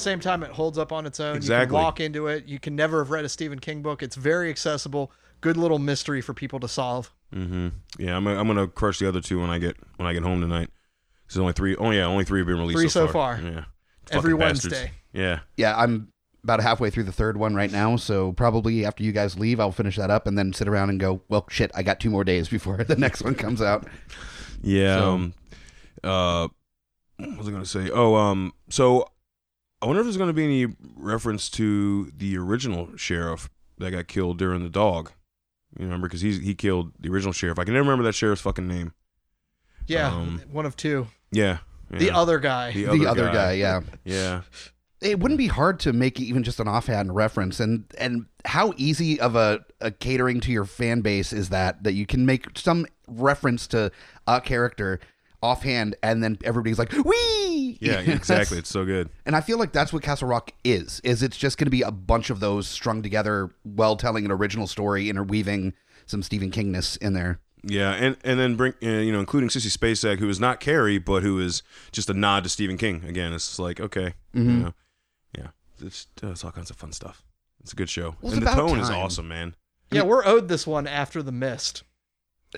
The 0.00 0.10
same 0.10 0.20
time 0.20 0.42
it 0.42 0.50
holds 0.50 0.78
up 0.78 0.92
on 0.92 1.06
its 1.06 1.20
own 1.20 1.34
you 1.34 1.36
Exactly. 1.36 1.66
can 1.76 1.82
walk 1.84 2.00
into 2.00 2.26
it 2.26 2.46
you 2.46 2.58
can 2.58 2.74
never 2.76 2.98
have 2.98 3.10
read 3.10 3.24
a 3.24 3.28
stephen 3.28 3.58
king 3.58 3.82
book 3.82 4.02
it's 4.02 4.16
very 4.16 4.50
accessible 4.50 5.12
good 5.40 5.56
little 5.56 5.78
mystery 5.78 6.20
for 6.20 6.34
people 6.34 6.58
to 6.60 6.68
solve 6.68 7.12
Mm-hmm. 7.32 7.68
Yeah, 7.96 8.16
I'm, 8.16 8.26
I'm 8.26 8.48
gonna 8.48 8.66
crush 8.66 8.98
the 8.98 9.06
other 9.06 9.20
two 9.20 9.40
when 9.40 9.50
I 9.50 9.58
get 9.60 9.76
when 9.98 10.08
I 10.08 10.12
get 10.12 10.24
home 10.24 10.40
tonight. 10.40 10.68
There's 11.28 11.38
only 11.38 11.52
three. 11.52 11.76
Oh 11.76 11.92
yeah, 11.92 12.02
only 12.06 12.24
three 12.24 12.40
have 12.40 12.48
been 12.48 12.58
released. 12.58 12.76
Three 12.80 12.88
so 12.88 13.06
so 13.06 13.12
far. 13.12 13.36
far. 13.36 13.46
Yeah. 13.46 13.64
Every 14.10 14.32
Fucking 14.32 14.38
bastards. 14.48 14.74
Wednesday. 14.74 14.90
Yeah. 15.12 15.38
Yeah, 15.56 15.76
I'm 15.76 16.08
about 16.42 16.60
halfway 16.60 16.90
through 16.90 17.04
the 17.04 17.12
third 17.12 17.36
one 17.36 17.54
right 17.54 17.70
now, 17.70 17.94
so 17.94 18.32
probably 18.32 18.84
after 18.84 19.04
you 19.04 19.12
guys 19.12 19.38
leave, 19.38 19.60
I'll 19.60 19.70
finish 19.70 19.94
that 19.94 20.10
up 20.10 20.26
and 20.26 20.36
then 20.36 20.52
sit 20.52 20.66
around 20.66 20.90
and 20.90 20.98
go, 20.98 21.22
well, 21.28 21.46
shit, 21.48 21.70
I 21.72 21.84
got 21.84 22.00
two 22.00 22.10
more 22.10 22.24
days 22.24 22.48
before 22.48 22.78
the 22.82 22.96
next 22.96 23.22
one 23.22 23.36
comes 23.36 23.62
out. 23.62 23.86
Yeah. 24.60 24.98
So- 24.98 25.12
Um, 25.12 25.34
uh, 26.02 26.48
what 27.18 27.38
was 27.38 27.46
I 27.46 27.52
gonna 27.52 27.64
say? 27.64 27.90
Oh, 27.94 28.16
um, 28.16 28.52
so 28.70 29.06
I 29.82 29.86
wonder 29.86 30.00
if 30.00 30.04
there's 30.06 30.16
gonna 30.16 30.32
be 30.32 30.44
any 30.44 30.74
reference 30.96 31.48
to 31.50 32.10
the 32.16 32.36
original 32.36 32.90
sheriff 32.96 33.48
that 33.78 33.90
got 33.92 34.08
killed 34.08 34.38
during 34.38 34.62
the 34.62 34.68
dog. 34.70 35.12
You 35.78 35.84
remember? 35.84 36.06
Because 36.08 36.20
he's 36.20 36.40
he 36.40 36.54
killed 36.54 36.92
the 36.98 37.08
original 37.10 37.32
sheriff. 37.32 37.58
I 37.58 37.64
can 37.64 37.74
never 37.74 37.84
remember 37.84 38.04
that 38.04 38.14
sheriff's 38.14 38.42
fucking 38.42 38.66
name. 38.68 38.92
yeah 39.86 40.08
Um, 40.14 40.42
one 40.50 40.66
of 40.66 40.76
two 40.76 41.06
Yeah. 41.32 41.58
the 41.90 42.10
other 42.10 42.38
guy 42.38 42.72
The 42.72 42.86
the 42.86 43.06
other 43.06 43.30
guy, 43.32 43.52
yeah. 43.52 43.80
Yeah. 44.04 44.42
It 45.00 45.18
wouldn't 45.18 45.38
be 45.38 45.46
hard 45.46 45.80
to 45.80 45.94
make 45.94 46.20
even 46.20 46.42
just 46.42 46.60
an 46.60 46.68
offhand 46.68 47.14
reference, 47.14 47.58
and 47.58 47.84
and 47.96 48.26
how 48.44 48.74
easy 48.76 49.18
of 49.18 49.34
a, 49.34 49.64
a 49.80 49.90
catering 49.90 50.40
to 50.40 50.52
your 50.52 50.66
fan 50.66 51.00
base 51.00 51.32
is 51.32 51.48
that 51.48 51.82
that 51.84 51.94
you 51.94 52.04
can 52.04 52.26
make 52.26 52.58
some 52.58 52.84
reference 53.08 53.66
to 53.68 53.90
a 54.26 54.42
character 54.42 55.00
offhand, 55.42 55.96
and 56.02 56.22
then 56.22 56.38
everybody's 56.44 56.78
like, 56.78 56.92
"Wee!" 56.92 57.78
Yeah. 57.80 58.00
Exactly. 58.06 58.58
It's 58.58 58.68
so 58.70 58.84
good. 58.84 59.08
And 59.26 59.34
I 59.36 59.40
feel 59.40 59.58
like 59.58 59.72
that's 59.72 59.92
what 59.92 60.02
Castle 60.02 60.28
Rock 60.28 60.52
is. 60.64 61.00
Is 61.04 61.22
it's 61.22 61.36
just 61.36 61.56
going 61.58 61.66
to 61.66 61.70
be 61.70 61.82
a 61.82 61.90
bunch 61.90 62.30
of 62.30 62.40
those 62.40 62.68
strung 62.68 63.02
together, 63.02 63.50
well 63.64 63.96
telling 63.96 64.24
an 64.24 64.30
original 64.30 64.66
story, 64.66 65.08
interweaving 65.08 65.72
some 66.06 66.22
Stephen 66.22 66.50
Kingness 66.50 66.96
in 66.98 67.12
there. 67.14 67.40
Yeah, 67.62 67.92
and 67.92 68.16
and 68.24 68.40
then 68.40 68.56
bring 68.56 68.72
uh, 68.82 68.86
you 68.88 69.12
know 69.12 69.20
including 69.20 69.48
Sissy 69.50 69.76
Spacek, 69.76 70.18
who 70.18 70.28
is 70.28 70.40
not 70.40 70.60
Carrie, 70.60 70.98
but 70.98 71.22
who 71.22 71.38
is 71.40 71.62
just 71.92 72.08
a 72.10 72.14
nod 72.14 72.44
to 72.44 72.48
Stephen 72.50 72.76
King. 72.78 73.04
Again, 73.06 73.32
it's 73.32 73.58
like 73.58 73.80
okay, 73.80 74.14
Mhm. 74.34 74.44
you 74.44 74.50
know, 74.64 74.74
yeah, 75.36 75.46
it's, 75.82 76.06
it's 76.22 76.44
all 76.44 76.52
kinds 76.52 76.70
of 76.70 76.76
fun 76.76 76.92
stuff. 76.92 77.22
It's 77.62 77.72
a 77.74 77.76
good 77.76 77.90
show, 77.90 78.16
Well, 78.22 78.32
and 78.32 78.40
the 78.42 78.50
about 78.50 78.68
tone 78.68 78.80
is 78.80 78.88
awesome, 78.88 79.28
man. 79.28 79.54
yeah 79.92 80.02
we're 80.02 80.24
owed 80.24 80.48
this 80.48 80.66
one 80.66 80.86
after 80.86 81.22
the 81.22 81.32
mist 81.32 81.82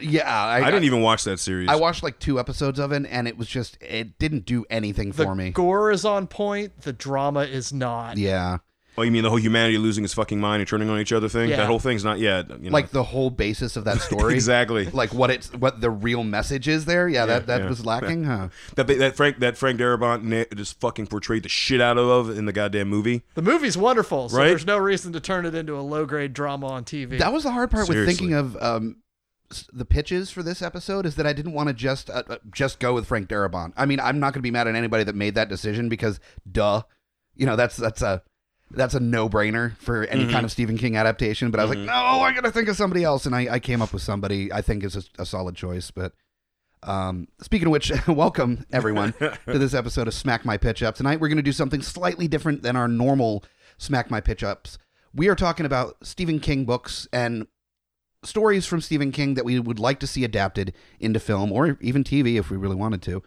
Yeah, 0.00 0.32
I, 0.32 0.62
I, 0.62 0.70
didn't 0.70 0.84
even 0.84 1.03
watch 1.03 1.25
that 1.25 1.38
series. 1.38 1.69
I 1.69 1.76
watched 1.76 2.03
like 2.03 2.19
two 2.19 2.41
episodes 2.41 2.78
of 2.78 2.92
it, 2.92 3.06
and 3.10 3.28
it 3.28 3.36
was 3.36 3.47
just 3.48 3.76
it 3.82 4.19
didn't 4.19 4.47
do 4.47 4.64
anything 4.70 5.10
the 5.10 5.25
for 5.25 5.34
me. 5.34 5.47
The 5.47 5.50
gore 5.53 5.91
is 5.91 6.04
on 6.04 6.26
point 6.26 6.80
the 6.82 6.92
drama 6.92 7.41
is 7.42 7.72
not 7.72 8.16
yeah, 8.16 8.58
oh, 8.97 9.02
you 9.02 9.10
mean 9.10 9.22
the 9.22 9.28
whole 9.28 9.38
humanity 9.38 9.78
losing 9.78 10.04
its 10.04 10.14
fucking 10.14 10.41
mind 10.41 10.60
and 10.60 10.69
turning 10.69 10.88
on 10.88 10.98
each 10.98 11.12
other 11.12 11.28
thing? 11.28 11.50
Yeah. 11.50 11.56
That 11.56 11.66
whole 11.66 11.78
thing's 11.78 12.04
not 12.04 12.19
yet. 12.19 12.48
You 12.50 12.70
know. 12.70 12.70
like 12.70 12.91
the 12.91 13.02
whole 13.02 13.31
basis 13.31 13.76
of 13.76 13.84
that 13.84 14.00
story. 14.00 14.34
exactly. 14.34 14.86
Like 14.86 15.12
what 15.12 15.31
it's 15.31 15.52
what 15.52 15.81
the 15.81 15.91
real 15.91 16.25
message 16.25 16.69
is 16.69 16.84
there. 16.84 17.08
Yeah, 17.08 17.26
that 17.26 17.47
that 17.47 17.62
yeah. 17.62 17.69
was 17.69 17.84
lacking. 17.84 18.25
Huh? 18.25 18.48
That 18.76 18.86
that 18.86 19.16
Frank 19.16 19.38
that 19.41 19.58
Frank 19.58 19.78
Darabont 19.78 20.56
just 20.56 20.81
fucking 20.81 21.08
portrayed 21.08 21.42
the 21.42 21.48
shit 21.48 21.81
out 21.81 21.98
of 21.98 22.31
in 22.36 22.47
the 22.47 22.52
goddamn 22.52 22.88
movie. 22.88 23.22
the 23.34 23.42
movie's 23.42 23.76
wonderful 23.76 24.28
so 24.31 24.38
Right? 24.38 24.48
there's 24.48 24.66
no 24.66 24.78
reason 24.78 25.12
to 25.12 25.20
turn 25.20 25.44
it 25.44 25.54
into 25.54 25.78
a 25.78 25.82
low 25.82 26.06
grade 26.06 26.32
drama 26.32 26.66
on 26.69 26.84
tv 26.84 27.19
That 27.19 27.32
was 27.32 27.42
the 27.44 27.50
hard 27.50 27.70
part 27.70 27.88
with 27.88 28.06
thinking 28.06 28.32
of 28.32 28.56
um, 28.56 28.88
s- 28.88 28.94
the 29.72 29.84
pitches 29.84 30.30
for 30.30 30.42
this 30.42 30.62
episode 30.62 31.06
is 31.06 31.16
that 31.16 31.26
I 31.26 31.32
didn't 31.32 31.52
want 31.52 31.68
to 31.68 31.74
just 31.74 32.10
uh, 32.10 32.22
uh, 32.28 32.36
just 32.50 32.80
go 32.80 32.94
with 32.94 33.06
Frank 33.06 33.28
Darabont. 33.28 33.72
I 33.76 33.86
mean, 33.86 34.00
I'm 34.00 34.20
not 34.20 34.32
going 34.32 34.40
to 34.40 34.42
be 34.42 34.50
mad 34.50 34.68
at 34.68 34.74
anybody 34.74 35.04
that 35.04 35.14
made 35.14 35.34
that 35.34 35.48
decision 35.48 35.88
because, 35.88 36.20
duh, 36.50 36.82
you 37.34 37.46
know 37.46 37.56
that's 37.56 37.76
that's 37.76 38.02
a 38.02 38.22
that's 38.70 38.94
a 38.94 39.00
no 39.00 39.28
brainer 39.28 39.76
for 39.76 40.04
any 40.04 40.26
kind 40.28 40.44
of 40.44 40.52
Stephen 40.52 40.78
King 40.78 40.96
adaptation. 40.96 41.50
But 41.50 41.60
I 41.60 41.64
was 41.64 41.76
like, 41.76 41.86
no, 41.86 41.92
I 41.92 42.32
got 42.32 42.44
to 42.44 42.50
think 42.50 42.68
of 42.68 42.76
somebody 42.76 43.04
else, 43.04 43.26
and 43.26 43.34
I, 43.34 43.54
I 43.54 43.58
came 43.58 43.82
up 43.82 43.92
with 43.92 44.02
somebody 44.02 44.52
I 44.52 44.62
think 44.62 44.84
is 44.84 44.96
a, 44.96 45.02
a 45.22 45.26
solid 45.26 45.54
choice. 45.54 45.90
But 45.90 46.12
um, 46.82 47.28
speaking 47.40 47.66
of 47.66 47.72
which, 47.72 47.92
welcome 48.08 48.66
everyone 48.72 49.12
to 49.12 49.38
this 49.46 49.74
episode 49.74 50.08
of 50.08 50.14
Smack 50.14 50.44
My 50.44 50.56
Pitch 50.56 50.82
Up. 50.82 50.94
Tonight 50.94 51.20
we're 51.20 51.28
going 51.28 51.36
to 51.36 51.42
do 51.42 51.52
something 51.52 51.82
slightly 51.82 52.28
different 52.28 52.62
than 52.62 52.76
our 52.76 52.88
normal 52.88 53.44
Smack 53.78 54.10
My 54.10 54.20
Pitch 54.20 54.42
Ups. 54.42 54.78
We 55.14 55.28
are 55.28 55.34
talking 55.34 55.66
about 55.66 55.96
Stephen 56.02 56.40
King 56.40 56.64
books 56.64 57.06
and 57.12 57.46
stories 58.25 58.66
from 58.66 58.81
Stephen 58.81 59.12
King 59.12 59.34
that 59.34 59.44
we 59.44 59.59
would 59.59 59.78
like 59.78 60.00
to 60.00 60.06
see 60.06 60.25
adapted 60.25 60.72
into 61.00 61.21
film 61.21 61.53
or 61.53 61.78
even 61.81 62.05
TV 62.05 62.38
if 62.38 62.50
we 62.50 62.56
really 62.56 62.77
wanted 62.77 63.03
to. 63.03 63.22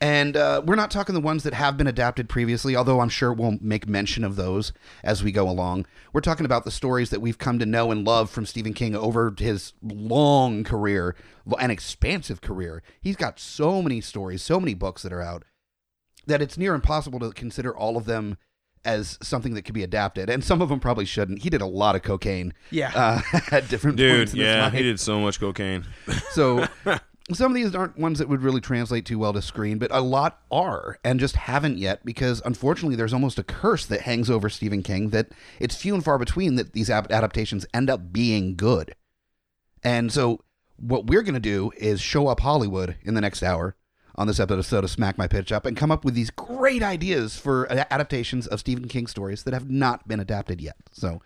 And 0.00 0.36
uh, 0.36 0.60
we're 0.64 0.74
not 0.74 0.90
talking 0.90 1.14
the 1.14 1.20
ones 1.20 1.44
that 1.44 1.54
have 1.54 1.76
been 1.76 1.86
adapted 1.86 2.28
previously, 2.28 2.76
although 2.76 3.00
I'm 3.00 3.08
sure 3.08 3.32
we'll 3.32 3.58
make 3.60 3.88
mention 3.88 4.24
of 4.24 4.36
those 4.36 4.72
as 5.02 5.22
we 5.22 5.32
go 5.32 5.48
along. 5.48 5.86
We're 6.12 6.20
talking 6.20 6.44
about 6.44 6.64
the 6.64 6.70
stories 6.70 7.10
that 7.10 7.20
we've 7.20 7.38
come 7.38 7.58
to 7.58 7.66
know 7.66 7.90
and 7.90 8.04
love 8.04 8.28
from 8.28 8.44
Stephen 8.44 8.74
King 8.74 8.94
over 8.94 9.32
his 9.38 9.72
long 9.82 10.64
career, 10.64 11.16
an 11.58 11.70
expansive 11.70 12.40
career. 12.40 12.82
He's 13.00 13.16
got 13.16 13.38
so 13.38 13.80
many 13.80 14.00
stories, 14.00 14.42
so 14.42 14.60
many 14.60 14.74
books 14.74 15.02
that 15.02 15.12
are 15.12 15.22
out, 15.22 15.44
that 16.26 16.42
it's 16.42 16.58
near 16.58 16.74
impossible 16.74 17.20
to 17.20 17.30
consider 17.30 17.74
all 17.74 17.96
of 17.96 18.04
them 18.04 18.36
as 18.84 19.18
something 19.22 19.54
that 19.54 19.62
could 19.62 19.74
be 19.74 19.82
adapted. 19.82 20.30
And 20.30 20.42
some 20.44 20.60
of 20.62 20.68
them 20.68 20.80
probably 20.80 21.04
shouldn't. 21.04 21.42
He 21.42 21.50
did 21.50 21.60
a 21.60 21.66
lot 21.66 21.96
of 21.96 22.02
cocaine 22.02 22.52
yeah 22.70 22.92
uh, 22.94 23.38
at 23.50 23.68
different 23.68 23.96
Dude, 23.96 24.16
points 24.16 24.32
in 24.34 24.40
yeah, 24.40 24.64
life. 24.64 24.72
he 24.72 24.82
did 24.82 25.00
so 25.00 25.20
much 25.20 25.40
cocaine. 25.40 25.84
So 26.30 26.66
some 27.32 27.50
of 27.50 27.54
these 27.54 27.74
aren't 27.74 27.98
ones 27.98 28.18
that 28.18 28.28
would 28.28 28.42
really 28.42 28.60
translate 28.60 29.06
too 29.06 29.18
well 29.18 29.32
to 29.32 29.40
screen, 29.42 29.78
but 29.78 29.90
a 29.90 30.00
lot 30.00 30.40
are 30.50 30.98
and 31.04 31.18
just 31.18 31.36
haven't 31.36 31.78
yet 31.78 32.04
because 32.04 32.42
unfortunately 32.44 32.96
there's 32.96 33.14
almost 33.14 33.38
a 33.38 33.42
curse 33.44 33.86
that 33.86 34.02
hangs 34.02 34.28
over 34.28 34.48
Stephen 34.48 34.82
King 34.82 35.10
that 35.10 35.28
it's 35.58 35.74
few 35.76 35.94
and 35.94 36.04
far 36.04 36.18
between 36.18 36.56
that 36.56 36.72
these 36.72 36.90
adaptations 36.90 37.66
end 37.72 37.88
up 37.88 38.12
being 38.12 38.56
good. 38.56 38.94
And 39.82 40.12
so 40.12 40.40
what 40.76 41.06
we're 41.06 41.22
going 41.22 41.34
to 41.34 41.40
do 41.40 41.70
is 41.76 42.00
show 42.00 42.28
up 42.28 42.40
Hollywood 42.40 42.96
in 43.02 43.14
the 43.14 43.20
next 43.20 43.42
hour 43.42 43.76
on 44.16 44.26
this 44.26 44.38
episode 44.38 44.84
of 44.84 44.90
Smack 44.90 45.18
My 45.18 45.26
Pitch 45.26 45.50
Up 45.50 45.66
and 45.66 45.76
come 45.76 45.90
up 45.90 46.04
with 46.04 46.14
these 46.14 46.30
great 46.30 46.82
ideas 46.82 47.36
for 47.36 47.70
adaptations 47.70 48.46
of 48.46 48.60
Stephen 48.60 48.88
King 48.88 49.06
stories 49.06 49.42
that 49.42 49.54
have 49.54 49.68
not 49.68 50.06
been 50.06 50.20
adapted 50.20 50.60
yet. 50.60 50.76
So 50.92 51.20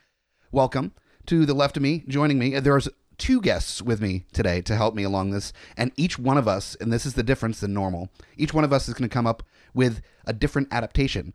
welcome 0.50 0.93
to 1.26 1.44
the 1.44 1.55
left 1.55 1.76
of 1.76 1.82
me 1.82 2.05
joining 2.08 2.38
me 2.38 2.58
there's 2.58 2.88
two 3.19 3.40
guests 3.43 3.82
with 3.82 4.00
me 4.00 4.25
today 4.32 4.62
to 4.62 4.75
help 4.75 4.94
me 4.94 5.02
along 5.02 5.31
this 5.31 5.52
and 5.76 5.93
each 5.96 6.19
one 6.19 6.38
of 6.38 6.49
us 6.49 6.75
and 6.81 6.90
this 6.90 7.05
is 7.05 7.12
the 7.14 7.23
difference 7.23 7.61
than 7.61 7.75
normal 7.75 8.08
each 8.38 8.55
one 8.55 8.64
of 8.64 8.73
us 8.73 8.88
is 8.88 8.94
going 8.94 9.06
to 9.06 9.12
come 9.12 9.26
up 9.26 9.43
with 9.75 10.00
a 10.25 10.32
different 10.32 10.69
adaptation 10.70 11.34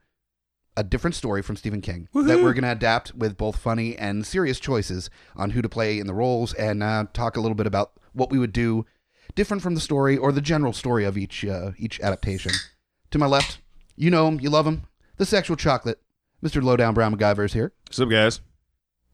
a 0.75 0.83
different 0.83 1.15
story 1.15 1.43
from 1.43 1.55
stephen 1.55 1.81
king 1.81 2.07
that 2.11 2.41
we're 2.41 2.53
going 2.53 2.63
to 2.63 2.71
adapt 2.71 3.13
with 3.13 3.37
both 3.37 3.57
funny 3.57 3.95
and 3.97 4.25
serious 4.25 4.59
choices 4.59 5.11
on 5.35 5.51
who 5.51 5.61
to 5.61 5.69
play 5.69 5.99
in 5.99 6.07
the 6.07 6.13
roles 6.13 6.55
and 6.55 6.81
uh, 6.81 7.05
talk 7.13 7.37
a 7.37 7.41
little 7.41 7.53
bit 7.53 7.67
about 7.67 7.91
what 8.13 8.31
we 8.31 8.39
would 8.39 8.53
do 8.53 8.83
different 9.35 9.63
from 9.63 9.75
the 9.75 9.81
story 9.81 10.17
or 10.17 10.31
the 10.31 10.41
general 10.41 10.73
story 10.73 11.05
of 11.05 11.17
each 11.17 11.45
uh, 11.45 11.71
each 11.77 11.99
adaptation 12.01 12.51
to 13.11 13.17
my 13.17 13.25
left 13.25 13.59
you 13.95 14.09
know 14.09 14.27
him 14.27 14.39
you 14.39 14.49
love 14.49 14.67
him 14.67 14.83
the 15.17 15.25
sexual 15.25 15.55
chocolate 15.55 15.99
mr 16.43 16.61
lowdown 16.61 16.93
brown 16.93 17.15
macgyver 17.15 17.45
is 17.45 17.53
here 17.53 17.71
What's 17.93 17.99
up, 17.99 18.09
guys? 18.09 18.41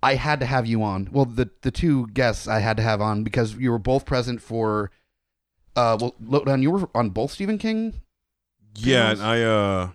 I 0.01 0.15
had 0.15 0.39
to 0.39 0.45
have 0.45 0.65
you 0.65 0.81
on. 0.83 1.09
Well, 1.11 1.25
the 1.25 1.49
the 1.63 1.69
two 1.69 2.07
guests 2.07 2.47
I 2.47 2.59
had 2.59 2.77
to 2.77 2.83
have 2.83 3.01
on 3.01 3.25
because 3.25 3.55
you 3.55 3.71
were 3.71 3.77
both 3.77 4.05
present 4.05 4.41
for. 4.41 4.89
Uh, 5.75 5.97
well, 5.99 6.15
Lowdown, 6.21 6.63
you 6.63 6.71
were 6.71 6.89
on 6.95 7.09
both 7.09 7.31
Stephen 7.31 7.57
King. 7.57 7.95
Yeah, 8.75 9.15
Panels? 9.15 9.19
I 9.19 9.41
uh, 9.41 9.89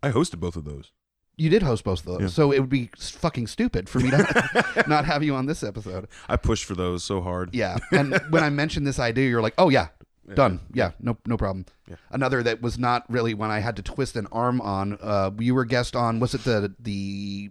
I 0.00 0.10
hosted 0.12 0.38
both 0.38 0.54
of 0.54 0.64
those. 0.64 0.92
You 1.36 1.50
did 1.50 1.62
host 1.62 1.82
both 1.84 2.00
of 2.00 2.06
those, 2.06 2.20
Yeah. 2.20 2.26
so 2.28 2.52
it 2.52 2.60
would 2.60 2.68
be 2.70 2.90
fucking 2.96 3.48
stupid 3.48 3.88
for 3.88 3.98
me 3.98 4.10
to 4.10 4.84
not 4.88 5.04
have 5.04 5.22
you 5.24 5.34
on 5.34 5.46
this 5.46 5.62
episode. 5.64 6.06
I 6.28 6.36
pushed 6.36 6.64
for 6.64 6.74
those 6.74 7.02
so 7.02 7.20
hard. 7.20 7.54
Yeah, 7.54 7.76
and 7.90 8.20
when 8.30 8.44
I 8.44 8.50
mentioned 8.50 8.86
this 8.86 8.98
idea, 9.00 9.28
you're 9.28 9.42
like, 9.42 9.54
"Oh 9.58 9.68
yeah, 9.68 9.88
done. 10.34 10.60
Yeah, 10.72 10.92
no, 11.00 11.16
no 11.26 11.36
problem." 11.36 11.66
Yeah. 11.88 11.96
Another 12.10 12.42
that 12.44 12.62
was 12.62 12.78
not 12.78 13.04
really 13.10 13.34
when 13.34 13.50
I 13.50 13.58
had 13.58 13.74
to 13.76 13.82
twist 13.82 14.14
an 14.16 14.28
arm 14.30 14.60
on. 14.60 14.96
Uh, 15.02 15.32
you 15.38 15.54
were 15.56 15.64
guest 15.64 15.96
on. 15.96 16.20
Was 16.20 16.34
it 16.34 16.44
the 16.44 16.72
the 16.78 17.50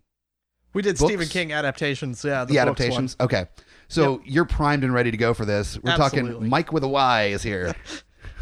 We 0.74 0.81
did 0.81 0.97
Books? 0.97 1.09
Stephen 1.12 1.27
King 1.27 1.51
adaptations. 1.51 2.24
Yeah, 2.24 2.45
the, 2.45 2.53
books 2.53 2.57
adaptations? 2.62 3.18
Okay, 3.19 3.47
so 3.89 4.21
you're 4.24 4.45
primed 4.45 4.83
and 4.86 4.94
ready 4.94 5.12
to 5.12 5.18
go 5.18 5.33
for 5.33 5.44
this. 5.45 5.77
We're 5.83 5.97
talking 5.97 6.47
Mike 6.47 6.71
with 6.71 6.83
a 6.83 6.88
Y 6.88 7.25
is 7.25 7.44
here. 7.44 7.75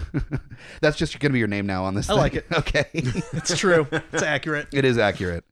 That's 0.82 0.98
just 0.98 1.20
going 1.20 1.30
to 1.32 1.34
be 1.34 1.40
your 1.40 1.48
name 1.48 1.66
now 1.66 1.84
on 1.86 1.94
this. 1.96 2.10
I 2.10 2.14
like 2.14 2.36
it. 2.36 2.46
Okay. 2.54 2.86
It's 2.94 3.58
true. 3.58 3.88
It's 3.92 4.24
accurate. 4.24 4.68
It 4.74 4.86
is 4.86 4.98
accurate. 4.98 5.44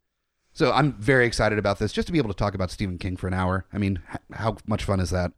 So 0.54 0.72
I'm 0.72 0.94
very 0.94 1.26
excited 1.26 1.58
about 1.60 1.80
this, 1.80 1.94
just 1.94 2.08
to 2.08 2.12
be 2.12 2.18
able 2.18 2.30
to 2.30 2.36
talk 2.38 2.54
about 2.56 2.72
Stephen 2.72 2.98
King 2.98 3.16
for 3.18 3.28
an 3.28 3.34
hour. 3.34 3.66
I 3.72 3.78
mean, 3.78 4.02
h- 4.12 4.18
how 4.34 4.58
much 4.68 4.84
fun 4.84 5.00
is 5.00 5.10
that? 5.12 5.32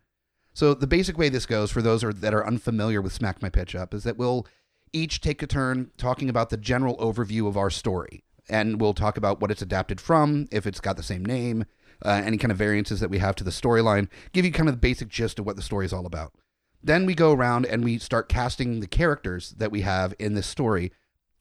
So 0.53 0.73
the 0.73 0.87
basic 0.87 1.17
way 1.17 1.29
this 1.29 1.45
goes, 1.45 1.69
for 1.71 1.81
those 1.81 2.03
are, 2.03 2.11
that 2.13 2.33
are 2.33 2.45
unfamiliar 2.45 3.01
with 3.01 3.13
Smack 3.13 3.41
My 3.41 3.49
Pitch 3.49 3.75
Up, 3.75 3.93
is 3.93 4.03
that 4.03 4.17
we'll 4.17 4.47
each 4.93 5.21
take 5.21 5.41
a 5.43 5.47
turn 5.47 5.91
talking 5.97 6.29
about 6.29 6.49
the 6.49 6.57
general 6.57 6.97
overview 6.97 7.47
of 7.47 7.55
our 7.57 7.69
story, 7.69 8.23
and 8.49 8.81
we'll 8.81 8.93
talk 8.93 9.15
about 9.17 9.39
what 9.39 9.51
it's 9.51 9.61
adapted 9.61 10.01
from, 10.01 10.47
if 10.51 10.65
it's 10.65 10.79
got 10.79 10.97
the 10.97 11.03
same 11.03 11.25
name, 11.25 11.65
uh, 12.03 12.21
any 12.25 12.37
kind 12.37 12.51
of 12.51 12.57
variances 12.57 12.99
that 12.99 13.09
we 13.09 13.19
have 13.19 13.35
to 13.35 13.43
the 13.43 13.51
storyline, 13.51 14.09
give 14.33 14.43
you 14.43 14.51
kind 14.51 14.67
of 14.67 14.75
the 14.75 14.79
basic 14.79 15.07
gist 15.07 15.39
of 15.39 15.45
what 15.45 15.55
the 15.55 15.61
story 15.61 15.85
is 15.85 15.93
all 15.93 16.05
about. 16.05 16.33
Then 16.83 17.06
we 17.06 17.13
go 17.13 17.31
around 17.31 17.66
and 17.66 17.83
we 17.83 17.98
start 17.98 18.30
casting 18.30 18.80
the 18.80 18.88
characters 18.88 19.51
that 19.57 19.72
we 19.72 19.81
have 19.81 20.13
in 20.19 20.33
this 20.33 20.48
story, 20.48 20.92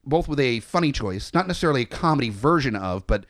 both 0.05 0.29
with 0.29 0.41
a 0.41 0.61
funny 0.61 0.93
choice, 0.93 1.33
not 1.33 1.47
necessarily 1.47 1.83
a 1.83 1.87
comedy 1.87 2.29
version 2.29 2.77
of, 2.77 3.07
but 3.07 3.27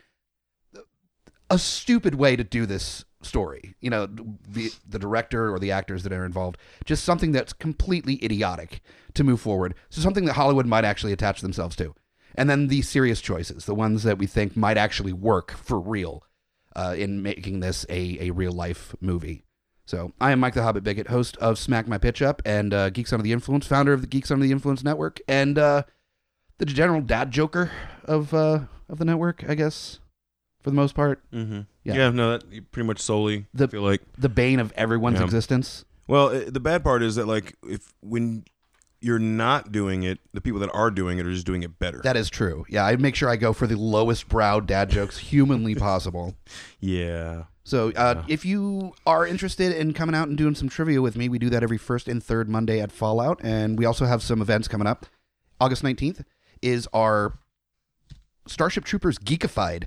a 1.49 1.59
stupid 1.59 2.15
way 2.15 2.37
to 2.37 2.45
do 2.45 2.67
this 2.67 3.05
story. 3.23 3.75
You 3.81 3.91
know, 3.91 4.07
the 4.07 4.73
the 4.89 4.99
director 4.99 5.53
or 5.53 5.59
the 5.59 5.73
actors 5.73 6.03
that 6.05 6.13
are 6.13 6.25
involved, 6.25 6.59
just 6.85 7.05
something 7.05 7.33
that's 7.33 7.53
completely 7.53 8.25
idiotic 8.25 8.81
to 9.15 9.25
move 9.25 9.41
forward. 9.41 9.75
So 9.91 10.01
something 10.01 10.25
that 10.25 10.35
Hollywood 10.35 10.67
might 10.67 10.85
actually 10.85 11.13
attach 11.13 11.41
themselves 11.41 11.77
to. 11.77 11.95
And 12.37 12.49
then 12.49 12.69
the 12.69 12.83
serious 12.83 13.21
choices, 13.21 13.65
the 13.65 13.75
ones 13.75 14.05
that 14.05 14.19
we 14.19 14.27
think 14.27 14.57
might 14.57 14.79
actually 14.79 15.13
work 15.13 15.51
for 15.53 15.81
real 15.81 16.23
uh, 16.77 16.95
in 16.97 17.23
making 17.23 17.61
this 17.61 17.85
a, 17.89 18.29
a 18.29 18.31
real 18.31 18.53
life 18.53 18.95
movie. 19.01 19.45
So 19.91 20.13
I 20.21 20.31
am 20.31 20.39
Mike 20.39 20.55
the 20.55 20.63
Hobbit 20.63 20.85
Bigot, 20.85 21.09
host 21.09 21.37
of 21.39 21.59
Smack 21.59 21.89
My 21.89 21.99
Pitch 21.99 22.23
Up 22.23 22.41
and 22.45 22.73
uh, 22.73 22.91
Geeks 22.91 23.13
Under 23.13 23.25
the 23.25 23.33
Influence, 23.33 23.67
founder 23.67 23.93
of 23.93 24.03
the 24.03 24.07
Geeks 24.07 24.31
Under 24.31 24.47
the 24.47 24.53
Influence 24.53 24.85
Network, 24.85 25.19
and 25.27 25.59
uh, 25.59 25.83
the 26.59 26.65
general 26.65 27.01
dad 27.01 27.33
joker 27.33 27.73
of 28.05 28.33
uh, 28.33 28.61
of 28.89 28.99
the 28.99 29.05
network, 29.05 29.43
I 29.49 29.57
guess, 29.57 29.99
for 30.63 30.71
the 30.71 30.77
most 30.77 30.95
part. 30.95 31.21
Mm-hmm. 31.33 31.63
Yeah. 31.83 31.95
Yeah. 31.95 32.11
no, 32.11 32.39
that 32.39 32.71
pretty 32.71 32.87
much 32.87 33.01
solely 33.01 33.47
The- 33.53 33.67
feel 33.67 33.83
like. 33.83 34.03
The 34.17 34.29
bane 34.29 34.61
of 34.61 34.71
everyone's 34.77 35.19
Yeah. 35.19 35.25
existence. 35.25 35.85
Well, 36.07 36.29
the 36.29 36.61
bad 36.61 36.85
part 36.85 37.03
is 37.03 37.17
that 37.17 37.27
like 37.27 37.57
if 37.67 37.93
when 38.01 38.45
you're 39.01 39.19
not 39.19 39.73
doing 39.73 40.05
it, 40.05 40.21
the 40.33 40.41
people 40.41 40.61
that 40.61 40.71
are 40.73 40.93
doing 40.93 41.19
it 41.19 41.27
are 41.27 41.33
just 41.33 41.47
doing 41.47 41.65
it 41.65 41.81
better. 41.81 42.01
That 42.05 42.17
is 42.17 42.31
true. 42.31 42.65
Yeah, 42.69 42.85
I 42.87 42.95
make 42.95 43.17
sure 43.17 43.29
I 43.29 43.35
go 43.35 43.53
for 43.53 43.67
the 43.67 43.77
lowest 43.77 44.29
brow 44.29 44.61
dad 44.61 44.89
jokes 44.91 45.19
humanly 45.19 45.75
possible. 45.89 46.37
yeah. 46.79 47.45
So, 47.63 47.93
uh, 47.93 48.25
if 48.27 48.45
you 48.45 48.95
are 49.07 49.27
interested 49.27 49.73
in 49.73 49.93
coming 49.93 50.15
out 50.15 50.29
and 50.29 50.37
doing 50.37 50.55
some 50.55 50.69
trivia 50.69 51.03
with 51.03 51.17
me, 51.17 51.29
we 51.29 51.39
do 51.39 51.51
that 51.51 51.63
every 51.63 51.79
first 51.79 52.09
and 52.09 52.23
third 52.23 52.49
Monday 52.49 52.81
at 52.81 52.91
Fallout, 52.91 53.39
and 53.45 53.79
we 53.79 53.85
also 53.85 54.07
have 54.07 54.23
some 54.23 54.41
events 54.41 54.67
coming 54.67 54.87
up. 54.87 55.07
August 55.61 55.85
nineteenth 55.85 56.25
is 56.63 56.89
our 56.93 57.39
Starship 58.47 58.85
Troopers 58.85 59.19
Geekified 59.19 59.85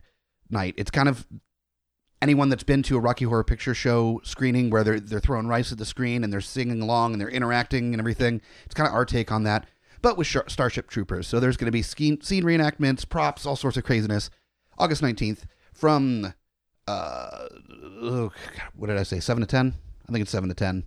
night. 0.50 0.76
It's 0.78 0.92
kind 0.92 1.10
of 1.10 1.28
anyone 2.22 2.48
that's 2.50 2.64
been 2.64 2.84
to 2.84 2.96
a 2.96 3.00
Rocky 3.00 3.26
Horror 3.26 3.44
Picture 3.44 3.74
Show 3.74 4.22
screening 4.24 4.70
where 4.70 4.84
they're 4.84 5.00
they're 5.00 5.20
throwing 5.20 5.48
rice 5.48 5.72
at 5.72 5.80
the 5.80 5.86
screen 5.86 6.24
and 6.24 6.32
they're 6.32 6.42
singing 6.42 6.80
along 6.80 7.14
and 7.14 7.20
they're 7.20 7.28
interacting 7.28 7.94
and 7.94 8.00
everything. 8.00 8.40
It's 8.66 8.76
kind 8.76 8.88
of 8.88 8.94
our 8.94 9.04
take 9.04 9.32
on 9.32 9.44
that, 9.44 9.68
but 10.02 10.18
with 10.18 10.28
Starship 10.28 10.90
Troopers. 10.90 11.28
So 11.28 11.40
there's 11.40 11.58
going 11.58 11.66
to 11.66 11.72
be 11.72 11.82
ski- 11.82 12.20
scene 12.22 12.44
reenactments, 12.44 13.10
props, 13.10 13.46
all 13.46 13.56
sorts 13.56 13.78
of 13.78 13.84
craziness. 13.84 14.30
August 14.78 15.02
nineteenth 15.02 15.48
from 15.74 16.34
uh, 16.88 17.48
oh, 18.02 18.32
what 18.76 18.88
did 18.88 18.98
I 18.98 19.04
say? 19.04 19.20
Seven 19.20 19.42
to 19.42 19.48
ten? 19.48 19.74
I 20.08 20.12
think 20.12 20.22
it's 20.22 20.32
seven 20.32 20.50
to 20.50 20.56
ten, 20.56 20.84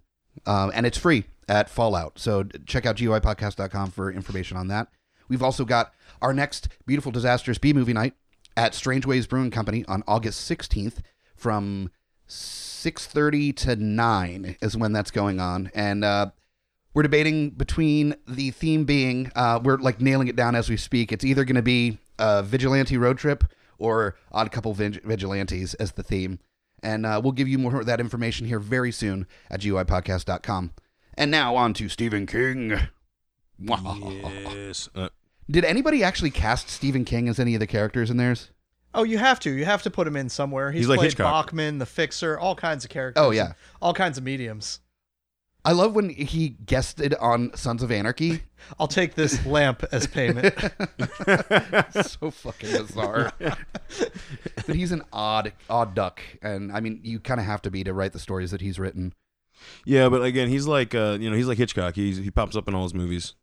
um, 0.46 0.70
and 0.75 0.87
it's 0.87 0.98
free 0.98 1.25
at 1.48 1.70
Fallout. 1.70 2.19
So 2.19 2.44
check 2.66 2.87
out 2.87 2.96
GUIPodcast.com 2.96 3.90
for 3.90 4.12
information 4.12 4.56
on 4.56 4.69
that. 4.69 4.88
We've 5.28 5.43
also 5.43 5.64
got 5.64 5.93
our 6.20 6.32
next 6.32 6.69
beautiful 6.87 7.12
disastrous 7.12 7.58
B 7.58 7.72
movie 7.72 7.93
night 7.93 8.14
at 8.56 8.75
Strangeways 8.75 9.26
Brewing 9.26 9.50
Company 9.50 9.84
on 9.87 10.02
August 10.06 10.40
sixteenth 10.43 11.02
from 11.34 11.90
six 12.26 13.06
thirty 13.06 13.52
to 13.54 13.76
nine 13.76 14.56
is 14.60 14.76
when 14.76 14.92
that's 14.92 15.10
going 15.10 15.40
on, 15.40 15.70
and 15.75 16.04
uh, 16.04 16.31
we're 16.94 17.02
debating 17.02 17.50
between 17.50 18.14
the 18.26 18.50
theme 18.50 18.84
being 18.84 19.31
uh, 19.34 19.60
we're 19.62 19.76
like 19.76 20.00
nailing 20.00 20.28
it 20.28 20.37
down 20.37 20.54
as 20.54 20.69
we 20.69 20.76
speak. 20.76 21.12
It's 21.12 21.25
either 21.25 21.44
going 21.44 21.56
to 21.56 21.62
be 21.62 21.99
a 22.19 22.42
vigilante 22.42 22.96
road 22.96 23.19
trip 23.19 23.44
or 23.78 24.17
odd 24.32 24.50
couple 24.52 24.75
vigilantes 24.75 25.75
as 25.75 25.93
the 25.93 26.02
theme. 26.02 26.38
And 26.82 27.06
uh, 27.06 27.20
we'll 27.23 27.32
give 27.32 27.49
you 27.49 27.58
more 27.58 27.81
of 27.81 27.87
that 27.87 28.00
information 28.00 28.46
here 28.46 28.58
very 28.58 28.93
soon 28.93 29.26
at 29.50 29.61
GUIPodcast.com. 29.61 30.73
And 31.14 31.31
now 31.31 31.56
on 31.56 31.73
to 31.75 31.88
Stephen 31.88 32.26
King. 32.26 32.78
Yes. 33.58 34.88
Uh, 34.94 35.08
Did 35.50 35.64
anybody 35.64 36.02
actually 36.02 36.31
cast 36.31 36.69
Stephen 36.69 37.05
King 37.05 37.28
as 37.28 37.38
any 37.38 37.55
of 37.55 37.61
the 37.61 37.67
characters 37.67 38.11
in 38.11 38.17
theirs? 38.17 38.50
Oh, 38.94 39.05
you 39.05 39.19
have 39.19 39.38
to. 39.40 39.50
You 39.50 39.64
have 39.64 39.82
to 39.82 39.90
put 39.90 40.06
him 40.06 40.17
in 40.17 40.28
somewhere. 40.28 40.73
He's, 40.73 40.81
He's 40.81 40.88
like 40.88 40.99
played 40.99 41.06
Hitchcock. 41.08 41.46
Bachman, 41.46 41.78
the 41.78 41.87
Fixer, 41.87 42.38
all 42.38 42.55
kinds 42.55 42.84
of 42.84 42.90
characters. 42.90 43.23
Oh, 43.23 43.31
yeah. 43.31 43.52
all 43.81 43.93
kinds 43.94 44.19
of 44.19 44.25
mediums. 44.25 44.81
I 45.66 45.72
love 45.72 45.96
when 45.96 46.10
he 46.10 46.50
guested 46.50 47.14
on 47.14 47.50
Sons 47.56 47.82
of 47.82 47.90
Anarchy. 47.90 48.44
I'll 48.78 48.86
take 48.86 49.16
this 49.16 49.44
lamp 49.44 49.84
as 49.90 50.06
payment. 50.06 50.54
so 51.90 52.30
fucking 52.30 52.70
bizarre. 52.70 53.32
but 53.38 54.76
he's 54.76 54.92
an 54.92 55.02
odd, 55.12 55.52
odd 55.68 55.96
duck, 55.96 56.20
and 56.40 56.70
I 56.70 56.78
mean, 56.78 57.00
you 57.02 57.18
kind 57.18 57.40
of 57.40 57.46
have 57.46 57.62
to 57.62 57.70
be 57.72 57.82
to 57.82 57.92
write 57.92 58.12
the 58.12 58.20
stories 58.20 58.52
that 58.52 58.60
he's 58.60 58.78
written. 58.78 59.12
yeah, 59.84 60.08
but 60.08 60.22
again, 60.22 60.48
he's 60.48 60.68
like 60.68 60.94
uh, 60.94 61.18
you 61.20 61.28
know, 61.28 61.36
he's 61.36 61.48
like 61.48 61.58
Hitchcock. 61.58 61.96
He's 61.96 62.18
he 62.18 62.30
pops 62.30 62.54
up 62.54 62.68
in 62.68 62.74
all 62.76 62.84
his 62.84 62.94
movies. 62.94 63.34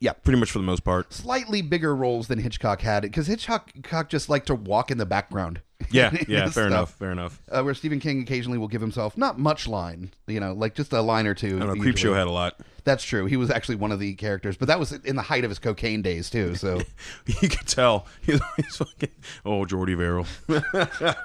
Yeah. 0.00 0.14
Pretty 0.14 0.38
much 0.40 0.50
for 0.50 0.58
the 0.58 0.64
most 0.64 0.84
part. 0.84 1.12
Slightly 1.12 1.62
bigger 1.62 1.94
roles 1.94 2.26
than 2.26 2.40
Hitchcock 2.40 2.80
had, 2.80 3.02
because 3.04 3.28
Hitchcock 3.28 3.70
Hitchcock 3.72 4.08
just 4.08 4.28
liked 4.28 4.48
to 4.48 4.56
walk 4.56 4.90
in 4.90 4.98
the 4.98 5.06
background. 5.06 5.62
Yeah, 5.92 6.10
yeah, 6.28 6.42
fair 6.44 6.50
stuff. 6.50 6.66
enough, 6.66 6.90
fair 6.94 7.10
enough. 7.12 7.40
Uh, 7.50 7.62
where 7.62 7.74
Stephen 7.74 7.98
King 8.00 8.20
occasionally 8.22 8.58
will 8.58 8.68
give 8.68 8.80
himself 8.80 9.16
not 9.16 9.38
much 9.38 9.66
line, 9.66 10.12
you 10.26 10.38
know, 10.40 10.52
like 10.52 10.74
just 10.74 10.92
a 10.92 11.00
line 11.00 11.26
or 11.26 11.34
two. 11.34 11.56
I 11.56 11.66
don't 11.66 11.78
know, 11.78 11.84
usually. 11.84 11.92
Creepshow 12.12 12.16
had 12.16 12.26
a 12.26 12.30
lot. 12.30 12.60
That's 12.84 13.04
true. 13.04 13.26
He 13.26 13.36
was 13.36 13.50
actually 13.50 13.76
one 13.76 13.92
of 13.92 13.98
the 13.98 14.14
characters, 14.14 14.56
but 14.56 14.68
that 14.68 14.78
was 14.78 14.92
in 14.92 15.16
the 15.16 15.22
height 15.22 15.44
of 15.44 15.50
his 15.50 15.58
cocaine 15.58 16.00
days 16.02 16.30
too. 16.30 16.54
So, 16.54 16.80
You 17.26 17.48
could 17.48 17.66
tell. 17.66 18.06
He's, 18.22 18.40
he's 18.56 18.76
fucking 18.76 19.10
oh 19.44 19.64
Jordy 19.64 19.94
Verrill. 19.94 20.26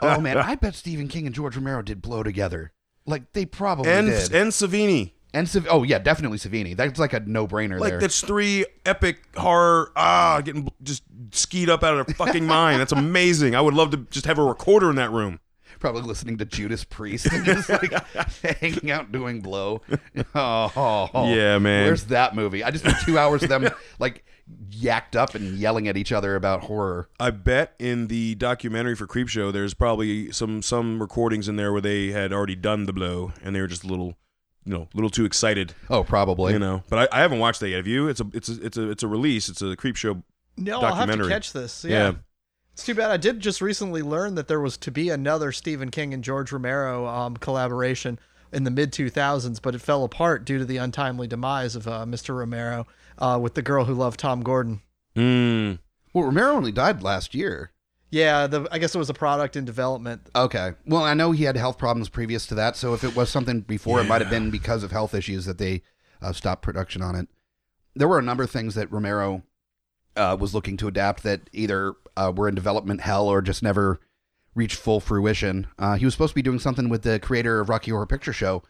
oh 0.01 0.20
man, 0.20 0.38
I 0.38 0.55
bet 0.55 0.75
Stephen 0.75 1.08
King 1.08 1.25
and 1.25 1.36
George 1.36 1.55
Romero 1.55 1.82
did 1.82 2.01
blow 2.01 2.24
together. 2.24 2.72
Like 3.05 3.34
they 3.34 3.46
probably 3.46 3.91
and 3.91 4.08
did. 4.08 4.34
and 4.34 4.51
Savini. 4.51 5.12
And 5.34 5.50
Sav- 5.50 5.68
oh 5.70 5.84
yeah, 5.84 5.98
definitely 6.00 6.38
Savini. 6.38 6.75
That's 6.75 7.00
like 7.00 7.13
a 7.13 7.20
no 7.22 7.48
brainer 7.48 7.80
Like 7.80 7.92
there. 7.92 8.00
that's 8.00 8.22
three 8.22 8.66
epic 8.86 9.18
horror. 9.36 9.92
Ah, 9.96 10.42
getting 10.44 10.70
just 10.84 11.04
skied 11.32 11.70
up 11.70 11.84
out 11.84 11.98
of 11.98 12.06
their 12.06 12.16
fucking 12.16 12.46
mind. 12.46 12.80
That's 12.80 12.92
amazing. 12.92 13.56
I 13.56 13.62
would 13.62 13.74
love 13.74 13.92
to 13.92 13.98
just 14.12 14.25
have 14.28 14.38
a 14.38 14.44
recorder 14.44 14.90
in 14.90 14.96
that 14.98 15.12
room. 15.12 15.40
Probably 15.80 16.04
listening 16.04 16.38
to 16.38 16.46
Judas 16.46 16.84
Priest 16.86 17.25
and 17.34 17.44
just 17.44 17.68
like 17.68 17.92
hanging 18.62 18.90
out 18.92 19.12
doing 19.12 19.42
blow. 19.42 19.82
Oh, 20.34 20.72
oh, 20.75 21.10
oh. 21.13 21.34
Yeah, 21.34 21.58
man. 21.58 21.86
Where's 21.88 22.06
that 22.06 22.36
movie? 22.36 22.63
I 22.63 22.72
just 22.72 22.86
need 22.86 22.96
two 23.04 23.18
hours 23.18 23.44
of 23.44 23.50
them 23.50 23.68
like 24.00 24.24
yacked 24.70 25.16
up 25.18 25.36
and 25.36 25.58
yelling 25.58 25.88
at 25.90 25.98
each 25.98 26.12
other 26.13 26.36
about 26.36 26.62
horror. 26.62 27.10
I 27.20 27.32
bet 27.32 27.74
in 27.80 28.08
the 28.08 28.36
documentary 28.36 28.96
for 28.96 29.08
Creepshow, 29.08 29.52
there's 29.52 29.74
probably 29.74 30.32
some 30.32 30.62
some 30.62 31.02
recordings 31.02 31.50
in 31.50 31.56
there 31.58 31.74
where 31.74 31.82
they 31.82 32.12
had 32.12 32.32
already 32.32 32.56
done 32.56 32.86
the 32.86 32.94
blow 32.94 33.34
and 33.44 33.54
they 33.56 33.60
were 33.60 33.68
just 33.68 33.84
a 33.84 33.88
little, 33.88 34.16
you 34.65 34.74
know, 34.74 34.82
a 34.84 34.96
little 34.96 35.10
too 35.10 35.25
excited, 35.25 35.74
Oh, 35.89 36.03
probably. 36.03 36.53
you 36.53 36.60
know. 36.60 36.84
But 36.89 37.12
I, 37.13 37.17
I 37.20 37.22
haven't 37.22 37.39
watched 37.39 37.60
that 37.62 37.70
yet. 37.70 37.77
Have 37.77 37.88
you? 37.88 38.08
It's 38.08 38.22
a 38.22 38.27
it's 38.34 38.50
a 38.50 38.65
it's 38.65 38.77
a 38.77 38.89
it's 38.91 39.03
a 39.03 39.08
release. 39.08 39.50
It's 39.50 39.62
a 39.62 39.75
Creepshow. 39.75 40.24
no, 40.58 40.75
I'll 40.82 40.96
have 40.96 41.05
to 41.05 41.12
Documentary. 41.12 41.29
catch 41.29 41.53
this. 41.53 41.84
Yeah. 41.84 41.91
Yeah. 41.98 42.13
It's 42.74 42.84
too 42.86 42.96
bad. 42.96 43.12
I 43.12 43.17
did 43.17 43.39
just 43.39 43.62
recently 43.62 44.01
learn 44.01 44.34
that 44.36 44.48
there 44.48 44.60
was 44.60 44.77
to 44.77 44.89
be 44.91 45.10
another 45.10 45.51
Stephen 45.51 45.91
King 45.91 46.13
and 46.13 46.24
George 46.24 46.51
Romero 46.51 47.05
um, 47.05 47.38
collaboration 47.38 48.17
in 48.51 48.63
the 48.63 48.72
mid 48.72 48.91
2000s, 48.91 49.62
but 49.62 49.75
it 49.75 49.79
fell 49.82 50.03
apart 50.03 50.43
due 50.46 50.58
to 50.58 50.65
the 50.65 50.77
untimely 50.77 51.27
demise 51.27 51.75
of 51.75 51.88
uh, 51.88 52.03
Mr. 52.05 52.36
Romero 52.36 52.88
uh, 53.20 53.38
with 53.41 53.53
the 53.53 53.62
girl 53.62 53.86
who 53.86 53.93
loved 53.93 54.20
Tom 54.20 54.41
Gordon. 54.41 54.82
Mm. 55.15 55.77
Well, 56.13 56.25
Romero 56.25 56.53
only 56.53 56.72
died 56.72 57.03
last 57.03 57.36
year. 57.36 57.70
Yeah, 58.13 58.46
the, 58.46 58.67
I 58.72 58.77
guess 58.77 58.93
it 58.93 59.00
was 59.00 59.10
a 59.10 59.13
product 59.15 59.55
in 59.55 59.65
development. 59.65 60.29
Okay. 60.36 60.74
Well, 60.86 61.01
I 61.01 61.15
know 61.15 61.32
he 61.32 61.46
had 61.46 61.58
health 61.58 61.79
problems 61.79 62.10
previous 62.10 62.46
to 62.46 62.55
that, 62.55 62.75
so 62.75 62.93
if 62.93 63.03
it 63.03 63.15
was 63.15 63.32
something 63.32 63.62
before, 63.62 64.00
it 64.01 64.03
might 64.03 64.22
have 64.22 64.29
been 64.29 64.51
because 64.51 64.84
of 64.84 64.91
health 64.91 65.15
issues 65.15 65.46
that 65.46 65.58
they 65.58 65.82
uh, 66.22 66.32
stopped 66.32 66.62
production 66.62 67.01
on 67.01 67.15
it. 67.15 67.27
There 67.96 68.08
were 68.08 68.20
a 68.20 68.24
number 68.24 68.43
of 68.43 68.51
things 68.51 68.75
that 68.75 68.91
Romero 68.91 69.41
uh, 70.15 70.38
was 70.39 70.53
looking 70.53 70.77
to 70.77 70.88
adapt 70.88 71.24
that 71.24 71.50
either 71.53 71.96
uh, 72.15 72.32
were 72.36 72.48
in 72.48 72.53
development 72.53 73.01
hell 73.01 73.27
or 73.27 73.41
just 73.41 73.63
never 73.63 74.00
reached 74.53 74.77
full 74.77 75.00
fruition. 75.00 75.65
Uh, 75.79 75.96
he 75.96 76.05
was 76.05 76.13
supposed 76.13 76.34
to 76.34 76.36
be 76.36 76.43
doing 76.43 76.60
something 76.60 76.89
with 76.89 77.01
the 77.01 77.20
creator 77.20 77.62
of 77.62 77.70
Rocky 77.70 77.89
Horror 77.89 78.05
Picture 78.05 78.34
Show 78.34 78.62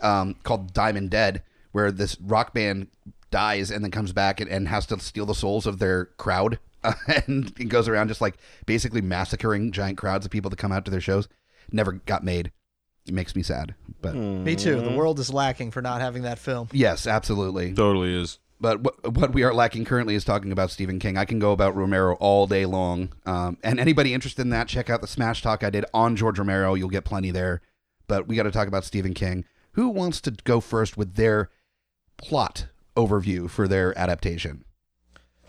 um, 0.00 0.34
called 0.42 0.72
Diamond 0.72 1.10
Dead, 1.10 1.44
where 1.70 1.92
this 1.92 2.20
rock 2.20 2.52
band 2.52 2.88
dies 3.30 3.70
and 3.70 3.84
then 3.84 3.92
comes 3.92 4.12
back 4.12 4.40
and, 4.40 4.50
and 4.50 4.66
has 4.66 4.86
to 4.86 4.98
steal 4.98 5.26
the 5.26 5.36
souls 5.36 5.66
of 5.66 5.78
their 5.78 6.06
crowd. 6.16 6.58
and 7.26 7.52
it 7.58 7.68
goes 7.68 7.88
around 7.88 8.08
just 8.08 8.20
like 8.20 8.36
basically 8.66 9.00
massacring 9.00 9.72
giant 9.72 9.98
crowds 9.98 10.24
of 10.24 10.30
people 10.30 10.50
that 10.50 10.58
come 10.58 10.72
out 10.72 10.84
to 10.84 10.90
their 10.90 11.00
shows. 11.00 11.28
Never 11.72 11.92
got 11.92 12.24
made. 12.24 12.52
It 13.06 13.14
makes 13.14 13.34
me 13.34 13.42
sad. 13.42 13.74
But 14.02 14.14
Me 14.14 14.54
too. 14.54 14.80
The 14.80 14.96
world 14.96 15.18
is 15.18 15.32
lacking 15.32 15.70
for 15.70 15.82
not 15.82 16.00
having 16.00 16.22
that 16.22 16.38
film. 16.38 16.68
yes, 16.72 17.06
absolutely. 17.06 17.72
Totally 17.72 18.14
is. 18.14 18.38
But 18.60 18.80
what, 18.80 19.12
what 19.14 19.32
we 19.32 19.44
are 19.44 19.54
lacking 19.54 19.84
currently 19.84 20.14
is 20.14 20.24
talking 20.24 20.50
about 20.50 20.70
Stephen 20.70 20.98
King. 20.98 21.16
I 21.16 21.24
can 21.24 21.38
go 21.38 21.52
about 21.52 21.76
Romero 21.76 22.14
all 22.16 22.46
day 22.46 22.66
long. 22.66 23.12
Um, 23.24 23.56
and 23.62 23.78
anybody 23.78 24.12
interested 24.12 24.42
in 24.42 24.50
that, 24.50 24.66
check 24.68 24.90
out 24.90 25.00
the 25.00 25.06
Smash 25.06 25.42
Talk 25.42 25.62
I 25.62 25.70
did 25.70 25.84
on 25.94 26.16
George 26.16 26.38
Romero. 26.38 26.74
You'll 26.74 26.88
get 26.88 27.04
plenty 27.04 27.30
there. 27.30 27.60
But 28.08 28.26
we 28.26 28.36
got 28.36 28.44
to 28.44 28.50
talk 28.50 28.66
about 28.68 28.84
Stephen 28.84 29.14
King. 29.14 29.44
Who 29.72 29.88
wants 29.88 30.20
to 30.22 30.32
go 30.32 30.60
first 30.60 30.96
with 30.96 31.14
their 31.14 31.50
plot 32.16 32.66
overview 32.96 33.48
for 33.48 33.68
their 33.68 33.96
adaptation? 33.96 34.64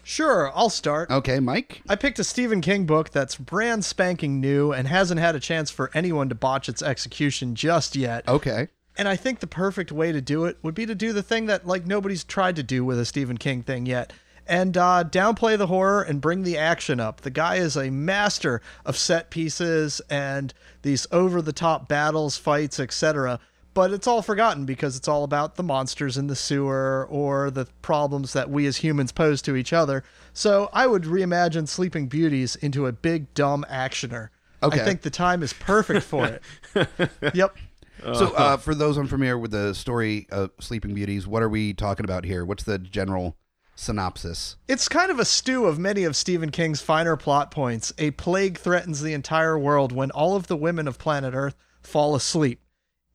Sure, 0.10 0.51
I'll 0.56 0.72
start. 0.72 1.12
Okay, 1.12 1.39
Mike. 1.39 1.84
I 1.88 1.96
picked 1.96 2.18
a 2.18 2.24
Stephen 2.24 2.62
King 2.62 2.88
book 2.88 3.12
that's 3.12 3.36
brand 3.36 3.86
spanking 3.86 4.42
new 4.42 4.72
and 4.72 4.88
hasn't 4.88 5.20
had 5.20 5.36
a 5.36 5.39
chance 5.39 5.70
for 5.70 5.92
anyone 5.94 6.30
to 6.30 6.36
botch 6.36 6.68
its 6.68 6.82
execution 6.82 7.54
just 7.54 7.96
yet. 7.96 8.28
Okay. 8.28 8.70
And 8.98 9.08
I 9.08 9.16
think 9.16 9.39
the 9.39 9.46
perfect 9.46 9.92
way 9.92 10.12
to 10.12 10.20
do 10.20 10.46
it 10.46 10.58
would 10.63 10.74
be 10.74 10.88
to 10.88 10.96
do 10.96 11.13
the 11.13 11.22
thing 11.22 11.46
that 11.46 11.68
like 11.68 11.86
nobody's 11.86 12.24
tried 12.24 12.56
to 12.56 12.63
do 12.63 12.84
with 12.84 12.98
a 12.98 13.06
Stephen 13.06 13.38
King 13.38 13.62
thing 13.62 13.86
yet. 13.86 14.12
And 14.48 14.75
uh, 14.75 15.04
downplay 15.08 15.60
the 15.60 15.68
horror 15.68 16.01
and 16.01 16.20
bring 16.20 16.42
the 16.42 16.58
action 16.58 17.00
up. 17.00 17.22
The 17.22 17.30
guy 17.30 17.58
is 17.58 17.78
a 17.78 17.92
master 17.92 18.63
of 18.88 18.98
set 18.98 19.30
pieces 19.30 20.01
and 20.10 20.56
these 20.82 21.06
over 21.12 21.39
the 21.39 21.54
top 21.54 21.88
battles, 21.88 22.36
fights, 22.36 22.80
etc. 22.80 23.39
But 23.74 23.92
it's 23.92 24.08
all 24.08 24.22
forgotten 24.22 24.66
because 24.66 24.96
it's 24.98 25.08
all 25.08 25.24
about 25.24 25.56
the 25.56 25.64
monsters 25.64 26.18
in 26.18 26.28
the 26.28 26.36
sewer 26.36 27.08
or 27.10 27.52
the 27.52 27.68
problems 27.82 28.34
that 28.34 28.50
we 28.50 28.66
as 28.66 28.78
humans 28.78 29.12
pose 29.12 29.42
to 29.44 29.56
each 29.56 29.74
other. 29.74 30.04
So 30.34 30.70
I 30.74 30.88
would 30.88 31.04
reimagine 31.04 31.68
Sleeping 31.68 32.08
Beauties 32.08 32.56
into 32.56 32.88
a 32.88 32.92
big, 32.92 33.34
dumb 33.34 33.66
actioner. 33.70 34.30
Okay. 34.62 34.82
I 34.82 34.84
think 34.84 35.02
the 35.02 35.10
time 35.10 35.44
is 35.44 35.54
perfect 35.54 36.04
for 36.04 36.26
it. 36.26 36.90
yep. 37.34 37.56
So, 38.02 38.34
uh, 38.34 38.58
for 38.58 38.74
those 38.74 38.98
unfamiliar 38.98 39.38
with 39.38 39.52
the 39.52 39.74
story 39.76 40.28
of 40.32 40.52
Sleeping 40.60 40.94
Beauties, 40.94 41.28
what 41.28 41.44
are 41.44 41.50
we 41.50 41.74
talking 41.74 42.06
about 42.06 42.24
here? 42.24 42.46
What's 42.46 42.64
the 42.64 42.80
general 42.80 43.36
synopsis? 43.76 44.56
It's 44.68 44.88
kind 44.88 45.12
of 45.12 45.20
a 45.20 45.26
stew 45.26 45.66
of 45.66 45.78
many 45.80 46.04
of 46.04 46.16
Stephen 46.16 46.50
King's 46.50 46.82
finer 46.82 47.18
plot 47.18 47.52
points. 47.52 47.94
A 47.98 48.12
plague 48.12 48.58
threatens 48.58 49.02
the 49.02 49.14
entire 49.14 49.60
world 49.60 49.92
when 49.92 50.12
all 50.12 50.36
of 50.36 50.48
the 50.48 50.56
women 50.56 50.88
of 50.88 50.98
planet 50.98 51.34
Earth 51.34 51.56
fall 51.82 52.16
asleep. 52.16 52.62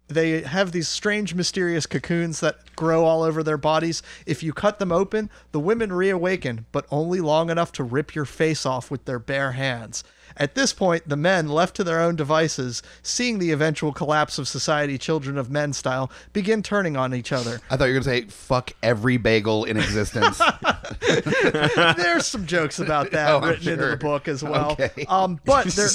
They 0.09 0.43
have 0.43 0.73
these 0.73 0.89
strange, 0.89 1.35
mysterious 1.35 1.87
cocoons 1.87 2.41
that 2.41 2.77
grow 2.77 3.05
all 3.05 3.23
over 3.23 3.43
their 3.43 3.57
bodies. 3.57 4.03
If 4.27 4.43
you 4.43 4.53
cut 4.53 4.79
them 4.79 4.93
open, 4.93 5.31
the 5.53 5.61
women 5.61 5.93
reawaken, 5.93 6.67
but 6.73 6.87
only 6.91 7.21
long 7.21 7.49
enough 7.49 7.73
to 7.73 7.85
rip 7.85 8.15
your 8.15 8.27
face 8.27 8.67
off 8.67 8.91
with 8.91 9.07
their 9.07 9.19
bare 9.19 9.53
hands. 9.53 10.05
At 10.37 10.55
this 10.55 10.73
point, 10.73 11.09
the 11.09 11.17
men, 11.17 11.49
left 11.49 11.77
to 11.77 11.85
their 11.85 12.01
own 12.01 12.17
devices, 12.17 12.83
seeing 13.03 13.39
the 13.39 13.53
eventual 13.53 13.93
collapse 13.93 14.39
of 14.39 14.49
society, 14.49 14.99
children 14.99 15.39
of 15.39 15.51
men 15.51 15.73
style, 15.73 16.11
begin 16.33 16.63
turning 16.63 16.97
on 16.97 17.15
each 17.15 17.33
other. 17.33 17.61
I 17.71 17.77
thought 17.77 17.85
you 17.85 17.95
were 17.95 18.01
going 18.01 18.23
to 18.23 18.27
say, 18.27 18.35
fuck 18.35 18.73
every 18.83 19.17
bagel 19.17 19.65
in 19.65 19.77
existence. 19.77 20.41
There's 21.97 22.27
some 22.27 22.47
jokes 22.47 22.79
about 22.79 23.11
that 23.13 23.31
Oh, 23.35 23.41
written 23.41 23.69
into 23.69 23.87
the 23.87 23.97
book 23.97 24.29
as 24.29 24.43
well. 24.43 24.73
Okay. 24.73 25.05
Um, 25.09 25.41
but 25.45 25.67
there, 25.69 25.89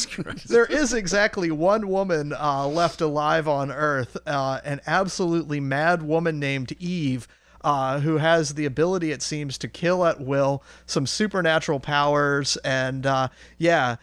there 0.47 0.65
is 0.65 0.93
exactly 0.93 1.51
one 1.51 1.87
woman 1.87 2.33
uh, 2.33 2.67
left 2.67 3.01
alive 3.01 3.47
on 3.47 3.71
Earth, 3.71 4.17
uh, 4.25 4.59
an 4.63 4.81
absolutely 4.87 5.59
mad 5.59 6.03
woman 6.03 6.39
named 6.39 6.73
Eve. 6.79 7.27
Uh, 7.61 7.99
who 7.99 8.15
has 8.15 8.53
the 8.53 8.63
ability, 8.63 9.11
it 9.11 9.21
seems, 9.21 9.57
to 9.57 9.67
kill 9.67 10.05
at 10.05 10.21
will, 10.21 10.63
some 10.85 11.05
supernatural 11.05 11.81
powers, 11.81 12.55
and 12.63 13.05
uh, 13.05 13.27
yeah, 13.57 13.97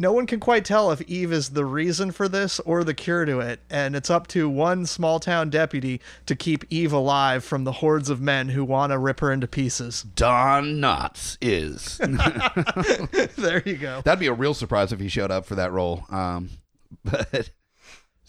no 0.00 0.12
one 0.12 0.26
can 0.26 0.40
quite 0.40 0.64
tell 0.64 0.90
if 0.90 1.02
Eve 1.02 1.30
is 1.30 1.50
the 1.50 1.66
reason 1.66 2.10
for 2.10 2.26
this 2.26 2.58
or 2.60 2.82
the 2.82 2.94
cure 2.94 3.26
to 3.26 3.38
it, 3.40 3.60
and 3.68 3.94
it's 3.94 4.08
up 4.08 4.26
to 4.28 4.48
one 4.48 4.86
small 4.86 5.20
town 5.20 5.50
deputy 5.50 6.00
to 6.24 6.34
keep 6.34 6.64
Eve 6.70 6.94
alive 6.94 7.44
from 7.44 7.64
the 7.64 7.72
hordes 7.72 8.08
of 8.08 8.18
men 8.18 8.48
who 8.48 8.64
want 8.64 8.92
to 8.92 8.98
rip 8.98 9.20
her 9.20 9.30
into 9.30 9.46
pieces. 9.46 10.02
Don 10.02 10.80
Knotts 10.80 11.36
is. 11.42 11.98
there 13.36 13.62
you 13.66 13.76
go. 13.76 14.00
That'd 14.00 14.20
be 14.20 14.28
a 14.28 14.32
real 14.32 14.54
surprise 14.54 14.90
if 14.90 15.00
he 15.00 15.08
showed 15.08 15.30
up 15.30 15.44
for 15.44 15.56
that 15.56 15.70
role. 15.70 16.06
Um, 16.08 16.48
but 17.04 17.50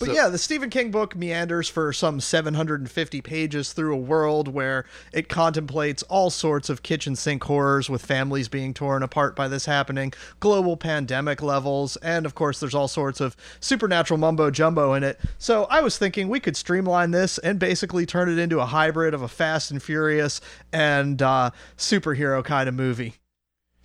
But 0.01 0.07
So- 0.07 0.13
yeah, 0.15 0.29
the 0.29 0.39
Stephen 0.39 0.71
King 0.71 0.89
book 0.89 1.15
meanders 1.15 1.69
for 1.69 1.93
some 1.93 2.19
750 2.19 3.21
pages 3.21 3.71
through 3.71 3.93
a 3.93 3.97
world 3.99 4.47
where 4.47 4.83
it 5.13 5.29
contemplates 5.29 6.01
all 6.09 6.31
sorts 6.31 6.69
of 6.71 6.81
kitchen 6.81 7.15
sink 7.15 7.43
horrors 7.43 7.87
with 7.87 8.03
families 8.03 8.47
being 8.47 8.73
torn 8.73 9.03
apart 9.03 9.35
by 9.35 9.47
this 9.47 9.65
happening, 9.65 10.11
global 10.39 10.75
pandemic 10.75 11.43
levels, 11.43 11.97
and 11.97 12.25
of 12.25 12.33
course, 12.33 12.59
there's 12.59 12.73
all 12.73 12.87
sorts 12.87 13.21
of 13.21 13.37
supernatural 13.59 14.17
mumbo 14.17 14.49
jumbo 14.49 14.93
in 14.95 15.03
it. 15.03 15.19
So 15.37 15.65
I 15.69 15.81
was 15.81 15.99
thinking 15.99 16.29
we 16.29 16.39
could 16.39 16.57
streamline 16.57 17.11
this 17.11 17.37
and 17.37 17.59
basically 17.59 18.07
turn 18.07 18.27
it 18.27 18.39
into 18.39 18.59
a 18.59 18.65
hybrid 18.65 19.13
of 19.13 19.21
a 19.21 19.27
Fast 19.27 19.69
and 19.69 19.83
Furious 19.83 20.41
and 20.73 21.21
uh, 21.21 21.51
superhero 21.77 22.43
kind 22.43 22.67
of 22.67 22.73
movie. 22.73 23.17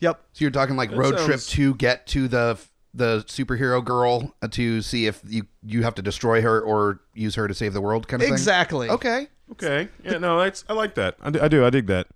Yep. 0.01 0.21
so 0.33 0.45
you're 0.45 0.51
talking 0.51 0.77
like 0.77 0.91
That 0.91 0.99
road 0.99 1.19
trip 1.19 1.41
to 1.41 1.75
get 1.75 2.07
to 2.09 2.27
the 2.29 2.59
the 2.97 3.25
superhero 3.27 3.85
girl 3.85 4.35
to 4.51 4.83
see 4.83 5.07
if 5.07 5.21
you 5.27 5.47
you 5.63 5.83
have 5.83 5.95
to 5.97 6.03
destroy 6.03 6.41
her 6.41 6.61
or 6.61 7.01
use 7.15 7.35
her 7.35 7.47
to 7.47 7.55
save 7.55 7.73
the 7.73 7.81
world 7.81 8.09
kind 8.09 8.23
of 8.23 8.29
Exactly. 8.29 8.89
thing. 8.89 8.95
Okay. 8.95 9.29
Okay. 9.53 9.89
Yeah. 10.03 10.19
No, 10.19 10.39
that's 10.39 10.65
I 10.69 10.73
like 10.73 10.95
that. 10.95 11.17
I 11.23 11.31
do. 11.31 11.41
I, 11.41 11.49
do, 11.49 11.65
I 11.65 11.71
dig 11.71 11.87
that. 11.87 12.09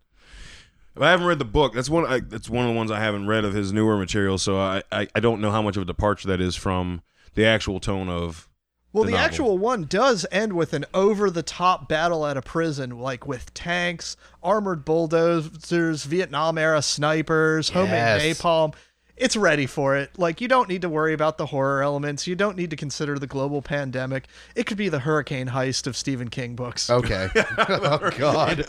But 0.95 1.05
I 1.05 1.11
haven't 1.13 1.27
read 1.27 1.39
the 1.39 1.45
book. 1.45 1.75
That's 1.75 1.89
one. 1.89 2.05
I, 2.07 2.21
that's 2.21 2.51
one 2.51 2.65
of 2.65 2.73
the 2.73 2.77
ones 2.77 2.91
I 2.91 2.99
haven't 2.99 3.27
read 3.27 3.45
of 3.45 3.55
his 3.55 3.73
newer 3.73 3.97
material. 3.97 4.39
So 4.39 4.59
I, 4.59 4.83
I, 4.91 5.07
I 5.15 5.21
don't 5.21 5.41
know 5.41 5.51
how 5.51 5.63
much 5.63 5.77
of 5.77 5.83
a 5.83 5.87
departure 5.87 6.29
that 6.29 6.41
is 6.41 6.57
from 6.57 7.03
the 7.35 7.47
actual 7.47 7.79
tone 7.79 8.09
of. 8.09 8.49
Well, 8.93 9.05
the 9.05 9.13
the, 9.13 9.19
actual 9.19 9.57
one 9.57 9.85
does 9.85 10.27
end 10.33 10.53
with 10.55 10.73
an 10.73 10.85
over 10.93 11.31
the 11.31 11.45
top 11.45 11.89
battle 11.89 12.27
at 12.27 12.37
a 12.37 12.43
prison, 12.43 12.99
like 12.99 13.25
with 13.25 13.55
tanks, 13.55 14.17
armored 14.43 14.85
bulldozers, 14.85 16.05
Vietnam 16.05 16.59
era 16.59 16.83
snipers, 16.83 17.69
homemade 17.69 18.21
napalm. 18.21 18.75
It's 19.21 19.37
ready 19.37 19.67
for 19.67 19.97
it. 19.97 20.19
Like, 20.19 20.41
you 20.41 20.49
don't 20.49 20.67
need 20.67 20.81
to 20.81 20.89
worry 20.89 21.13
about 21.13 21.37
the 21.37 21.45
horror 21.45 21.83
elements. 21.83 22.27
You 22.27 22.35
don't 22.35 22.57
need 22.57 22.71
to 22.71 22.77
consider 22.77 23.19
the 23.19 23.27
global 23.27 23.61
pandemic. 23.61 24.29
It 24.57 24.65
could 24.65 24.79
be 24.79 24.89
the 24.89 25.01
hurricane 25.01 25.49
heist 25.49 25.87
of 25.87 25.95
Stephen 25.95 26.31
King 26.31 26.57
books. 26.57 26.89
Okay. 26.89 27.29
oh 27.59 28.11
God. 28.17 28.65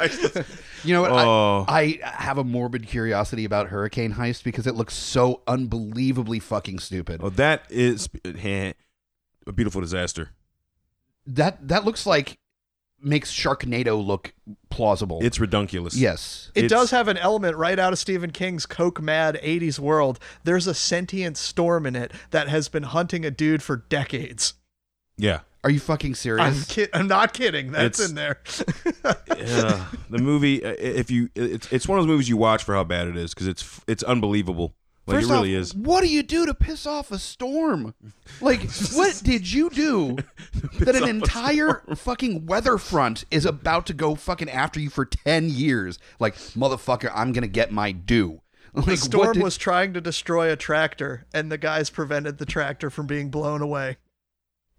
You 0.84 0.94
know 0.94 1.02
what? 1.04 1.12
Oh. 1.12 1.66
I, 1.70 2.02
I 2.04 2.24
have 2.24 2.38
a 2.38 2.44
morbid 2.44 2.86
curiosity 2.86 3.46
about 3.46 3.68
Hurricane 3.68 4.14
Heist 4.14 4.44
because 4.44 4.68
it 4.68 4.76
looks 4.76 4.94
so 4.94 5.42
unbelievably 5.48 6.40
fucking 6.40 6.80
stupid. 6.80 7.22
Oh, 7.24 7.30
that 7.30 7.64
is 7.70 8.10
eh, 8.26 8.74
a 9.48 9.52
beautiful 9.54 9.80
disaster. 9.80 10.32
That 11.26 11.68
that 11.70 11.86
looks 11.86 12.06
like 12.06 12.40
makes 13.04 13.32
Sharknado 13.34 14.04
look 14.06 14.34
plausible. 14.70 15.20
It's 15.22 15.40
redunculous. 15.40 15.96
yes. 15.96 16.52
It 16.56 16.66
It's- 16.66 16.80
does 16.80 16.92
have 16.92 17.08
an 17.08 17.18
element 17.18 17.58
right 17.58 17.78
out 17.80 17.94
of 17.94 18.00
Stephen 18.00 18.32
King's 18.32 18.66
Coke 18.66 19.02
Mad 19.02 19.40
80s 19.42 19.80
world. 19.80 20.20
There's 20.44 20.68
a 20.68 20.74
sentient 20.74 21.38
storm 21.38 21.86
in 21.86 21.96
it 21.96 22.12
that 22.32 22.48
has 22.48 22.70
been 22.70 22.84
hunting 22.84 23.26
a 23.26 23.32
dude 23.32 23.64
for 23.64 23.78
decades. 23.90 24.54
Yeah. 25.18 25.40
Are 25.64 25.70
you 25.70 25.80
fucking 25.80 26.16
serious? 26.16 26.46
I'm, 26.58 26.64
kid- 26.66 26.90
I'm 26.94 27.08
not 27.08 27.34
kidding. 27.34 27.72
That's 27.72 28.00
It's- 28.00 28.10
in 28.10 28.16
there. 28.16 28.40
Yeah. 29.38 29.86
the 30.10 30.20
movie, 30.20 30.64
uh, 30.64 30.76
if 30.78 31.10
you, 31.10 31.30
it's 31.36 31.72
it's 31.72 31.88
one 31.88 31.98
of 31.98 32.06
those 32.06 32.12
movies 32.12 32.30
you 32.30 32.38
watch 32.38 32.64
for 32.64 32.76
how 32.76 32.84
bad 32.84 33.08
it 33.08 33.18
is 33.18 33.34
because 33.34 33.48
it's 33.48 33.82
it's 33.88 34.04
unbelievable. 34.04 34.76
Like 35.12 35.20
First 35.22 35.30
it 35.30 35.34
really 35.34 35.56
off, 35.56 35.62
is. 35.62 35.76
What 35.76 36.02
do 36.02 36.08
you 36.08 36.24
do 36.24 36.46
to 36.46 36.54
piss 36.54 36.86
off 36.86 37.12
a 37.12 37.20
storm? 37.20 37.94
Like, 38.40 38.70
what 38.94 39.22
did 39.24 39.52
you 39.52 39.70
do 39.70 40.18
that 40.80 40.96
an 40.96 41.08
entire 41.08 41.84
fucking 41.96 42.46
weather 42.46 42.78
front 42.78 43.26
is 43.32 43.46
about 43.46 43.86
to 43.88 43.94
go 43.94 44.16
fucking 44.16 44.50
after 44.50 44.80
you 44.80 44.90
for 44.90 45.06
10 45.06 45.50
years? 45.50 46.00
Like, 46.20 46.36
motherfucker, 46.36 47.12
I'm 47.14 47.32
going 47.34 47.44
to 47.44 47.48
get 47.48 47.72
my 47.72 47.92
due. 47.92 48.42
Like, 48.74 48.86
The 48.86 48.98
storm 48.98 49.34
did- 49.34 49.44
was 49.44 49.58
trying 49.58 49.94
to 49.94 50.02
destroy 50.02 50.52
a 50.52 50.56
tractor, 50.56 51.26
and 51.34 51.52
the 51.52 51.58
guys 51.58 51.90
prevented 51.90 52.38
the 52.38 52.46
tractor 52.46 52.90
from 52.90 53.06
being 53.06 53.30
blown 53.30 53.62
away. 53.62 53.98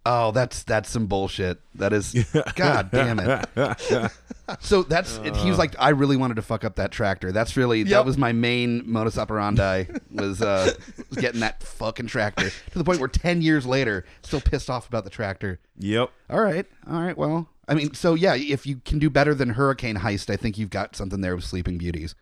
Oh, 0.05 0.31
that's 0.31 0.63
that's 0.63 0.89
some 0.89 1.07
bullshit. 1.07 1.59
That 1.75 1.93
is 1.93 2.13
God 2.55 2.91
damn 2.91 3.19
it. 3.19 3.49
So 4.59 4.83
that's 4.83 5.17
he 5.41 5.49
was 5.49 5.57
like 5.57 5.73
I 5.79 5.89
really 5.89 6.17
wanted 6.17 6.33
to 6.33 6.41
fuck 6.41 6.65
up 6.65 6.75
that 6.75 6.91
tractor. 6.91 7.31
That's 7.31 7.55
really 7.55 7.83
that 7.83 8.05
was 8.05 8.17
my 8.17 8.33
main 8.33 8.83
modus 8.85 9.17
operandi 9.17 9.85
was 10.11 10.41
uh 10.41 10.73
was 11.09 11.17
getting 11.17 11.39
that 11.39 11.63
fucking 11.63 12.07
tractor 12.07 12.49
to 12.49 12.77
the 12.77 12.83
point 12.83 12.99
where 12.99 13.07
10 13.07 13.41
years 13.41 13.65
later 13.65 14.03
still 14.21 14.41
pissed 14.41 14.69
off 14.69 14.85
about 14.89 15.05
the 15.05 15.09
tractor. 15.09 15.61
Yep. 15.79 16.11
All 16.29 16.41
right. 16.41 16.65
All 16.91 17.01
right. 17.01 17.17
Well, 17.17 17.47
I 17.69 17.73
mean, 17.73 17.93
so 17.93 18.15
yeah, 18.15 18.35
if 18.35 18.65
you 18.67 18.81
can 18.83 18.99
do 18.99 19.09
better 19.09 19.33
than 19.33 19.51
Hurricane 19.51 19.95
Heist, 19.95 20.29
I 20.29 20.35
think 20.35 20.57
you've 20.57 20.69
got 20.69 20.97
something 20.97 21.21
there 21.21 21.35
with 21.37 21.45
Sleeping 21.45 21.77
Beauties. 21.77 22.13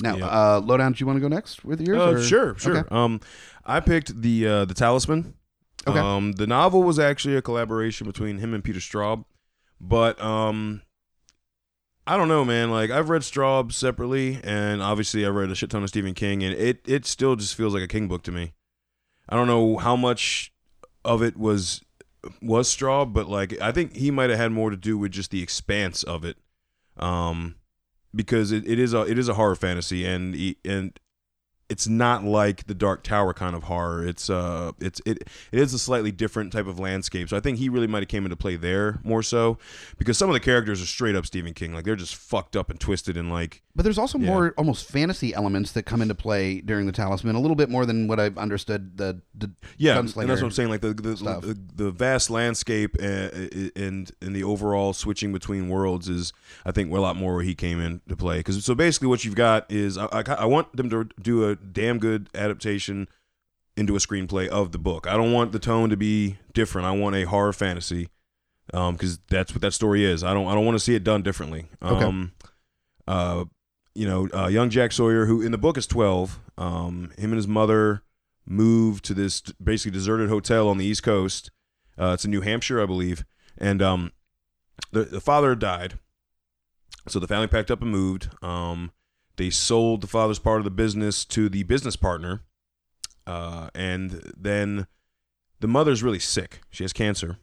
Now, 0.00 0.16
Yeah. 0.16 0.26
uh, 0.26 0.60
lowdown. 0.64 0.92
Do 0.92 1.00
you 1.00 1.06
want 1.06 1.16
to 1.16 1.20
go 1.20 1.28
next 1.28 1.64
with 1.64 1.80
yours? 1.80 1.98
Uh, 1.98 2.22
sure, 2.22 2.56
sure. 2.58 2.78
Okay. 2.78 2.88
Um, 2.94 3.20
I 3.66 3.80
picked 3.80 4.22
the 4.22 4.46
uh, 4.46 4.64
the 4.66 4.74
Talisman. 4.74 5.34
Okay. 5.86 5.98
Um, 5.98 6.32
the 6.32 6.46
novel 6.46 6.82
was 6.82 6.98
actually 6.98 7.36
a 7.36 7.42
collaboration 7.42 8.06
between 8.06 8.38
him 8.38 8.54
and 8.54 8.64
Peter 8.64 8.80
Straub, 8.80 9.24
but 9.80 10.20
um, 10.20 10.82
I 12.06 12.16
don't 12.16 12.28
know, 12.28 12.44
man. 12.44 12.70
Like 12.70 12.90
I've 12.90 13.08
read 13.10 13.22
Straub 13.22 13.72
separately, 13.72 14.40
and 14.44 14.82
obviously 14.82 15.24
I 15.24 15.28
read 15.28 15.50
a 15.50 15.54
shit 15.54 15.70
ton 15.70 15.82
of 15.82 15.88
Stephen 15.88 16.14
King, 16.14 16.42
and 16.42 16.54
it 16.54 16.80
it 16.86 17.06
still 17.06 17.36
just 17.36 17.54
feels 17.54 17.74
like 17.74 17.82
a 17.82 17.88
King 17.88 18.08
book 18.08 18.22
to 18.24 18.32
me. 18.32 18.52
I 19.28 19.36
don't 19.36 19.46
know 19.46 19.78
how 19.78 19.96
much 19.96 20.52
of 21.04 21.22
it 21.22 21.36
was 21.36 21.80
was 22.42 22.74
Straub, 22.74 23.12
but 23.12 23.28
like 23.28 23.60
I 23.60 23.72
think 23.72 23.96
he 23.96 24.10
might 24.10 24.30
have 24.30 24.38
had 24.38 24.52
more 24.52 24.70
to 24.70 24.76
do 24.76 24.96
with 24.98 25.12
just 25.12 25.30
the 25.30 25.42
expanse 25.42 26.02
of 26.02 26.24
it, 26.24 26.36
um, 26.96 27.56
because 28.14 28.52
it, 28.52 28.66
it 28.66 28.78
is 28.78 28.92
a 28.94 29.02
it 29.02 29.18
is 29.18 29.28
a 29.28 29.34
horror 29.34 29.54
fantasy, 29.56 30.04
and 30.06 30.34
he- 30.34 30.58
and 30.64 30.98
it's 31.68 31.88
not 31.88 32.24
like 32.24 32.66
the 32.66 32.74
Dark 32.74 33.02
Tower 33.02 33.32
kind 33.32 33.56
of 33.56 33.64
horror. 33.64 34.06
It's 34.06 34.28
uh, 34.28 34.72
it's 34.80 35.00
it 35.06 35.18
it 35.52 35.58
is 35.58 35.72
a 35.72 35.78
slightly 35.78 36.12
different 36.12 36.52
type 36.52 36.66
of 36.66 36.78
landscape. 36.78 37.28
So 37.28 37.36
I 37.36 37.40
think 37.40 37.58
he 37.58 37.68
really 37.68 37.86
might 37.86 38.02
have 38.02 38.08
came 38.08 38.24
into 38.24 38.36
play 38.36 38.56
there 38.56 39.00
more 39.02 39.22
so, 39.22 39.58
because 39.98 40.18
some 40.18 40.28
of 40.28 40.34
the 40.34 40.40
characters 40.40 40.82
are 40.82 40.86
straight 40.86 41.14
up 41.16 41.26
Stephen 41.26 41.54
King. 41.54 41.72
Like 41.74 41.84
they're 41.84 41.96
just 41.96 42.16
fucked 42.16 42.54
up 42.56 42.70
and 42.70 42.78
twisted 42.78 43.16
and 43.16 43.30
like 43.30 43.62
But 43.74 43.82
there's 43.84 43.98
also 43.98 44.18
Yeah. 44.18 44.26
more 44.26 44.54
almost 44.56 44.86
fantasy 44.88 45.34
elements 45.34 45.72
that 45.72 45.84
come 45.84 46.02
into 46.02 46.14
play 46.14 46.60
during 46.60 46.86
the 46.86 46.92
Talisman, 46.92 47.34
a 47.34 47.40
little 47.40 47.56
bit 47.56 47.70
more 47.70 47.86
than 47.86 48.08
what 48.08 48.20
I've 48.20 48.38
understood 48.38 48.96
the, 48.98 49.20
the 49.34 49.50
yeah, 49.78 49.98
and 49.98 50.08
that's 50.08 50.16
what 50.16 50.42
I'm 50.42 50.50
saying. 50.50 50.68
Like 50.68 50.80
the 50.82 50.94
the, 50.94 51.14
the, 51.14 51.58
the 51.84 51.90
vast 51.90 52.30
landscape 52.30 52.96
and, 53.00 53.72
and 53.74 54.10
and 54.20 54.36
the 54.36 54.44
overall 54.44 54.92
switching 54.92 55.32
between 55.32 55.68
worlds 55.68 56.08
is, 56.08 56.32
I 56.64 56.72
think, 56.72 56.92
a 56.92 57.00
lot 57.00 57.16
more 57.16 57.34
where 57.36 57.42
he 57.44 57.54
came 57.54 57.80
into 57.80 58.16
play. 58.16 58.38
Because 58.38 58.64
so 58.64 58.74
basically, 58.74 59.08
what 59.08 59.24
you've 59.24 59.34
got 59.34 59.70
is 59.70 59.98
I, 59.98 60.06
I, 60.12 60.22
I 60.40 60.44
want 60.44 60.76
them 60.76 60.90
to 60.90 61.08
do 61.20 61.50
a 61.50 61.56
damn 61.72 61.98
good 61.98 62.28
adaptation 62.34 63.08
into 63.76 63.96
a 63.96 63.98
screenplay 63.98 64.46
of 64.46 64.70
the 64.70 64.78
book. 64.78 65.06
I 65.08 65.16
don't 65.16 65.32
want 65.32 65.52
the 65.52 65.58
tone 65.58 65.90
to 65.90 65.96
be 65.96 66.38
different. 66.52 66.86
I 66.86 66.92
want 66.92 67.16
a 67.16 67.24
horror 67.24 67.52
fantasy, 67.52 68.08
because 68.66 69.18
that's 69.28 69.52
what 69.52 69.62
that 69.62 69.72
story 69.72 70.04
is. 70.04 70.22
I 70.22 70.32
don't 70.32 70.46
I 70.46 70.54
don't 70.54 70.64
want 70.64 70.76
to 70.76 70.84
see 70.84 70.94
it 70.94 71.02
done 71.02 71.22
differently. 71.22 71.66
Okay. 71.82 72.04
Um, 72.04 72.32
uh, 73.08 73.44
you 73.94 74.06
know, 74.06 74.28
uh, 74.32 74.46
young 74.46 74.70
Jack 74.70 74.92
Sawyer, 74.92 75.26
who 75.26 75.42
in 75.42 75.52
the 75.52 75.58
book 75.58 75.76
is 75.76 75.86
twelve. 75.86 76.40
Um, 76.56 77.12
him 77.18 77.30
and 77.30 77.36
his 77.36 77.48
mother 77.48 78.02
moved 78.46 79.04
to 79.06 79.14
this 79.14 79.40
basically 79.62 79.90
deserted 79.92 80.28
hotel 80.28 80.68
on 80.68 80.78
the 80.78 80.84
East 80.84 81.02
Coast. 81.02 81.50
Uh, 81.98 82.12
it's 82.14 82.24
in 82.24 82.30
New 82.30 82.42
Hampshire, 82.42 82.80
I 82.82 82.86
believe, 82.86 83.24
and 83.58 83.82
um, 83.82 84.12
the 84.92 85.04
the 85.04 85.20
father 85.20 85.54
died, 85.54 85.98
so 87.08 87.18
the 87.18 87.26
family 87.26 87.48
packed 87.48 87.70
up 87.70 87.82
and 87.82 87.90
moved. 87.90 88.28
Um, 88.42 88.92
they 89.36 89.50
sold 89.50 90.00
the 90.00 90.06
father's 90.06 90.38
part 90.38 90.58
of 90.58 90.64
the 90.64 90.70
business 90.70 91.24
to 91.26 91.48
the 91.48 91.62
business 91.64 91.96
partner, 91.96 92.40
uh, 93.26 93.68
and 93.74 94.22
then 94.36 94.86
the 95.60 95.68
mother's 95.68 96.02
really 96.02 96.18
sick. 96.18 96.60
She 96.70 96.84
has 96.84 96.92
cancer, 96.92 97.38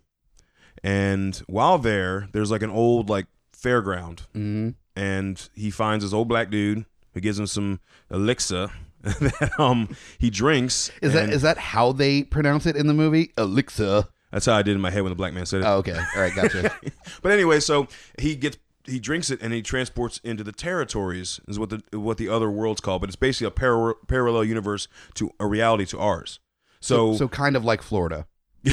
and 0.83 1.35
while 1.47 1.77
there, 1.77 2.27
there's 2.31 2.51
like 2.51 2.61
an 2.61 2.69
old 2.69 3.09
like 3.09 3.27
fairground, 3.55 4.21
Mhm. 4.35 4.75
and 4.95 5.49
he 5.53 5.69
finds 5.71 6.03
this 6.03 6.13
old 6.13 6.27
black 6.27 6.49
dude 6.49 6.85
who 7.13 7.19
gives 7.19 7.37
him 7.39 7.47
some 7.47 7.79
elixir 8.09 8.69
that 9.01 9.51
um 9.59 9.89
he 10.19 10.29
drinks. 10.29 10.91
Is 11.01 11.13
that 11.13 11.29
is 11.29 11.41
that 11.41 11.57
how 11.57 11.91
they 11.91 12.23
pronounce 12.23 12.65
it 12.65 12.75
in 12.75 12.87
the 12.87 12.93
movie? 12.93 13.31
Elixir. 13.37 14.05
that's 14.31 14.45
how 14.45 14.53
I 14.53 14.61
did 14.61 14.75
in 14.75 14.81
my 14.81 14.91
head 14.91 15.01
when 15.03 15.09
the 15.11 15.15
black 15.15 15.33
man 15.33 15.45
said 15.45 15.61
it. 15.61 15.65
Oh, 15.65 15.77
okay. 15.77 15.97
All 16.15 16.21
right, 16.21 16.33
gotcha. 16.35 16.71
but 17.21 17.31
anyway, 17.31 17.59
so 17.59 17.87
he 18.19 18.35
gets 18.35 18.57
he 18.85 18.99
drinks 18.99 19.29
it 19.29 19.41
and 19.41 19.53
he 19.53 19.61
transports 19.61 20.19
into 20.23 20.43
the 20.43 20.51
territories 20.51 21.39
is 21.47 21.57
what 21.59 21.69
the 21.69 21.99
what 21.99 22.17
the 22.17 22.29
other 22.29 22.49
worlds 22.49 22.81
call, 22.81 22.99
but 22.99 23.09
it's 23.09 23.15
basically 23.15 23.47
a 23.47 23.51
par- 23.51 23.95
parallel 24.07 24.43
universe 24.43 24.87
to 25.15 25.31
a 25.39 25.45
reality 25.47 25.85
to 25.87 25.99
ours. 25.99 26.39
So, 26.79 27.15
so 27.15 27.27
kind 27.27 27.55
of 27.55 27.63
like 27.65 27.81
Florida. 27.81 28.25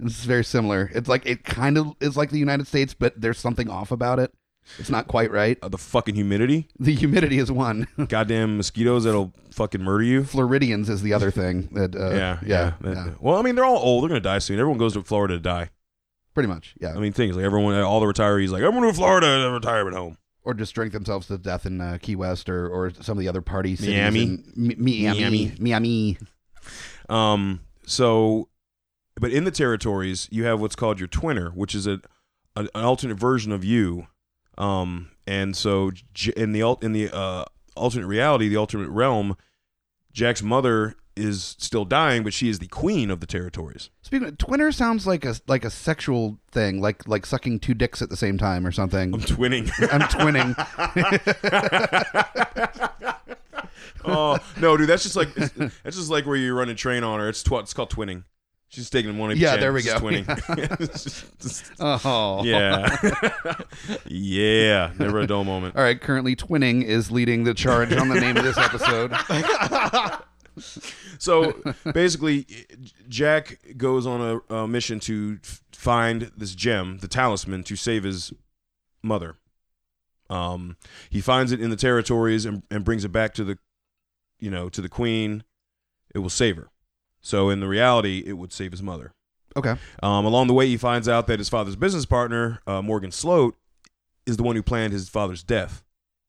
This 0.00 0.20
is 0.20 0.26
very 0.26 0.44
similar. 0.44 0.90
It's 0.94 1.08
like 1.08 1.26
it 1.26 1.42
kind 1.44 1.76
of 1.76 1.94
is 2.00 2.16
like 2.16 2.30
the 2.30 2.38
United 2.38 2.68
States, 2.68 2.94
but 2.94 3.20
there's 3.20 3.38
something 3.38 3.68
off 3.68 3.90
about 3.90 4.20
it. 4.20 4.32
It's 4.78 4.90
not 4.90 5.08
quite 5.08 5.32
right. 5.32 5.58
uh, 5.60 5.68
the 5.68 5.78
fucking 5.78 6.14
humidity, 6.14 6.68
The 6.78 6.94
humidity 6.94 7.38
is 7.38 7.50
one. 7.50 7.88
goddamn 8.08 8.58
mosquitoes 8.58 9.02
that'll 9.04 9.32
fucking 9.50 9.82
murder 9.82 10.04
you. 10.04 10.22
Floridians 10.24 10.88
is 10.88 11.02
the 11.02 11.14
other 11.14 11.30
thing. 11.32 11.68
That 11.72 11.96
uh, 11.96 12.10
yeah, 12.10 12.38
yeah, 12.46 12.72
that- 12.82 12.94
yeah, 12.96 13.10
Well, 13.18 13.38
I 13.38 13.42
mean, 13.42 13.56
they're 13.56 13.64
all 13.64 13.78
old. 13.78 14.04
They're 14.04 14.08
gonna 14.10 14.20
die 14.20 14.38
soon. 14.38 14.60
Everyone 14.60 14.78
goes 14.78 14.92
to 14.92 15.02
Florida 15.02 15.34
to 15.34 15.40
die. 15.40 15.70
Pretty 16.38 16.46
much. 16.54 16.76
Yeah, 16.80 16.94
I 16.94 16.98
mean, 17.00 17.12
things 17.12 17.34
like 17.34 17.44
everyone, 17.44 17.74
all 17.80 17.98
the 17.98 18.06
retirees, 18.06 18.50
like 18.50 18.62
I'm 18.62 18.70
going 18.70 18.88
to 18.88 18.92
Florida, 18.94 19.26
a 19.48 19.50
retirement 19.50 19.96
home. 19.96 20.18
or 20.44 20.54
just 20.54 20.72
drink 20.72 20.92
themselves 20.92 21.26
to 21.26 21.36
death 21.36 21.66
in 21.66 21.80
uh, 21.80 21.98
Key 22.00 22.14
West 22.14 22.48
or 22.48 22.68
or 22.68 22.92
some 23.02 23.18
of 23.18 23.20
the 23.20 23.26
other 23.28 23.42
party 23.42 23.74
cities. 23.74 23.94
Miami. 23.96 24.22
in- 24.22 24.52
Mi- 24.54 24.76
Miami, 24.78 25.20
Miami. 25.20 25.52
Miami. 25.58 26.18
Um, 27.08 27.60
so, 27.86 28.48
but 29.20 29.32
in 29.32 29.42
the 29.42 29.50
territories, 29.50 30.28
you 30.30 30.44
have 30.44 30.60
what's 30.60 30.76
called 30.76 31.00
your 31.00 31.08
twinner, 31.08 31.52
which 31.54 31.74
is 31.74 31.86
a, 31.88 32.00
an 32.54 32.68
alternate 32.74 33.18
version 33.18 33.50
of 33.50 33.64
you. 33.64 34.06
Um, 34.56 35.10
and 35.26 35.56
so 35.56 35.90
J- 36.14 36.32
in 36.36 36.52
the 36.52 36.60
in 36.82 36.92
the 36.92 37.10
uh, 37.12 37.46
alternate 37.76 38.06
reality, 38.06 38.48
the 38.48 38.56
alternate 38.58 38.90
realm, 38.90 39.36
Jack's 40.18 40.42
mother 40.42 40.96
is 41.14 41.54
still 41.60 41.84
dying, 41.84 42.24
but 42.24 42.32
she 42.32 42.48
is 42.48 42.58
the 42.58 42.66
queen 42.66 43.08
of 43.08 43.20
the 43.20 43.26
territories. 43.26 43.88
Speaking 44.02 44.26
of 44.26 44.36
twinner, 44.36 44.74
sounds 44.74 45.06
like 45.06 45.24
a 45.24 45.36
like 45.46 45.64
a 45.64 45.70
sexual 45.70 46.40
thing, 46.50 46.80
like 46.80 47.06
like 47.06 47.24
sucking 47.24 47.60
two 47.60 47.72
dicks 47.72 48.02
at 48.02 48.10
the 48.10 48.16
same 48.16 48.36
time 48.36 48.66
or 48.66 48.72
something. 48.72 49.14
I'm 49.14 49.20
twinning. 49.20 49.70
I'm 49.92 50.00
twinning. 50.08 50.56
oh 54.04 54.38
no, 54.60 54.76
dude, 54.76 54.88
that's 54.88 55.04
just 55.04 55.14
like 55.14 55.32
that's 55.36 55.96
just 55.96 56.10
like 56.10 56.26
where 56.26 56.34
you 56.34 56.52
run 56.52 56.68
a 56.68 56.74
train 56.74 57.04
on 57.04 57.20
her. 57.20 57.28
It's 57.28 57.44
tw- 57.44 57.52
it's 57.52 57.72
called 57.72 57.90
twinning. 57.90 58.24
She's 58.70 58.90
taking 58.90 59.16
one. 59.16 59.34
Yeah, 59.36 59.56
there 59.56 59.72
we 59.72 59.82
go. 59.82 59.96
Twinning. 59.98 60.26
It's 60.80 61.02
just- 61.04 61.38
just- 61.40 61.72
Oh, 61.80 62.42
yeah, 62.44 62.96
yeah. 64.06 64.92
Never 64.98 65.20
a 65.20 65.26
dull 65.26 65.44
moment. 65.44 65.74
All 65.76 65.82
right, 65.82 65.98
currently 66.00 66.36
twinning 66.36 66.84
is 66.84 67.10
leading 67.10 67.44
the 67.44 67.54
charge 67.54 67.92
on 67.94 68.08
the 68.08 68.20
name 68.20 68.36
of 68.36 68.44
this 68.44 68.58
episode. 68.58 69.12
So 71.20 71.52
basically, 71.92 72.46
Jack 73.08 73.58
goes 73.76 74.06
on 74.06 74.42
a, 74.50 74.54
a 74.54 74.68
mission 74.68 75.00
to 75.00 75.38
f- 75.42 75.62
find 75.72 76.30
this 76.36 76.54
gem, 76.54 76.98
the 76.98 77.08
talisman, 77.08 77.64
to 77.64 77.76
save 77.76 78.04
his 78.04 78.32
mother. 79.02 79.36
Um, 80.30 80.76
he 81.10 81.20
finds 81.20 81.50
it 81.52 81.60
in 81.60 81.70
the 81.70 81.76
territories 81.76 82.44
and, 82.44 82.62
and 82.70 82.84
brings 82.84 83.04
it 83.04 83.08
back 83.10 83.34
to 83.34 83.44
the, 83.44 83.58
you 84.38 84.50
know, 84.50 84.68
to 84.68 84.80
the 84.80 84.88
queen. 84.88 85.42
It 86.14 86.18
will 86.20 86.28
save 86.30 86.56
her. 86.56 86.68
So 87.20 87.50
in 87.50 87.60
the 87.60 87.68
reality, 87.68 88.22
it 88.24 88.34
would 88.34 88.52
save 88.52 88.70
his 88.70 88.82
mother. 88.82 89.12
Okay. 89.56 89.74
Um, 90.02 90.24
along 90.24 90.46
the 90.46 90.54
way, 90.54 90.66
he 90.66 90.76
finds 90.76 91.08
out 91.08 91.26
that 91.26 91.38
his 91.38 91.48
father's 91.48 91.76
business 91.76 92.06
partner, 92.06 92.60
uh, 92.66 92.82
Morgan 92.82 93.10
Sloat, 93.10 93.56
is 94.26 94.36
the 94.36 94.42
one 94.42 94.56
who 94.56 94.62
planned 94.62 94.92
his 94.92 95.08
father's 95.08 95.42
death 95.42 95.82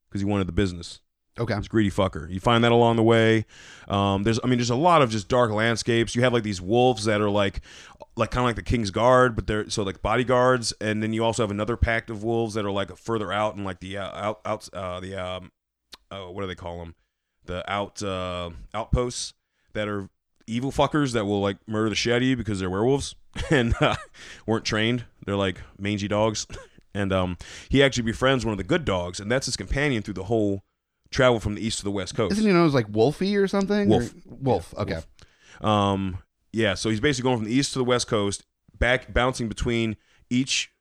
because 0.10 0.22
he 0.22 0.26
wanted 0.26 0.48
the 0.48 0.54
business. 0.54 1.02
Okay. 1.38 1.56
He's 1.56 1.68
a 1.68 1.70
greedy 1.70 1.92
fucker. 1.92 2.30
You 2.30 2.40
find 2.40 2.64
that 2.64 2.72
along 2.72 2.98
the 2.98 3.04
way. 3.04 3.46
Um, 3.88 4.24
there's, 4.24 4.40
I 4.44 4.48
mean, 4.48 4.58
there's 4.58 4.70
a 4.70 4.76
lot 4.76 5.02
of 5.02 5.10
just 5.10 5.28
dark 5.30 5.52
landscapes. 5.52 6.16
You 6.16 6.22
have 6.24 6.34
like 6.34 6.44
these 6.44 6.62
wolves 6.62 7.06
that 7.06 7.22
are 7.22 7.30
like, 7.30 7.62
like 8.18 8.32
kind 8.32 8.44
of 8.44 8.48
like 8.48 8.56
the 8.56 8.64
king's 8.64 8.92
guard, 8.92 9.36
but 9.36 9.48
they're 9.48 9.70
so 9.70 9.84
like 9.84 10.02
bodyguards. 10.02 10.74
And 10.82 11.02
then 11.02 11.14
you 11.14 11.24
also 11.24 11.44
have 11.44 11.52
another 11.52 11.78
pack 11.78 12.10
of 12.10 12.24
wolves 12.24 12.56
that 12.56 12.66
are 12.66 12.72
like 12.72 12.96
further 12.98 13.32
out 13.32 13.56
and 13.56 13.64
like 13.64 13.80
the 13.80 13.98
uh, 13.98 14.10
out, 14.10 14.42
out, 14.44 14.70
uh, 14.74 15.00
the 15.00 15.16
um, 15.16 15.52
oh, 16.12 16.32
what 16.32 16.42
do 16.42 16.48
they 16.48 16.56
call 16.56 16.80
them? 16.80 16.96
The 17.46 17.70
out, 17.72 18.04
uh, 18.04 18.50
outposts 18.74 19.34
that 19.74 19.88
are 19.88 20.10
evil 20.54 20.72
fuckers 20.72 21.14
that 21.14 21.26
will 21.26 21.42
like 21.42 21.58
murder 21.68 21.90
the 21.90 21.96
shit 21.96 22.14
out 22.14 22.18
of 22.18 22.24
you 22.24 22.36
because 22.36 22.60
they're 22.60 22.70
werewolves 22.70 23.16
and 23.52 23.74
uh, 23.82 23.96
weren't 24.46 24.66
trained. 24.66 25.06
They're 25.26 25.36
like 25.36 25.62
mangy 25.78 26.08
dogs. 26.08 26.48
And 26.92 27.14
um, 27.14 27.38
he 27.70 27.84
actually 27.84 28.02
befriends 28.04 28.44
one 28.44 28.52
of 28.52 28.58
the 28.58 28.64
good 28.64 28.84
dogs, 28.84 29.20
and 29.20 29.32
that's 29.32 29.46
his 29.46 29.56
companion 29.56 30.02
through 30.02 30.16
the 30.16 30.24
whole 30.24 30.64
travel 31.12 31.40
from 31.40 31.54
the 31.54 31.66
east 31.66 31.78
to 31.78 31.84
the 31.84 31.92
west 31.92 32.16
coast. 32.16 32.32
Isn't 32.32 32.46
he 32.48 32.52
known 32.52 32.66
as 32.66 32.74
like 32.74 32.88
Wolfie 32.90 33.38
or 33.38 33.48
something? 33.48 33.88
Wolf. 33.88 34.12
Or- 34.12 34.36
Wolf. 34.42 34.74
Yeah, 34.76 34.82
okay. 34.82 34.94
Wolf. 35.62 35.64
Um, 35.64 36.18
yeah, 36.52 36.74
so 36.74 36.90
he's 36.90 37.00
basically 37.00 37.30
going 37.30 37.38
from 37.38 37.46
the 37.46 37.54
east 37.54 37.74
to 37.74 37.80
the 37.80 37.86
west 37.86 38.08
coast, 38.08 38.44
back 38.78 39.14
bouncing 39.14 39.48
between 39.48 39.98
each 40.32 40.72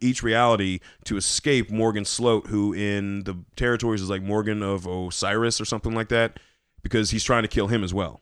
each 0.00 0.22
reality 0.22 0.78
to 1.04 1.16
escape 1.16 1.70
Morgan 1.70 2.04
Sloat, 2.04 2.46
who 2.46 2.72
in 2.72 3.24
the 3.24 3.36
territories 3.56 4.00
is 4.00 4.10
like 4.10 4.22
Morgan 4.22 4.62
of 4.62 4.86
Osiris 4.86 5.60
or 5.60 5.64
something 5.64 5.94
like 5.94 6.08
that, 6.08 6.38
because 6.84 7.10
he's 7.10 7.24
trying 7.24 7.42
to 7.42 7.48
kill 7.48 7.66
him 7.66 7.82
as 7.84 7.92
well. 7.92 8.21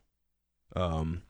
Um, 0.75 1.23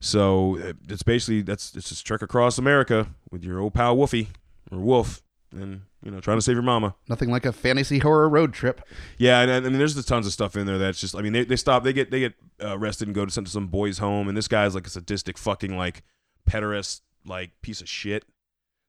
so 0.00 0.58
uh, 0.58 0.72
it's 0.88 1.02
basically 1.02 1.42
that's 1.42 1.74
it's 1.76 1.88
just 1.88 2.06
trek 2.06 2.22
across 2.22 2.58
America 2.58 3.08
with 3.30 3.44
your 3.44 3.60
old 3.60 3.74
pal 3.74 3.96
Wolfie 3.96 4.28
or 4.70 4.78
Wolf, 4.78 5.22
and 5.52 5.82
you 6.02 6.10
know 6.10 6.20
trying 6.20 6.38
to 6.38 6.42
save 6.42 6.56
your 6.56 6.62
mama. 6.62 6.94
Nothing 7.08 7.30
like 7.30 7.46
a 7.46 7.52
fantasy 7.52 8.00
horror 8.00 8.28
road 8.28 8.52
trip. 8.52 8.80
Yeah, 9.18 9.40
and, 9.42 9.50
and 9.50 9.64
I 9.66 9.68
mean, 9.68 9.78
there's 9.78 9.94
the 9.94 10.02
tons 10.02 10.26
of 10.26 10.32
stuff 10.32 10.56
in 10.56 10.66
there 10.66 10.78
that's 10.78 11.00
just. 11.00 11.14
I 11.14 11.22
mean, 11.22 11.32
they, 11.32 11.44
they 11.44 11.56
stop, 11.56 11.84
they 11.84 11.92
get 11.92 12.10
they 12.10 12.20
get 12.20 12.34
uh, 12.62 12.76
arrested 12.76 13.06
and 13.08 13.14
go 13.14 13.24
to 13.24 13.30
some, 13.30 13.44
to 13.44 13.50
some 13.50 13.68
boy's 13.68 13.98
home, 13.98 14.28
and 14.28 14.36
this 14.36 14.48
guy's 14.48 14.74
like 14.74 14.86
a 14.86 14.90
sadistic 14.90 15.38
fucking 15.38 15.76
like 15.76 16.02
pederast 16.50 17.02
like 17.24 17.50
piece 17.62 17.80
of 17.80 17.88
shit. 17.88 18.24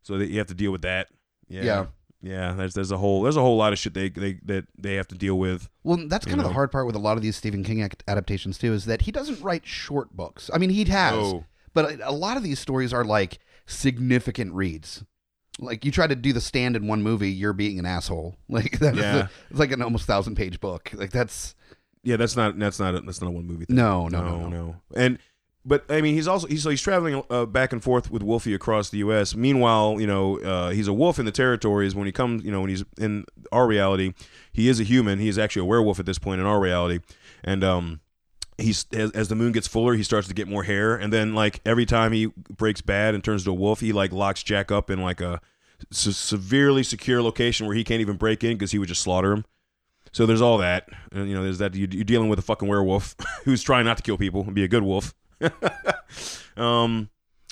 So 0.01 0.17
that 0.17 0.29
you 0.29 0.38
have 0.39 0.47
to 0.47 0.53
deal 0.53 0.71
with 0.71 0.82
that. 0.82 1.10
Yeah, 1.47 1.63
Yeah. 1.63 1.86
Yeah, 2.23 2.53
there's 2.53 2.73
there's 2.73 2.89
a 2.91 2.97
whole 2.97 3.21
there's 3.21 3.36
a 3.38 3.41
whole 3.41 3.57
lot 3.57 3.73
of 3.73 3.77
shit 3.79 3.93
they 3.93 4.09
they 4.09 4.39
that 4.45 4.65
they 4.77 4.95
have 4.95 5.07
to 5.09 5.15
deal 5.15 5.38
with. 5.38 5.69
Well, 5.83 6.07
that's 6.07 6.25
kind 6.25 6.39
of 6.39 6.45
know? 6.45 6.49
the 6.49 6.53
hard 6.53 6.71
part 6.71 6.88
with 6.88 6.95
a 6.95 6.99
lot 6.99 7.17
of 7.17 7.21
these 7.23 7.36
Stephen 7.36 7.63
King 7.63 7.88
adaptations 8.07 8.57
too, 8.57 8.71
is 8.73 8.86
that 8.86 9.01
he 9.01 9.12
doesn't 9.12 9.41
write 9.41 9.67
short 9.67 10.15
books. 10.15 10.49
I 10.53 10.57
mean, 10.57 10.69
he 10.69 10.86
has, 10.86 11.13
Oh. 11.13 11.43
but 11.73 11.99
a 11.99 12.09
a 12.09 12.12
lot 12.12 12.38
of 12.38 12.43
these 12.43 12.59
stories 12.59 12.93
are 12.93 13.03
like 13.03 13.39
significant 13.65 14.53
reads. 14.53 15.03
Like 15.59 15.86
you 15.86 15.91
try 15.91 16.07
to 16.07 16.15
do 16.15 16.33
the 16.33 16.41
stand 16.41 16.75
in 16.75 16.88
one 16.88 17.03
movie, 17.03 17.29
you're 17.31 17.53
being 17.53 17.77
an 17.77 17.86
asshole. 17.86 18.38
Like 18.49 18.79
that's 18.79 18.97
Yeah. 18.97 19.27
it's 19.49 19.59
like 19.59 19.71
an 19.71 19.81
almost 19.81 20.05
thousand 20.07 20.36
page 20.36 20.59
book. 20.59 20.91
Like 20.93 21.12
that's 21.12 21.55
Yeah, 22.03 22.15
that's 22.17 22.36
not 22.36 22.57
that's 22.57 22.79
not 22.79 22.95
a, 22.95 23.01
that's 23.01 23.21
not 23.21 23.27
a 23.27 23.31
one 23.31 23.45
movie 23.45 23.65
thing. 23.65 23.75
no, 23.75 24.07
no, 24.07 24.21
no, 24.23 24.38
no, 24.39 24.49
no. 24.49 24.65
no. 24.67 24.75
And 24.95 25.19
but 25.65 25.86
I 25.89 26.02
mean, 26.02 26.13
he's 26.15 26.28
also 26.28 26.47
he's 26.47 26.63
so 26.63 26.69
he's 26.69 26.82
traveling 26.82 27.23
uh, 27.30 27.45
back 27.45 27.71
and 27.71 27.82
forth 27.84 28.12
with 28.12 28.21
Wolfie 28.23 28.54
across 28.54 28.89
the 28.89 28.97
U.S. 28.99 29.36
Meanwhile, 29.36 29.99
you 29.99 30.08
know, 30.08 30.39
uh, 30.39 30.69
he's 30.71 30.88
a 30.88 30.93
wolf 30.93 31.19
in 31.19 31.26
the 31.26 31.32
territories. 31.32 31.95
When 31.95 32.06
he 32.06 32.12
comes, 32.12 32.43
you 32.43 32.52
know, 32.52 32.62
when 32.62 32.69
he's 32.69 32.84
in 32.97 33.26
our 33.52 33.65
reality, 33.67 34.13
he 34.52 34.67
is 34.67 34.80
a 34.80 34.84
human. 34.84 35.19
He 35.19 35.30
is 35.30 35.38
actually 35.38 35.62
a 35.62 35.65
werewolf 35.65 35.99
at 35.99 36.06
this 36.06 36.19
point 36.19 36.41
in 36.41 36.47
our 36.47 36.60
reality, 36.60 36.99
and 37.43 37.63
um. 37.63 37.99
He's 38.60 38.86
as, 38.93 39.10
as 39.12 39.30
the 39.30 39.36
moon 39.36 39.52
gets 39.52 39.67
fuller, 39.67 39.95
he 39.95 40.04
starts 40.04 40.28
to 40.28 40.34
get 40.36 40.47
more 40.47 40.62
hair, 40.62 40.95
and 40.95 41.12
then 41.12 41.34
like 41.34 41.60
every 41.65 41.88
time 41.88 42.12
he 42.12 42.28
breaks 42.56 42.82
bad 42.82 43.15
and 43.15 43.23
turns 43.23 43.45
to 43.45 43.49
a 43.49 43.54
wolf, 43.54 43.80
he 43.80 43.91
like 43.91 44.12
locks 44.12 44.43
Jack 44.43 44.71
up 44.71 44.91
in 44.91 45.02
like 45.02 45.21
a 45.21 45.41
se- 45.89 46.12
severely 46.12 46.84
secure 46.84 47.19
location 47.23 47.65
where 47.65 47.76
he 47.76 47.84
can't 47.84 47.99
even 47.99 48.15
break 48.15 48.43
in 48.43 48.54
because 48.54 48.71
he 48.71 48.78
would 48.78 48.88
just 48.89 49.02
slaughter 49.02 49.32
him. 49.32 49.43
So 50.12 50.28
there's 50.28 50.39
all 50.39 50.60
that, 50.60 50.88
and 51.12 51.28
you 51.28 51.34
know, 51.34 51.41
there's 51.41 51.58
that 51.58 51.73
you- 51.73 51.88
you're 51.89 52.04
dealing 52.04 52.30
with 52.30 52.38
a 52.38 52.43
fucking 52.43 52.67
werewolf 52.67 53.15
who's 53.43 53.63
trying 53.63 53.86
not 53.86 53.97
to 53.97 54.04
kill 54.04 54.19
people 54.19 54.43
and 54.43 54.54
be 54.54 54.63
a 54.63 54.67
good 54.67 54.84
wolf. 54.84 55.15
um, 56.57 57.09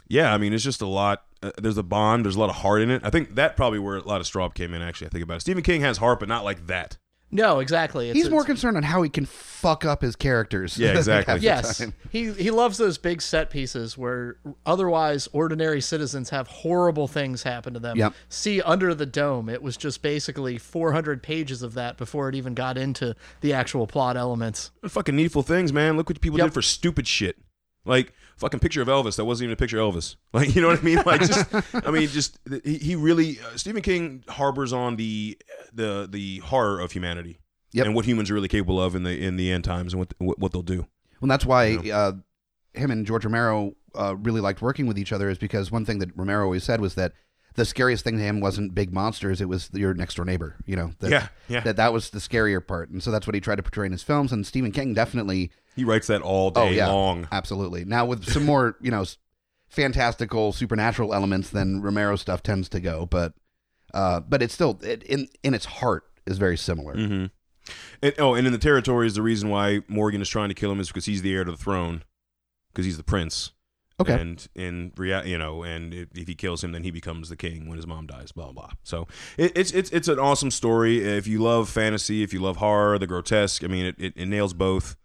yeah, 0.07 0.33
I 0.33 0.37
mean, 0.37 0.53
it's 0.53 0.63
just 0.63 0.81
a 0.81 0.87
lot. 0.87 1.23
Uh, 1.43 1.51
there's 1.57 1.77
a 1.77 1.83
bond. 1.83 2.25
There's 2.25 2.35
a 2.35 2.39
lot 2.39 2.49
of 2.49 2.57
heart 2.57 2.81
in 2.81 2.91
it. 2.91 3.01
I 3.03 3.09
think 3.09 3.35
that 3.35 3.55
probably 3.55 3.79
where 3.79 3.97
a 3.97 4.03
lot 4.03 4.21
of 4.21 4.27
Straub 4.27 4.53
came 4.53 4.73
in. 4.73 4.81
Actually, 4.81 5.07
I 5.07 5.09
think 5.11 5.23
about 5.23 5.37
it. 5.37 5.41
Stephen 5.41 5.63
King 5.63 5.81
has 5.81 5.97
heart, 5.97 6.19
but 6.19 6.29
not 6.29 6.43
like 6.43 6.67
that. 6.67 6.97
No, 7.33 7.59
exactly. 7.59 8.09
It's, 8.09 8.17
He's 8.17 8.29
more 8.29 8.41
it's- 8.41 8.47
concerned 8.47 8.75
on 8.75 8.83
how 8.83 9.01
he 9.03 9.09
can 9.09 9.25
fuck 9.25 9.85
up 9.85 10.01
his 10.01 10.17
characters. 10.17 10.77
Yeah, 10.77 10.89
exactly. 10.97 11.31
half 11.31 11.39
the 11.39 11.45
Yes, 11.45 11.77
time. 11.77 11.93
he 12.09 12.33
he 12.33 12.51
loves 12.51 12.77
those 12.77 12.97
big 12.97 13.21
set 13.21 13.49
pieces 13.49 13.97
where 13.97 14.35
otherwise 14.65 15.29
ordinary 15.31 15.79
citizens 15.79 16.29
have 16.31 16.47
horrible 16.47 17.07
things 17.07 17.43
happen 17.43 17.73
to 17.73 17.79
them. 17.79 17.95
Yep. 17.97 18.13
See, 18.27 18.61
Under 18.61 18.93
the 18.93 19.05
Dome, 19.05 19.47
it 19.47 19.63
was 19.63 19.77
just 19.77 20.01
basically 20.01 20.57
400 20.57 21.23
pages 21.23 21.63
of 21.63 21.73
that 21.75 21.95
before 21.95 22.27
it 22.27 22.35
even 22.35 22.53
got 22.53 22.77
into 22.77 23.15
the 23.39 23.53
actual 23.53 23.87
plot 23.87 24.17
elements. 24.17 24.71
fucking 24.85 25.15
needful 25.15 25.43
things, 25.43 25.71
man. 25.71 25.95
Look 25.95 26.09
what 26.09 26.19
people 26.19 26.37
Yep. 26.37 26.47
did 26.47 26.53
for 26.53 26.61
stupid 26.61 27.07
shit. 27.07 27.37
Like 27.85 28.13
fucking 28.37 28.59
picture 28.59 28.81
of 28.81 28.87
Elvis 28.87 29.15
that 29.15 29.25
wasn't 29.25 29.45
even 29.45 29.53
a 29.53 29.57
picture 29.57 29.79
of 29.79 29.93
Elvis. 29.95 30.15
Like 30.33 30.55
you 30.55 30.61
know 30.61 30.67
what 30.67 30.79
I 30.79 30.83
mean? 30.83 31.01
Like 31.05 31.21
just 31.21 31.53
I 31.73 31.91
mean 31.91 32.07
just 32.07 32.39
he, 32.63 32.77
he 32.77 32.95
really 32.95 33.39
uh, 33.39 33.57
Stephen 33.57 33.81
King 33.81 34.23
harbors 34.29 34.71
on 34.73 34.95
the 34.97 35.37
the 35.73 36.07
the 36.09 36.39
horror 36.39 36.79
of 36.79 36.91
humanity 36.91 37.39
Yep. 37.73 37.85
and 37.85 37.95
what 37.95 38.05
humans 38.05 38.29
are 38.29 38.33
really 38.33 38.47
capable 38.49 38.81
of 38.81 38.95
in 38.95 39.03
the 39.03 39.11
in 39.25 39.35
the 39.37 39.51
end 39.51 39.63
times 39.63 39.93
and 39.93 39.99
what 39.99 40.13
what, 40.19 40.39
what 40.39 40.51
they'll 40.51 40.61
do. 40.61 40.87
Well, 41.21 41.29
that's 41.29 41.45
why 41.45 41.75
uh, 41.91 42.13
him 42.73 42.91
and 42.91 43.05
George 43.05 43.25
Romero 43.25 43.73
uh, 43.95 44.15
really 44.17 44.41
liked 44.41 44.61
working 44.61 44.87
with 44.87 44.97
each 44.99 45.11
other, 45.13 45.29
is 45.29 45.37
because 45.37 45.71
one 45.71 45.85
thing 45.85 45.99
that 45.99 46.09
Romero 46.17 46.43
always 46.45 46.63
said 46.63 46.81
was 46.81 46.95
that 46.95 47.13
the 47.55 47.63
scariest 47.65 48.03
thing 48.03 48.17
to 48.17 48.23
him 48.23 48.39
wasn't 48.41 48.73
big 48.75 48.91
monsters; 48.93 49.39
it 49.41 49.47
was 49.49 49.69
your 49.73 49.93
next 49.93 50.15
door 50.15 50.25
neighbor. 50.25 50.55
You 50.65 50.75
know, 50.75 50.91
that, 50.99 51.11
Yeah, 51.11 51.27
yeah. 51.47 51.59
that 51.61 51.75
that 51.77 51.93
was 51.93 52.09
the 52.09 52.19
scarier 52.19 52.65
part, 52.65 52.89
and 52.89 53.01
so 53.03 53.11
that's 53.11 53.27
what 53.27 53.35
he 53.35 53.41
tried 53.41 53.55
to 53.57 53.63
portray 53.63 53.85
in 53.85 53.91
his 53.91 54.03
films. 54.03 54.31
And 54.31 54.45
Stephen 54.47 54.71
King 54.71 54.93
definitely, 54.93 55.51
He 55.75 55.83
writes 55.83 56.07
that 56.07 56.21
all 56.21 56.51
day 56.51 56.61
oh 56.61 56.69
day 56.69 56.75
yeah, 56.75 56.87
long. 56.87 57.27
absolutely. 57.31 57.85
Now 57.85 58.05
with 58.05 58.29
some 58.29 58.45
more, 58.45 58.77
you 58.81 58.91
know, 58.91 59.05
fantastical 59.69 60.51
supernatural 60.51 61.13
elements 61.13 61.49
than 61.49 61.81
Romero 61.81 62.15
stuff 62.15 62.43
tends 62.43 62.69
to 62.69 62.79
go, 62.79 63.05
but 63.05 63.33
uh, 63.93 64.19
but 64.19 64.41
it's 64.41 64.53
still 64.53 64.79
it, 64.83 65.03
in 65.03 65.27
in 65.43 65.53
its 65.53 65.65
heart 65.65 66.03
is 66.25 66.37
very 66.37 66.57
similar. 66.57 66.95
Mm-hmm. 66.95 67.25
And, 68.01 68.13
oh, 68.19 68.33
and 68.33 68.47
in 68.47 68.53
the 68.53 68.59
territories, 68.59 69.15
the 69.15 69.21
reason 69.21 69.49
why 69.49 69.81
Morgan 69.87 70.21
is 70.21 70.29
trying 70.29 70.49
to 70.49 70.55
kill 70.55 70.71
him 70.71 70.79
is 70.79 70.87
because 70.87 71.05
he's 71.05 71.21
the 71.21 71.33
heir 71.33 71.43
to 71.43 71.51
the 71.51 71.57
throne, 71.57 72.03
because 72.73 72.85
he's 72.85 72.97
the 72.97 73.03
prince. 73.03 73.51
Okay. 73.99 74.19
And 74.19 74.47
in 74.55 74.93
rea- 74.97 75.27
you 75.27 75.37
know, 75.37 75.61
and 75.61 75.93
if, 75.93 76.07
if 76.15 76.27
he 76.27 76.33
kills 76.33 76.63
him, 76.63 76.71
then 76.71 76.83
he 76.83 76.89
becomes 76.89 77.29
the 77.29 77.35
king 77.35 77.67
when 77.67 77.77
his 77.77 77.85
mom 77.85 78.07
dies. 78.07 78.31
Blah 78.31 78.45
blah. 78.45 78.53
blah. 78.53 78.69
So 78.83 79.07
it, 79.37 79.51
it's 79.55 79.71
it's 79.71 79.91
it's 79.91 80.07
an 80.07 80.17
awesome 80.17 80.49
story. 80.49 81.03
If 81.03 81.27
you 81.27 81.39
love 81.39 81.69
fantasy, 81.69 82.23
if 82.23 82.33
you 82.33 82.39
love 82.39 82.57
horror, 82.57 82.97
the 82.97 83.05
grotesque, 83.05 83.63
I 83.63 83.67
mean, 83.67 83.85
it, 83.85 83.95
it, 83.99 84.13
it 84.15 84.25
nails 84.25 84.53
both. 84.53 84.95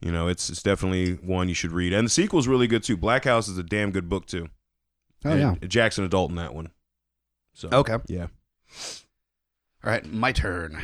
You 0.00 0.10
know, 0.12 0.28
it's 0.28 0.48
it's 0.48 0.62
definitely 0.62 1.14
one 1.14 1.48
you 1.48 1.54
should 1.54 1.72
read. 1.72 1.92
And 1.92 2.06
the 2.06 2.10
sequel's 2.10 2.48
really 2.48 2.66
good 2.66 2.82
too. 2.82 2.96
Black 2.96 3.24
House 3.24 3.48
is 3.48 3.58
a 3.58 3.62
damn 3.62 3.90
good 3.90 4.08
book 4.08 4.26
too. 4.26 4.48
Oh 5.24 5.30
And 5.30 5.40
yeah. 5.40 5.68
Jackson 5.68 6.04
adult 6.04 6.30
in 6.30 6.36
that 6.36 6.54
one. 6.54 6.70
So 7.54 7.68
Okay. 7.70 7.98
yeah. 8.08 8.28
All 9.84 9.90
right, 9.90 10.04
my 10.10 10.32
turn. 10.32 10.82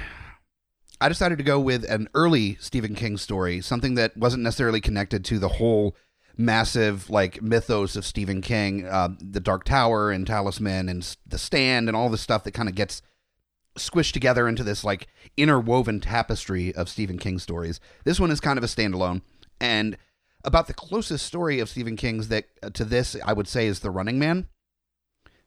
I 1.01 1.09
decided 1.09 1.37
to 1.39 1.45
go 1.45 1.61
with 1.61 1.85
an 1.91 2.09
early 2.15 2.57
Stephen 2.61 2.95
King 2.95 3.17
story, 3.19 3.61
something 3.61 3.95
that 3.97 4.17
wasn't 4.17 4.43
necessarily 4.43 4.81
connected 4.81 5.25
to 5.27 5.39
the 5.39 5.49
whole 5.49 5.95
massive 6.39 7.09
like 7.11 7.41
mythos 7.43 7.97
of 7.97 8.05
Stephen 8.05 8.41
King, 8.41 8.87
uh, 8.87 9.09
the 9.21 9.41
Dark 9.41 9.65
Tower 9.65 10.11
and 10.11 10.27
Talisman 10.27 10.89
and 10.89 11.17
the 11.27 11.39
Stand 11.39 11.89
and 11.89 11.97
all 11.97 12.09
the 12.09 12.19
stuff 12.19 12.45
that 12.45 12.53
kind 12.53 12.69
of 12.69 12.75
gets 12.75 13.03
squished 13.77 14.13
together 14.13 14.49
into 14.49 14.65
this 14.65 14.85
like 14.85 15.07
interwoven 15.37 16.01
tapestry 16.01 16.75
of 16.75 16.89
Stephen 16.89 17.19
King 17.19 17.39
stories. 17.39 17.81
This 18.05 18.21
one 18.21 18.31
is 18.31 18.41
kind 18.41 18.59
of 18.59 18.65
a 18.65 18.69
standalone 18.69 19.23
and 19.61 19.97
about 20.45 20.67
the 20.67 20.75
closest 20.75 21.27
story 21.27 21.59
of 21.61 21.69
Stephen 21.69 21.97
King's 21.97 22.29
that 22.29 22.47
uh, 22.63 22.71
to 22.71 22.85
this 22.85 23.17
I 23.25 23.33
would 23.33 23.49
say 23.49 23.67
is 23.67 23.81
The 23.81 23.91
Running 23.91 24.19
Man. 24.19 24.49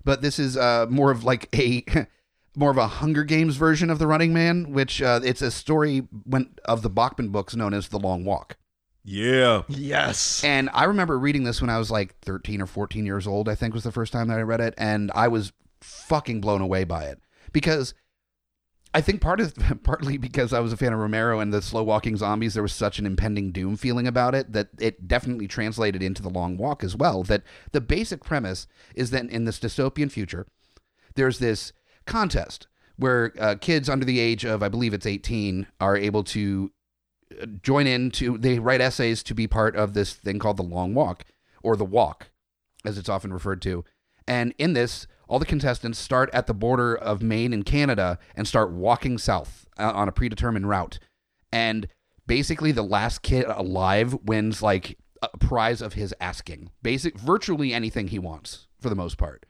But 0.03 0.21
this 0.21 0.39
is 0.39 0.55
uh, 0.57 0.87
more 0.89 1.11
of 1.11 1.23
like 1.23 1.53
a 1.55 1.83
more 2.55 2.71
of 2.71 2.77
a 2.77 2.87
Hunger 2.87 3.23
Games 3.23 3.55
version 3.55 3.89
of 3.89 3.99
The 3.99 4.07
Running 4.07 4.33
Man, 4.33 4.71
which 4.71 5.01
uh, 5.01 5.21
it's 5.23 5.41
a 5.41 5.51
story 5.51 6.07
when, 6.25 6.51
of 6.65 6.81
the 6.81 6.89
Bachman 6.89 7.29
books 7.29 7.55
known 7.55 7.73
as 7.73 7.87
The 7.87 7.99
Long 7.99 8.25
Walk. 8.25 8.57
Yeah. 9.03 9.63
Yes. 9.67 10.43
And 10.43 10.69
I 10.73 10.83
remember 10.83 11.17
reading 11.17 11.43
this 11.43 11.61
when 11.61 11.69
I 11.69 11.77
was 11.77 11.89
like 11.89 12.19
13 12.19 12.61
or 12.61 12.65
14 12.65 13.05
years 13.05 13.25
old, 13.25 13.47
I 13.47 13.55
think 13.55 13.73
was 13.73 13.83
the 13.83 13.91
first 13.91 14.11
time 14.11 14.27
that 14.27 14.37
I 14.37 14.43
read 14.43 14.61
it. 14.61 14.73
And 14.77 15.11
I 15.15 15.27
was 15.29 15.53
fucking 15.81 16.41
blown 16.41 16.61
away 16.61 16.83
by 16.83 17.05
it 17.05 17.19
because 17.53 17.93
I 18.93 19.01
think 19.01 19.21
part 19.21 19.39
of 19.39 19.53
partly 19.83 20.17
because 20.17 20.53
I 20.53 20.59
was 20.59 20.73
a 20.73 20.77
fan 20.77 20.93
of 20.93 20.99
Romero 20.99 21.39
and 21.39 21.53
the 21.53 21.61
slow 21.61 21.83
walking 21.83 22.17
zombies, 22.17 22.53
there 22.53 22.63
was 22.63 22.73
such 22.73 22.99
an 22.99 23.05
impending 23.05 23.51
doom 23.51 23.75
feeling 23.75 24.07
about 24.07 24.35
it 24.35 24.53
that 24.53 24.69
it 24.79 25.07
definitely 25.07 25.47
translated 25.47 26.01
into 26.01 26.21
the 26.21 26.29
long 26.29 26.57
walk 26.57 26.83
as 26.83 26.95
well. 26.95 27.23
That 27.23 27.43
the 27.71 27.81
basic 27.81 28.23
premise 28.23 28.67
is 28.95 29.11
that 29.11 29.29
in 29.29 29.45
this 29.45 29.59
dystopian 29.59 30.11
future, 30.11 30.47
there's 31.15 31.39
this 31.39 31.71
contest 32.05 32.67
where 32.97 33.31
uh, 33.39 33.55
kids 33.59 33.89
under 33.89 34.05
the 34.05 34.19
age 34.19 34.43
of, 34.43 34.61
I 34.61 34.67
believe 34.67 34.93
it's 34.93 35.05
18, 35.05 35.67
are 35.79 35.95
able 35.95 36.23
to 36.25 36.71
uh, 37.41 37.45
join 37.63 37.87
in 37.87 38.11
to, 38.11 38.37
they 38.37 38.59
write 38.59 38.81
essays 38.81 39.23
to 39.23 39.33
be 39.33 39.47
part 39.47 39.75
of 39.75 39.93
this 39.93 40.13
thing 40.13 40.39
called 40.39 40.57
the 40.57 40.63
long 40.63 40.93
walk 40.93 41.23
or 41.63 41.77
the 41.77 41.85
walk, 41.85 42.31
as 42.83 42.97
it's 42.97 43.07
often 43.07 43.31
referred 43.31 43.61
to. 43.61 43.85
And 44.27 44.53
in 44.57 44.73
this, 44.73 45.07
all 45.29 45.39
the 45.39 45.45
contestants 45.45 45.99
start 45.99 46.29
at 46.33 46.47
the 46.47 46.53
border 46.53 46.95
of 46.95 47.21
Maine 47.21 47.53
and 47.53 47.65
Canada 47.65 48.17
and 48.35 48.47
start 48.47 48.71
walking 48.71 49.17
south 49.17 49.67
uh, 49.77 49.91
on 49.93 50.09
a 50.09 50.11
predetermined 50.11 50.67
route. 50.67 50.99
And 51.51 51.87
basically, 52.27 52.71
the 52.71 52.83
last 52.83 53.21
kid 53.21 53.45
alive 53.47 54.17
wins 54.25 54.61
like 54.63 54.97
a 55.21 55.37
prize 55.37 55.81
of 55.81 55.93
his 55.93 56.13
asking. 56.19 56.71
Basic, 56.81 57.17
virtually 57.17 57.73
anything 57.73 58.07
he 58.07 58.19
wants 58.19 58.67
for 58.81 58.89
the 58.89 58.95
most 58.95 59.17
part. 59.17 59.45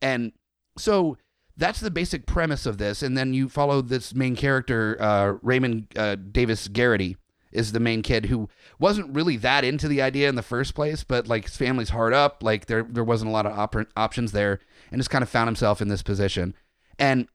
And 0.00 0.32
so 0.78 1.18
that's 1.56 1.80
the 1.80 1.90
basic 1.90 2.24
premise 2.24 2.64
of 2.64 2.78
this. 2.78 3.02
And 3.02 3.16
then 3.16 3.34
you 3.34 3.48
follow 3.48 3.82
this 3.82 4.14
main 4.14 4.34
character, 4.34 4.96
uh, 5.00 5.34
Raymond 5.42 5.88
uh, 5.96 6.16
Davis 6.16 6.68
Garraty, 6.68 7.16
is 7.52 7.72
the 7.72 7.80
main 7.80 8.02
kid 8.02 8.26
who 8.26 8.48
wasn't 8.78 9.14
really 9.14 9.36
that 9.38 9.64
into 9.64 9.88
the 9.88 10.02
idea 10.02 10.28
in 10.28 10.34
the 10.34 10.42
first 10.42 10.74
place, 10.74 11.04
but 11.04 11.26
like 11.26 11.44
his 11.44 11.56
family's 11.56 11.90
hard 11.90 12.12
up, 12.12 12.42
like 12.42 12.66
there 12.66 12.82
there 12.82 13.04
wasn't 13.04 13.28
a 13.28 13.32
lot 13.32 13.46
of 13.46 13.58
op- 13.58 13.88
options 13.96 14.32
there, 14.32 14.60
and 14.90 14.98
just 14.98 15.10
kind 15.10 15.22
of 15.22 15.28
found 15.28 15.48
himself 15.48 15.80
in 15.80 15.88
this 15.88 16.02
position. 16.02 16.54
And 16.98 17.28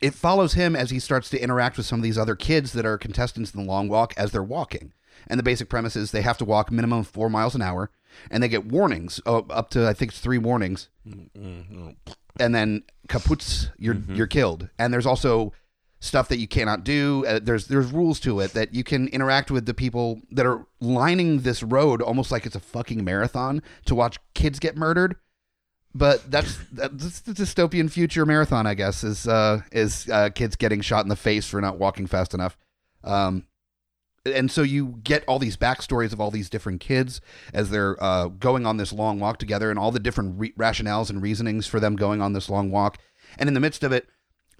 it 0.00 0.14
follows 0.14 0.54
him 0.54 0.74
as 0.74 0.90
he 0.90 0.98
starts 0.98 1.30
to 1.30 1.42
interact 1.42 1.76
with 1.76 1.86
some 1.86 2.00
of 2.00 2.02
these 2.02 2.18
other 2.18 2.34
kids 2.34 2.72
that 2.72 2.86
are 2.86 2.98
contestants 2.98 3.52
in 3.54 3.60
the 3.60 3.66
long 3.66 3.88
walk 3.88 4.14
as 4.16 4.32
they're 4.32 4.42
walking. 4.42 4.92
And 5.28 5.38
the 5.38 5.44
basic 5.44 5.68
premise 5.68 5.94
is 5.94 6.10
they 6.10 6.22
have 6.22 6.38
to 6.38 6.44
walk 6.44 6.72
minimum 6.72 7.04
four 7.04 7.30
miles 7.30 7.54
an 7.54 7.62
hour, 7.62 7.90
and 8.30 8.42
they 8.42 8.48
get 8.48 8.66
warnings 8.66 9.20
uh, 9.26 9.38
up 9.38 9.70
to 9.70 9.86
I 9.86 9.92
think 9.92 10.12
it's 10.12 10.20
three 10.20 10.38
warnings 10.38 10.88
and 12.40 12.54
then 12.54 12.82
kaputs, 13.08 13.70
you're 13.78 13.94
you're 14.08 14.26
killed. 14.26 14.68
And 14.78 14.92
there's 14.92 15.06
also 15.06 15.52
stuff 16.02 16.28
that 16.28 16.38
you 16.38 16.48
cannot 16.48 16.82
do. 16.82 17.24
Uh, 17.26 17.38
there's 17.40 17.68
there's 17.68 17.92
rules 17.92 18.18
to 18.18 18.40
it 18.40 18.52
that 18.54 18.74
you 18.74 18.82
can 18.82 19.06
interact 19.08 19.52
with 19.52 19.66
the 19.66 19.72
people 19.72 20.20
that 20.32 20.44
are 20.44 20.66
lining 20.80 21.40
this 21.40 21.62
road 21.62 22.02
almost 22.02 22.32
like 22.32 22.44
it's 22.44 22.56
a 22.56 22.60
fucking 22.60 23.04
marathon 23.04 23.62
to 23.84 23.94
watch 23.94 24.18
kids 24.34 24.58
get 24.58 24.76
murdered. 24.76 25.14
But 25.94 26.28
that's 26.28 26.58
that's 26.72 27.20
the 27.20 27.32
dystopian 27.32 27.88
future 27.88 28.26
marathon, 28.26 28.66
I 28.66 28.74
guess, 28.74 29.04
is 29.04 29.28
uh, 29.28 29.62
is 29.70 30.08
uh, 30.10 30.30
kids 30.30 30.56
getting 30.56 30.80
shot 30.80 31.04
in 31.04 31.08
the 31.08 31.16
face 31.16 31.48
for 31.48 31.60
not 31.60 31.78
walking 31.78 32.08
fast 32.08 32.34
enough. 32.34 32.58
Um, 33.04 33.46
and 34.26 34.50
so 34.50 34.62
you 34.62 34.98
get 35.04 35.24
all 35.26 35.38
these 35.38 35.56
backstories 35.56 36.12
of 36.12 36.20
all 36.20 36.30
these 36.30 36.50
different 36.50 36.80
kids 36.80 37.20
as 37.52 37.70
they're 37.70 38.02
uh, 38.02 38.26
going 38.26 38.66
on 38.66 38.76
this 38.76 38.92
long 38.92 39.20
walk 39.20 39.38
together 39.38 39.70
and 39.70 39.78
all 39.78 39.92
the 39.92 40.00
different 40.00 40.38
re- 40.38 40.52
rationales 40.58 41.10
and 41.10 41.22
reasonings 41.22 41.66
for 41.66 41.78
them 41.78 41.96
going 41.96 42.20
on 42.20 42.32
this 42.32 42.48
long 42.48 42.70
walk 42.70 42.98
and 43.36 43.48
in 43.48 43.54
the 43.54 43.60
midst 43.60 43.82
of 43.82 43.90
it 43.90 44.08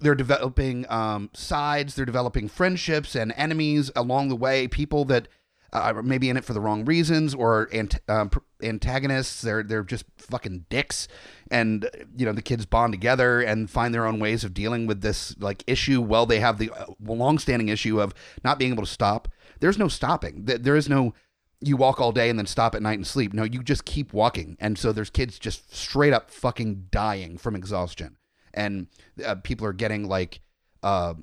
they're 0.03 0.15
developing 0.15 0.85
um, 0.89 1.29
sides, 1.33 1.95
they're 1.95 2.05
developing 2.05 2.47
friendships 2.47 3.15
and 3.15 3.33
enemies 3.35 3.91
along 3.95 4.29
the 4.29 4.35
way. 4.35 4.67
People 4.67 5.05
that 5.05 5.27
uh, 5.73 5.93
are 5.95 6.03
maybe 6.03 6.29
in 6.29 6.37
it 6.37 6.45
for 6.45 6.53
the 6.53 6.61
wrong 6.61 6.85
reasons 6.85 7.33
or 7.33 7.67
ant- 7.73 7.99
um, 8.07 8.29
antagonists. 8.61 9.41
They're 9.41 9.63
they're 9.63 9.83
just 9.83 10.05
fucking 10.17 10.65
dicks, 10.69 11.07
and 11.49 11.89
you 12.15 12.25
know 12.25 12.33
the 12.33 12.41
kids 12.41 12.65
bond 12.65 12.93
together 12.93 13.41
and 13.41 13.69
find 13.69 13.93
their 13.93 14.05
own 14.05 14.19
ways 14.19 14.43
of 14.43 14.53
dealing 14.53 14.85
with 14.85 15.01
this 15.01 15.35
like 15.39 15.63
issue. 15.65 16.01
Well, 16.01 16.25
they 16.25 16.39
have 16.39 16.59
the 16.59 16.69
uh, 16.71 16.85
long-standing 17.03 17.69
issue 17.69 17.99
of 17.99 18.13
not 18.43 18.59
being 18.59 18.73
able 18.73 18.83
to 18.83 18.89
stop. 18.89 19.27
There's 19.59 19.79
no 19.79 19.87
stopping. 19.87 20.45
There 20.45 20.75
is 20.75 20.87
no 20.87 21.13
you 21.59 21.77
walk 21.77 21.99
all 21.99 22.11
day 22.11 22.29
and 22.29 22.37
then 22.37 22.45
stop 22.45 22.75
at 22.75 22.81
night 22.81 22.97
and 22.97 23.07
sleep. 23.07 23.33
No, 23.33 23.43
you 23.43 23.63
just 23.63 23.85
keep 23.85 24.13
walking. 24.13 24.57
And 24.59 24.77
so 24.77 24.91
there's 24.91 25.09
kids 25.09 25.39
just 25.39 25.73
straight 25.73 26.13
up 26.13 26.29
fucking 26.29 26.87
dying 26.91 27.37
from 27.37 27.55
exhaustion. 27.55 28.17
And 28.53 28.87
uh, 29.25 29.35
people 29.35 29.65
are 29.67 29.73
getting 29.73 30.07
like, 30.07 30.41
uh, 30.81 31.15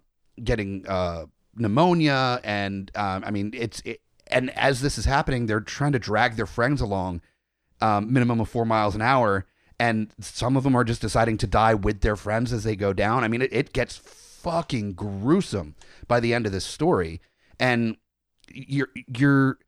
getting 0.42 0.86
uh, 0.86 1.26
pneumonia. 1.54 2.40
And 2.44 2.90
um, 2.94 3.24
I 3.24 3.30
mean, 3.30 3.52
it's, 3.54 3.80
it, 3.84 4.00
and 4.28 4.50
as 4.50 4.80
this 4.80 4.98
is 4.98 5.04
happening, 5.04 5.46
they're 5.46 5.60
trying 5.60 5.92
to 5.92 5.98
drag 5.98 6.36
their 6.36 6.46
friends 6.46 6.80
along, 6.80 7.22
um, 7.80 8.12
minimum 8.12 8.40
of 8.40 8.48
four 8.48 8.64
miles 8.64 8.94
an 8.94 9.02
hour. 9.02 9.46
And 9.78 10.12
some 10.20 10.56
of 10.56 10.64
them 10.64 10.76
are 10.76 10.84
just 10.84 11.00
deciding 11.00 11.38
to 11.38 11.46
die 11.46 11.74
with 11.74 12.02
their 12.02 12.16
friends 12.16 12.52
as 12.52 12.64
they 12.64 12.76
go 12.76 12.92
down. 12.92 13.24
I 13.24 13.28
mean, 13.28 13.42
it, 13.42 13.52
it 13.52 13.72
gets 13.72 13.96
fucking 13.96 14.92
gruesome 14.92 15.74
by 16.06 16.20
the 16.20 16.34
end 16.34 16.46
of 16.46 16.52
this 16.52 16.64
story. 16.64 17.20
And 17.58 17.96
you're, 18.52 18.90
you're, 19.06 19.58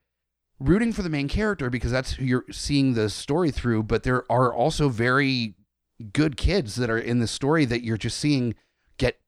rooting 0.63 0.93
for 0.93 1.03
the 1.03 1.09
main 1.09 1.29
character 1.29 1.69
because 1.71 1.91
that's 1.91 2.13
who 2.13 2.25
you're 2.25 2.45
seeing 2.51 2.95
the 2.95 3.11
story 3.11 3.51
through 3.51 3.83
but 3.83 4.05
there 4.05 4.25
are 4.31 4.55
also 4.55 4.89
very 4.89 5.55
good 6.03 6.37
kids 6.37 6.75
that 6.77 6.91
are 6.91 6.99
in 6.99 7.21
the 7.21 7.27
story 7.27 7.65
that 7.65 7.83
you're 7.83 7.97
just 7.97 8.19
seeing 8.19 8.55
get 8.99 9.19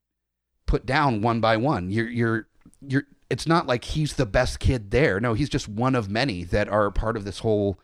put 0.66 0.84
down 0.86 1.22
one 1.22 1.40
by 1.40 1.56
one. 1.56 1.90
You're 1.90 2.08
you're 2.08 2.48
you're 2.80 3.04
it's 3.30 3.46
not 3.46 3.66
like 3.66 3.84
he's 3.84 4.14
the 4.14 4.26
best 4.26 4.60
kid 4.60 4.90
there. 4.90 5.18
No 5.20 5.34
he's 5.34 5.48
just 5.48 5.68
one 5.68 5.94
of 5.94 6.10
many 6.10 6.44
that 6.44 6.68
are 6.68 6.90
part 6.90 7.16
of 7.16 7.24
this 7.24 7.40
whole 7.40 7.78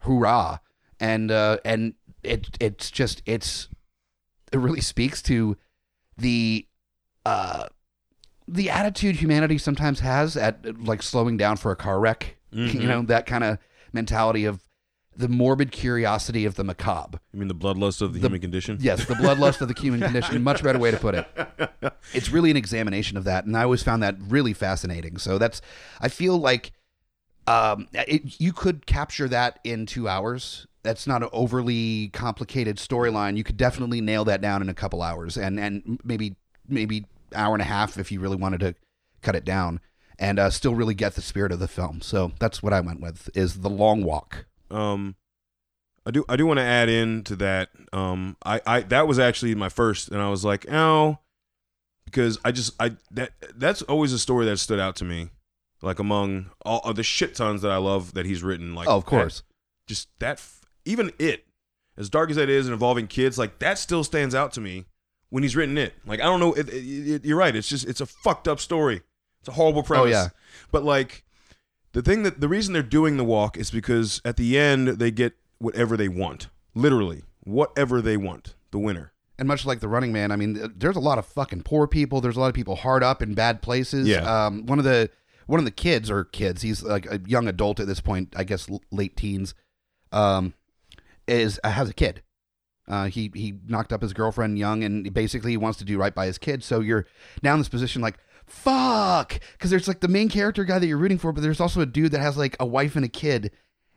hoorah. 0.00 0.60
And 1.00 1.30
uh 1.30 1.58
and 1.64 1.94
it 2.22 2.56
it's 2.60 2.90
just 2.90 3.22
it's 3.26 3.68
it 4.52 4.58
really 4.58 4.80
speaks 4.80 5.22
to 5.22 5.56
the 6.16 6.66
uh 7.26 7.66
the 8.48 8.70
attitude 8.70 9.16
humanity 9.16 9.58
sometimes 9.58 10.00
has 10.00 10.36
at 10.36 10.82
like 10.84 11.02
slowing 11.02 11.36
down 11.36 11.56
for 11.56 11.72
a 11.72 11.76
car 11.76 11.98
wreck 12.00 12.36
Mhm. 12.52 12.74
you 12.82 12.86
know 12.86 13.02
that 13.02 13.24
kind 13.26 13.44
of 13.44 13.58
mentality 13.94 14.44
of 14.44 14.60
the 15.16 15.28
morbid 15.28 15.72
curiosity 15.72 16.44
of 16.44 16.54
the 16.54 16.64
macabre. 16.64 17.20
You 17.32 17.38
mean 17.38 17.48
the 17.48 17.54
bloodlust 17.54 18.00
of 18.00 18.12
the, 18.14 18.18
The- 18.20 18.28
human 18.28 18.40
condition? 18.40 18.78
yes 18.80 19.04
the 19.04 19.14
bloodlust 19.14 19.60
of 19.60 19.68
the 19.68 19.74
human 19.78 20.00
condition. 20.08 20.42
Much 20.42 20.62
better 20.62 20.78
way 20.78 20.90
to 20.90 20.96
put 20.96 21.14
it. 21.14 21.26
It's 22.14 22.30
really 22.30 22.50
an 22.50 22.56
examination 22.56 23.16
of 23.16 23.24
that 23.24 23.44
and 23.44 23.56
i 23.56 23.62
always 23.62 23.82
found 23.82 24.02
that 24.02 24.16
really 24.20 24.52
fascinating. 24.52 25.18
So 25.18 25.38
that's 25.38 25.60
i 26.00 26.08
feel 26.08 26.36
like 26.38 26.72
um 27.46 27.88
it, 27.92 28.40
you 28.40 28.52
could 28.52 28.86
capture 28.86 29.28
that 29.28 29.58
in 29.64 29.86
two 29.86 30.08
hours. 30.08 30.66
That's 30.82 31.06
not 31.06 31.22
an 31.22 31.28
overly 31.32 32.08
complicated 32.08 32.76
storyline. 32.76 33.36
You 33.36 33.44
could 33.44 33.56
definitely 33.56 34.00
nail 34.00 34.24
that 34.24 34.40
down 34.40 34.62
in 34.62 34.68
a 34.68 34.74
couple 34.74 35.02
hours 35.02 35.36
and 35.36 35.58
and 35.60 36.00
maybe 36.04 36.36
maybe 36.68 37.06
hour 37.34 37.54
and 37.54 37.62
a 37.62 37.66
half 37.66 37.98
if 37.98 38.10
you 38.12 38.20
really 38.20 38.36
wanted 38.36 38.60
to 38.60 38.74
cut 39.22 39.34
it 39.36 39.44
down 39.44 39.80
and 40.18 40.38
uh, 40.38 40.50
still 40.50 40.74
really 40.74 40.94
get 40.94 41.14
the 41.14 41.22
spirit 41.22 41.50
of 41.52 41.58
the 41.58 41.68
film. 41.68 42.00
So 42.00 42.32
that's 42.38 42.62
what 42.62 42.72
i 42.72 42.80
went 42.80 43.00
with 43.00 43.28
is 43.34 43.60
the 43.60 43.70
long 43.70 44.04
walk 44.04 44.46
um 44.72 45.14
I 46.04 46.10
do 46.10 46.24
I 46.28 46.36
do 46.36 46.46
want 46.46 46.58
to 46.58 46.64
add 46.64 46.88
in 46.88 47.22
to 47.24 47.36
that. 47.36 47.70
Um 47.92 48.36
I, 48.44 48.60
I 48.66 48.80
that 48.80 49.06
was 49.06 49.18
actually 49.18 49.54
my 49.54 49.68
first 49.68 50.08
and 50.08 50.20
I 50.20 50.28
was 50.30 50.44
like, 50.44 50.66
"Oh, 50.70 51.18
because 52.04 52.38
I 52.44 52.52
just 52.52 52.74
I 52.80 52.96
that 53.12 53.32
that's 53.54 53.82
always 53.82 54.12
a 54.12 54.18
story 54.18 54.46
that 54.46 54.56
stood 54.58 54.80
out 54.80 54.96
to 54.96 55.04
me. 55.04 55.30
Like 55.80 55.98
among 55.98 56.50
all 56.64 56.80
of 56.84 56.96
the 56.96 57.02
shit 57.02 57.34
tons 57.34 57.62
that 57.62 57.70
I 57.70 57.76
love 57.76 58.14
that 58.14 58.26
he's 58.26 58.42
written 58.42 58.74
like 58.74 58.88
oh 58.88 58.96
of 58.96 59.04
course 59.04 59.40
that- 59.40 59.46
just 59.88 60.08
that 60.20 60.40
even 60.84 61.12
it 61.18 61.44
as 61.96 62.08
dark 62.08 62.30
as 62.30 62.36
that 62.36 62.48
is 62.48 62.66
and 62.66 62.72
involving 62.72 63.06
kids 63.06 63.36
like 63.36 63.58
that 63.58 63.78
still 63.78 64.02
stands 64.04 64.34
out 64.34 64.52
to 64.52 64.60
me 64.60 64.86
when 65.30 65.42
he's 65.42 65.56
written 65.56 65.76
it. 65.78 65.94
Like 66.06 66.20
I 66.20 66.24
don't 66.24 66.40
know 66.40 66.52
it, 66.54 66.68
it, 66.68 66.74
it- 67.10 67.24
you're 67.24 67.36
right. 67.38 67.54
It's 67.54 67.68
just 67.68 67.86
it's 67.86 68.00
a 68.00 68.06
fucked 68.06 68.46
up 68.48 68.60
story. 68.60 69.02
It's 69.40 69.48
a 69.48 69.52
horrible 69.52 69.82
premise. 69.82 70.06
Oh, 70.14 70.18
yeah. 70.22 70.28
But 70.70 70.84
like 70.84 71.24
the 71.92 72.02
thing 72.02 72.22
that 72.22 72.40
the 72.40 72.48
reason 72.48 72.72
they're 72.72 72.82
doing 72.82 73.16
the 73.16 73.24
walk 73.24 73.56
is 73.56 73.70
because 73.70 74.20
at 74.24 74.36
the 74.36 74.58
end 74.58 74.88
they 74.88 75.10
get 75.10 75.34
whatever 75.58 75.96
they 75.96 76.08
want. 76.08 76.48
Literally, 76.74 77.22
whatever 77.40 78.00
they 78.00 78.16
want. 78.16 78.54
The 78.70 78.78
winner. 78.78 79.12
And 79.38 79.48
much 79.48 79.66
like 79.66 79.80
the 79.80 79.88
Running 79.88 80.12
Man, 80.12 80.30
I 80.30 80.36
mean, 80.36 80.72
there's 80.76 80.96
a 80.96 81.00
lot 81.00 81.18
of 81.18 81.26
fucking 81.26 81.62
poor 81.62 81.86
people. 81.86 82.20
There's 82.20 82.36
a 82.36 82.40
lot 82.40 82.48
of 82.48 82.54
people 82.54 82.76
hard 82.76 83.02
up 83.02 83.22
in 83.22 83.34
bad 83.34 83.60
places. 83.60 84.08
Yeah. 84.08 84.20
Um, 84.20 84.66
one 84.66 84.78
of 84.78 84.84
the 84.84 85.10
one 85.46 85.58
of 85.58 85.64
the 85.64 85.70
kids 85.70 86.10
or 86.10 86.24
kids, 86.24 86.62
he's 86.62 86.82
like 86.82 87.06
a 87.10 87.20
young 87.26 87.48
adult 87.48 87.80
at 87.80 87.86
this 87.86 88.00
point, 88.00 88.32
I 88.36 88.44
guess 88.44 88.68
late 88.90 89.16
teens, 89.16 89.54
um, 90.12 90.54
is 91.26 91.60
uh, 91.64 91.70
has 91.70 91.90
a 91.90 91.94
kid. 91.94 92.22
Uh, 92.88 93.06
he 93.06 93.30
he 93.34 93.54
knocked 93.66 93.92
up 93.92 94.00
his 94.02 94.12
girlfriend 94.12 94.58
young, 94.58 94.84
and 94.84 95.12
basically 95.12 95.50
he 95.50 95.56
wants 95.56 95.78
to 95.78 95.84
do 95.84 95.98
right 95.98 96.14
by 96.14 96.26
his 96.26 96.38
kid. 96.38 96.64
So 96.64 96.80
you're 96.80 97.06
now 97.42 97.52
in 97.54 97.60
this 97.60 97.68
position 97.68 98.00
like. 98.00 98.18
Fuck, 98.52 99.40
because 99.52 99.70
there's 99.70 99.88
like 99.88 100.00
the 100.00 100.08
main 100.08 100.28
character 100.28 100.64
guy 100.64 100.78
that 100.78 100.86
you're 100.86 100.98
rooting 100.98 101.18
for, 101.18 101.32
but 101.32 101.40
there's 101.40 101.60
also 101.60 101.80
a 101.80 101.86
dude 101.86 102.12
that 102.12 102.20
has 102.20 102.36
like 102.36 102.54
a 102.60 102.66
wife 102.66 102.94
and 102.96 103.04
a 103.04 103.08
kid, 103.08 103.50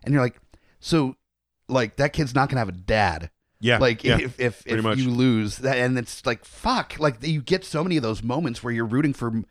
and 0.03 0.13
you're 0.13 0.23
like, 0.23 0.39
so, 0.79 1.15
like 1.67 1.97
that 1.97 2.13
kid's 2.13 2.33
not 2.33 2.49
gonna 2.49 2.59
have 2.61 2.69
a 2.69 2.73
dad 2.73 3.29
Yeah. 3.59 3.77
like 3.79 4.03
yeah. 4.03 4.17
if 4.19 4.39
if, 4.39 4.63
if 4.65 4.97
you 4.97 5.09
lose 5.09 5.57
that 5.59 5.77
and 5.77 5.97
it's 5.97 6.23
like 6.25 6.45
fuck 6.45 6.95
like 6.99 7.17
you 7.25 7.41
get 7.41 7.65
so 7.65 7.81
many 7.83 7.97
of 7.97 8.03
those 8.03 8.21
moments 8.21 8.61
where 8.63 8.71
you're 8.71 8.85
rooting 8.85 9.13
for 9.13 9.29
m- 9.29 9.45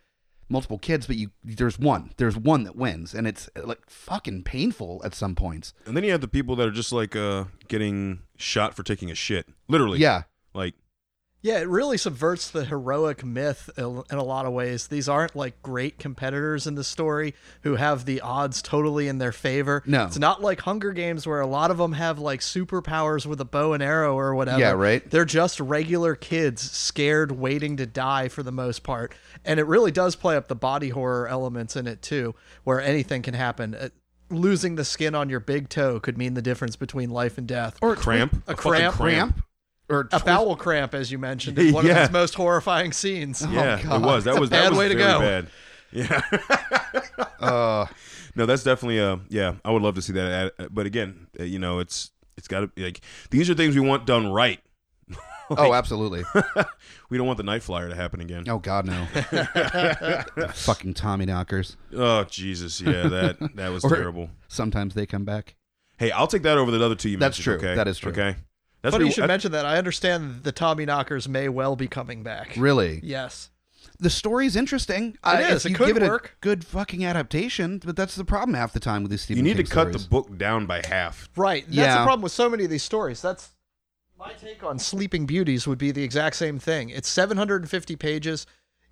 multiple 0.48 0.78
kids 0.78 1.08
but 1.08 1.16
you 1.16 1.30
there's 1.42 1.76
one 1.76 2.12
there's 2.18 2.36
one 2.36 2.62
that 2.62 2.76
wins 2.76 3.14
and 3.14 3.26
it's 3.26 3.50
like 3.56 3.80
fucking 3.90 4.44
painful 4.44 5.02
at 5.04 5.12
some 5.12 5.34
points 5.34 5.74
and 5.86 5.96
then 5.96 6.04
you 6.04 6.12
have 6.12 6.20
the 6.20 6.28
people 6.28 6.54
that 6.54 6.68
are 6.68 6.72
just 6.72 6.92
like 6.92 7.16
uh 7.16 7.44
getting 7.66 8.20
shot 8.36 8.74
for 8.76 8.84
taking 8.84 9.10
a 9.10 9.14
shit. 9.16 9.46
Literally. 9.66 9.98
yeah 9.98 10.22
Like 10.54 10.74
Yeah, 11.44 11.58
it 11.58 11.68
really 11.68 11.98
subverts 11.98 12.50
the 12.50 12.64
heroic 12.64 13.22
myth 13.22 13.68
in 13.76 14.02
in 14.10 14.16
a 14.16 14.24
lot 14.24 14.46
of 14.46 14.54
ways. 14.54 14.86
These 14.86 15.10
aren't 15.10 15.36
like 15.36 15.60
great 15.60 15.98
competitors 15.98 16.66
in 16.66 16.74
the 16.74 16.82
story 16.82 17.34
who 17.64 17.76
have 17.76 18.06
the 18.06 18.22
odds 18.22 18.62
totally 18.62 19.08
in 19.08 19.18
their 19.18 19.30
favor. 19.30 19.82
No. 19.84 20.06
It's 20.06 20.18
not 20.18 20.40
like 20.40 20.62
Hunger 20.62 20.92
Games 20.92 21.26
where 21.26 21.42
a 21.42 21.46
lot 21.46 21.70
of 21.70 21.76
them 21.76 21.92
have 21.92 22.18
like 22.18 22.40
superpowers 22.40 23.26
with 23.26 23.42
a 23.42 23.44
bow 23.44 23.74
and 23.74 23.82
arrow 23.82 24.18
or 24.18 24.34
whatever. 24.34 24.58
Yeah, 24.58 24.70
right. 24.70 25.08
They're 25.10 25.26
just 25.26 25.60
regular 25.60 26.14
kids 26.14 26.62
scared, 26.62 27.32
waiting 27.32 27.76
to 27.76 27.84
die 27.84 28.28
for 28.28 28.42
the 28.42 28.50
most 28.50 28.82
part. 28.82 29.14
And 29.44 29.60
it 29.60 29.66
really 29.66 29.90
does 29.90 30.16
play 30.16 30.36
up 30.36 30.48
the 30.48 30.56
body 30.56 30.88
horror 30.88 31.28
elements 31.28 31.76
in 31.76 31.86
it 31.86 32.00
too, 32.00 32.34
where 32.64 32.80
anything 32.80 33.20
can 33.20 33.34
happen. 33.34 33.74
Uh, 33.74 33.90
losing 34.30 34.76
the 34.76 34.84
skin 34.84 35.14
on 35.14 35.28
your 35.28 35.40
big 35.40 35.68
toe 35.68 36.00
could 36.00 36.16
mean 36.16 36.32
the 36.32 36.40
difference 36.40 36.74
between 36.74 37.10
life 37.10 37.36
and 37.36 37.46
death. 37.46 37.76
or 37.82 37.96
cramp. 37.96 38.32
A 38.46 38.56
fucking 38.56 38.56
cramp. 38.56 38.94
cramp 38.96 39.44
or 39.88 40.08
a 40.12 40.20
bowel 40.20 40.56
cramp, 40.56 40.94
as 40.94 41.10
you 41.12 41.18
mentioned, 41.18 41.58
is 41.58 41.72
one 41.72 41.84
Yeah. 41.86 41.92
of 41.92 41.98
his 41.98 42.10
most 42.10 42.34
horrifying 42.34 42.92
scenes. 42.92 43.44
Yeah, 43.46 43.80
God. 43.82 44.02
it 44.02 44.06
was. 44.06 44.24
That 44.24 44.30
It's 44.30 44.38
a 44.38 44.40
was 44.40 44.50
that 44.50 44.62
bad 44.64 44.70
was 44.70 44.78
way 44.78 44.88
to 44.88 44.94
go. 44.94 45.18
bad. 45.20 45.46
Yeah. 45.92 46.20
uh 47.40 47.86
no, 48.36 48.46
that's 48.46 48.64
definitely 48.64 48.98
a 48.98 49.20
yeah. 49.28 49.54
I 49.64 49.70
would 49.70 49.82
love 49.82 49.94
to 49.94 50.02
see 50.02 50.12
that. 50.14 50.52
At, 50.58 50.74
but 50.74 50.86
again, 50.86 51.28
uh, 51.38 51.44
you 51.44 51.58
know, 51.58 51.78
it's 51.78 52.10
it's 52.36 52.48
got 52.48 52.60
to 52.60 52.66
be 52.68 52.82
like 52.84 53.00
these 53.30 53.48
are 53.50 53.54
things 53.54 53.74
we 53.74 53.80
want 53.80 54.06
done 54.06 54.32
right. 54.32 54.60
oh 55.50 55.74
absolutely 55.74 56.24
We 57.10 57.18
don't 57.18 57.26
want 57.26 57.36
the 57.36 57.42
night 57.44 57.62
flier 57.62 57.90
to 57.90 57.94
happen 57.94 58.22
again. 58.22 58.44
oh 58.48 58.58
god 58.58 58.86
no 58.86 59.04
fucking 60.54 60.94
tommyknockers 60.94 61.76
Oh 61.94 62.24
Jesus, 62.24 62.80
yeah, 62.80 63.06
that 63.08 63.36
that 63.56 63.68
was 63.68 63.84
Or- 63.84 63.90
terrible. 63.94 64.30
sometimes 64.48 64.94
they 64.94 65.04
come 65.06 65.24
back 65.26 65.54
Hey, 65.98 66.10
I'll 66.10 66.26
take 66.26 66.42
that 66.42 66.56
over 66.58 66.70
the 66.70 66.82
other 66.84 66.94
two 66.96 67.10
you 67.10 67.18
That's 67.18 67.36
true. 67.38 67.54
Okay, 67.56 67.74
That 67.76 67.86
is 67.86 67.98
true. 67.98 68.10
Okay, 68.12 68.36
that's 68.84 68.92
Funny 68.94 69.04
what 69.04 69.08
you 69.08 69.12
should 69.14 69.24
I- 69.24 69.28
mention 69.28 69.50
that. 69.52 69.66
I 69.66 69.78
understand 69.78 70.44
the 70.44 70.52
Tommyknockers 70.52 71.26
may 71.26 71.48
well 71.48 71.74
be 71.74 71.88
coming 71.88 72.22
back. 72.22 72.54
really 72.56 73.00
Yes. 73.02 73.50
the 73.98 74.10
story's 74.10 74.54
interesting 74.56 75.16
It 75.26 75.40
if 75.40 75.50
is. 75.50 75.66
It 75.66 75.70
you 75.70 75.74
could 75.76 75.86
give 75.88 75.96
it 75.96 76.02
work. 76.02 76.36
a 76.36 76.40
good 76.40 76.64
fucking 76.64 77.04
adaptation 77.04 77.80
but 77.84 77.96
that's 77.96 78.14
the 78.16 78.24
problem 78.24 78.54
half 78.54 78.72
the 78.72 78.80
time 78.80 79.02
with 79.02 79.10
these 79.10 79.22
Stephen 79.22 79.44
You 79.44 79.50
need 79.50 79.56
King 79.56 79.66
to 79.66 79.72
cut 79.72 79.88
stories. 79.88 80.04
the 80.04 80.08
book 80.10 80.38
down 80.38 80.66
by 80.66 80.82
half. 80.86 81.28
Right. 81.36 81.64
That's 81.66 81.76
Yeah. 81.76 81.98
the 81.98 82.04
problem 82.04 82.22
with 82.22 82.32
so 82.32 82.48
many 82.50 82.64
of 82.64 82.70
these 82.70 82.82
stories. 82.82 83.20
That's 83.22 83.50
my 84.18 84.32
take 84.32 84.62
on 84.62 84.78
Sleeping 84.78 85.26
Beauties 85.26 85.66
would 85.66 85.78
be 85.78 85.90
the 85.90 86.02
exact 86.04 86.36
same 86.36 86.58
thing. 86.58 86.88
It's 86.90 87.08
750 87.08 87.96
pages. 87.96 88.46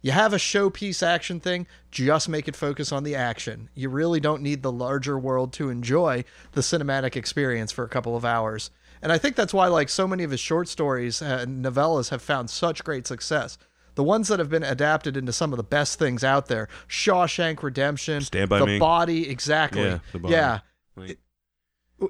You 0.04 0.10
have 0.10 0.32
a 0.32 0.36
showpiece 0.36 1.00
action 1.02 1.38
thing, 1.38 1.66
just 1.92 2.28
make 2.28 2.48
it 2.48 2.56
focus 2.56 2.90
on 2.90 3.04
the 3.04 3.14
action. 3.14 3.68
You 3.74 3.88
really 3.88 4.18
don't 4.18 4.42
need 4.42 4.62
the 4.64 4.72
larger 4.72 5.16
world 5.16 5.52
to 5.54 5.70
enjoy 5.70 6.24
the 6.52 6.60
cinematic 6.60 7.14
experience 7.14 7.70
for 7.70 7.84
a 7.84 7.88
couple 7.88 8.16
of 8.16 8.24
hours. 8.24 8.70
And 9.02 9.12
I 9.12 9.18
think 9.18 9.36
that's 9.36 9.52
why 9.52 9.66
like 9.66 9.88
so 9.88 10.06
many 10.06 10.22
of 10.22 10.30
his 10.30 10.40
short 10.40 10.68
stories 10.68 11.20
and 11.20 11.64
novellas 11.64 12.10
have 12.10 12.22
found 12.22 12.50
such 12.50 12.84
great 12.84 13.06
success. 13.06 13.58
The 13.94 14.02
ones 14.02 14.28
that 14.28 14.38
have 14.38 14.48
been 14.48 14.62
adapted 14.62 15.16
into 15.16 15.32
some 15.32 15.52
of 15.52 15.58
the 15.58 15.64
best 15.64 15.98
things 15.98 16.24
out 16.24 16.46
there, 16.46 16.68
Shawshank 16.88 17.62
Redemption, 17.62 18.22
Stand 18.22 18.48
By 18.48 18.60
The 18.60 18.66
Me. 18.66 18.78
Body, 18.78 19.28
exactly. 19.28 19.82
Yeah, 19.82 19.98
The 20.12 20.18
Body. 20.18 20.32
Yeah. 20.32 20.60
Like, 20.96 21.18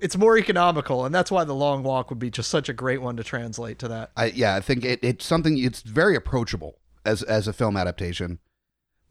it's 0.01 0.17
more 0.17 0.39
economical, 0.39 1.05
and 1.05 1.15
that's 1.15 1.31
why 1.31 1.45
the 1.45 1.55
long 1.55 1.83
walk 1.83 2.09
would 2.11 2.19
be 2.19 2.31
just 2.31 2.51
such 2.51 2.69
a 2.69 2.73
great 2.73 3.03
one 3.03 3.17
to 3.17 3.25
translate 3.25 3.79
to 3.81 3.89
that. 3.89 4.11
I 4.17 4.27
yeah, 4.27 4.55
I 4.55 4.61
think 4.61 4.85
it, 4.85 5.01
it's 5.03 5.25
something. 5.25 5.59
It's 5.59 5.83
very 5.83 6.17
approachable 6.17 6.79
as 7.05 7.23
as 7.23 7.47
a 7.47 7.53
film 7.53 7.77
adaptation. 7.77 8.39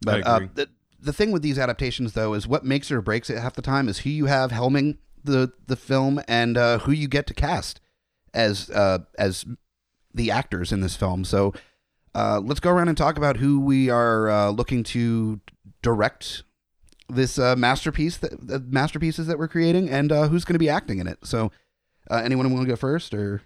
But 0.00 0.26
I 0.26 0.36
agree. 0.36 0.46
Uh, 0.46 0.50
the 0.54 0.68
the 0.98 1.12
thing 1.12 1.30
with 1.30 1.42
these 1.42 1.58
adaptations, 1.58 2.14
though, 2.14 2.34
is 2.34 2.48
what 2.48 2.64
makes 2.64 2.90
it 2.90 2.94
or 2.94 3.02
breaks 3.02 3.30
it 3.30 3.38
half 3.38 3.54
the 3.54 3.62
time 3.62 3.88
is 3.88 3.98
who 3.98 4.10
you 4.10 4.26
have 4.26 4.50
helming 4.50 4.98
the 5.24 5.52
the 5.66 5.76
film 5.76 6.20
and 6.28 6.56
uh, 6.56 6.78
who 6.80 6.92
you 6.92 7.08
get 7.08 7.26
to 7.28 7.34
cast 7.34 7.80
as 8.34 8.70
uh, 8.70 8.98
as 9.18 9.44
the 10.14 10.30
actors 10.30 10.72
in 10.72 10.80
this 10.80 10.96
film. 10.96 11.24
So 11.24 11.52
uh, 12.14 12.40
let's 12.42 12.60
go 12.60 12.70
around 12.70 12.88
and 12.88 12.96
talk 12.98 13.16
about 13.16 13.38
who 13.38 13.60
we 13.60 13.88
are 13.88 14.28
uh, 14.28 14.50
looking 14.50 14.82
to 14.84 15.40
direct 15.80 16.42
this 17.08 17.38
uh, 17.38 17.56
masterpiece, 17.56 18.16
that, 18.18 18.46
the 18.46 18.60
masterpieces 18.60 19.26
that 19.26 19.38
we're 19.38 19.48
creating, 19.48 19.88
and 19.90 20.12
uh, 20.12 20.28
who's 20.28 20.44
going 20.44 20.54
to 20.54 20.58
be 20.58 20.68
acting 20.68 20.98
in 20.98 21.06
it. 21.06 21.18
So, 21.24 21.50
uh, 22.10 22.16
anyone 22.24 22.50
want 22.52 22.64
to 22.64 22.68
go 22.68 22.76
first, 22.76 23.12
or 23.14 23.42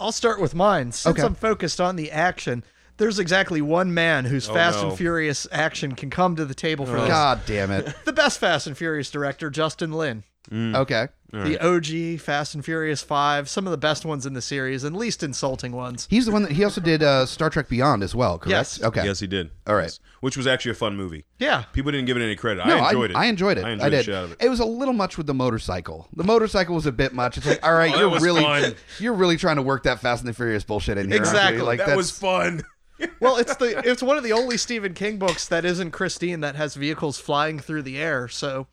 I'll 0.00 0.12
start 0.12 0.40
with 0.40 0.54
mine. 0.54 0.92
Since 0.92 1.16
Okay. 1.18 1.26
I'm 1.26 1.34
focused 1.34 1.80
on 1.80 1.96
the 1.96 2.10
action, 2.12 2.62
there's 2.98 3.18
exactly 3.18 3.60
one 3.60 3.92
man 3.94 4.24
whose 4.26 4.48
Oh, 4.48 4.54
Fast 4.54 4.82
no. 4.82 4.88
and 4.90 4.98
Furious 4.98 5.46
action 5.50 5.94
can 5.94 6.10
come 6.10 6.36
to 6.36 6.44
the 6.44 6.54
table 6.54 6.86
for 6.86 6.96
Oh. 6.98 7.00
this. 7.00 7.08
God 7.08 7.40
damn 7.46 7.70
it? 7.70 7.92
The 8.04 8.12
best 8.12 8.38
Fast 8.38 8.66
and 8.66 8.76
Furious 8.76 9.10
director, 9.10 9.50
Justin 9.50 9.92
Lin. 9.92 10.22
Mm. 10.50 10.74
Okay. 10.76 11.08
All 11.34 11.40
The. 11.42 11.58
OG 11.58 12.20
Fast 12.20 12.54
and 12.54 12.64
Furious 12.64 13.02
5, 13.02 13.50
some 13.50 13.66
of 13.66 13.70
the 13.70 13.76
best 13.76 14.06
ones 14.06 14.24
in 14.24 14.32
the 14.32 14.40
series, 14.40 14.82
and 14.82 14.96
least 14.96 15.22
insulting 15.22 15.72
ones. 15.72 16.06
He's 16.08 16.24
the 16.24 16.32
one 16.32 16.42
that 16.42 16.52
he 16.52 16.64
also 16.64 16.80
did 16.80 17.02
uh, 17.02 17.26
Star 17.26 17.50
Trek 17.50 17.68
Beyond 17.68 18.02
as 18.02 18.14
well, 18.14 18.38
correct? 18.38 18.50
Yes. 18.50 18.82
Okay. 18.82 19.04
Yes, 19.04 19.20
he 19.20 19.26
did. 19.26 19.50
All 19.66 19.74
right. 19.74 19.82
Yes. 19.84 20.00
Which 20.20 20.38
was 20.38 20.46
actually 20.46 20.70
a 20.70 20.74
fun 20.74 20.96
movie. 20.96 21.26
Yeah. 21.38 21.64
People 21.74 21.92
didn't 21.92 22.06
give 22.06 22.16
it 22.16 22.22
any 22.22 22.34
credit. 22.34 22.66
No, 22.66 22.78
I 22.78 22.88
enjoyed 22.88 23.10
it. 23.10 23.16
I 23.16 23.26
enjoyed 23.26 23.58
it. 23.58 23.64
I 23.64 23.68
I, 23.68 23.72
enjoyed 23.72 23.86
the 23.92 23.96
did. 23.96 24.04
shit 24.06 24.14
out 24.14 24.24
of 24.24 24.36
it. 24.40 24.48
was 24.48 24.60
a 24.60 24.64
little 24.64 24.94
much 24.94 25.18
with 25.18 25.26
the 25.26 25.34
motorcycle. 25.34 26.08
The 26.16 26.24
motorcycle 26.24 26.74
was 26.74 26.86
a 26.86 26.92
bit 26.92 27.12
much. 27.12 27.36
It's 27.36 27.46
like, 27.46 27.64
all 27.64 27.74
right, 27.74 27.92
Oh, 27.94 27.98
you're 28.10 28.20
really, 28.20 28.42
fun. 28.42 28.74
you're 28.98 29.12
really 29.12 29.36
trying 29.36 29.56
to 29.56 29.62
work 29.62 29.82
that 29.82 30.00
Fast 30.00 30.22
and 30.22 30.28
the 30.30 30.34
Furious 30.34 30.64
bullshit 30.64 30.96
in 30.96 31.08
here. 31.08 31.18
Exactly. 31.18 31.60
Like 31.60 31.78
that 31.80 31.88
that's, 31.88 31.96
was 31.96 32.10
fun. 32.10 32.62
Well, 33.20 33.36
it's 33.36 33.54
the 33.54 33.78
it's 33.88 34.02
one 34.02 34.16
of 34.16 34.24
the 34.24 34.32
only 34.32 34.56
Stephen 34.56 34.92
King 34.92 35.18
books 35.18 35.46
that 35.46 35.64
isn't 35.64 35.92
Christine 35.92 36.40
that 36.40 36.56
has 36.56 36.74
vehicles 36.74 37.16
flying 37.16 37.60
through 37.60 37.82
the 37.82 37.96
air, 37.96 38.26
so 38.26 38.66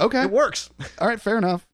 okay. 0.00 0.22
it 0.22 0.30
works. 0.30 0.70
All 0.98 1.08
right, 1.08 1.20
fair 1.20 1.38
enough. 1.38 1.66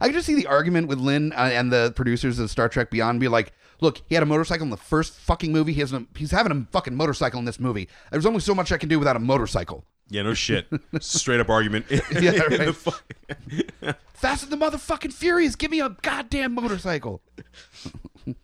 I 0.00 0.06
can 0.06 0.14
just 0.14 0.26
see 0.26 0.34
the 0.34 0.46
argument 0.46 0.88
with 0.88 0.98
Lin 0.98 1.32
uh, 1.32 1.50
and 1.52 1.72
the 1.72 1.92
producers 1.94 2.38
of 2.40 2.50
Star 2.50 2.68
Trek 2.68 2.90
Beyond 2.90 3.20
be 3.20 3.28
like, 3.28 3.52
look, 3.80 4.02
he 4.08 4.14
had 4.16 4.22
a 4.24 4.26
motorcycle 4.26 4.64
in 4.64 4.70
the 4.70 4.76
first 4.76 5.12
fucking 5.14 5.52
movie. 5.52 5.72
He 5.72 5.80
has 5.80 5.92
a, 5.92 6.04
he's 6.16 6.32
having 6.32 6.50
a 6.50 6.66
fucking 6.72 6.94
motorcycle 6.96 7.38
in 7.38 7.44
this 7.44 7.60
movie. 7.60 7.88
There's 8.10 8.26
only 8.26 8.40
so 8.40 8.54
much 8.54 8.72
I 8.72 8.78
can 8.78 8.88
do 8.88 8.98
without 8.98 9.14
a 9.14 9.20
motorcycle. 9.20 9.84
Yeah, 10.08 10.22
no 10.22 10.34
shit. 10.34 10.66
Straight 11.00 11.40
up 11.40 11.48
argument. 11.48 11.86
Yeah, 11.90 12.00
In 12.10 12.50
the 12.50 12.58
right. 12.58 12.74
fu- 12.74 13.92
Fast 14.14 14.42
and 14.44 14.52
the 14.52 14.56
motherfucking 14.56 15.12
Furious, 15.12 15.54
give 15.56 15.70
me 15.70 15.80
a 15.80 15.90
goddamn 16.02 16.54
motorcycle. 16.54 17.22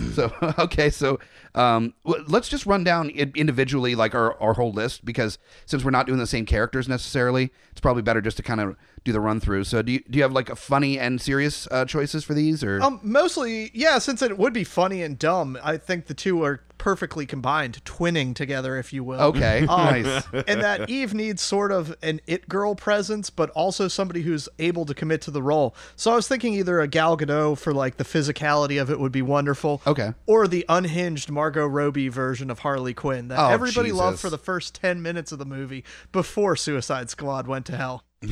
so 0.14 0.32
okay, 0.58 0.90
so 0.90 1.18
um, 1.54 1.94
let's 2.04 2.48
just 2.48 2.66
run 2.66 2.84
down 2.84 3.10
individually 3.10 3.94
like 3.94 4.14
our, 4.14 4.40
our 4.40 4.54
whole 4.54 4.72
list 4.72 5.04
because 5.04 5.38
since 5.66 5.84
we're 5.84 5.90
not 5.90 6.06
doing 6.06 6.18
the 6.18 6.26
same 6.26 6.46
characters 6.46 6.88
necessarily, 6.88 7.50
it's 7.70 7.80
probably 7.80 8.02
better 8.02 8.20
just 8.20 8.36
to 8.36 8.42
kind 8.42 8.60
of 8.60 8.76
do 9.04 9.12
the 9.12 9.20
run 9.20 9.40
through. 9.40 9.64
So 9.64 9.82
do 9.82 9.92
you 9.92 10.00
do 10.08 10.18
you 10.18 10.22
have 10.22 10.32
like 10.32 10.50
a 10.50 10.56
funny 10.56 10.98
and 10.98 11.20
serious 11.20 11.66
uh, 11.70 11.84
choices 11.84 12.24
for 12.24 12.34
these 12.34 12.62
or 12.62 12.80
Um, 12.80 13.00
mostly, 13.02 13.70
yeah. 13.74 13.98
Since 13.98 14.22
it 14.22 14.38
would 14.38 14.52
be 14.52 14.64
funny 14.64 15.02
and 15.02 15.18
dumb, 15.18 15.58
I 15.62 15.76
think 15.76 16.06
the 16.06 16.14
two 16.14 16.42
are 16.44 16.62
perfectly 16.80 17.26
combined, 17.26 17.84
twinning 17.84 18.34
together, 18.34 18.78
if 18.78 18.90
you 18.90 19.04
will. 19.04 19.20
okay, 19.20 19.66
Um, 19.66 19.66
nice. 20.02 20.24
and 20.48 20.62
that 20.62 20.88
Eve 20.88 21.12
needs 21.12 21.42
sort 21.42 21.72
of 21.72 21.94
an 22.02 22.22
it 22.26 22.48
girl 22.48 22.74
presence, 22.74 23.28
but 23.28 23.50
also 23.50 23.86
somebody 23.86 24.22
who's 24.22 24.48
able 24.58 24.86
to 24.86 24.94
commit 24.94 25.20
to 25.22 25.30
the 25.30 25.42
role. 25.42 25.74
So 25.94 26.10
I 26.10 26.14
was 26.14 26.26
thinking 26.26 26.54
either 26.54 26.80
a 26.80 26.88
Gal 26.88 27.18
Gadot 27.18 27.58
for 27.58 27.74
like 27.74 27.98
the 27.98 28.04
physicality 28.04 28.80
of 28.80 28.90
it 28.90 28.98
would 28.98 29.12
be 29.12 29.20
wonderful. 29.20 29.82
Okay. 29.86 30.14
Or 30.26 30.48
the 30.48 30.64
unhinged 30.70 31.30
Margot 31.30 31.66
Robbie 31.66 32.08
version 32.08 32.50
of 32.50 32.60
Harley 32.60 32.94
Quinn 32.94 33.28
that 33.28 33.38
Oh, 33.38 33.50
everybody 33.50 33.92
loved 33.92 34.18
for 34.18 34.30
the 34.30 34.38
first 34.38 34.74
10 34.74 35.02
minutes 35.02 35.32
of 35.32 35.38
the 35.38 35.44
movie 35.44 35.84
before 36.12 36.56
Suicide 36.56 37.10
Squad 37.10 37.46
went 37.46 37.66
to 37.66 37.76
hell. 37.76 38.04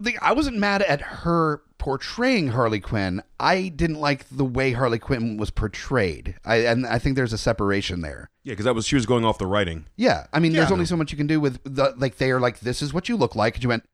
The, 0.00 0.16
I 0.20 0.32
wasn't 0.32 0.56
mad 0.58 0.82
at 0.82 1.00
her 1.00 1.62
portraying 1.78 2.48
Harley 2.48 2.80
Quinn. 2.80 3.22
I 3.38 3.68
didn't 3.68 4.00
like 4.00 4.26
the 4.30 4.44
way 4.44 4.72
Harley 4.72 4.98
Quinn 4.98 5.36
was 5.36 5.50
portrayed. 5.50 6.34
I 6.44 6.56
and 6.66 6.86
I 6.86 6.98
think 6.98 7.14
there's 7.16 7.32
a 7.32 7.38
separation 7.38 8.00
there. 8.00 8.28
yeah, 8.42 8.52
because 8.52 8.64
that 8.64 8.74
was 8.74 8.86
she 8.86 8.96
was 8.96 9.06
going 9.06 9.24
off 9.24 9.38
the 9.38 9.46
writing. 9.46 9.86
Yeah, 9.96 10.26
I 10.32 10.40
mean, 10.40 10.52
there's 10.52 10.72
only 10.72 10.84
so 10.86 10.96
much 10.96 11.12
you 11.12 11.16
can 11.18 11.26
do 11.26 11.40
with 11.40 11.60
the 11.64 11.94
like. 11.96 12.16
They 12.16 12.30
are 12.32 12.40
like, 12.40 12.60
"This 12.60 12.82
is 12.82 12.92
what 12.92 13.08
you 13.08 13.16
look 13.16 13.36
like." 13.36 13.54
And 13.54 13.62
you 13.62 13.68
went, 13.68 13.84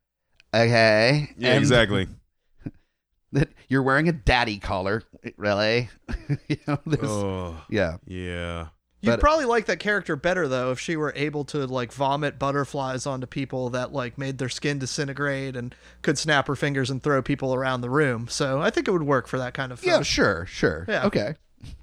"Okay." 0.54 1.30
Yeah, 1.36 1.50
And 1.50 1.58
exactly. 1.58 2.08
That 3.32 3.48
you're 3.68 3.84
wearing 3.84 4.08
a 4.08 4.12
daddy 4.12 4.58
collar, 4.58 5.04
really? 5.36 5.88
you 6.48 6.56
know, 6.66 6.80
this, 6.84 6.98
Oh, 7.04 7.62
yeah. 7.68 7.98
yeah. 8.04 8.68
You'd 9.02 9.12
But- 9.12 9.20
probably 9.20 9.46
like 9.46 9.64
that 9.66 9.78
character 9.78 10.14
better 10.14 10.46
though 10.46 10.72
if 10.72 10.78
she 10.80 10.94
were 10.96 11.12
able 11.16 11.44
to 11.46 11.66
like 11.66 11.90
vomit 11.92 12.38
butterflies 12.38 13.06
onto 13.06 13.26
people 13.26 13.70
that 13.70 13.92
like 13.94 14.18
made 14.18 14.36
their 14.38 14.50
skin 14.50 14.78
disintegrate 14.78 15.56
and 15.56 15.74
could 16.02 16.18
snap 16.18 16.46
her 16.48 16.54
fingers 16.56 16.90
and 16.90 17.02
throw 17.02 17.22
people 17.22 17.54
around 17.54 17.80
the 17.80 17.88
room. 17.90 18.28
So 18.28 18.60
I 18.60 18.68
think 18.70 18.88
it 18.88 18.90
would 18.90 19.04
work 19.04 19.26
for 19.26 19.38
that 19.38 19.54
kind 19.54 19.72
of 19.72 19.80
film. 19.80 19.96
Yeah, 19.96 20.02
sure, 20.02 20.44
sure. 20.46 20.84
Yeah. 20.86 21.06
Okay, 21.06 21.34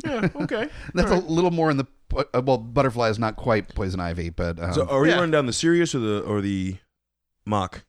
Yeah, 0.06 0.30
okay. 0.36 0.70
that's 0.94 1.10
a 1.12 1.16
little 1.18 1.50
more 1.52 1.72
in 1.72 1.78
the 1.78 1.86
uh, 2.16 2.42
well. 2.44 2.58
Butterfly 2.60 3.10
is 3.10 3.18
not 3.20 3.36
quite 3.36 3.74
poison 3.74 4.00
ivy, 4.00 4.30
but 4.30 4.60
um, 4.60 4.74
So 4.74 4.88
are 4.88 5.02
we 5.02 5.10
Yeah. 5.10 5.16
running 5.16 5.32
down 5.32 5.46
the 5.48 5.54
serious 5.54 5.96
or 5.96 6.00
the 6.00 6.20
or 6.22 6.40
the 6.42 6.78
mock? 7.46 7.84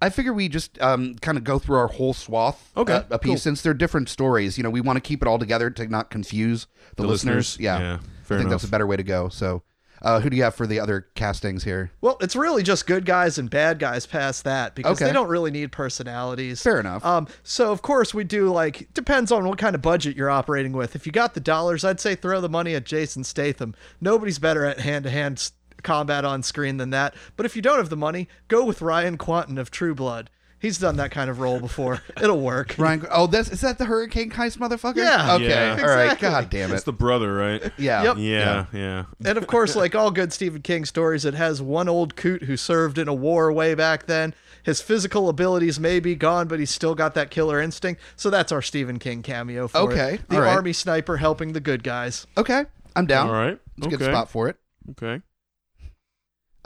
I 0.00 0.10
figure 0.10 0.32
we 0.32 0.48
just 0.48 0.80
um, 0.80 1.16
kind 1.16 1.36
of 1.36 1.42
go 1.42 1.58
through 1.58 1.76
our 1.76 1.88
whole 1.88 2.14
swath 2.14 2.70
Okay, 2.76 2.92
uh, 2.92 3.02
a 3.10 3.18
piece 3.18 3.30
cool. 3.30 3.36
since 3.38 3.62
they're 3.62 3.74
different 3.74 4.08
stories. 4.08 4.56
You 4.56 4.62
know, 4.62 4.70
we 4.70 4.80
want 4.80 4.96
to 4.96 5.00
keep 5.00 5.22
it 5.22 5.26
all 5.26 5.40
together 5.40 5.70
to 5.70 5.88
not 5.88 6.08
confuse 6.10 6.68
the, 6.96 7.04
listeners. 7.04 7.56
Yeah, 7.58 7.78
yeah. 7.80 7.98
I 8.36 8.38
think 8.38 8.48
enough. 8.48 8.60
that's 8.62 8.68
a 8.68 8.70
better 8.72 8.86
way 8.86 8.96
to 8.96 9.02
go. 9.02 9.28
So, 9.28 9.62
uh, 10.00 10.20
who 10.20 10.30
do 10.30 10.36
you 10.36 10.44
have 10.44 10.54
for 10.54 10.66
the 10.66 10.78
other 10.78 11.08
castings 11.16 11.64
here? 11.64 11.90
Well, 12.00 12.18
it's 12.20 12.36
really 12.36 12.62
just 12.62 12.86
good 12.86 13.04
guys 13.04 13.36
and 13.36 13.50
bad 13.50 13.78
guys 13.80 14.06
past 14.06 14.44
that 14.44 14.74
because 14.76 14.92
Okay. 14.98 15.06
they 15.06 15.12
don't 15.12 15.28
really 15.28 15.50
need 15.50 15.72
personalities. 15.72 16.62
Fair 16.62 16.78
enough. 16.78 17.04
Um, 17.04 17.26
so 17.42 17.72
of 17.72 17.82
course 17.82 18.14
we 18.14 18.22
do 18.24 18.48
like 18.52 18.88
depends 18.94 19.32
on 19.32 19.46
what 19.48 19.58
kind 19.58 19.74
of 19.74 19.82
budget 19.82 20.16
you're 20.16 20.30
operating 20.30 20.72
with. 20.72 20.94
If 20.94 21.04
you 21.04 21.10
got 21.12 21.34
the 21.34 21.40
dollars, 21.40 21.84
I'd 21.84 21.98
say 22.00 22.14
throw 22.14 22.40
the 22.40 22.48
money 22.48 22.74
at 22.76 22.84
Jason 22.86 23.24
Statham. 23.24 23.74
Nobody's 24.00 24.38
better 24.38 24.64
at 24.64 24.78
hand 24.80 25.04
to 25.04 25.10
hand 25.10 25.50
combat 25.82 26.24
on 26.24 26.42
screen 26.42 26.76
than 26.76 26.90
that. 26.90 27.14
But 27.36 27.46
if 27.46 27.56
you 27.56 27.62
don't 27.62 27.78
have 27.78 27.88
the 27.88 27.96
money, 27.96 28.28
go 28.48 28.64
with 28.64 28.82
Ryan 28.82 29.18
Kwanten 29.18 29.58
of 29.58 29.70
True 29.70 29.94
Blood. 29.94 30.30
He's 30.60 30.78
done 30.78 30.96
that 30.96 31.10
kind 31.12 31.30
of 31.30 31.38
role 31.38 31.60
before. 31.60 32.02
It'll 32.22 32.40
work. 32.40 32.74
Ryan. 32.78 33.06
Oh, 33.10 33.26
this 33.28 33.48
is 33.50 33.60
that 33.60 33.78
the 33.78 33.84
Hurricane 33.84 34.30
Heist 34.30 34.58
motherfucker? 34.58 34.96
Yeah. 34.96 35.34
Okay. 35.36 35.48
Yeah. 35.48 35.78
All 35.80 35.88
right. 35.88 36.04
Exactly. 36.12 36.28
God 36.28 36.50
damn 36.50 36.70
it. 36.72 36.74
It's 36.74 36.82
the 36.84 36.92
brother, 36.92 37.32
right? 37.32 37.72
Yeah. 37.78 38.02
Yep. 38.02 38.16
Yeah, 38.18 38.66
yeah. 38.72 39.04
And 39.24 39.38
of 39.38 39.46
course, 39.46 39.76
like 39.76 39.94
all 39.94 40.10
good 40.10 40.32
Stephen 40.32 40.62
King 40.62 40.84
stories, 40.84 41.24
it 41.24 41.34
has 41.34 41.62
one 41.62 41.88
old 41.88 42.16
coot 42.16 42.42
who 42.42 42.56
served 42.56 42.98
in 42.98 43.06
a 43.06 43.14
war 43.14 43.52
way 43.52 43.74
back 43.74 44.06
then. 44.06 44.34
His 44.64 44.80
physical 44.80 45.28
abilities 45.28 45.78
may 45.78 46.00
be 46.00 46.14
gone, 46.16 46.48
but 46.48 46.58
he's 46.58 46.70
still 46.70 46.94
got 46.96 47.14
that 47.14 47.30
killer 47.30 47.60
instinct. 47.60 48.00
So 48.16 48.28
that's 48.28 48.50
our 48.50 48.60
Stephen 48.60 48.98
King 48.98 49.22
cameo 49.22 49.68
for 49.68 49.78
Okay, 49.78 50.14
it. 50.14 50.28
The 50.28 50.36
all 50.36 50.42
right. 50.42 50.54
army 50.56 50.72
sniper 50.72 51.16
helping 51.18 51.52
the 51.52 51.60
good 51.60 51.82
guys. 51.84 52.26
Okay. 52.36 52.64
I'm 52.96 53.06
down. 53.06 53.28
All 53.28 53.32
right. 53.32 53.58
It's 53.76 53.86
a 53.86 53.90
good 53.90 54.00
spot 54.00 54.28
for 54.28 54.48
it. 54.48 54.56
Okay. 54.90 55.22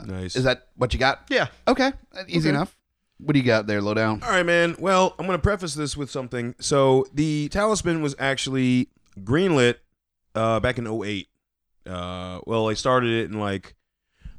Nice. 0.03 0.35
Is 0.35 0.43
that 0.45 0.67
what 0.75 0.93
you 0.93 0.99
got? 0.99 1.21
Yeah. 1.29 1.47
Okay. 1.67 1.91
Uh, 2.17 2.23
Easy 2.27 2.49
Okay. 2.49 2.57
enough. 2.57 2.75
What 3.19 3.33
do 3.33 3.39
you 3.39 3.45
got 3.45 3.67
there, 3.67 3.81
lowdown? 3.81 4.21
All 4.23 4.29
right, 4.29 4.45
man. 4.45 4.75
Well, 4.79 5.15
I'm 5.17 5.25
going 5.25 5.37
to 5.37 5.41
preface 5.41 5.75
this 5.75 5.95
with 5.95 6.09
something. 6.11 6.55
So, 6.59 7.05
the 7.13 7.47
Talisman 7.49 8.01
was 8.01 8.15
actually 8.19 8.89
greenlit 9.19 9.75
uh, 10.35 10.59
back 10.59 10.77
in 10.77 10.87
08. 10.87 11.27
Uh, 11.85 12.39
well, 12.45 12.65
they 12.67 12.75
started 12.75 13.09
it 13.11 13.31
in 13.31 13.39
like, 13.39 13.75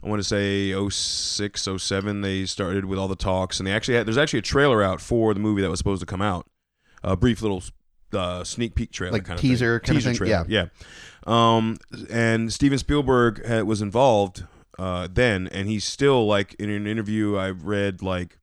I 0.02 0.08
want 0.08 0.20
to 0.20 0.24
say 0.28 0.72
06, 0.90 1.68
07. 1.78 2.20
They 2.20 2.44
started 2.46 2.84
with 2.84 2.98
all 2.98 3.08
the 3.08 3.16
talks, 3.16 3.58
and 3.58 3.66
they 3.66 3.72
actually 3.72 3.94
had, 3.94 4.06
there's 4.06 4.18
actually 4.18 4.40
a 4.40 4.42
trailer 4.42 4.82
out 4.82 5.00
for 5.00 5.32
the 5.32 5.40
movie 5.40 5.62
that 5.62 5.70
was 5.70 5.78
supposed 5.78 6.00
to 6.00 6.06
come 6.06 6.20
out. 6.22 6.46
A 7.02 7.16
brief 7.16 7.40
little 7.42 7.62
uh, 8.12 8.44
sneak 8.44 8.74
peek 8.74 8.92
trailer, 8.92 9.12
Like 9.12 9.24
kind 9.24 9.38
of 9.38 9.40
teaser 9.42 9.78
thing. 9.78 9.86
kind 9.86 9.96
of 9.98 10.02
teaser 10.04 10.10
thing? 10.24 10.28
trailer. 10.28 10.46
Yeah. 10.48 10.66
Um, 11.26 11.78
and 12.10 12.52
Steven 12.52 12.78
Spielberg 12.78 13.44
had, 13.46 13.64
was 13.64 13.80
involved 13.80 14.44
uh, 14.78 15.08
then, 15.10 15.48
and 15.52 15.68
he's 15.68 15.84
still 15.84 16.26
like 16.26 16.54
in 16.54 16.68
an 16.68 16.86
interview 16.86 17.38
I've 17.38 17.64
read 17.64 18.02
like 18.02 18.38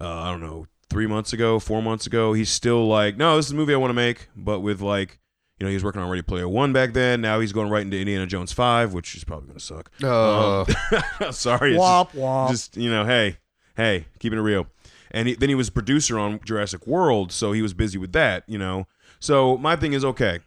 uh, 0.00 0.08
I 0.22 0.30
don't 0.30 0.40
know 0.40 0.66
three 0.90 1.06
months 1.06 1.32
ago, 1.32 1.58
four 1.58 1.82
months 1.82 2.06
ago. 2.06 2.32
He's 2.32 2.50
still 2.50 2.86
like, 2.86 3.16
no, 3.16 3.36
this 3.36 3.46
is 3.46 3.52
a 3.52 3.54
movie 3.54 3.74
I 3.74 3.76
want 3.76 3.90
to 3.90 3.94
make, 3.94 4.28
but 4.36 4.60
with 4.60 4.80
like. 4.80 5.18
You 5.58 5.64
know, 5.64 5.70
he 5.70 5.74
was 5.74 5.84
working 5.84 6.02
on 6.02 6.10
Ready 6.10 6.20
Player 6.20 6.46
One 6.46 6.74
back 6.74 6.92
then. 6.92 7.22
Now 7.22 7.40
he's 7.40 7.54
going 7.54 7.70
right 7.70 7.80
into 7.80 7.98
Indiana 7.98 8.26
Jones 8.26 8.52
Five, 8.52 8.92
which 8.92 9.14
is 9.14 9.24
probably 9.24 9.46
going 9.46 9.58
to 9.58 9.64
suck. 9.64 9.90
Uh, 10.04 10.66
Um, 10.66 11.32
sorry, 11.32 11.72
Womp 11.72 12.08
just, 12.12 12.14
womp. 12.18 12.48
just 12.50 12.76
you 12.76 12.90
know, 12.90 13.06
hey, 13.06 13.38
hey, 13.74 14.04
keeping 14.18 14.38
it 14.38 14.42
real. 14.42 14.66
And 15.12 15.28
he, 15.28 15.34
then 15.34 15.48
he 15.48 15.54
was 15.54 15.70
producer 15.70 16.18
on 16.18 16.40
Jurassic 16.44 16.86
World, 16.86 17.32
so 17.32 17.52
he 17.52 17.62
was 17.62 17.72
busy 17.72 17.96
with 17.96 18.12
that. 18.12 18.44
You 18.46 18.58
know, 18.58 18.86
so 19.18 19.56
my 19.56 19.76
thing 19.76 19.94
is 19.94 20.04
okay. 20.04 20.40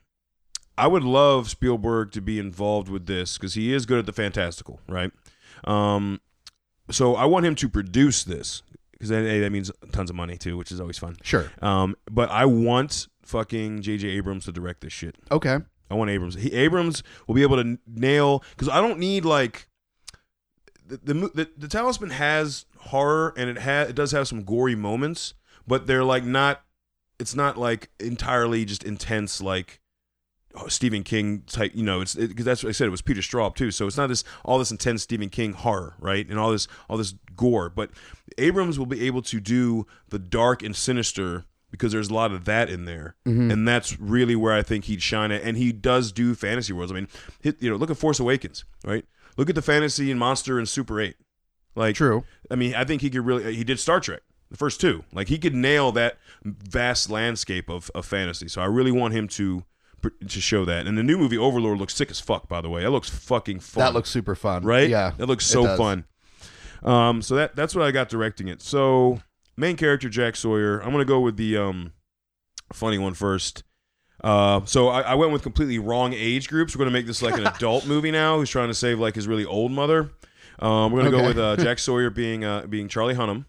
I 0.77 0.85
would 0.85 1.03
love 1.03 1.49
Spielberg 1.49 2.11
to 2.11 2.21
be 2.21 2.37
involved 2.37 2.87
with 2.87 3.07
this 3.07 3.35
because 3.39 3.55
he 3.55 3.73
is 3.73 3.87
good 3.87 3.97
at 3.97 4.05
the 4.05 4.13
fantastical, 4.13 4.79
right? 4.87 5.09
Um, 5.63 6.21
so 6.91 7.15
I 7.15 7.25
want 7.25 7.47
him 7.47 7.55
to 7.55 7.67
produce 7.67 8.23
this 8.23 8.61
because 8.99 9.09
that, 9.09 9.21
that 9.21 9.51
means 9.51 9.71
tons 9.91 10.09
of 10.09 10.15
money 10.15 10.37
too, 10.37 10.57
which 10.57 10.71
is 10.71 10.79
always 10.81 10.97
fun. 10.97 11.15
Sure. 11.23 11.49
Um, 11.61 11.95
but 12.11 12.29
I 12.29 12.45
want 12.45 13.07
fucking 13.23 13.81
J.J. 13.81 14.09
Abrams 14.09 14.45
to 14.45 14.51
direct 14.51 14.81
this 14.81 14.91
shit. 14.91 15.15
Okay. 15.31 15.57
I 15.89 15.93
want 15.95 16.11
Abrams. 16.11 16.35
He, 16.35 16.51
Abrams 16.53 17.01
will 17.25 17.35
be 17.35 17.41
able 17.41 17.55
to 17.55 17.61
n- 17.61 17.79
nail 17.87 18.43
because 18.51 18.69
I 18.69 18.81
don't 18.81 18.99
need 18.99 19.25
like 19.25 19.67
the, 20.85 20.97
the 20.97 21.13
the 21.13 21.49
the 21.57 21.67
Talisman 21.67 22.11
has 22.11 22.65
horror 22.77 23.33
and 23.37 23.49
it 23.49 23.57
has 23.59 23.89
it 23.89 23.95
does 23.95 24.11
have 24.11 24.27
some 24.27 24.43
gory 24.43 24.75
moments, 24.75 25.33
but 25.65 25.87
they're 25.87 26.03
like 26.03 26.23
not. 26.23 26.63
It's 27.19 27.35
not 27.35 27.57
like 27.57 27.89
entirely 27.99 28.63
just 28.63 28.83
intense 28.83 29.41
like 29.41 29.81
Stephen 30.67 31.03
King 31.03 31.43
type. 31.47 31.71
You 31.75 31.83
know, 31.83 32.01
it's 32.01 32.15
because 32.15 32.45
that's 32.45 32.63
what 32.63 32.69
I 32.69 32.73
said. 32.73 32.87
It 32.87 32.91
was 32.91 33.01
Peter 33.01 33.21
Straub 33.21 33.55
too, 33.55 33.71
so 33.71 33.87
it's 33.87 33.97
not 33.97 34.07
this 34.07 34.23
all 34.43 34.57
this 34.57 34.71
intense 34.71 35.03
Stephen 35.03 35.29
King 35.29 35.53
horror, 35.53 35.95
right? 35.99 36.27
And 36.27 36.39
all 36.39 36.51
this 36.51 36.67
all 36.89 36.97
this 36.97 37.13
gore, 37.35 37.69
but 37.69 37.91
Abrams 38.37 38.77
will 38.79 38.85
be 38.85 39.05
able 39.05 39.21
to 39.23 39.39
do 39.39 39.85
the 40.09 40.19
dark 40.19 40.63
and 40.63 40.75
sinister 40.75 41.45
because 41.71 41.91
there's 41.91 42.09
a 42.09 42.13
lot 42.13 42.31
of 42.31 42.45
that 42.45 42.69
in 42.69 42.85
there, 42.85 43.15
mm-hmm. 43.27 43.51
and 43.51 43.67
that's 43.67 43.99
really 43.99 44.35
where 44.35 44.53
I 44.53 44.63
think 44.63 44.85
he'd 44.85 45.01
shine 45.01 45.31
at. 45.31 45.43
And 45.43 45.57
he 45.57 45.71
does 45.71 46.11
do 46.11 46.33
fantasy 46.35 46.73
worlds. 46.73 46.91
I 46.91 46.95
mean, 46.95 47.07
hit, 47.41 47.61
you 47.61 47.69
know, 47.69 47.75
look 47.75 47.91
at 47.91 47.97
Force 47.97 48.19
Awakens, 48.19 48.65
right? 48.83 49.05
Look 49.37 49.49
at 49.49 49.55
the 49.55 49.61
fantasy 49.61 50.09
and 50.11 50.19
monster 50.19 50.57
and 50.57 50.67
Super 50.67 50.99
Eight. 50.99 51.15
Like, 51.75 51.95
True. 51.95 52.25
I 52.49 52.55
mean, 52.55 52.73
I 52.75 52.83
think 52.83 53.01
he 53.01 53.09
could 53.09 53.25
really. 53.25 53.55
He 53.55 53.63
did 53.63 53.79
Star 53.79 53.99
Trek, 53.99 54.21
the 54.49 54.57
first 54.57 54.81
two. 54.81 55.03
Like, 55.13 55.27
he 55.27 55.37
could 55.37 55.53
nail 55.53 55.91
that 55.93 56.17
vast 56.43 57.09
landscape 57.09 57.69
of, 57.69 57.91
of 57.93 58.05
fantasy. 58.05 58.47
So 58.47 58.61
I 58.61 58.65
really 58.65 58.91
want 58.91 59.13
him 59.13 59.27
to 59.29 59.63
to 60.27 60.41
show 60.41 60.65
that. 60.65 60.87
And 60.87 60.97
the 60.97 61.03
new 61.03 61.17
movie 61.17 61.37
Overlord 61.37 61.77
looks 61.79 61.95
sick 61.95 62.09
as 62.11 62.19
fuck. 62.19 62.47
By 62.47 62.61
the 62.61 62.69
way, 62.69 62.83
that 62.83 62.89
looks 62.91 63.09
fucking 63.09 63.59
fun. 63.59 63.83
That 63.83 63.93
looks 63.93 64.09
super 64.09 64.35
fun. 64.35 64.63
right. 64.63 64.89
Yeah. 64.89 65.13
that 65.17 65.25
looks 65.27 65.45
so 65.45 65.75
fun. 65.77 66.05
Um, 66.83 67.21
so 67.21 67.35
that 67.35 67.55
that's 67.55 67.75
what 67.75 67.83
I 67.85 67.91
got 67.91 68.09
directing 68.09 68.47
it. 68.47 68.61
So 68.61 69.21
main 69.57 69.75
character 69.75 70.09
Jack 70.09 70.35
Sawyer. 70.35 70.79
I'm 70.79 70.91
gonna 70.91 71.05
go 71.05 71.19
with 71.19 71.35
the 71.37 71.57
um 71.57 71.93
funny 72.73 72.97
one 72.97 73.13
first. 73.13 73.63
Uh, 74.23 74.61
so 74.65 74.89
I, 74.89 75.01
I 75.01 75.15
went 75.15 75.31
with 75.31 75.43
completely 75.43 75.79
wrong 75.79 76.13
age 76.13 76.49
groups. 76.49 76.75
We're 76.75 76.79
gonna 76.79 76.91
make 76.91 77.05
this 77.07 77.21
like 77.21 77.37
an 77.37 77.47
adult 77.55 77.85
movie 77.85 78.11
now. 78.11 78.37
Who's 78.37 78.49
trying 78.49 78.67
to 78.69 78.73
save 78.73 78.99
like 78.99 79.15
his 79.15 79.27
really 79.27 79.45
old 79.45 79.71
mother. 79.71 80.11
Um, 80.59 80.91
we're 80.91 80.99
gonna 81.03 81.11
go 81.17 81.25
with 81.25 81.37
uh, 81.37 81.55
Jack 81.57 81.79
Sawyer 81.79 82.09
being 82.09 82.43
uh, 82.43 82.65
being 82.67 82.87
Charlie 82.87 83.15
Hunnam. 83.15 83.45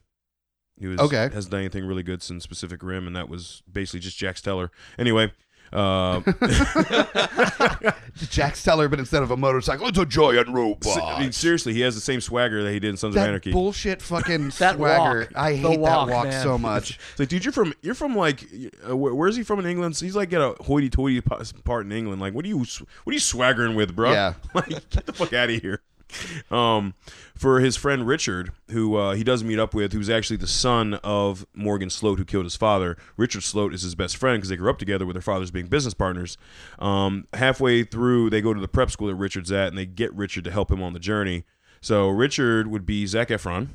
He 0.79 0.87
was 0.87 0.99
Okay. 0.99 1.29
hasn't 1.33 1.51
done 1.51 1.61
anything 1.61 1.85
really 1.87 2.03
good 2.03 2.23
since 2.23 2.47
Pacific 2.47 2.83
Rim, 2.83 3.07
and 3.07 3.15
that 3.15 3.29
was 3.29 3.63
basically 3.71 4.01
just 4.01 4.17
Jax 4.17 4.41
Teller. 4.41 4.71
Anyway, 4.99 5.31
uh, 5.73 6.21
Jax 8.29 8.63
Teller, 8.63 8.89
but 8.89 8.99
instead 8.99 9.23
of 9.23 9.31
a 9.31 9.37
motorcycle, 9.37 9.87
it's 9.89 9.99
a 9.99 10.07
giant 10.07 10.49
robot. 10.49 11.03
I 11.03 11.21
mean 11.21 11.33
seriously, 11.33 11.73
he 11.73 11.81
has 11.81 11.95
the 11.95 12.01
same 12.01 12.21
swagger 12.21 12.63
that 12.63 12.73
he 12.73 12.81
did 12.81 12.91
in 12.91 12.97
Sons 12.97 13.15
of 13.15 13.21
that 13.21 13.29
Anarchy. 13.29 13.53
bullshit 13.53 14.03
fucking 14.03 14.51
That 14.59 14.77
swagger. 14.77 15.21
walk. 15.21 15.33
I 15.35 15.53
The 15.53 15.57
hate 15.59 15.81
walk, 15.81 16.09
that 16.09 16.15
walk 16.15 16.27
man. 16.29 16.43
so 16.43 16.59
much. 16.59 16.99
It's 17.13 17.21
like, 17.21 17.29
dude, 17.29 17.45
you're 17.45 17.53
from 17.53 17.73
you're 17.83 17.95
from 17.95 18.15
like, 18.17 18.47
uh, 18.89 18.97
where, 18.97 19.15
where's 19.15 19.37
he 19.37 19.43
from 19.43 19.59
in 19.61 19.67
England? 19.67 19.97
So 19.97 20.05
he's 20.05 20.17
like 20.17 20.33
at 20.33 20.41
a 20.41 20.55
hoity-toity 20.63 21.21
po- 21.23 21.43
part 21.65 21.87
in 21.87 21.93
England. 21.93 22.21
Like, 22.21 22.35
what 22.35 22.45
are 22.45 22.49
you 22.49 22.59
what 22.59 22.81
are 23.07 23.13
you 23.13 23.21
swaggering 23.21 23.75
with, 23.75 23.95
bro? 23.95 24.13
Yeah. 24.13 24.35
like, 24.55 24.69
get 24.91 25.07
the 25.07 25.13
fuck 25.13 25.33
out 25.33 25.51
of 25.51 25.61
here. 25.63 25.81
Um, 26.51 26.95
for 27.37 27.61
his 27.61 27.77
friend 27.77 28.07
Richard, 28.07 28.51
who 28.71 28.97
uh, 28.97 29.15
he 29.15 29.23
does 29.25 29.43
meet 29.45 29.59
up 29.59 29.73
with, 29.73 29.93
who's 29.93 30.11
actually 30.11 30.37
the 30.37 30.47
son 30.49 30.95
of 31.05 31.47
Morgan 31.55 31.89
Sloat, 31.91 32.19
who 32.19 32.25
killed 32.25 32.45
his 32.45 32.57
father. 32.57 32.97
Richard 33.17 33.43
Sloat 33.45 33.73
is 33.73 33.83
his 33.83 33.95
best 33.95 34.17
friend 34.17 34.39
because 34.39 34.49
they 34.51 34.57
grew 34.57 34.69
up 34.71 34.79
together 34.79 35.07
with 35.07 35.15
their 35.15 35.23
fathers 35.23 35.51
being 35.51 35.67
business 35.69 35.95
partners. 35.95 36.37
Um, 36.81 37.27
halfway 37.35 37.85
through, 37.85 38.31
they 38.31 38.41
go 38.41 38.53
to 38.53 38.61
the 38.61 38.69
prep 38.69 38.91
school 38.91 39.07
that 39.09 39.15
Richard's 39.15 39.53
at, 39.53 39.69
and 39.69 39.79
they 39.79 39.87
get 39.87 40.13
Richard 40.15 40.45
to 40.45 40.51
help 40.51 40.71
him 40.71 40.83
on 40.83 40.93
the 40.93 40.99
journey. 40.99 41.45
So 41.81 42.09
Richard 42.09 42.67
would 42.67 42.85
be 42.85 43.07
Zac 43.07 43.29
Efron. 43.29 43.69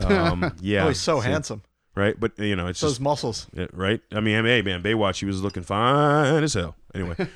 Um, 0.00 0.54
yeah, 0.60 0.84
Oh, 0.84 0.88
he's 0.88 1.00
so 1.00 1.20
See? 1.20 1.28
handsome. 1.28 1.62
right? 1.94 2.18
But 2.18 2.38
you 2.38 2.56
know, 2.56 2.66
it's 2.68 2.80
Those 2.80 2.92
just 2.92 3.00
muscles. 3.02 3.46
yeah, 3.52 3.66
right. 3.72 4.00
I 4.12 4.20
mean, 4.20 4.44
hey 4.44 4.62
man, 4.62 4.82
Baywatch, 4.82 5.20
he 5.20 5.26
was 5.26 5.42
looking 5.42 5.62
fine 5.62 6.42
as 6.42 6.54
hell. 6.54 6.76
Anyway, 6.94 7.14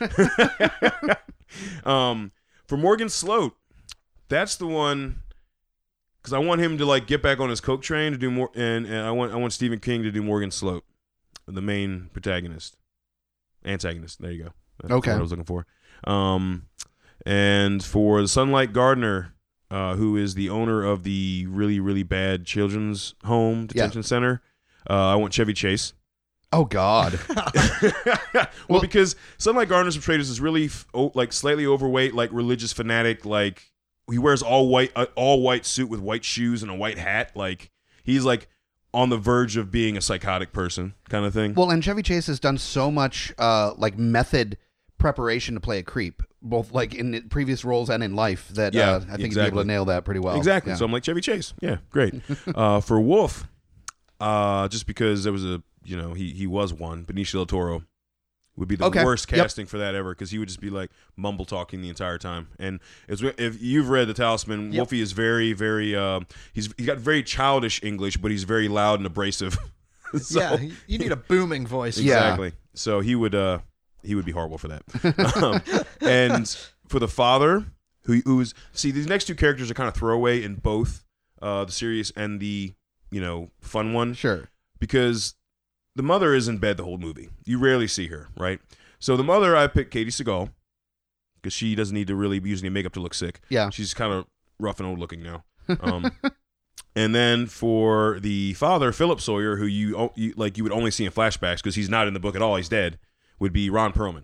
um, 1.84 2.32
for 2.66 2.76
Morgan 2.76 3.08
Sloat, 3.08 3.54
that's 4.28 4.56
the 4.56 4.66
one 4.66 5.22
because 6.20 6.32
I 6.32 6.38
want 6.38 6.60
him 6.60 6.78
to 6.78 6.84
like 6.86 7.06
get 7.06 7.22
back 7.22 7.40
on 7.40 7.48
his 7.50 7.60
coke 7.60 7.82
train 7.82 8.12
to 8.12 8.18
do 8.18 8.30
more, 8.30 8.50
and, 8.54 8.86
and 8.86 8.96
I 9.06 9.10
want 9.10 9.32
I 9.32 9.36
want 9.36 9.52
Stephen 9.52 9.78
King 9.80 10.02
to 10.02 10.10
do 10.10 10.22
Morgan 10.22 10.50
Sloat, 10.50 10.84
the 11.46 11.62
main 11.62 12.10
protagonist, 12.12 12.76
antagonist. 13.64 14.20
There 14.20 14.30
you 14.32 14.44
go. 14.44 14.50
That's 14.82 14.92
Okay. 14.94 15.10
what 15.12 15.18
I 15.18 15.22
was 15.22 15.30
looking 15.30 15.44
for. 15.44 15.66
Um, 16.04 16.66
and 17.26 17.82
for 17.82 18.22
the 18.22 18.28
Sunlight 18.28 18.72
Gardener, 18.72 19.34
uh, 19.70 19.96
who 19.96 20.16
is 20.16 20.34
the 20.34 20.48
owner 20.50 20.84
of 20.84 21.02
the 21.02 21.46
really 21.48 21.80
really 21.80 22.02
bad 22.04 22.44
children's 22.46 23.14
home 23.24 23.66
detention 23.66 24.02
center, 24.02 24.40
uh, 24.88 25.08
I 25.08 25.14
want 25.16 25.32
Chevy 25.32 25.52
Chase. 25.54 25.92
Oh 26.52 26.64
God. 26.64 27.18
well, 28.32 28.48
Well- 28.68 28.80
because 28.80 29.16
Sunlight 29.36 29.68
Gardener's 29.68 29.96
portrayed 29.96 30.20
as 30.20 30.28
this 30.30 30.40
really 30.40 30.66
f- 30.66 30.86
o- 30.94 31.12
like 31.14 31.32
slightly 31.32 31.66
overweight, 31.66 32.14
like 32.14 32.30
religious 32.32 32.72
fanatic. 32.72 33.26
Like 33.26 33.70
he 34.10 34.18
wears 34.18 34.42
all 34.42 34.68
white, 34.68 34.92
uh, 34.96 35.06
all 35.14 35.42
white 35.42 35.66
suit 35.66 35.88
with 35.88 36.00
white 36.00 36.24
shoes 36.24 36.62
and 36.62 36.70
a 36.70 36.74
white 36.74 36.98
hat. 36.98 37.32
Like 37.34 37.70
he's 38.02 38.24
like 38.24 38.48
on 38.94 39.10
the 39.10 39.16
verge 39.18 39.56
of 39.56 39.70
being 39.70 39.96
a 39.96 40.00
psychotic 40.00 40.52
person, 40.52 40.94
kind 41.08 41.24
of 41.24 41.34
thing. 41.34 41.54
Well, 41.54 41.70
and 41.70 41.82
Chevy 41.82 42.02
Chase 42.02 42.26
has 42.26 42.40
done 42.40 42.58
so 42.58 42.90
much 42.90 43.32
uh, 43.38 43.74
like 43.76 43.98
method 43.98 44.56
preparation 44.98 45.54
to 45.54 45.60
play 45.60 45.78
a 45.78 45.82
creep, 45.82 46.22
both 46.42 46.72
like 46.72 46.94
in 46.94 47.28
previous 47.28 47.64
roles 47.64 47.90
and 47.90 48.02
in 48.02 48.14
life. 48.14 48.48
That 48.48 48.74
Yeah, 48.74 48.92
uh, 48.92 48.96
I 48.96 49.16
think 49.16 49.34
he'd 49.34 49.34
be 49.34 49.40
able 49.40 49.62
to 49.62 49.66
nail 49.66 49.84
that 49.86 50.04
pretty 50.04 50.20
well. 50.20 50.36
exactly. 50.36 50.72
Yeah. 50.72 50.76
So 50.76 50.84
I'm 50.84 50.92
like 50.92 51.04
Chevy 51.04 51.20
Chase. 51.20 51.54
Yeah, 51.60 51.78
great. 51.90 52.14
uh, 52.54 52.80
for 52.80 53.00
Wolf, 53.00 53.46
uh, 54.20 54.68
just 54.68 54.86
because 54.86 55.24
there 55.24 55.32
was 55.32 55.44
a 55.44 55.62
you 55.84 55.96
know 55.96 56.14
he 56.14 56.32
he 56.32 56.46
was 56.46 56.72
one 56.72 57.04
Benicio 57.04 57.32
del 57.34 57.46
Toro 57.46 57.84
would 58.58 58.68
be 58.68 58.76
the 58.76 58.84
Okay. 58.84 59.04
worst 59.04 59.30
Yep. 59.30 59.40
casting 59.40 59.66
for 59.66 59.78
that 59.78 59.94
ever 59.94 60.14
because 60.14 60.30
he 60.30 60.38
would 60.38 60.48
just 60.48 60.60
be 60.60 60.70
like 60.70 60.90
mumble 61.16 61.44
talking 61.44 61.80
the 61.80 61.88
entire 61.88 62.18
time. 62.18 62.48
And 62.58 62.80
it's, 63.08 63.22
if 63.22 63.60
you've 63.62 63.88
read 63.88 64.08
The 64.08 64.14
Talisman, 64.14 64.72
Yep. 64.72 64.76
Wolfie 64.78 65.00
is 65.00 65.12
very 65.12 65.52
very 65.52 65.94
uh, 65.96 66.20
he's 66.52 66.68
he's 66.76 66.86
got 66.86 66.98
very 66.98 67.22
childish 67.22 67.82
English, 67.82 68.16
but 68.18 68.30
he's 68.30 68.44
very 68.44 68.68
loud 68.68 68.98
and 69.00 69.06
abrasive. 69.06 69.56
So- 70.18 70.40
yeah, 70.40 70.70
you 70.86 70.96
need 70.98 71.12
a 71.12 71.16
booming 71.16 71.66
voice. 71.66 71.98
Yeah. 71.98 72.14
exactly. 72.14 72.52
So 72.72 73.00
he 73.00 73.14
would 73.14 73.34
uh 73.34 73.58
he 74.02 74.14
would 74.14 74.24
be 74.24 74.32
horrible 74.32 74.56
for 74.56 74.68
that. 74.68 74.82
um, 75.42 75.84
and 76.00 76.48
for 76.86 76.98
the 76.98 77.08
father, 77.08 77.66
who 78.04 78.22
who's 78.24 78.54
see 78.72 78.90
these 78.90 79.06
next 79.06 79.26
two 79.26 79.34
characters 79.34 79.70
are 79.70 79.74
kind 79.74 79.86
of 79.88 79.94
throwaway 79.94 80.42
in 80.42 80.54
both 80.54 81.04
uh 81.42 81.64
the 81.66 81.72
serious 81.72 82.10
and 82.16 82.40
the 82.40 82.72
you 83.10 83.20
know 83.20 83.50
fun 83.60 83.92
one 83.92 84.14
sure. 84.14 84.48
because 84.78 85.34
the 85.98 86.02
mother 86.04 86.32
is 86.32 86.46
in 86.46 86.58
bed 86.58 86.76
the 86.76 86.84
whole 86.84 86.96
movie. 86.96 87.28
You 87.44 87.58
rarely 87.58 87.88
see 87.88 88.06
her, 88.06 88.28
right? 88.36 88.60
So 89.00 89.16
the 89.16 89.24
mother, 89.24 89.56
I 89.56 89.66
picked 89.66 89.92
Katey 89.92 90.06
Sagal 90.06 90.50
because 91.42 91.52
she 91.52 91.74
doesn't 91.74 91.92
need 91.92 92.06
to 92.06 92.14
really 92.14 92.38
use 92.38 92.62
any 92.62 92.68
makeup 92.70 92.92
to 92.92 93.00
look 93.00 93.14
sick. 93.14 93.40
Yeah. 93.48 93.70
She's 93.70 93.94
kind 93.94 94.12
of 94.12 94.24
rough 94.60 94.78
and 94.78 94.88
old 94.88 95.00
looking 95.00 95.24
now. 95.24 95.42
Um, 95.80 96.12
and 96.96 97.16
then 97.16 97.46
for 97.46 98.20
the 98.20 98.54
father, 98.54 98.92
Philip 98.92 99.20
Sawyer, 99.20 99.56
who 99.56 99.66
you, 99.66 100.12
you 100.14 100.34
like, 100.36 100.56
you 100.56 100.62
would 100.62 100.72
only 100.72 100.92
see 100.92 101.04
in 101.04 101.10
flashbacks 101.10 101.56
because 101.56 101.74
he's 101.74 101.88
not 101.88 102.06
in 102.06 102.14
the 102.14 102.20
book 102.20 102.36
at 102.36 102.42
all. 102.42 102.54
He's 102.54 102.68
dead. 102.68 103.00
Would 103.40 103.52
be 103.52 103.68
Ron 103.68 103.92
Perlman. 103.92 104.22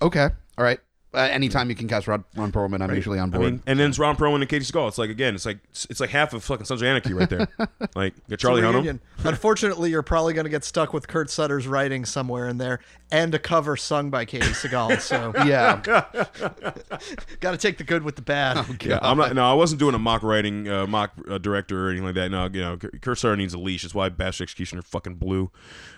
Okay. 0.00 0.30
All 0.56 0.64
right. 0.64 0.80
Uh, 1.12 1.18
anytime 1.18 1.68
you 1.68 1.74
can 1.74 1.88
cast 1.88 2.06
Ron, 2.06 2.24
Ron 2.36 2.52
Perlman, 2.52 2.80
I'm 2.82 2.94
usually 2.94 3.18
on 3.18 3.34
I 3.34 3.38
board. 3.38 3.52
mean, 3.52 3.62
and 3.66 3.80
then 3.80 3.90
it's 3.90 3.98
Ron 3.98 4.16
Perlman 4.16 4.36
and 4.42 4.48
Katey 4.48 4.70
Sagal. 4.70 4.86
It's 4.86 4.98
like 4.98 5.10
again, 5.10 5.34
it's 5.34 5.44
like 5.44 5.58
it's 5.88 5.98
like 5.98 6.10
half 6.10 6.32
of 6.32 6.44
fucking 6.44 6.66
Sons 6.66 6.82
of 6.82 6.86
Anarchy 6.86 7.12
right 7.12 7.28
there. 7.28 7.48
like 7.96 8.14
you 8.16 8.22
got 8.30 8.38
Charlie 8.38 8.62
It's 8.62 8.70
Hunnam. 8.70 9.00
Unfortunately, 9.24 9.90
you're 9.90 10.02
probably 10.02 10.34
going 10.34 10.44
to 10.44 10.50
get 10.50 10.62
stuck 10.62 10.92
with 10.92 11.08
Kurt 11.08 11.28
Sutter's 11.28 11.66
writing 11.66 12.04
somewhere 12.04 12.48
in 12.48 12.58
there 12.58 12.78
and 13.10 13.34
a 13.34 13.40
cover 13.40 13.76
sung 13.76 14.10
by 14.10 14.24
Katey 14.24 14.54
Sagal. 14.54 15.00
So 15.00 15.32
yeah. 15.44 15.80
got 17.40 17.50
to 17.50 17.56
take 17.56 17.78
the 17.78 17.84
good 17.84 18.04
with 18.04 18.16
the 18.16 18.22
bad. 18.22 18.64
Yeah, 18.80 19.00
I'm 19.02 19.18
not. 19.18 19.34
No, 19.34 19.50
I 19.50 19.54
wasn't 19.54 19.80
doing 19.80 19.94
a 19.96 19.98
mock 19.98 20.22
writing, 20.22 20.68
uh, 20.68 20.86
mock 20.86 21.12
uh, 21.28 21.38
director 21.38 21.86
or 21.86 21.90
anything 21.90 22.06
like 22.06 22.14
that. 22.14 22.30
No, 22.30 22.48
you 22.52 22.60
know, 22.60 22.76
Kurt 22.76 23.18
Sutter 23.18 23.36
needs 23.36 23.54
a 23.54 23.58
leash. 23.58 23.82
That's 23.82 23.94
why 23.94 24.08
Bastard 24.10 24.44
Executioner 24.46 24.82
fucking 24.82 25.16
blew. 25.16 25.50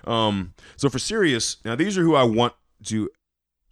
Um, 0.07 0.55
so 0.77 0.89
for 0.89 0.99
serious, 0.99 1.59
now 1.65 1.75
these 1.75 1.99
are 1.99 2.03
who 2.03 2.15
I 2.15 2.23
want 2.25 2.55
to 2.87 3.11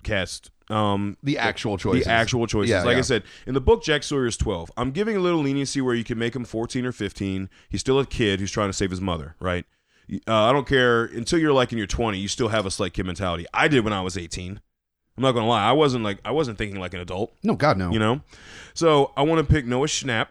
cast. 0.02 0.50
Um, 0.70 1.16
The 1.22 1.36
actual 1.38 1.76
choices. 1.78 2.04
the 2.06 2.10
actual 2.10 2.46
choices. 2.46 2.70
Yeah, 2.70 2.84
like 2.84 2.96
I 2.96 3.00
said, 3.00 3.24
in 3.46 3.54
the 3.54 3.60
book, 3.60 3.82
Jack 3.82 4.02
Sawyer 4.04 4.26
is 4.26 4.36
12. 4.36 4.70
I'm 4.76 4.92
giving 4.92 5.16
a 5.16 5.20
little 5.20 5.40
leniency 5.40 5.80
where 5.80 5.94
you 5.94 6.04
can 6.04 6.18
make 6.18 6.34
him 6.36 6.44
14 6.44 6.86
or 6.86 6.92
15. 6.92 7.48
He's 7.68 7.80
still 7.80 7.98
a 7.98 8.06
kid 8.06 8.38
who's 8.40 8.52
trying 8.52 8.68
to 8.68 8.72
save 8.72 8.90
his 8.90 9.00
mother, 9.00 9.34
right? 9.40 9.64
Uh, 10.26 10.44
I 10.44 10.52
don't 10.52 10.66
care 10.66 11.04
until 11.04 11.38
you're 11.38 11.52
like 11.52 11.72
in 11.72 11.78
your 11.78 11.86
20, 11.86 12.18
you 12.18 12.28
still 12.28 12.48
have 12.48 12.66
a 12.66 12.70
slight 12.70 12.92
kid 12.94 13.06
mentality. 13.06 13.46
I 13.54 13.68
did 13.68 13.84
when 13.84 13.92
I 13.92 14.00
was 14.00 14.16
18. 14.16 14.60
I'm 15.16 15.22
not 15.22 15.32
gonna 15.32 15.46
lie, 15.48 15.62
I 15.68 15.72
wasn't 15.72 16.02
like 16.04 16.18
I 16.24 16.30
wasn't 16.30 16.56
thinking 16.56 16.80
like 16.80 16.94
an 16.94 17.00
adult 17.00 17.34
No, 17.42 17.54
God, 17.54 17.76
no. 17.76 17.90
you 17.92 17.98
know. 17.98 18.22
So 18.74 19.12
I 19.16 19.22
want 19.22 19.46
to 19.46 19.52
pick 19.52 19.66
Noah 19.66 19.86
Schnapp, 19.86 20.28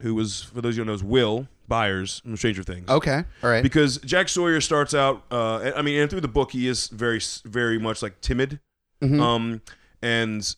who 0.00 0.14
was 0.14 0.44
for 0.44 0.60
those 0.62 0.74
of 0.74 0.78
you 0.78 0.84
who 0.84 0.90
knows 0.90 1.02
Will 1.04 1.46
Byers 1.66 2.20
from 2.20 2.36
Stranger 2.36 2.62
Things. 2.62 2.88
Okay. 2.88 3.24
All 3.42 3.50
right. 3.50 3.62
Because 3.62 3.98
Jack 3.98 4.28
Sawyer 4.30 4.60
starts 4.62 4.94
out, 4.94 5.24
uh, 5.30 5.72
I 5.76 5.82
mean, 5.82 6.00
and 6.00 6.08
through 6.08 6.22
the 6.22 6.28
book, 6.28 6.52
he 6.52 6.66
is 6.66 6.88
very, 6.88 7.20
very 7.44 7.78
much 7.78 8.02
like 8.02 8.20
timid. 8.22 8.60
Mhm. 9.02 9.20
Um, 9.20 9.62
and 10.02 10.54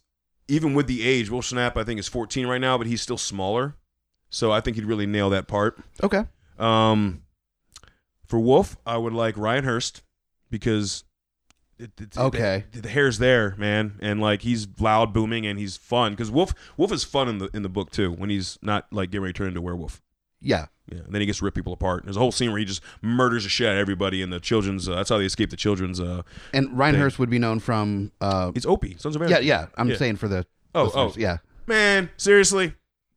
even 0.48 0.74
with 0.74 0.86
the 0.86 1.02
age, 1.02 1.30
Will 1.30 1.42
Schnapp, 1.42 1.76
I 1.76 1.84
think, 1.84 2.00
is 2.00 2.08
14 2.08 2.46
right 2.46 2.60
now, 2.60 2.76
but 2.78 2.86
he's 2.86 3.00
still 3.02 3.18
smaller. 3.18 3.76
So 4.30 4.52
I 4.52 4.60
think 4.60 4.76
he'd 4.76 4.84
really 4.84 5.06
nail 5.06 5.30
that 5.30 5.46
part. 5.48 5.78
okay. 6.02 6.24
Um, 6.58 7.22
for 8.26 8.38
Wolf, 8.38 8.76
I 8.86 8.96
would 8.96 9.12
like 9.12 9.36
Ryan 9.36 9.64
Hurst 9.64 10.02
because 10.50 11.04
it, 11.78 11.90
it- 12.00 12.16
Okay. 12.18 12.64
the, 12.72 12.82
the 12.82 12.88
hair's 12.88 13.18
there, 13.18 13.54
man, 13.58 13.98
and 14.00 14.20
like 14.20 14.42
he's 14.42 14.68
loud, 14.78 15.12
booming, 15.12 15.46
and 15.46 15.58
he's 15.58 15.76
fun. 15.76 16.12
Because 16.12 16.30
Wolf, 16.30 16.52
Wolf 16.76 16.92
is 16.92 17.02
fun 17.04 17.28
in 17.28 17.38
the 17.38 17.48
in 17.54 17.62
the 17.62 17.68
book 17.68 17.90
too 17.90 18.12
when 18.12 18.30
he's 18.30 18.58
not 18.62 18.86
like 18.92 19.10
getting 19.10 19.22
ready 19.22 19.32
to 19.32 19.38
turn 19.38 19.48
into 19.48 19.60
a 19.60 19.62
werewolf. 19.62 20.00
Yeah. 20.40 20.66
Yeah, 20.90 20.98
and 21.04 21.12
then 21.14 21.20
he 21.20 21.26
gets 21.26 21.38
to 21.38 21.44
rip 21.44 21.54
people 21.54 21.72
apart. 21.72 22.02
There's 22.04 22.16
a 22.16 22.18
whole 22.20 22.32
scene 22.32 22.50
where 22.50 22.58
he 22.58 22.64
just 22.64 22.82
murders 23.00 23.44
the 23.44 23.48
shit 23.48 23.68
out 23.68 23.74
of 23.74 23.78
everybody 23.78 24.22
in 24.22 24.30
the 24.30 24.40
children's. 24.40 24.88
Uh, 24.88 24.96
that's 24.96 25.08
how 25.08 25.18
they 25.18 25.24
escape 25.24 25.50
the 25.50 25.56
children's. 25.56 26.00
Uh, 26.00 26.22
And 26.52 26.76
Ryan 26.76 26.96
Hurst 26.96 27.18
would 27.20 27.30
be 27.30 27.38
known 27.38 27.60
from. 27.60 28.10
Uh, 28.20 28.50
it's 28.56 28.66
Opie, 28.66 28.96
Sons 28.98 29.14
of 29.14 29.30
yeah, 29.30 29.38
yeah. 29.38 29.66
I'm 29.76 29.88
Yeah. 29.88 29.96
saying 29.96 30.16
for 30.16 30.26
the. 30.26 30.46
Oh, 30.74 30.84
listeners, 30.84 31.12
oh. 31.16 31.20
yeah. 31.20 31.36
Man, 31.68 32.10
seriously. 32.16 32.74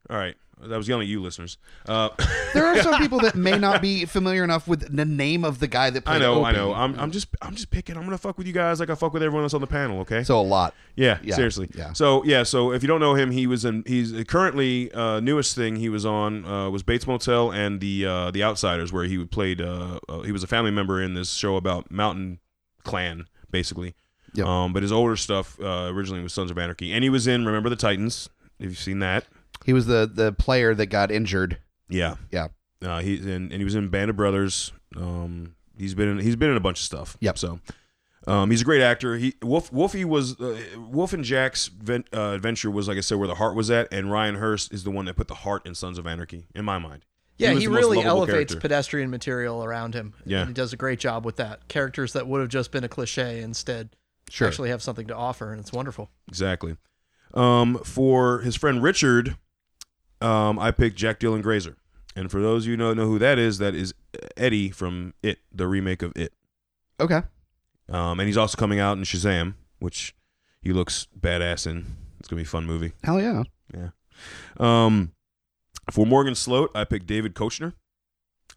All 0.10 0.18
right, 0.18 0.36
I 0.72 0.78
was 0.78 0.88
yelling 0.88 1.04
at 1.04 1.10
you, 1.10 1.22
listeners. 1.22 1.58
Uh, 1.88 2.10
There 2.54 2.66
are 2.66 2.78
some 2.84 3.00
people 3.02 3.20
that 3.22 3.34
may 3.34 3.58
not 3.58 3.82
be 3.82 4.06
familiar 4.06 4.44
enough 4.44 4.68
with 4.68 4.96
the 4.96 5.06
name 5.06 5.44
of 5.44 5.60
the 5.60 5.68
guy 5.68 5.90
that 5.90 6.06
played 6.06 6.18
I 6.18 6.20
know, 6.20 6.44
I 6.46 6.52
know. 6.52 6.72
I'm, 6.74 6.98
I'm 7.00 7.10
just, 7.10 7.28
I'm 7.42 7.56
just 7.56 7.72
picking. 7.72 7.98
I'm 7.98 8.04
gonna 8.04 8.18
fuck 8.20 8.38
with 8.38 8.46
you 8.46 8.54
guys 8.54 8.80
like 8.80 8.92
I 8.92 8.96
fuck 8.96 9.12
with 9.12 9.24
everyone 9.24 9.44
else 9.44 9.56
on 9.56 9.62
the 9.62 9.68
panel. 9.68 10.00
Okay. 10.02 10.24
So 10.24 10.40
a 10.40 10.42
lot. 10.42 10.76
Yeah, 10.96 11.18
Yeah, 11.24 11.36
seriously. 11.36 11.70
yeah. 11.74 11.94
So 11.94 12.24
yeah, 12.26 12.44
so 12.44 12.72
if 12.72 12.84
you 12.84 12.88
don't 12.88 13.00
know 13.00 13.16
him, 13.16 13.32
he 13.32 13.48
was 13.48 13.66
in. 13.66 13.84
He's 13.88 14.14
currently 14.26 14.92
uh, 14.92 15.20
newest 15.20 15.56
thing 15.56 15.78
he 15.78 15.90
was 15.90 16.06
on 16.06 16.46
uh, 16.46 16.70
was 16.70 16.84
Bates 16.84 17.08
Motel 17.08 17.52
and 17.52 17.82
the 17.82 18.06
uh, 18.06 18.32
the 18.32 18.44
Outsiders, 18.44 18.94
where 18.94 19.06
he 19.06 19.26
played. 19.26 19.60
Uh, 19.60 20.00
uh, 20.08 20.20
he 20.22 20.32
was 20.32 20.44
a 20.44 20.48
family 20.48 20.70
member 20.72 21.02
in 21.02 21.16
this 21.16 21.34
show 21.34 21.56
about 21.56 21.90
Mountain 21.90 22.40
Clan, 22.84 23.26
basically. 23.50 23.96
Yep. 24.36 24.46
Um, 24.46 24.74
but 24.74 24.84
his 24.84 24.92
older 24.92 25.16
stuff 25.16 25.60
uh, 25.60 25.90
originally 25.92 26.22
was 26.22 26.34
Sons 26.34 26.52
of 26.52 26.58
Anarchy, 26.60 26.92
and 26.92 27.04
he 27.04 27.10
was 27.10 27.26
in 27.26 27.46
Remember 27.46 27.70
the 27.70 27.76
Titans. 27.76 28.30
If 28.60 28.66
you've 28.70 28.78
seen 28.78 29.00
that, 29.00 29.26
He 29.66 29.74
was 29.74 29.86
the 29.86 30.10
the 30.12 30.32
player 30.34 30.74
that 30.76 30.88
got 30.88 31.12
injured. 31.12 31.58
yeah, 31.90 32.16
Yeah. 32.32 32.48
Uh, 32.84 33.00
he 33.00 33.16
and, 33.18 33.50
and 33.52 33.54
he 33.54 33.64
was 33.64 33.76
in 33.76 33.88
Band 33.88 34.10
of 34.10 34.18
Brothers. 34.18 34.74
Um, 34.98 35.56
he's 35.78 35.96
been 35.96 36.10
in, 36.10 36.20
he's 36.20 36.36
been 36.36 36.50
in 36.52 36.58
a 36.58 36.62
bunch 36.62 36.80
of 36.80 36.84
stuff. 36.84 37.16
Yep. 37.22 37.38
So, 37.38 37.60
um, 38.28 38.52
he's 38.52 38.62
a 38.62 38.66
great 38.66 38.82
actor. 38.82 39.16
He 39.16 39.36
Wolf 39.42 39.72
Wolfie 39.72 40.04
was 40.04 40.38
uh, 40.40 40.60
Wolf 40.78 41.14
and 41.14 41.24
Jack's 41.24 41.68
ven, 41.68 42.04
uh, 42.14 42.32
adventure 42.32 42.70
was 42.70 42.90
like 42.90 42.98
I 42.98 43.02
said 43.02 43.18
where 43.20 43.28
the 43.28 43.36
heart 43.36 43.56
was 43.56 43.72
at, 43.72 43.88
and 43.94 44.12
Ryan 44.12 44.36
Hurst 44.36 44.74
is 44.74 44.84
the 44.84 44.92
one 44.92 45.06
that 45.06 45.16
put 45.16 45.30
the 45.30 45.34
heart 45.36 45.66
in 45.66 45.76
Sons 45.76 45.98
of 45.98 46.06
Anarchy 46.06 46.46
in 46.54 46.66
my 46.66 46.78
mind. 46.78 47.06
Yeah, 47.38 47.54
was 47.54 47.64
he, 47.64 47.68
really 47.68 48.02
elevates 48.02 48.54
character. 48.54 48.60
pedestrian 48.60 49.10
material 49.10 49.64
around 49.64 49.94
him. 49.96 50.14
Yeah. 50.26 50.46
He 50.46 50.54
does 50.54 50.72
a 50.74 50.78
great 50.78 51.00
job 51.00 51.26
with 51.26 51.38
that. 51.38 51.68
Characters 51.68 52.14
that 52.14 52.28
would 52.28 52.42
have 52.42 52.50
just 52.50 52.72
been 52.72 52.84
a 52.84 52.90
cliche 52.90 53.42
instead 53.42 53.96
Sure. 54.30 54.48
actually 54.48 54.70
have 54.70 54.82
something 54.84 55.08
to 55.08 55.16
offer, 55.16 55.52
and 55.52 55.60
it's 55.60 55.72
wonderful. 55.74 56.12
Exactly. 56.28 56.78
Um, 57.34 57.80
for 57.84 58.40
his 58.42 58.56
friend 58.56 58.84
Richard, 58.84 59.36
um, 60.24 60.58
I 60.60 60.72
picked 60.72 60.96
Jack 60.96 61.20
Dylan 61.20 61.42
Grazer, 61.42 61.76
and 62.16 62.32
for 62.32 62.42
those 62.42 62.64
of 62.64 62.68
you 62.68 62.74
who 62.74 62.84
don't 62.84 62.98
know 62.98 63.08
who 63.08 63.20
that 63.20 63.38
is, 63.38 63.58
that 63.60 63.76
is 63.76 63.94
Eddie 64.38 64.70
from 64.70 65.14
It, 65.22 65.40
the 65.52 65.68
remake 65.68 66.02
of 66.02 66.14
It. 66.16 66.34
Okay. 67.00 67.22
Um, 67.90 68.20
and 68.20 68.28
he's 68.28 68.38
also 68.38 68.58
coming 68.58 68.80
out 68.80 68.98
in 68.98 69.04
Shazam, 69.04 69.56
which 69.80 70.16
he 70.62 70.72
looks 70.72 71.08
badass 71.20 71.68
in. 71.68 71.86
It's 72.20 72.30
gonna 72.30 72.40
be 72.40 72.44
a 72.44 72.48
fun 72.48 72.66
movie. 72.66 72.94
Hell 73.04 73.20
yeah. 73.20 73.44
Yeah. 73.74 73.90
Um, 74.60 75.12
for 75.92 76.06
Morgan 76.06 76.36
Sloat, 76.36 76.72
I 76.74 76.86
picked 76.86 77.08
David 77.08 77.36
Koechner. 77.36 77.74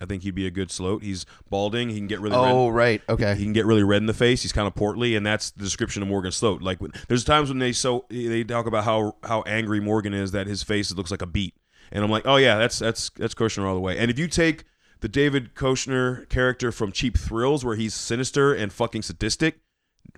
I 0.00 0.04
think 0.06 0.22
he'd 0.22 0.34
be 0.34 0.46
a 0.46 0.50
good 0.50 0.70
Sloat. 0.70 1.02
He's 1.02 1.24
balding. 1.50 1.88
He 1.90 1.96
can 1.96 2.06
get 2.06 2.20
really 2.20 2.36
Oh 2.36 2.68
red. 2.68 2.76
right. 2.76 3.02
Okay. 3.08 3.34
He 3.36 3.44
can 3.44 3.52
get 3.52 3.66
really 3.66 3.82
red 3.82 3.98
in 3.98 4.06
the 4.06 4.14
face. 4.14 4.42
He's 4.42 4.52
kind 4.52 4.66
of 4.66 4.74
portly, 4.74 5.14
and 5.16 5.24
that's 5.24 5.50
the 5.50 5.62
description 5.62 6.02
of 6.02 6.08
Morgan 6.08 6.32
Sloat. 6.32 6.62
Like, 6.62 6.80
when- 6.80 6.92
there's 7.08 7.24
times 7.24 7.48
when 7.48 7.58
they 7.58 7.72
so 7.72 8.04
they 8.10 8.44
talk 8.44 8.66
about 8.66 8.84
how 8.84 9.16
how 9.24 9.42
angry 9.42 9.80
Morgan 9.80 10.12
is 10.14 10.32
that 10.32 10.46
his 10.46 10.62
face 10.62 10.92
looks 10.92 11.10
like 11.10 11.22
a 11.22 11.26
beet, 11.26 11.54
and 11.92 12.04
I'm 12.04 12.10
like, 12.10 12.26
oh 12.26 12.36
yeah, 12.36 12.56
that's 12.58 12.78
that's 12.78 13.10
that's 13.16 13.34
Koechner 13.34 13.64
all 13.66 13.74
the 13.74 13.80
way. 13.80 13.96
And 13.98 14.10
if 14.10 14.18
you 14.18 14.28
take 14.28 14.64
the 15.00 15.08
David 15.08 15.54
Koechner 15.54 16.28
character 16.28 16.72
from 16.72 16.90
Cheap 16.92 17.18
Thrills, 17.18 17.64
where 17.64 17.76
he's 17.76 17.94
sinister 17.94 18.54
and 18.54 18.72
fucking 18.72 19.02
sadistic, 19.02 19.60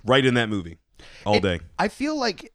right 0.04 0.24
in 0.24 0.34
that 0.34 0.48
movie, 0.48 0.78
all 1.26 1.34
It- 1.36 1.42
day. 1.42 1.60
I 1.78 1.88
feel 1.88 2.16
like, 2.16 2.52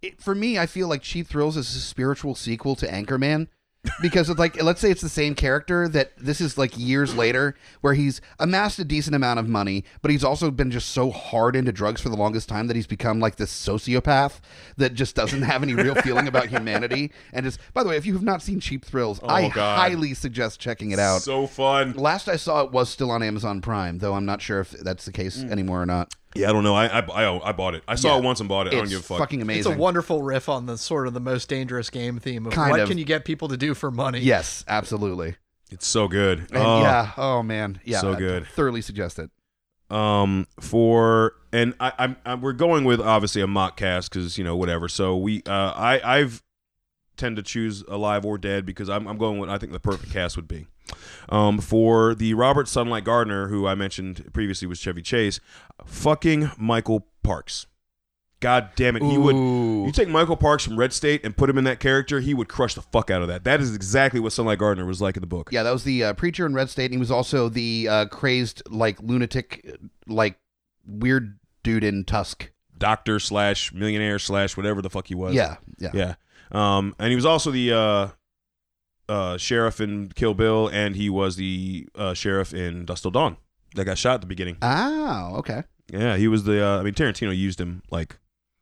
it, 0.00 0.20
for 0.20 0.34
me, 0.34 0.58
I 0.58 0.66
feel 0.66 0.86
like 0.88 1.02
Cheap 1.02 1.26
Thrills 1.26 1.56
is 1.56 1.74
a 1.74 1.80
spiritual 1.80 2.34
sequel 2.36 2.76
to 2.76 2.86
Anchorman. 2.86 3.48
Because 4.00 4.28
of 4.28 4.38
like 4.38 4.60
let's 4.62 4.80
say 4.80 4.90
it's 4.90 5.00
the 5.00 5.08
same 5.08 5.34
character 5.34 5.88
that 5.88 6.12
this 6.16 6.40
is 6.40 6.56
like 6.58 6.76
years 6.78 7.14
later 7.14 7.54
where 7.80 7.94
he's 7.94 8.20
amassed 8.38 8.78
a 8.78 8.84
decent 8.84 9.14
amount 9.16 9.38
of 9.38 9.48
money 9.48 9.84
but 10.02 10.10
he's 10.10 10.24
also 10.24 10.50
been 10.50 10.70
just 10.70 10.90
so 10.90 11.10
hard 11.10 11.56
into 11.56 11.72
drugs 11.72 12.00
for 12.00 12.08
the 12.08 12.16
longest 12.16 12.48
time 12.48 12.66
that 12.66 12.76
he's 12.76 12.86
become 12.86 13.20
like 13.20 13.36
this 13.36 13.52
sociopath 13.52 14.40
that 14.76 14.94
just 14.94 15.14
doesn't 15.14 15.42
have 15.42 15.62
any 15.62 15.74
real 15.74 15.94
feeling 15.96 16.28
about 16.28 16.46
humanity 16.48 17.10
and 17.32 17.44
just 17.44 17.58
by 17.74 17.82
the 17.82 17.88
way 17.88 17.96
if 17.96 18.06
you 18.06 18.12
have 18.14 18.22
not 18.22 18.42
seen 18.42 18.60
cheap 18.60 18.84
thrills 18.84 19.20
oh, 19.22 19.26
i 19.28 19.44
Oh, 19.44 19.50
God. 19.50 19.76
highly 19.78 20.14
suggest 20.14 20.60
checking 20.60 20.90
it 20.90 20.98
out 20.98 21.22
So 21.22 21.46
fun. 21.46 21.92
last 21.94 22.28
i 22.28 22.36
saw 22.36 22.62
it 22.62 22.72
was 22.72 22.88
still 22.88 23.10
on 23.10 23.22
amazon 23.22 23.60
prime 23.60 23.98
though 23.98 24.14
i'm 24.14 24.26
not 24.26 24.42
sure 24.42 24.60
if 24.60 24.70
that's 24.70 25.04
the 25.04 25.12
case 25.12 25.38
mm. 25.38 25.50
anymore 25.50 25.82
or 25.82 25.86
not 25.86 26.14
Yeah, 26.38 26.48
I 26.50 26.52
don't 26.52 26.64
know. 26.64 26.74
I 26.74 26.86
I, 26.86 27.00
I, 27.00 27.48
I 27.48 27.52
bought 27.52 27.74
it. 27.74 27.82
I 27.88 27.94
saw 27.96 28.12
Yeah. 28.14 28.18
it 28.18 28.24
once 28.24 28.40
and 28.40 28.48
bought 28.48 28.66
it. 28.66 28.72
I 28.72 28.76
don't 28.76 28.88
give 28.88 29.00
a 29.00 29.02
fuck. 29.02 29.18
fucking 29.18 29.42
amazing 29.42 29.72
It's 29.72 29.78
a 29.78 29.82
wonderful 29.82 30.22
riff 30.22 30.48
on 30.48 30.66
the 30.66 30.78
sort 30.78 31.06
of 31.06 31.14
the 31.14 31.20
most 31.20 31.48
dangerous 31.48 31.90
game 31.90 32.18
theme 32.18 32.46
of 32.46 32.52
Kind 32.52 32.70
what 32.70 32.80
of. 32.80 32.88
can 32.88 32.96
you 32.98 33.04
get 33.04 33.24
people 33.24 33.48
to 33.48 33.56
do 33.56 33.74
for 33.74 33.90
money. 33.90 34.20
yes 34.20 34.64
absolutely 34.68 35.36
It's 35.70 35.86
so 35.86 36.08
good. 36.08 36.38
And 36.50 36.56
Oh. 36.56 36.80
yeah. 36.80 37.10
Oh 37.16 37.42
man. 37.42 37.80
Yeah. 37.84 38.00
So 38.00 38.12
I 38.12 38.16
good. 38.16 38.46
thoroughly 38.46 38.80
suggest 38.82 39.18
it. 39.18 39.30
um 39.90 40.46
for 40.60 41.34
and 41.52 41.74
I, 41.80 41.92
I'm, 41.98 42.16
I'm 42.26 42.40
we're 42.40 42.52
going 42.52 42.84
with 42.84 43.00
obviously 43.00 43.40
a 43.42 43.46
mock 43.46 43.76
cast 43.76 44.10
because 44.12 44.36
you 44.38 44.44
know 44.44 44.56
whatever. 44.56 44.88
So 44.88 45.16
we 45.16 45.42
uh 45.46 45.72
I 45.74 46.00
I've 46.18 46.42
tend 47.16 47.36
to 47.36 47.42
choose 47.42 47.82
alive 47.88 48.24
or 48.24 48.38
dead 48.38 48.64
because 48.64 48.88
I'm 48.88 49.06
I'm 49.08 49.18
going 49.18 49.38
with 49.38 49.50
I 49.50 49.58
think 49.58 49.72
the 49.72 49.80
perfect 49.80 50.12
cast 50.12 50.36
would 50.36 50.46
be. 50.48 50.66
Um 51.28 51.58
for 51.58 52.14
the 52.14 52.34
Robert 52.34 52.68
Sunlight 52.68 53.04
Gardener 53.04 53.48
who 53.48 53.66
I 53.66 53.74
mentioned 53.74 54.32
previously 54.32 54.66
was 54.68 54.78
Chevy 54.78 55.02
Chase, 55.02 55.40
fucking 55.84 56.50
Michael 56.58 57.06
Parks. 57.22 57.66
God 58.40 58.70
damn 58.76 58.94
it, 58.94 59.02
he 59.02 59.18
would. 59.18 59.34
You 59.34 59.90
take 59.92 60.08
Michael 60.08 60.36
Parks 60.36 60.64
from 60.64 60.78
Red 60.78 60.92
State 60.92 61.24
and 61.24 61.36
put 61.36 61.50
him 61.50 61.58
in 61.58 61.64
that 61.64 61.80
character, 61.80 62.20
he 62.20 62.34
would 62.34 62.48
crush 62.48 62.74
the 62.74 62.82
fuck 62.82 63.10
out 63.10 63.20
of 63.20 63.26
that. 63.26 63.42
That 63.42 63.60
is 63.60 63.74
exactly 63.74 64.20
what 64.20 64.32
Sunlight 64.32 64.60
Gardener 64.60 64.86
was 64.86 65.02
like 65.02 65.16
in 65.16 65.22
the 65.22 65.26
book. 65.26 65.50
Yeah, 65.50 65.64
that 65.64 65.72
was 65.72 65.82
the 65.82 66.04
uh, 66.04 66.12
preacher 66.12 66.46
in 66.46 66.54
Red 66.54 66.70
State, 66.70 66.84
and 66.86 66.94
he 66.94 66.98
was 66.98 67.10
also 67.10 67.48
the 67.48 67.88
uh, 67.90 68.06
crazed, 68.06 68.62
like 68.70 69.02
lunatic, 69.02 69.76
like 70.06 70.38
weird 70.86 71.38
dude 71.64 71.82
in 71.82 72.04
Tusk. 72.04 72.50
Doctor 72.76 73.18
slash 73.18 73.72
millionaire 73.72 74.20
slash 74.20 74.56
whatever 74.56 74.82
the 74.82 74.90
fuck 74.90 75.08
he 75.08 75.16
was. 75.16 75.34
Yeah. 75.34 75.56
Yeah. 75.78 75.90
Yeah. 75.92 76.14
Um, 76.52 76.94
and 77.00 77.08
he 77.10 77.16
was 77.16 77.26
also 77.26 77.50
the 77.50 77.72
uh, 77.72 78.08
uh, 79.08 79.36
sheriff 79.36 79.80
in 79.80 80.10
Kill 80.14 80.34
Bill, 80.34 80.68
and 80.68 80.96
he 80.96 81.08
was 81.10 81.36
the 81.36 81.88
uh, 81.94 82.14
sheriff 82.14 82.52
in 82.52 82.84
Dusk 82.84 83.02
Till 83.02 83.10
Dawn 83.10 83.36
that 83.74 83.84
got 83.84 83.98
shot 83.98 84.14
at 84.14 84.20
the 84.20 84.26
beginning. 84.26 84.56
Oh, 84.62 85.36
okay. 85.38 85.64
Yeah, 85.92 86.16
he 86.16 86.28
was 86.28 86.44
the. 86.44 86.64
Uh, 86.64 86.80
I 86.80 86.82
mean, 86.82 86.94
Tarantino 86.94 87.36
used 87.36 87.60
him 87.60 87.82
like 87.90 88.18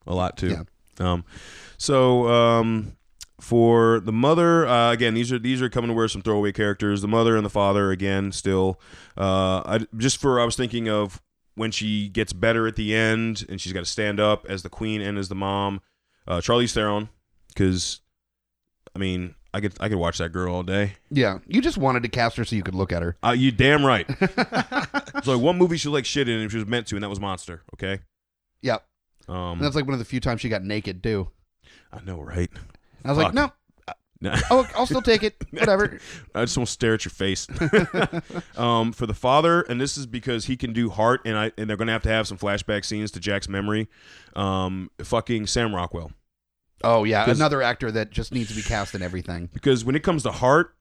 a 0.07 0.15
lot 0.15 0.37
too. 0.37 0.49
Yeah. 0.49 1.13
Um, 1.13 1.25
so 1.77 2.29
um, 2.29 2.97
for 3.41 4.01
the 4.01 4.13
mother, 4.13 4.67
uh, 4.67 4.93
again, 4.93 5.15
these 5.15 5.33
are 5.33 5.39
these 5.39 5.61
are 5.61 5.69
coming 5.69 5.89
to 5.89 5.95
wear 5.95 6.09
some 6.09 6.23
throwaway 6.23 6.53
characters. 6.53 7.03
The 7.03 7.09
mother 7.09 7.37
and 7.37 7.45
the 7.45 7.51
father, 7.51 7.91
again, 7.91 8.33
still. 8.33 8.81
Uh, 9.17 9.63
I 9.67 9.87
just 9.97 10.19
for 10.19 10.41
I 10.41 10.45
was 10.45 10.57
thinking 10.57 10.89
of 10.89 11.21
when 11.55 11.71
she 11.71 12.09
gets 12.09 12.33
better 12.33 12.67
at 12.67 12.77
the 12.77 12.95
end, 12.95 13.45
and 13.49 13.61
she's 13.61 13.73
got 13.73 13.81
to 13.81 13.91
stand 13.91 14.21
up 14.21 14.47
as 14.49 14.63
the 14.63 14.69
queen 14.69 15.01
and 15.01 15.19
as 15.19 15.29
the 15.29 15.35
mom. 15.35 15.81
Uh, 16.29 16.39
Charlize 16.39 16.73
Theron, 16.73 17.09
because 17.49 18.01
I 18.95 18.99
mean, 18.99 19.36
I 19.57 19.61
could 19.61 19.73
I 19.81 19.89
could 19.89 19.97
watch 19.97 20.19
that 20.19 20.33
girl 20.33 20.55
all 20.55 20.63
day. 20.63 20.93
Yeah. 21.11 21.39
You 21.47 21.63
just 21.63 21.79
wanted 21.79 22.03
to 22.03 22.11
cast 22.11 22.37
her 22.37 22.45
so 22.45 22.55
you 22.57 22.63
could 22.63 22.75
look 22.75 22.93
at 22.93 23.01
her. 23.01 23.17
Uh, 23.25 23.31
you 23.31 23.51
damn 23.51 23.87
right. 23.87 24.07
so 25.25 25.33
like 25.33 25.41
one 25.41 25.57
movie 25.57 25.79
she 25.79 25.89
like 25.89 26.05
shit 26.05 26.29
in, 26.29 26.41
and 26.41 26.51
she 26.51 26.59
was 26.59 26.67
meant 26.67 26.87
to, 26.89 26.97
and 26.97 27.03
that 27.03 27.09
was 27.09 27.21
Monster. 27.21 27.63
Okay. 27.75 28.01
Yep. 28.61 28.85
Um, 29.29 29.37
And 29.53 29.61
that's 29.63 29.75
like 29.75 29.87
one 29.87 29.95
of 29.95 29.99
the 29.99 30.05
few 30.05 30.21
times 30.21 30.43
she 30.43 30.51
got 30.51 30.63
naked 30.63 31.03
too. 31.03 31.31
I 31.91 32.01
know, 32.05 32.21
right? 32.21 32.51
I 33.03 33.09
was 33.13 33.17
Fuck. 33.19 33.25
like, 33.25 33.35
no. 33.35 33.53
Nah. 34.21 34.37
Oh, 34.51 34.69
I'll 34.77 34.87
still 34.87 35.03
take 35.03 35.23
it. 35.23 35.37
Whatever. 35.53 36.01
I 36.35 36.45
just 36.45 36.57
want 36.59 36.67
to 36.69 36.73
stare 36.73 36.95
at 36.95 37.05
your 37.05 37.11
face. 37.13 37.47
um, 38.57 38.93
for 38.93 39.07
the 39.07 39.15
father, 39.15 39.63
and 39.63 39.81
this 39.81 39.97
is 39.97 40.07
because 40.07 40.47
he 40.47 40.57
can 40.57 40.73
do 40.73 40.91
heart, 40.91 41.21
and 41.25 41.37
I 41.37 41.53
and 41.59 41.69
they're 41.69 41.77
gonna 41.77 41.93
have 41.93 42.03
to 42.03 42.09
have 42.09 42.27
some 42.27 42.37
flashback 42.39 42.85
scenes 42.85 43.11
to 43.13 43.21
Jack's 43.21 43.49
memory. 43.49 43.89
Um, 44.35 44.91
fucking 45.03 45.47
Sam 45.49 45.75
Rockwell, 45.75 46.13
Oh 46.85 47.05
yeah, 47.05 47.29
another 47.31 47.63
actor 47.63 47.91
that 47.91 48.11
just 48.11 48.33
needs 48.33 48.51
to 48.51 48.55
be 48.55 48.63
cast 48.63 48.95
in 48.95 49.03
everything. 49.03 49.49
because 49.53 49.85
when 49.85 49.97
it 49.97 50.03
comes 50.03 50.23
to 50.25 50.31
heart, 50.31 50.75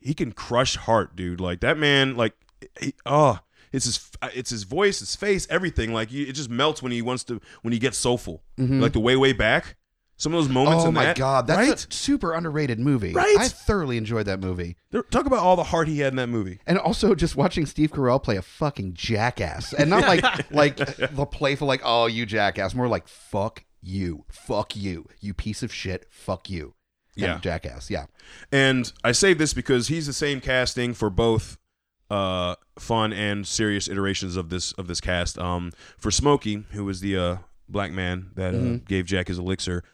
he 0.00 0.14
can 0.14 0.32
crush 0.32 0.76
heart, 0.76 1.16
dude. 1.16 1.40
Like 1.40 1.60
that 1.60 1.78
man, 1.78 2.16
like 2.16 2.34
he, 2.80 2.94
oh, 3.06 3.38
it's 3.72 3.84
his 3.86 4.10
it's 4.34 4.50
his 4.50 4.64
voice, 4.64 5.00
his 5.00 5.16
face, 5.16 5.46
everything. 5.50 5.92
Like 5.92 6.12
it 6.12 6.32
just 6.32 6.50
melts 6.50 6.82
when 6.82 6.92
he 6.92 7.02
wants 7.02 7.24
to 7.24 7.40
when 7.62 7.72
he 7.72 7.78
gets 7.78 7.98
soulful. 7.98 8.42
Mhm. 8.58 8.80
Like 8.80 8.92
the 8.92 9.00
way 9.00 9.16
way 9.16 9.32
back, 9.32 9.76
some 10.18 10.34
of 10.34 10.42
those 10.42 10.48
moments. 10.52 10.84
Oh 10.84 10.90
my 10.90 11.06
that, 11.06 11.16
god, 11.16 11.46
that's 11.46 11.68
right? 11.68 11.86
a 11.86 11.94
super 11.94 12.34
underrated 12.34 12.80
movie. 12.80 13.12
Right? 13.12 13.36
I 13.38 13.48
thoroughly 13.48 13.96
enjoyed 13.96 14.26
that 14.26 14.40
movie. 14.40 14.76
Talk 15.10 15.26
about 15.26 15.38
all 15.38 15.54
the 15.56 15.64
heart 15.64 15.86
he 15.88 16.00
had 16.00 16.12
in 16.12 16.16
that 16.16 16.28
movie. 16.28 16.58
And 16.66 16.76
also 16.78 17.14
just 17.14 17.36
watching 17.36 17.66
Steve 17.66 17.92
Carell 17.92 18.22
play 18.22 18.36
a 18.36 18.42
fucking 18.42 18.94
jackass. 18.94 19.72
And 19.72 19.88
not 19.88 20.02
like 20.02 20.50
like 20.50 20.76
the 20.76 21.26
playful 21.26 21.68
like, 21.68 21.82
oh 21.84 22.06
you 22.06 22.26
jackass, 22.26 22.74
more 22.74 22.88
like 22.88 23.06
fuck 23.08 23.64
you. 23.82 24.24
Fuck 24.30 24.74
you. 24.76 25.06
You 25.20 25.34
piece 25.34 25.62
of 25.62 25.72
shit. 25.72 26.06
Fuck 26.10 26.48
you. 26.50 26.74
and 27.16 27.22
Yeah. 27.24 27.38
Jackass. 27.40 27.90
Yeah. 27.90 28.06
And 28.52 28.92
I 29.02 29.12
say 29.12 29.34
this 29.34 29.52
because 29.54 29.88
he's 29.88 30.06
the 30.06 30.12
same 30.12 30.40
casting 30.40 30.94
for 30.94 31.10
both 31.10 31.58
uh, 32.10 32.54
fun 32.78 33.12
and 33.12 33.46
serious 33.46 33.88
iterations 33.88 34.36
of 34.36 34.48
this 34.50 34.72
of 34.72 34.86
this 34.86 35.00
cast. 35.00 35.38
Um, 35.38 35.72
for 35.98 36.10
Smokey, 36.10 36.64
who 36.70 36.84
was 36.84 37.00
the 37.00 37.16
uh, 37.16 37.36
black 37.68 37.92
man 37.92 38.30
that 38.34 38.54
uh, 38.54 38.58
Mhm. 38.58 38.86
gave 38.88 39.04
Jack 39.04 39.28
his 39.28 39.38
elixir, 39.38 39.84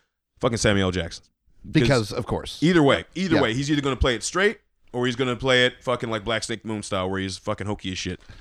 fucking 0.40 0.58
Samuel 0.58 0.90
Jackson. 0.92 1.24
Because 1.68 2.12
of 2.12 2.26
course. 2.26 2.62
Either 2.62 2.82
way, 2.82 3.04
either 3.14 3.36
Yeah. 3.36 3.42
way, 3.42 3.54
he's 3.54 3.70
either 3.70 3.80
going 3.82 3.96
to 3.96 4.00
play 4.00 4.14
it 4.14 4.22
straight 4.22 4.58
or 4.92 5.06
he's 5.06 5.16
going 5.16 5.30
to 5.30 5.36
play 5.36 5.64
it 5.66 5.82
fucking 5.82 6.08
like 6.10 6.22
Black 6.24 6.44
Snake 6.44 6.64
Moan 6.64 6.82
style, 6.82 7.10
where 7.10 7.18
he's 7.20 7.36
fucking 7.38 7.66
hokey 7.66 7.90
as 7.92 7.98
shit. 7.98 8.20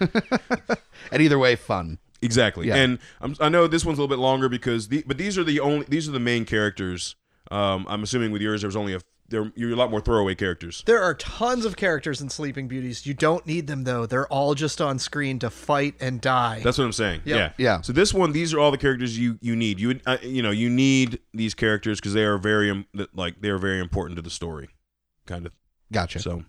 and 1.12 1.22
either 1.22 1.39
way, 1.39 1.56
fun. 1.56 1.98
Exactly. 2.24 2.67
Yeah. 2.67 2.76
And 2.76 2.99
I'm, 3.21 3.36
I 3.39 3.49
know 3.49 3.67
this 3.67 3.86
one's 3.86 3.97
a 3.97 4.01
little 4.01 4.15
bit 4.15 4.21
longer 4.21 4.49
because 4.49 4.88
the 4.88 5.03
but 5.05 5.17
these 5.17 5.38
are 5.38 5.43
the 5.43 5.59
only 5.59 5.86
these 5.88 6.07
are 6.07 6.11
the 6.11 6.19
main 6.19 6.45
characters. 6.45 7.15
Um, 7.51 7.86
I'm 7.89 8.03
assuming 8.03 8.32
with 8.32 8.41
yours 8.41 8.61
there 8.61 8.67
was 8.67 8.76
only 8.76 8.93
a 8.93 9.01
there 9.30 9.51
you're 9.55 9.71
a 9.71 9.76
lot 9.76 9.89
more 9.89 10.01
throwaway 10.01 10.36
characters. 10.36 10.84
There 10.86 11.01
are 11.01 11.13
tons 11.15 11.65
of 11.65 11.76
characters 11.76 12.21
in 12.21 12.30
Sleeping 12.30 12.67
Beauties. 12.67 13.05
You 13.05 13.13
don't 13.13 13.45
need 13.47 13.67
them 13.67 13.84
though. 13.84 14.05
They're 14.05 14.28
all 14.28 14.53
just 14.53 14.80
on 14.82 14.99
screen 14.99 15.39
to 15.39 15.49
fight 15.49 15.95
and 15.99 16.21
die. 16.21 16.61
That's 16.63 16.78
what 16.78 16.86
I'm 16.86 16.91
saying. 16.91 17.21
Yep. 17.26 17.38
Yeah. 17.38 17.51
Yeah. 17.57 17.82
So 17.82 17.93
this 17.93 18.13
one, 18.13 18.32
these 18.32 18.53
are 18.53 18.59
all 18.59 18.71
the 18.71 18.78
characters 18.78 19.17
you 19.17 19.38
you 19.41 19.55
need. 19.55 19.80
You 19.80 19.99
uh, 20.05 20.17
you 20.21 20.41
know 20.43 20.51
you 20.51 20.69
need 20.69 21.19
these 21.34 21.53
characters 21.53 21.99
because 21.99 22.13
they 22.13 22.24
are 22.24 22.38
very 22.38 22.86
like 23.13 23.41
they 23.41 23.49
are 23.49 23.57
very 23.57 23.80
important 23.80 24.17
to 24.17 24.21
the 24.21 24.30
story, 24.30 24.69
kind 25.26 25.45
of. 25.45 25.53
Gotcha. 25.91 26.19
So 26.19 26.43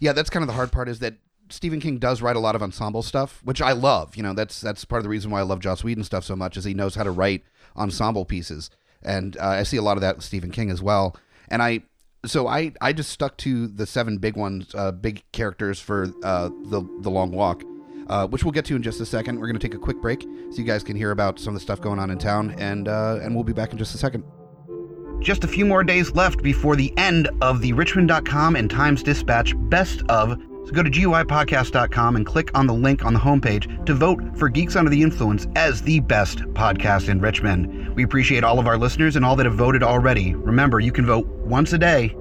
Yeah, 0.00 0.12
that's 0.12 0.30
kind 0.30 0.42
of 0.42 0.46
the 0.48 0.54
hard 0.54 0.72
part 0.72 0.88
is 0.88 0.98
that 1.00 1.14
Stephen 1.52 1.80
King 1.80 1.98
does 1.98 2.22
write 2.22 2.36
a 2.36 2.40
lot 2.40 2.54
of 2.54 2.62
ensemble 2.62 3.02
stuff, 3.02 3.40
which 3.44 3.60
I 3.60 3.72
love. 3.72 4.16
You 4.16 4.22
know, 4.22 4.32
that's 4.32 4.60
that's 4.60 4.84
part 4.84 5.00
of 5.00 5.04
the 5.04 5.10
reason 5.10 5.30
why 5.30 5.40
I 5.40 5.42
love 5.42 5.60
Joss 5.60 5.84
Whedon 5.84 6.04
stuff 6.04 6.24
so 6.24 6.34
much 6.34 6.56
is 6.56 6.64
he 6.64 6.74
knows 6.74 6.94
how 6.94 7.02
to 7.04 7.10
write 7.10 7.44
ensemble 7.76 8.24
pieces, 8.24 8.70
and 9.02 9.36
uh, 9.36 9.48
I 9.48 9.62
see 9.62 9.76
a 9.76 9.82
lot 9.82 9.96
of 9.96 10.00
that 10.00 10.16
with 10.16 10.24
Stephen 10.24 10.50
King 10.50 10.70
as 10.70 10.82
well. 10.82 11.16
And 11.48 11.62
I, 11.62 11.82
so 12.24 12.48
I 12.48 12.72
I 12.80 12.92
just 12.92 13.10
stuck 13.10 13.36
to 13.38 13.66
the 13.68 13.86
seven 13.86 14.18
big 14.18 14.36
ones, 14.36 14.74
uh, 14.74 14.92
big 14.92 15.22
characters 15.32 15.78
for 15.78 16.08
uh, 16.22 16.48
the 16.48 16.82
the 17.00 17.10
Long 17.10 17.30
Walk. 17.32 17.64
Uh, 18.08 18.26
which 18.26 18.42
we'll 18.42 18.52
get 18.52 18.64
to 18.64 18.74
in 18.74 18.82
just 18.82 19.00
a 19.00 19.06
second. 19.06 19.38
We're 19.38 19.46
going 19.46 19.58
to 19.58 19.66
take 19.66 19.76
a 19.76 19.78
quick 19.78 20.02
break 20.02 20.22
so 20.22 20.58
you 20.58 20.64
guys 20.64 20.82
can 20.82 20.96
hear 20.96 21.12
about 21.12 21.38
some 21.38 21.54
of 21.54 21.60
the 21.60 21.60
stuff 21.60 21.80
going 21.80 22.00
on 22.00 22.10
in 22.10 22.18
town, 22.18 22.54
and 22.58 22.88
uh, 22.88 23.20
and 23.22 23.32
we'll 23.32 23.44
be 23.44 23.52
back 23.52 23.70
in 23.70 23.78
just 23.78 23.94
a 23.94 23.98
second. 23.98 24.24
Just 25.20 25.44
a 25.44 25.48
few 25.48 25.64
more 25.64 25.84
days 25.84 26.12
left 26.12 26.42
before 26.42 26.74
the 26.74 26.92
end 26.98 27.30
of 27.40 27.60
the 27.60 27.72
Richmond.com 27.72 28.56
and 28.56 28.68
Times 28.68 29.04
Dispatch 29.04 29.54
Best 29.70 30.02
of. 30.08 30.36
So 30.64 30.72
go 30.72 30.82
to 30.82 30.90
GUIPodcast.com 30.90 32.16
and 32.16 32.24
click 32.24 32.50
on 32.56 32.66
the 32.66 32.74
link 32.74 33.04
on 33.04 33.14
the 33.14 33.20
homepage 33.20 33.84
to 33.86 33.94
vote 33.94 34.22
for 34.36 34.48
Geeks 34.48 34.76
Under 34.76 34.90
the 34.90 35.02
Influence 35.02 35.46
as 35.56 35.82
the 35.82 36.00
best 36.00 36.38
podcast 36.54 37.08
in 37.08 37.20
Richmond. 37.20 37.94
We 37.96 38.04
appreciate 38.04 38.44
all 38.44 38.58
of 38.58 38.66
our 38.68 38.78
listeners 38.78 39.16
and 39.16 39.24
all 39.24 39.34
that 39.36 39.46
have 39.46 39.56
voted 39.56 39.82
already. 39.82 40.34
Remember, 40.34 40.78
you 40.78 40.92
can 40.92 41.04
vote 41.04 41.26
once 41.26 41.72
a 41.72 41.78
day 41.78 42.14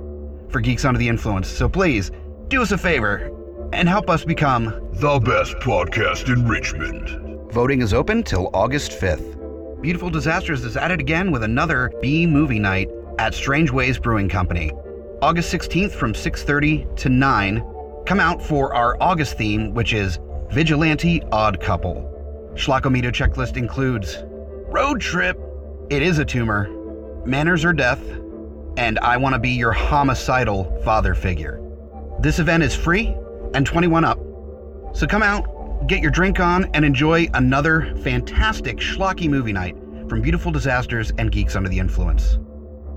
for 0.50 0.60
Geeks 0.60 0.86
Under 0.86 0.98
the 0.98 1.08
Influence. 1.08 1.48
So 1.48 1.70
please 1.70 2.12
do 2.48 2.62
us 2.62 2.72
a 2.72 2.78
favor 2.78 3.30
and 3.74 3.88
help 3.88 4.10
us 4.10 4.26
become 4.26 4.66
The 4.94 5.20
best 5.20 5.56
podcast 5.58 6.28
in 6.28 6.48
Richmond. 6.48 7.52
Voting 7.52 7.82
is 7.82 7.94
open 7.94 8.24
till 8.24 8.50
August 8.54 8.92
5th. 8.92 9.82
Beautiful 9.82 10.10
Disasters 10.10 10.64
is 10.64 10.78
at 10.78 10.92
it 10.92 11.00
again 11.00 11.32
with 11.32 11.44
another 11.44 11.92
B 12.02 12.26
movie 12.26 12.60
night 12.60 12.90
at 13.20 13.34
Strangeways 13.34 14.00
Brewing 14.00 14.30
Company. 14.30 14.72
August 15.22 15.54
16th 15.54 15.92
from 15.92 16.14
6:30 16.14 16.88
to 16.98 17.10
9. 17.10 17.64
Come 18.06 18.20
out 18.20 18.42
for 18.42 18.74
our 18.74 18.98
August 19.02 19.38
theme, 19.38 19.74
which 19.74 19.94
is 19.94 20.20
Vigilante 20.50 21.22
Odd 21.32 21.60
Couple. 21.62 22.08
Schlockometer 22.56 23.12
checklist 23.12 23.58
includes 23.58 24.18
Road 24.68 25.00
Trip, 25.00 25.40
It 25.90 26.02
is 26.02 26.18
a 26.18 26.26
Tumor, 26.26 26.70
Manners 27.26 27.64
or 27.64 27.74
Death, 27.74 28.02
and 28.76 29.00
I 29.00 29.18
Want 29.18 29.34
to 29.34 29.40
Be 29.40 29.52
Your 29.52 29.72
Homicidal 29.72 30.82
Father 30.84 31.14
Figure. 31.14 31.62
This 32.20 32.40
event 32.40 32.64
is 32.64 32.76
free 32.76 33.16
and 33.54 33.66
21 33.66 34.04
up. 34.04 34.20
So 34.94 35.06
come 35.08 35.24
out, 35.24 35.88
get 35.88 36.02
your 36.02 36.12
drink 36.12 36.40
on, 36.40 36.66
and 36.74 36.84
enjoy 36.84 37.30
another 37.34 37.96
fantastic 37.98 38.78
schlocky 38.78 39.30
movie 39.30 39.54
night 39.54 39.76
from 40.10 40.22
Beautiful 40.22 40.52
Disasters 40.52 41.12
and 41.18 41.32
Geeks 41.32 41.56
Under 41.56 41.70
the 41.70 41.80
Influence. 41.80 42.40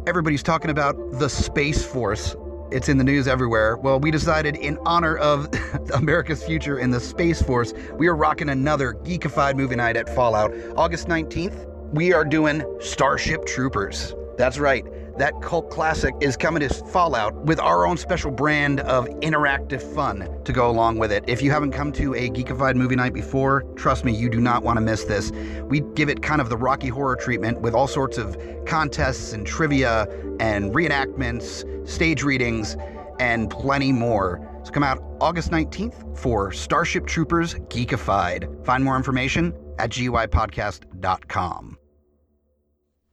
Everybody's 0.07 0.43
talking 0.43 0.71
about 0.71 0.97
the 1.13 1.29
Space 1.29 1.85
Force. 1.85 2.35
It's 2.71 2.89
in 2.89 2.99
the 2.99 3.05
news 3.05 3.29
everywhere. 3.29 3.77
Well, 3.77 4.01
we 4.01 4.11
decided 4.11 4.57
in 4.57 4.79
honor 4.87 5.17
of 5.17 5.49
America's 5.95 6.43
future 6.43 6.79
in 6.79 6.91
the 6.91 7.01
Space 7.01 7.43
Force, 7.43 7.73
we 7.93 8.09
are 8.09 8.17
rocking 8.17 8.49
another 8.49 8.95
geekified 8.95 9.57
movie 9.57 9.77
night 9.77 9.97
at 9.97 10.15
Fallout. 10.15 10.53
August 10.77 11.07
19th, 11.07 11.67
we 11.93 12.13
are 12.13 12.25
doing 12.25 12.65
Starship 12.81 13.45
Troopers. 13.47 14.15
That's 14.37 14.59
right. 14.59 14.85
That 15.17 15.41
cult 15.41 15.71
classic 15.71 16.13
is 16.21 16.37
coming 16.37 16.69
to 16.69 16.75
Fallout 16.75 17.47
with 17.47 17.61
our 17.61 17.87
own 17.87 17.97
special 17.97 18.33
brand 18.33 18.81
of 18.81 19.07
interactive 19.21 19.81
fun 19.95 20.29
to 20.45 20.53
go 20.53 20.69
along 20.69 20.99
with 20.99 21.13
it. 21.13 21.23
If 21.29 21.41
you 21.41 21.53
haven't 21.53 21.71
come 21.71 21.93
to 21.93 22.15
a 22.15 22.29
geekified 22.31 22.75
movie 22.75 22.97
night 22.97 23.15
before, 23.15 23.63
trust 23.77 24.05
me, 24.05 24.13
you 24.13 24.29
do 24.29 24.41
not 24.41 24.65
want 24.65 24.77
to 24.77 24.81
miss 24.81 25.05
this. 25.05 25.31
We 25.63 25.83
give 25.95 26.09
it 26.09 26.21
kind 26.23 26.41
of 26.41 26.49
the 26.49 26.57
Rocky 26.57 26.89
Horror 26.89 27.15
treatment 27.15 27.61
with 27.61 27.75
all 27.75 27.87
sorts 27.87 28.19
of 28.19 28.37
contests 28.67 29.33
and 29.33 29.47
trivia 29.47 30.09
and 30.41 30.75
reenactments, 30.75 31.89
stage 31.89 32.25
readings, 32.25 32.77
and 33.21 33.49
plenty 33.49 33.93
more. 33.93 34.51
So 34.65 34.73
come 34.73 34.83
out 34.83 35.01
August 35.21 35.53
19th 35.53 36.19
for 36.19 36.51
Starship 36.51 37.07
Troopers 37.07 37.55
Geekified. 37.55 38.65
Find 38.65 38.83
more 38.83 38.97
information 38.97 39.55
at 39.79 39.91
GUIPodcast.com. 39.91 41.79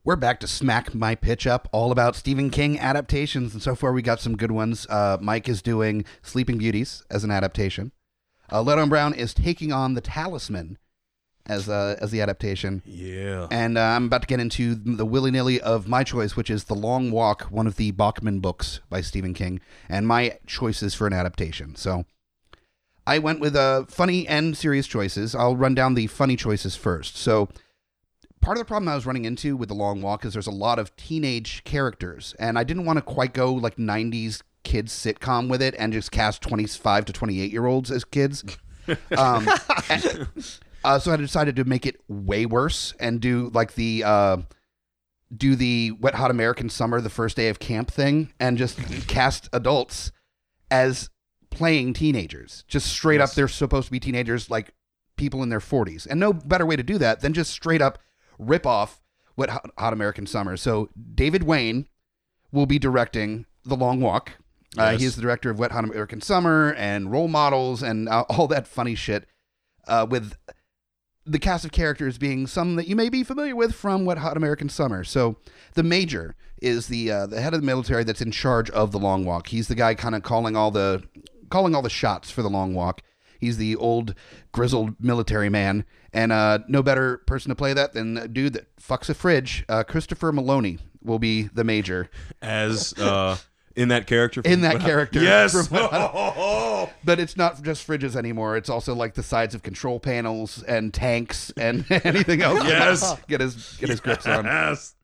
We're 0.04 0.16
back 0.16 0.39
to 0.39 0.47
smack 0.47 0.95
my 0.95 1.14
pitch 1.14 1.45
up, 1.45 1.70
all 1.72 1.91
about 1.91 2.16
Stephen 2.16 2.49
King 2.49 2.80
adaptations, 2.80 3.54
and 3.54 3.62
so 3.62 3.76
far 3.76 3.93
we 3.93 4.02
got 4.02 4.20
some 4.20 4.36
good 4.36 4.52
ones. 4.52 4.88
Uh, 4.89 5.20
Mike 5.22 5.47
is 5.47 5.62
doing 5.62 6.06
Sleeping 6.24 6.58
Beauties 6.58 7.04
as 7.12 7.24
an 7.24 7.30
adaptation. 7.30 7.91
Uh, 8.52 8.64
Leto 8.64 8.82
and 8.82 8.89
Brown 8.89 9.14
is 9.14 9.32
taking 9.32 9.72
on 9.72 9.93
The 9.93 10.02
Talisman 10.02 10.80
as 11.45 11.70
uh, 11.70 11.97
as 12.02 12.10
the 12.10 12.20
adaptation, 12.20 12.82
yeah. 12.84 13.45
and 13.52 13.78
uh, 13.78 13.82
I'm 13.82 14.06
about 14.06 14.22
to 14.22 14.28
get 14.28 14.39
into 14.39 14.74
the 14.74 15.06
willy 15.06 15.30
nilly 15.30 15.62
of 15.62 15.88
my 15.88 16.04
choice, 16.04 16.36
which 16.36 16.49
is 16.49 16.64
The 16.64 16.74
Long 16.74 17.12
Walk, 17.12 17.43
one 17.52 17.68
of 17.68 17.76
the 17.76 17.91
Bachman 17.91 18.39
books 18.39 18.80
by 18.89 19.02
Stephen 19.02 19.36
King, 19.36 19.62
and 19.88 20.08
my 20.08 20.39
choices 20.47 20.95
for 20.95 21.06
an 21.06 21.14
adaptation. 21.14 21.76
So 21.76 22.06
I 23.06 23.20
went 23.20 23.39
with 23.39 23.56
uh, 23.56 23.86
funny 23.86 24.28
and 24.28 24.58
serious 24.58 24.88
choices. 24.88 25.36
I'll 25.36 25.56
run 25.56 25.76
down 25.76 25.93
the 25.93 26.08
funny 26.08 26.36
choices 26.36 26.76
first. 26.76 27.18
So 27.18 27.49
part 28.42 28.58
of 28.58 28.62
the 28.62 28.66
problem 28.66 28.89
I 28.89 28.96
was 28.96 29.06
running 29.06 29.26
into 29.26 29.56
with 29.56 29.70
the 29.70 29.76
long 29.76 30.02
walk 30.02 30.26
is 30.26 30.34
there's 30.34 30.48
a 30.48 30.52
lot 30.52 30.80
of 30.80 30.96
teenage 30.96 31.64
characters, 31.64 32.36
and 32.39 32.58
I 32.58 32.64
didn't 32.64 32.86
want 32.86 32.98
to 32.98 33.02
quite 33.02 33.34
go 33.34 33.54
like 33.54 33.78
'90s 33.78 34.42
kids 34.64 34.94
sitcom 34.94 35.50
with 35.50 35.62
it 35.62 35.74
and 35.80 35.92
just 35.92 36.12
cast 36.12 36.42
25 36.44 37.06
to 37.06 37.14
28 37.14 37.52
year 37.52 37.66
olds 37.66 37.92
as 37.92 38.04
kids. 38.04 38.44
Um, 39.16 39.48
and- 39.89 40.28
uh, 40.84 40.98
so 40.98 41.14
I 41.14 41.16
decided 41.16 41.56
to 41.58 41.64
make 41.66 41.86
it 41.86 42.02
way 42.08 42.48
worse 42.48 42.96
and 43.00 43.22
do 43.22 43.52
like 43.54 43.76
the 43.76 44.04
uh, 44.04 44.38
do 45.36 45.56
the 45.56 45.92
Wet 46.00 46.16
Hot 46.16 46.32
American 46.32 46.68
Summer, 46.68 47.00
the 47.00 47.10
first 47.10 47.38
day 47.38 47.50
of 47.50 47.60
camp 47.60 47.92
thing, 47.92 48.34
and 48.39 48.58
just 48.58 48.80
cast 49.08 49.50
adults 49.54 50.12
as 50.72 51.10
playing 51.52 51.94
teenagers. 51.94 52.66
Just 52.68 52.88
straight 52.88 53.22
up, 53.22 53.32
they're 53.34 53.48
supposed 53.48 53.86
to 53.86 53.92
be 53.92 54.00
teenagers, 54.00 54.50
like 54.50 54.74
people 55.16 55.44
in 55.44 55.50
their 55.50 55.60
40s. 55.60 56.08
And 56.10 56.20
no 56.20 56.34
better 56.34 56.66
way 56.66 56.76
to 56.76 56.84
do 56.84 56.98
that 56.98 57.22
than 57.22 57.34
just 57.34 57.52
straight 57.52 57.82
up 57.82 58.00
rip 58.42 58.66
off 58.66 59.02
Wet 59.38 59.50
Hot, 59.78 59.94
American 59.94 60.28
Summer. 60.28 60.58
So 60.58 60.89
David 61.16 61.44
Wain 61.44 61.88
will 62.52 62.66
be 62.66 62.80
directing 62.80 63.46
The 63.64 63.76
Long 63.76 64.02
Walk. 64.02 64.34
Uh, 64.78 64.98
he 64.98 65.06
is 65.06 65.16
the 65.16 65.22
director 65.22 65.50
of 65.50 65.60
Wet 65.60 65.72
Hot 65.72 65.84
American 65.84 66.22
Summer 66.22 66.74
and 66.74 67.12
Role 67.12 67.28
Models 67.28 67.82
and 67.84 68.10
uh, 68.10 68.26
all 68.30 68.48
that 68.48 68.68
funny 68.68 68.96
shit. 68.96 69.28
Uh, 69.88 70.06
with 70.10 70.36
the 71.26 71.39
cast 71.39 71.66
of 71.66 71.72
characters 71.72 72.18
being 72.18 72.48
some 72.48 72.76
that 72.76 72.88
you 72.88 72.96
may 72.96 73.10
be 73.10 73.24
familiar 73.24 73.56
with 73.56 73.74
from 73.76 74.06
Wet 74.06 74.18
Hot 74.20 74.38
American 74.38 74.70
Summer. 74.70 75.04
So 75.04 75.38
the 75.74 75.84
major 75.84 76.36
is 76.62 76.88
the 76.88 77.12
uh, 77.12 77.28
the 77.28 77.42
head 77.42 77.54
of 77.54 77.62
the 77.62 77.66
military 77.66 78.04
that's 78.04 78.22
in 78.22 78.32
charge 78.32 78.70
of 78.70 78.92
the 78.92 79.00
Long 79.00 79.26
Walk. 79.26 79.48
He's 79.48 79.68
the 79.68 79.76
guy 79.76 79.96
kind 79.96 80.16
of 80.16 80.24
calling 80.24 80.56
all 80.56 80.72
the 80.72 81.04
calling 81.50 81.76
all 81.76 81.82
the 81.82 81.89
shots 81.89 82.32
for 82.32 82.42
the 82.42 82.50
Long 82.50 82.74
Walk. 82.74 83.02
He's 83.42 83.58
the 83.58 83.76
old 83.76 84.16
grizzled 84.54 84.96
military 85.00 85.50
man, 85.50 85.84
and 86.14 86.32
uh, 86.32 86.60
no 86.70 86.82
better 86.82 87.18
person 87.26 87.50
to 87.50 87.56
play 87.56 87.74
that 87.74 87.92
than 87.94 88.18
a 88.18 88.28
dude 88.30 88.54
that 88.54 88.74
fucks 88.78 89.10
a 89.10 89.14
fridge. 89.14 89.66
Uh, 89.68 89.84
Christopher 89.84 90.32
Meloni 90.32 90.80
will 91.04 91.20
be 91.20 91.44
the 91.54 91.64
major. 91.66 92.10
As 92.42 92.94
uh, 92.94 93.36
in 93.76 93.88
that 93.89 94.08
character. 94.08 94.42
In 94.46 94.62
that 94.62 94.80
character 94.80 95.20
Yes. 95.24 95.68
from 95.68 95.78
But 97.04 97.20
it's 97.20 97.36
not 97.36 97.62
just 97.64 97.88
fridges 97.88 98.16
anymore. 98.16 98.58
It's 98.58 98.70
also 98.70 98.94
like 98.94 99.16
the 99.16 99.24
sides 99.24 99.56
of 99.56 99.64
control 99.64 100.00
panels 100.00 100.62
and 100.64 100.94
tanks 100.94 101.52
and 101.58 101.86
anything 102.04 102.42
else. 102.42 102.64
Yes. 102.64 103.16
get 103.28 103.42
his 103.42 103.76
get 103.80 103.89
his 103.89 104.00
grips 104.00 104.28
on. 104.28 104.46
Yes. 104.46 104.96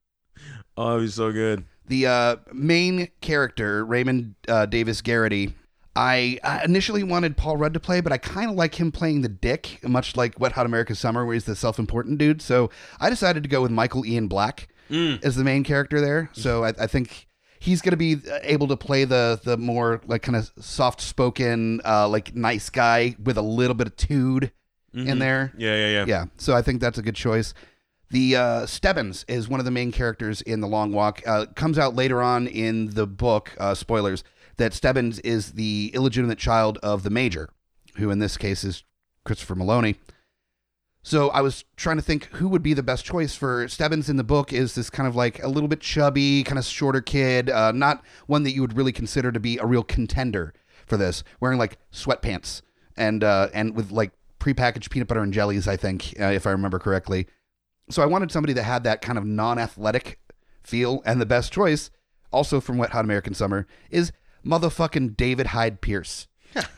Oh, 0.75 0.95
that'd 0.99 1.11
so 1.11 1.31
good. 1.31 1.65
The 1.87 2.05
uh, 2.05 2.35
main 2.53 3.09
character, 3.21 3.83
Raymond 3.85 4.35
uh, 4.47 4.65
Davis 4.67 5.01
Garraty, 5.01 5.53
I, 5.97 6.39
I 6.43 6.63
initially 6.63 7.03
wanted 7.03 7.35
Paul 7.37 7.57
Rudd 7.57 7.73
to 7.73 7.79
play, 7.79 8.01
but 8.01 8.11
I 8.11 8.17
kind 8.17 8.49
of 8.51 8.55
like 8.55 8.75
him 8.75 8.91
playing 8.91 9.21
the 9.21 9.29
dick, 9.29 9.79
much 9.83 10.15
like 10.15 10.39
Wet 10.39 10.51
Hot 10.51 10.65
America 10.65 10.93
Summer, 10.95 11.25
where 11.25 11.33
he's 11.33 11.45
the 11.45 11.55
self-important 11.55 12.19
dude. 12.19 12.41
So 12.41 12.69
I 12.99 13.09
decided 13.09 13.43
to 13.43 13.49
go 13.49 13.61
with 13.61 13.71
Michael 13.71 14.05
Ian 14.05 14.27
Black 14.27 14.69
Mm. 14.89 15.21
as 15.21 15.35
the 15.35 15.43
main 15.43 15.65
character 15.65 15.99
there. 15.99 16.29
So 16.31 16.63
I, 16.63 16.69
I 16.69 16.87
think 16.87 17.27
he's 17.59 17.81
going 17.81 17.91
to 17.91 17.97
be 17.97 18.17
able 18.43 18.67
to 18.69 18.77
play 18.77 19.03
the 19.03 19.37
the 19.43 19.57
more 19.57 19.99
like 20.07 20.21
kind 20.21 20.37
of 20.37 20.49
soft 20.59 21.01
spoken, 21.01 21.81
uh, 21.83 22.07
like 22.07 22.33
nice 22.35 22.69
guy 22.69 23.15
with 23.21 23.37
a 23.37 23.41
little 23.41 23.73
bit 23.73 23.87
of 23.87 23.97
tude 23.97 24.51
in 24.93 25.19
there. 25.19 25.51
Yeah, 25.57 25.75
yeah, 25.75 25.89
yeah. 25.89 26.05
Yeah, 26.07 26.25
so 26.37 26.55
I 26.55 26.61
think 26.61 26.79
that's 26.79 26.97
a 26.97 27.01
good 27.01 27.15
choice. 27.15 27.53
The 28.11 28.37
uh, 28.37 28.65
Stebbins 28.65 29.25
is 29.27 29.49
one 29.49 29.59
of 29.59 29.65
the 29.65 29.71
main 29.71 29.91
characters 29.91 30.41
in 30.41 30.61
The 30.61 30.67
Long 30.67 30.93
Walk. 30.93 31.21
Uh, 31.27 31.47
comes 31.55 31.77
out 31.77 31.93
later 31.93 32.21
on 32.21 32.47
in 32.47 32.91
the 32.91 33.05
book. 33.05 33.53
Uh, 33.59 33.75
spoilers 33.75 34.23
that 34.57 34.73
Stebbins 34.73 35.19
is 35.19 35.53
the 35.53 35.91
illegitimate 35.93 36.37
child 36.37 36.77
of 36.83 37.03
the 37.03 37.09
Major, 37.09 37.49
who 37.95 38.09
in 38.09 38.19
this 38.19 38.37
case 38.37 38.63
is 38.63 38.83
Christopher 39.23 39.55
Meloni. 39.55 39.95
So 41.03 41.29
I 41.29 41.39
was 41.39 41.63
trying 41.77 41.95
to 41.95 42.01
think 42.01 42.25
who 42.33 42.49
would 42.49 42.63
be 42.63 42.73
the 42.73 42.83
best 42.83 43.05
choice 43.05 43.33
for 43.33 43.67
Stebbins 43.69 44.09
in 44.09 44.17
the 44.17 44.23
book. 44.25 44.51
Is 44.51 44.75
this 44.75 44.89
kind 44.89 45.07
of 45.07 45.15
like 45.15 45.41
a 45.41 45.47
little 45.47 45.69
bit 45.69 45.79
chubby, 45.79 46.43
kind 46.43 46.59
of 46.59 46.65
shorter 46.65 46.99
kid, 46.99 47.49
uh, 47.49 47.71
not 47.71 48.03
one 48.25 48.43
that 48.43 48.51
you 48.51 48.61
would 48.61 48.75
really 48.75 48.91
consider 48.91 49.31
to 49.31 49.39
be 49.39 49.57
a 49.57 49.65
real 49.65 49.83
contender 49.83 50.53
for 50.85 50.97
this, 50.97 51.23
wearing 51.39 51.59
like 51.59 51.77
sweatpants 51.93 52.61
and 52.97 53.23
uh, 53.23 53.47
and 53.53 53.75
with 53.75 53.91
like 53.91 54.11
prepackaged 54.39 54.89
peanut 54.89 55.07
butter 55.07 55.21
and 55.21 55.33
jellies. 55.33 55.67
I 55.67 55.77
think, 55.77 56.13
uh, 56.19 56.25
if 56.25 56.45
I 56.45 56.51
remember 56.51 56.79
correctly. 56.79 57.27
So 57.89 58.03
I 58.03 58.05
wanted 58.05 58.31
somebody 58.31 58.51
that 58.53 58.63
had 58.63 58.83
that 58.83 59.01
kind 59.01 59.17
of 59.17 59.25
non-athletic 59.25 60.19
feel, 60.61 61.01
and 61.05 61.21
the 61.21 61.25
best 61.25 61.53
choice, 61.53 61.89
also 62.33 62.59
from 62.59 62.77
Wet 62.77 62.89
Hot 62.89 63.05
American 63.05 63.33
Summer, 63.33 63.65
is 63.89 64.11
motherfucking 64.47 65.17
David 65.17 65.47
Hyde 65.47 65.81
Pierce 65.81 66.27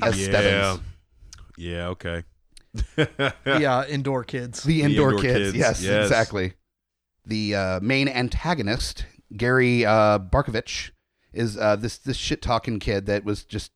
as 0.02 0.20
yeah. 0.20 0.26
Stebbins. 0.26 0.82
Yeah, 1.58 1.88
okay. 1.90 2.24
the 2.96 3.66
uh, 3.66 3.86
indoor 3.86 4.24
kids. 4.24 4.64
The 4.64 4.82
indoor, 4.82 5.12
indoor 5.12 5.22
kids. 5.22 5.52
kids, 5.52 5.58
Yes, 5.58 5.84
yes. 5.84 6.06
exactly. 6.06 6.54
The 7.26 7.56
uh, 7.56 7.80
main 7.82 8.08
antagonist, 8.08 9.06
Gary 9.36 9.86
uh, 9.86 10.20
Barkovitch, 10.20 10.92
is 11.34 11.58
uh, 11.58 11.76
this 11.76 11.98
this 11.98 12.18
shit 12.18 12.42
talking 12.42 12.80
kid 12.80 13.06
that 13.06 13.24
was 13.24 13.44
just 13.44 13.72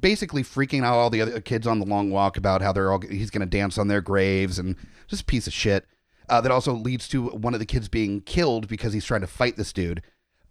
basically 0.00 0.42
freaking 0.42 0.82
out 0.82 0.96
all 0.96 1.10
the 1.10 1.20
other 1.20 1.40
kids 1.40 1.66
on 1.66 1.78
the 1.78 1.86
long 1.86 2.10
walk 2.10 2.36
about 2.36 2.60
how 2.60 2.72
they're 2.72 2.90
all 2.90 3.00
he's 3.00 3.30
going 3.30 3.40
to 3.40 3.46
dance 3.46 3.78
on 3.78 3.88
their 3.88 4.00
graves 4.00 4.58
and 4.58 4.74
just 5.06 5.22
a 5.22 5.26
piece 5.26 5.46
of 5.46 5.52
shit. 5.52 5.86
Uh, 6.28 6.40
that 6.40 6.50
also 6.50 6.72
leads 6.72 7.06
to 7.06 7.26
one 7.28 7.54
of 7.54 7.60
the 7.60 7.66
kids 7.66 7.88
being 7.88 8.20
killed 8.20 8.66
because 8.66 8.92
he's 8.92 9.04
trying 9.04 9.20
to 9.20 9.28
fight 9.28 9.56
this 9.56 9.72
dude. 9.72 10.02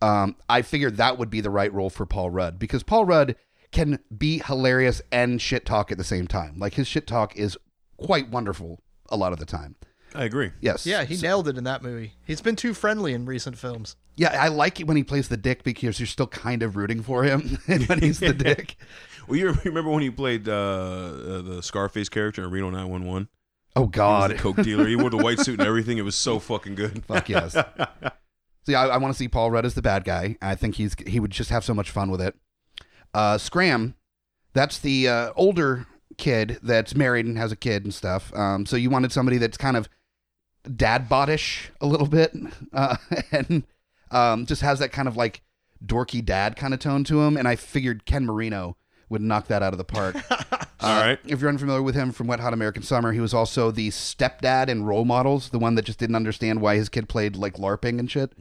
Um, 0.06 0.36
I 0.50 0.62
figured 0.62 0.98
that 0.98 1.18
would 1.18 1.30
be 1.30 1.42
the 1.42 1.50
right 1.50 1.74
role 1.74 1.90
for 1.90 2.06
Paul 2.06 2.30
Rudd 2.30 2.60
because 2.60 2.84
Paul 2.84 3.06
Rudd 3.06 3.36
can 3.72 4.00
be 4.16 4.40
hilarious 4.46 5.02
and 5.12 5.42
shit 5.42 5.66
talk 5.66 5.92
at 5.92 5.98
the 5.98 6.04
same 6.04 6.28
time. 6.28 6.56
Like 6.60 6.76
his 6.76 6.88
shit 6.88 7.08
talk 7.08 7.36
is 7.36 7.58
quite 7.98 8.30
wonderful 8.30 8.82
a 9.10 9.18
lot 9.18 9.34
of 9.34 9.40
the 9.40 9.46
time. 9.46 9.76
I 10.14 10.24
agree. 10.24 10.52
Yes. 10.62 10.86
yeah, 10.86 11.04
he 11.04 11.18
nailed 11.18 11.48
it 11.50 11.58
in 11.58 11.66
that 11.66 11.84
movie. 11.84 12.14
He's 12.26 12.40
been 12.40 12.56
too 12.56 12.74
friendly 12.74 13.14
in 13.14 13.26
recent 13.26 13.58
films. 13.58 13.98
Yeah, 14.16 14.42
I 14.42 14.48
like 14.48 14.80
it 14.80 14.88
when 14.88 14.96
he 14.96 15.04
plays 15.04 15.28
the 15.28 15.36
dick 15.36 15.64
because 15.64 16.00
you're 16.00 16.08
still 16.08 16.28
kind 16.28 16.64
of 16.64 16.78
rooting 16.78 17.02
for 17.04 17.24
him 17.24 17.58
when 17.66 18.00
he's 18.00 18.20
the 18.22 18.34
dick. 18.48 18.78
Well, 19.28 19.38
you 19.38 19.52
remember 19.66 19.90
when 19.92 20.04
he 20.04 20.10
played 20.12 20.48
uh, 20.48 20.52
uh, 20.54 21.42
the 21.42 21.60
Scarface 21.62 22.08
character 22.08 22.44
in 22.46 22.52
Reno 22.52 22.70
911? 22.70 23.28
Oh 23.76 23.82
He 23.82 23.86
was 23.88 23.92
God. 23.92 24.32
the 24.32 24.36
coke 24.36 24.56
dealer. 24.62 24.88
He 24.88 24.96
wore 24.96 25.10
the 25.10 25.18
white 25.18 25.40
suit 25.40 25.60
and 25.60 25.68
everything. 25.68 25.98
It 25.98 26.04
was 26.04 26.16
so 26.16 26.40
fucking 26.40 26.76
good. 26.76 27.04
Fuck 27.06 27.28
yes. 27.28 27.58
So 28.66 28.72
yeah, 28.72 28.82
I, 28.82 28.88
I 28.88 28.98
want 28.98 29.14
to 29.14 29.18
see 29.18 29.28
Paul 29.28 29.52
Rudd 29.52 29.66
as 29.66 29.76
the 29.76 29.82
bad 29.82 30.04
guy. 30.04 30.38
I 30.42 30.56
think 30.56 30.76
he's 30.76 30.96
he 31.06 31.20
would 31.20 31.32
just 31.32 31.52
have 31.52 31.64
so 31.64 31.74
much 31.74 31.92
fun 31.92 32.10
with 32.10 32.22
it. 32.22 32.36
Uh, 33.14 33.38
Scram, 33.38 33.96
that's 34.54 34.80
the 34.80 35.08
uh, 35.08 35.32
older 35.36 35.86
kid 36.18 36.60
that's 36.64 36.96
married 36.96 37.26
and 37.26 37.38
has 37.38 37.52
a 37.52 37.56
kid 37.56 37.84
and 37.84 37.94
stuff. 37.94 38.34
Um, 38.34 38.66
so 38.66 38.76
you 38.76 38.90
wanted 38.90 39.12
somebody 39.12 39.38
that's 39.38 39.58
kind 39.58 39.78
of 39.78 39.88
dad 40.76 41.08
bodish 41.08 41.68
a 41.80 41.86
little 41.86 42.08
bit, 42.08 42.34
uh, 42.74 42.98
and 43.32 43.64
um, 44.12 44.46
just 44.46 44.62
has 44.62 44.80
that 44.80 44.92
kind 44.92 45.08
of 45.08 45.16
like 45.16 45.42
dorky 45.86 46.26
dad 46.26 46.56
kind 46.56 46.74
of 46.74 46.80
tone 46.80 47.04
to 47.04 47.22
him. 47.22 47.38
And 47.38 47.48
I 47.48 47.56
figured 47.56 48.06
Ken 48.06 48.26
Marino 48.26 48.78
would 49.10 49.22
knock 49.22 49.48
that 49.48 49.62
out 49.62 49.74
of 49.74 49.78
the 49.78 49.84
park. 49.84 50.16
All 50.86 51.00
right. 51.00 51.20
If 51.26 51.42
you're 51.42 51.50
unfamiliar 51.50 51.82
with 51.82 51.96
him 51.96 52.12
from 52.12 52.28
Wet 52.28 52.40
Hot 52.40 52.54
American 52.54 52.84
Summer, 52.84 53.12
he 53.12 53.20
was 53.20 53.34
also 53.34 53.72
the 53.72 53.90
stepdad 53.90 54.68
in 54.70 54.84
Role 54.84 55.06
Models, 55.06 55.50
the 55.50 55.60
one 55.60 55.76
that 55.76 55.86
just 55.86 56.00
didn't 56.00 56.16
understand 56.16 56.62
why 56.62 56.76
his 56.76 56.90
kid 56.90 57.10
played 57.10 57.36
like 57.36 57.56
LARPing 57.56 58.00
and 58.00 58.10
shit. 58.10 58.32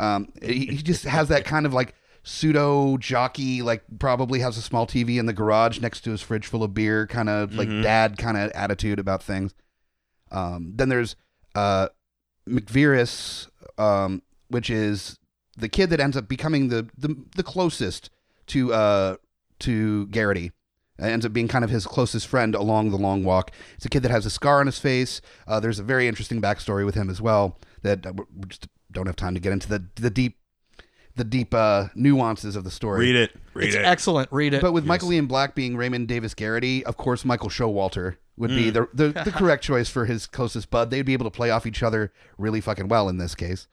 Um, 0.00 0.32
he, 0.42 0.66
he 0.66 0.76
just 0.78 1.04
has 1.04 1.28
that 1.28 1.44
kind 1.44 1.66
of 1.66 1.74
like 1.74 1.94
pseudo 2.22 2.96
jockey, 2.96 3.62
like 3.62 3.82
probably 3.98 4.40
has 4.40 4.56
a 4.56 4.62
small 4.62 4.86
TV 4.86 5.18
in 5.18 5.26
the 5.26 5.32
garage 5.32 5.80
next 5.80 6.00
to 6.02 6.10
his 6.10 6.22
fridge 6.22 6.46
full 6.46 6.62
of 6.62 6.74
beer, 6.74 7.06
kind 7.06 7.28
of 7.28 7.54
like 7.54 7.68
dad 7.82 8.18
kind 8.18 8.36
of 8.36 8.50
attitude 8.52 8.98
about 8.98 9.22
things. 9.22 9.54
Um, 10.30 10.72
then 10.74 10.88
there's 10.88 11.14
uh, 11.54 11.88
McVries, 12.48 13.48
um, 13.78 14.22
which 14.48 14.70
is 14.70 15.18
the 15.56 15.68
kid 15.68 15.90
that 15.90 16.00
ends 16.00 16.16
up 16.16 16.28
becoming 16.28 16.68
the 16.68 16.88
the, 16.96 17.16
the 17.36 17.42
closest 17.42 18.10
to 18.48 18.72
uh, 18.72 19.16
to 19.60 20.06
Garraty. 20.10 20.52
Uh, 21.00 21.06
ends 21.06 21.26
up 21.26 21.32
being 21.32 21.48
kind 21.48 21.64
of 21.64 21.70
his 21.70 21.86
closest 21.86 22.26
friend 22.26 22.54
along 22.54 22.90
the 22.90 22.96
long 22.96 23.22
walk. 23.24 23.50
It's 23.76 23.84
a 23.84 23.88
kid 23.88 24.02
that 24.02 24.10
has 24.10 24.26
a 24.26 24.30
scar 24.30 24.60
on 24.60 24.66
his 24.66 24.78
face. 24.78 25.20
Uh, 25.46 25.60
there's 25.60 25.78
a 25.78 25.82
very 25.82 26.08
interesting 26.08 26.40
backstory 26.40 26.84
with 26.84 26.94
him 26.94 27.10
as 27.10 27.20
well 27.20 27.58
that 27.82 28.06
uh, 28.06 28.12
we 28.14 28.24
we 28.34 28.46
just 28.48 28.68
don't 28.92 29.06
have 29.06 29.16
time 29.16 29.34
to 29.34 29.40
get 29.40 29.52
into 29.52 29.68
the 29.68 29.84
the 29.96 30.10
deep 30.10 30.38
the 31.16 31.24
deep 31.24 31.54
uh, 31.54 31.88
nuances 31.94 32.56
of 32.56 32.64
the 32.64 32.70
story. 32.70 33.00
Read 33.00 33.16
it. 33.16 33.36
Read 33.54 33.66
it's 33.68 33.76
it. 33.76 33.84
excellent. 33.84 34.30
Read 34.30 34.54
it. 34.54 34.60
But 34.60 34.72
with 34.72 34.84
Michael 34.84 35.12
Ian 35.12 35.26
Black 35.26 35.54
being 35.54 35.76
Raymond 35.76 36.08
Davis 36.08 36.34
Garraty, 36.34 36.82
of 36.82 36.96
course, 36.96 37.24
Michael 37.24 37.48
Showalter 37.48 38.16
would 38.36 38.50
be 38.50 38.68
the, 38.70 38.86
the 38.92 39.08
the 39.24 39.32
correct 39.34 39.64
choice 39.64 39.88
for 39.88 40.04
his 40.04 40.26
closest 40.26 40.70
bud. 40.70 40.90
They'd 40.90 41.02
be 41.02 41.14
able 41.14 41.24
to 41.24 41.30
play 41.30 41.50
off 41.50 41.66
each 41.66 41.82
other 41.82 42.12
really 42.38 42.60
fucking 42.60 42.88
well 42.88 43.08
in 43.08 43.16
this 43.16 43.34
case. 43.34 43.66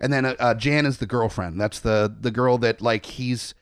And 0.00 0.12
then 0.12 0.24
uh, 0.24 0.34
uh, 0.38 0.54
Jan 0.54 0.86
is 0.86 0.98
the 0.98 1.06
girlfriend. 1.06 1.60
That's 1.60 1.80
the 1.80 2.14
the 2.18 2.30
girl 2.30 2.58
that 2.58 2.80
like 2.80 3.06
he's 3.06 3.54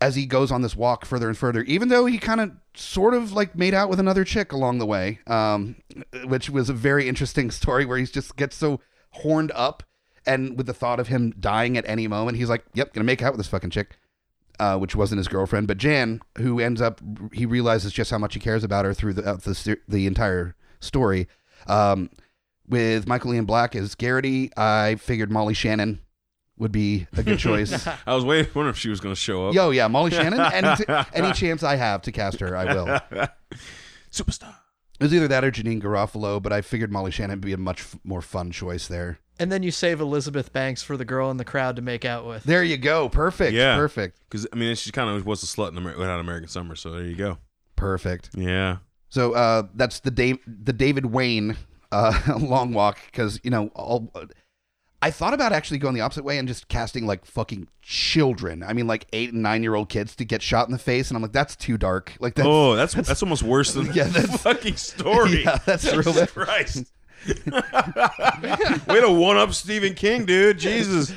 as 0.00 0.14
he 0.14 0.26
goes 0.26 0.52
on 0.52 0.62
this 0.62 0.76
walk 0.76 1.04
further 1.04 1.28
and 1.28 1.36
further. 1.36 1.62
Even 1.62 1.88
though 1.88 2.06
he 2.06 2.18
kind 2.18 2.40
of 2.40 2.52
sort 2.74 3.14
of 3.14 3.32
like 3.32 3.56
made 3.56 3.74
out 3.74 3.88
with 3.88 3.98
another 3.98 4.24
chick 4.24 4.52
along 4.52 4.78
the 4.78 4.86
way, 4.86 5.18
um, 5.26 5.76
which 6.24 6.48
was 6.48 6.70
a 6.70 6.74
very 6.74 7.08
interesting 7.08 7.50
story 7.52 7.84
where 7.84 7.98
he 7.98 8.06
just 8.06 8.36
gets 8.36 8.56
so 8.56 8.80
horned 9.10 9.52
up 9.54 9.82
and 10.26 10.56
with 10.56 10.66
the 10.66 10.74
thought 10.74 11.00
of 11.00 11.08
him 11.08 11.32
dying 11.40 11.78
at 11.78 11.88
any 11.88 12.06
moment, 12.06 12.36
he's 12.36 12.50
like, 12.50 12.64
"Yep, 12.74 12.92
gonna 12.92 13.04
make 13.04 13.22
out 13.22 13.32
with 13.32 13.38
this 13.38 13.48
fucking 13.48 13.70
chick." 13.70 13.96
uh, 14.58 14.76
which 14.76 14.96
wasn't 14.96 15.18
his 15.18 15.28
girlfriend, 15.28 15.66
but 15.68 15.78
Jan, 15.78 16.20
who 16.38 16.60
ends 16.60 16.80
up, 16.80 17.00
he 17.32 17.46
realizes 17.46 17.92
just 17.92 18.10
how 18.10 18.18
much 18.18 18.34
he 18.34 18.40
cares 18.40 18.64
about 18.64 18.84
her 18.84 18.94
through 18.94 19.14
the 19.14 19.24
uh, 19.24 19.36
the, 19.36 19.78
the 19.86 20.06
entire 20.06 20.56
story. 20.80 21.28
Um, 21.66 22.10
with 22.68 23.06
Michael 23.06 23.34
Ian 23.34 23.44
Black 23.44 23.74
as 23.74 23.94
Garraty, 23.94 24.50
I 24.56 24.96
figured 24.96 25.30
Molly 25.30 25.54
Shannon 25.54 26.00
would 26.58 26.72
be 26.72 27.06
a 27.16 27.22
good 27.22 27.38
choice. 27.38 27.86
I 28.06 28.14
was 28.14 28.24
waiting, 28.24 28.50
wondering 28.54 28.72
if 28.74 28.78
she 28.78 28.88
was 28.88 29.00
going 29.00 29.14
to 29.14 29.20
show 29.20 29.48
up. 29.48 29.54
Yo, 29.54 29.70
yeah, 29.70 29.86
Molly 29.88 30.10
Shannon. 30.10 30.40
Any, 30.52 30.76
t- 30.76 30.84
any 31.14 31.32
chance 31.32 31.62
I 31.62 31.76
have 31.76 32.02
to 32.02 32.12
cast 32.12 32.40
her, 32.40 32.56
I 32.56 32.64
will. 32.74 33.00
Superstar. 34.10 34.54
It 35.00 35.04
was 35.04 35.14
either 35.14 35.28
that 35.28 35.44
or 35.44 35.50
Janeane 35.52 35.80
Garofalo, 35.82 36.42
but 36.42 36.52
I 36.52 36.60
figured 36.60 36.90
Molly 36.90 37.10
Shannon 37.12 37.36
would 37.36 37.46
be 37.46 37.52
a 37.52 37.56
much 37.58 37.80
f- 37.82 37.96
more 38.04 38.20
fun 38.22 38.50
choice 38.50 38.88
there. 38.88 39.20
and 39.38 39.52
then 39.52 39.62
you 39.62 39.70
save 39.70 40.00
Elizabeth 40.00 40.52
Banks 40.52 40.82
for 40.82 40.96
the 40.96 41.04
girl 41.04 41.30
in 41.30 41.36
the 41.36 41.44
crowd 41.44 41.76
to 41.76 41.82
make 41.82 42.04
out 42.04 42.26
with. 42.26 42.42
There 42.42 42.64
you 42.64 42.76
go. 42.76 43.08
Perfect. 43.08 43.52
Yeah. 43.52 43.76
Perfect. 43.76 44.18
Because, 44.28 44.46
I 44.52 44.56
mean, 44.56 44.74
she 44.74 44.90
kind 44.90 45.08
of 45.08 45.24
was 45.24 45.42
a 45.44 45.46
slut 45.46 45.70
in 45.70 45.78
Amer- 45.78 45.96
without 45.96 46.18
American 46.18 46.48
Summer, 46.48 46.74
so 46.74 46.90
there 46.90 47.04
you 47.04 47.14
go. 47.14 47.38
Perfect. 47.76 48.30
Yeah. 48.34 48.78
So 49.08 49.34
uh, 49.34 49.62
that's 49.74 50.00
the 50.00 50.10
Dave, 50.10 50.38
the 50.46 50.72
David 50.72 51.06
Wain 51.06 51.56
uh, 51.92 52.20
long 52.40 52.72
walk 52.72 52.98
because 53.06 53.38
you 53.44 53.50
know 53.50 53.68
all. 53.74 54.12
I 55.00 55.10
thought 55.12 55.32
about 55.32 55.52
actually 55.52 55.78
going 55.78 55.94
the 55.94 56.00
opposite 56.00 56.24
way 56.24 56.38
and 56.38 56.48
just 56.48 56.66
casting 56.68 57.06
like 57.06 57.24
fucking 57.24 57.68
children. 57.82 58.62
I 58.64 58.72
mean, 58.72 58.86
like 58.88 59.06
eight 59.12 59.32
and 59.32 59.42
nine 59.42 59.62
year 59.62 59.74
old 59.76 59.88
kids 59.88 60.16
to 60.16 60.24
get 60.24 60.42
shot 60.42 60.66
in 60.66 60.72
the 60.72 60.78
face, 60.78 61.08
and 61.08 61.16
I'm 61.16 61.22
like, 61.22 61.32
that's 61.32 61.54
too 61.54 61.78
dark. 61.78 62.14
Like 62.18 62.34
that's 62.34 62.48
oh, 62.48 62.74
that's 62.74 62.94
that's 62.94 63.22
almost 63.22 63.42
worse 63.44 63.72
than 63.74 63.86
Yeah, 63.94 64.04
the 64.04 64.26
fucking 64.26 64.76
story. 64.76 65.42
Yeah, 65.44 65.58
that's 65.64 65.84
real 65.84 66.02
Jesus 66.02 66.16
bad. 66.20 66.28
Christ. 66.30 66.92
Way 68.88 69.00
to 69.00 69.10
one 69.12 69.36
up 69.36 69.52
Stephen 69.52 69.94
King, 69.94 70.24
dude. 70.24 70.58
Jesus. 70.58 71.12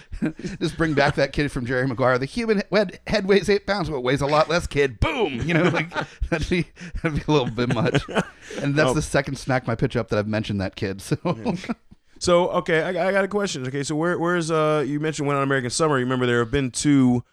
just 0.59 0.77
bring 0.77 0.93
back 0.93 1.15
that 1.15 1.31
kid 1.33 1.51
from 1.51 1.65
Jerry 1.65 1.87
Maguire. 1.87 2.17
The 2.17 2.25
human 2.25 2.63
head, 2.71 2.99
head 3.07 3.25
weighs 3.27 3.49
eight 3.49 3.65
pounds, 3.67 3.89
but 3.89 4.01
weighs 4.01 4.21
a 4.21 4.25
lot 4.27 4.49
less. 4.49 4.67
Kid, 4.67 4.99
boom. 4.99 5.41
You 5.41 5.53
know, 5.53 5.63
like 5.63 5.89
that'd 6.29 6.49
be 6.49 6.65
that'd 7.01 7.17
be 7.17 7.23
a 7.27 7.31
little 7.31 7.49
bit 7.51 7.73
much. 7.73 8.03
And 8.61 8.75
that's 8.75 8.89
Oh. 8.91 8.93
the 8.93 9.01
second 9.01 9.37
smack 9.37 9.67
my 9.67 9.75
pitch 9.75 9.95
up 9.95 10.09
that 10.09 10.19
I've 10.19 10.27
mentioned 10.27 10.59
that 10.61 10.75
kid. 10.75 11.01
So 11.01 11.17
So 12.21 12.49
okay, 12.51 12.83
I, 12.83 12.89
I 13.07 13.11
got 13.11 13.23
a 13.25 13.27
question. 13.27 13.65
Okay, 13.67 13.81
so 13.81 13.95
where 13.95 14.17
where's 14.19 14.51
uh 14.51 14.85
you 14.87 14.99
mentioned 14.99 15.27
Went 15.27 15.37
on 15.37 15.43
American 15.43 15.71
Summer. 15.71 15.97
You 15.97 16.05
remember 16.05 16.27
there 16.27 16.37
have 16.37 16.51
been 16.51 16.69
two 16.69 17.23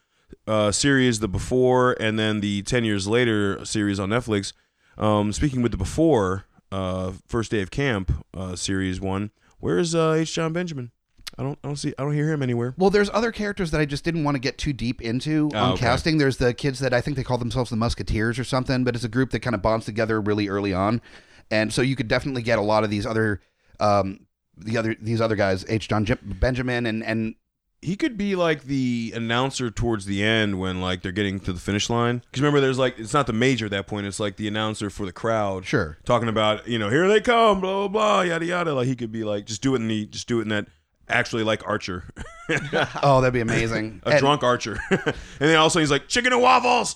uh 0.46 0.72
series, 0.72 1.20
the 1.20 1.28
before 1.28 1.94
and 2.00 2.18
then 2.18 2.40
the 2.40 2.62
ten 2.62 2.84
years 2.84 3.06
later 3.06 3.62
series 3.66 4.00
on 4.00 4.08
Netflix. 4.08 4.54
Um, 4.96 5.32
speaking 5.34 5.60
with 5.60 5.72
the 5.72 5.78
before, 5.78 6.46
uh, 6.72 7.12
first 7.26 7.50
day 7.50 7.60
of 7.60 7.70
camp, 7.70 8.10
uh, 8.34 8.56
series 8.56 8.98
one. 8.98 9.30
Where's 9.60 9.94
uh 9.94 10.14
H. 10.14 10.34
Jon 10.34 10.54
Benjamin? 10.54 10.90
I 11.36 11.42
don't 11.42 11.58
I 11.62 11.68
don't 11.68 11.76
see 11.76 11.92
I 11.98 12.02
don't 12.02 12.14
hear 12.14 12.32
him 12.32 12.42
anywhere. 12.42 12.74
Well, 12.78 12.88
there's 12.88 13.10
other 13.12 13.30
characters 13.30 13.70
that 13.72 13.82
I 13.82 13.84
just 13.84 14.04
didn't 14.04 14.24
want 14.24 14.36
to 14.36 14.40
get 14.40 14.56
too 14.56 14.72
deep 14.72 15.02
into 15.02 15.50
Oh, 15.52 15.58
on 15.58 15.72
okay. 15.74 15.80
casting. 15.80 16.16
There's 16.16 16.38
the 16.38 16.54
kids 16.54 16.78
that 16.78 16.94
I 16.94 17.02
think 17.02 17.18
they 17.18 17.22
call 17.24 17.36
themselves 17.36 17.68
the 17.68 17.76
Musketeers 17.76 18.38
or 18.38 18.44
something, 18.44 18.84
but 18.84 18.94
it's 18.94 19.04
a 19.04 19.08
group 19.08 19.32
that 19.32 19.40
kind 19.40 19.54
of 19.54 19.60
bonds 19.60 19.84
together 19.84 20.18
really 20.18 20.48
early 20.48 20.72
on, 20.72 21.02
and 21.50 21.70
so 21.74 21.82
you 21.82 21.94
could 21.94 22.08
definitely 22.08 22.40
get 22.42 22.58
a 22.58 22.62
lot 22.62 22.84
of 22.84 22.90
these 22.90 23.04
other, 23.06 23.40
um, 23.80 24.20
the 24.58 24.76
other 24.76 24.96
these 25.00 25.20
other 25.20 25.36
guys, 25.36 25.64
H. 25.68 25.88
Jon 25.88 26.04
Jim- 26.04 26.18
Benjamin 26.22 26.86
and 26.86 27.02
and 27.04 27.34
he 27.80 27.94
could 27.94 28.16
be 28.18 28.34
like 28.34 28.64
the 28.64 29.12
announcer 29.14 29.70
towards 29.70 30.04
the 30.04 30.22
end 30.22 30.58
when 30.58 30.80
like 30.80 31.02
they're 31.02 31.12
getting 31.12 31.38
to 31.40 31.52
the 31.52 31.60
finish 31.60 31.88
line. 31.88 32.18
Because 32.18 32.42
remember, 32.42 32.60
there's 32.60 32.78
like 32.78 32.98
it's 32.98 33.14
not 33.14 33.26
the 33.28 33.32
major 33.32 33.66
at 33.66 33.70
that 33.70 33.86
point. 33.86 34.06
It's 34.06 34.18
like 34.18 34.36
the 34.36 34.48
announcer 34.48 34.90
for 34.90 35.06
the 35.06 35.12
crowd. 35.12 35.64
Sure. 35.64 35.96
talking 36.04 36.28
about 36.28 36.66
you 36.66 36.78
know 36.78 36.90
here 36.90 37.06
they 37.06 37.20
come, 37.20 37.60
blah 37.60 37.86
blah 37.86 37.88
blah, 37.88 38.20
yada 38.22 38.44
yada. 38.44 38.74
Like 38.74 38.88
he 38.88 38.96
could 38.96 39.12
be 39.12 39.22
like 39.24 39.46
just 39.46 39.62
do 39.62 39.74
it 39.74 39.76
in 39.76 39.88
the 39.88 40.06
just 40.06 40.26
do 40.26 40.40
it 40.40 40.42
in 40.42 40.48
that 40.48 40.66
actually 41.08 41.42
like 41.44 41.66
Archer, 41.66 42.04
Oh, 43.02 43.20
that'd 43.20 43.32
be 43.34 43.40
amazing. 43.40 44.00
a 44.06 44.10
and, 44.10 44.18
drunk 44.20 44.42
Archer, 44.42 44.78
and 44.90 45.14
then 45.38 45.56
also 45.56 45.80
he's 45.80 45.90
like 45.90 46.08
chicken 46.08 46.32
and 46.32 46.40
waffles. 46.42 46.94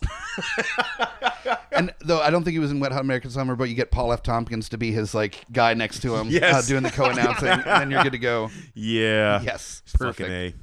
and 1.72 1.92
though 2.00 2.20
I 2.20 2.30
don't 2.30 2.44
think 2.44 2.52
he 2.52 2.58
was 2.58 2.70
in 2.70 2.80
Wet 2.80 2.92
Hot 2.92 3.00
American 3.02 3.30
Summer, 3.30 3.56
but 3.56 3.68
you 3.68 3.74
get 3.74 3.90
Paul 3.90 4.12
F. 4.12 4.22
Tompkins 4.22 4.68
to 4.70 4.78
be 4.78 4.92
his 4.92 5.14
like 5.14 5.44
guy 5.52 5.74
next 5.74 6.00
to 6.02 6.14
him, 6.16 6.28
Yes. 6.28 6.54
uh, 6.54 6.68
doing 6.68 6.82
the 6.82 6.90
co-announcing, 6.90 7.48
and 7.48 7.64
then 7.64 7.90
you're 7.90 8.02
good 8.02 8.12
to 8.12 8.18
go. 8.18 8.50
yeah, 8.74 9.40
Yes, 9.42 9.82
perfect. 9.94 10.30
a. 10.30 10.54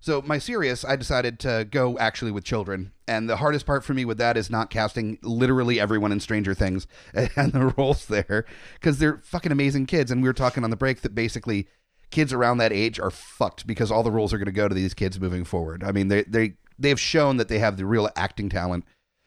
So 0.00 0.20
my 0.20 0.38
serious, 0.38 0.84
I 0.84 0.96
decided 0.96 1.38
to 1.40 1.64
go 1.70 1.96
actually 1.96 2.32
with 2.32 2.42
children, 2.42 2.90
and 3.06 3.28
the 3.30 3.36
hardest 3.36 3.66
part 3.66 3.84
for 3.84 3.94
me 3.94 4.04
with 4.04 4.18
that 4.18 4.36
is 4.36 4.50
not 4.50 4.68
casting 4.68 5.16
literally 5.22 5.78
everyone 5.78 6.10
in 6.10 6.18
Stranger 6.18 6.54
Things 6.54 6.88
and 7.14 7.52
the 7.52 7.72
roles 7.76 8.06
there 8.06 8.44
because 8.74 8.98
they're 8.98 9.20
fucking 9.22 9.52
amazing 9.52 9.86
kids. 9.86 10.10
And 10.10 10.20
we 10.20 10.28
were 10.28 10.32
talking 10.32 10.64
on 10.64 10.70
the 10.70 10.76
break 10.76 11.02
that 11.02 11.14
basically 11.14 11.68
kids 12.12 12.32
around 12.32 12.58
that 12.58 12.72
age 12.72 13.00
are 13.00 13.10
fucked 13.10 13.66
because 13.66 13.90
all 13.90 14.04
the 14.04 14.10
roles 14.12 14.32
are 14.32 14.38
going 14.38 14.46
to 14.46 14.52
go 14.52 14.68
to 14.68 14.74
these 14.74 14.94
kids 14.94 15.18
moving 15.18 15.44
forward. 15.44 15.82
I 15.82 15.90
mean, 15.90 16.08
they 16.08 16.22
they 16.22 16.54
they 16.78 16.90
have 16.90 17.00
shown 17.00 17.38
that 17.38 17.48
they 17.48 17.58
have 17.58 17.76
the 17.76 17.86
real 17.86 18.08
acting 18.14 18.48
talent, 18.48 18.84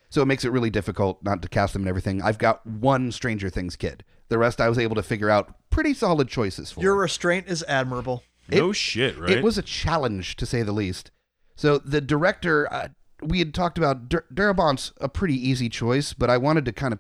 so 0.10 0.22
it 0.22 0.26
makes 0.28 0.46
it 0.46 0.52
really 0.52 0.70
difficult 0.70 1.22
not 1.24 1.42
to 1.42 1.50
cast 1.50 1.74
them 1.74 1.82
and 1.82 1.90
everything. 1.90 2.22
I've 2.22 2.38
got 2.38 2.66
one 2.66 3.12
Stranger 3.12 3.50
Things 3.50 3.76
kid. 3.76 4.06
The 4.30 4.38
rest 4.38 4.62
I 4.62 4.70
was 4.70 4.80
able 4.80 4.96
to 4.96 5.04
figure 5.04 5.30
out 5.30 5.54
pretty 5.70 5.94
solid 5.94 6.30
choices 6.30 6.72
for. 6.72 6.82
Your 6.82 6.96
restraint 6.96 7.48
is 7.48 7.64
admirable. 7.68 8.24
No 8.50 8.72
shit, 8.72 9.18
right? 9.18 9.32
It 9.32 9.44
was 9.44 9.58
a 9.58 9.62
challenge 9.64 10.36
to 10.38 10.46
say 10.46 10.62
the 10.64 10.72
least. 10.72 11.12
So 11.56 11.78
the 11.80 12.02
director, 12.02 12.72
uh, 12.72 12.90
we 13.22 13.40
had 13.40 13.54
talked 13.54 13.78
about 13.78 14.08
Dur- 14.10 14.26
Darabont's 14.34 14.92
a 15.02 15.10
pretty 15.10 15.36
easy 15.36 15.70
choice, 15.70 16.14
but 16.14 16.30
I 16.30 16.38
wanted 16.38 16.66
to 16.66 16.72
kind 16.72 16.94
of 16.94 17.00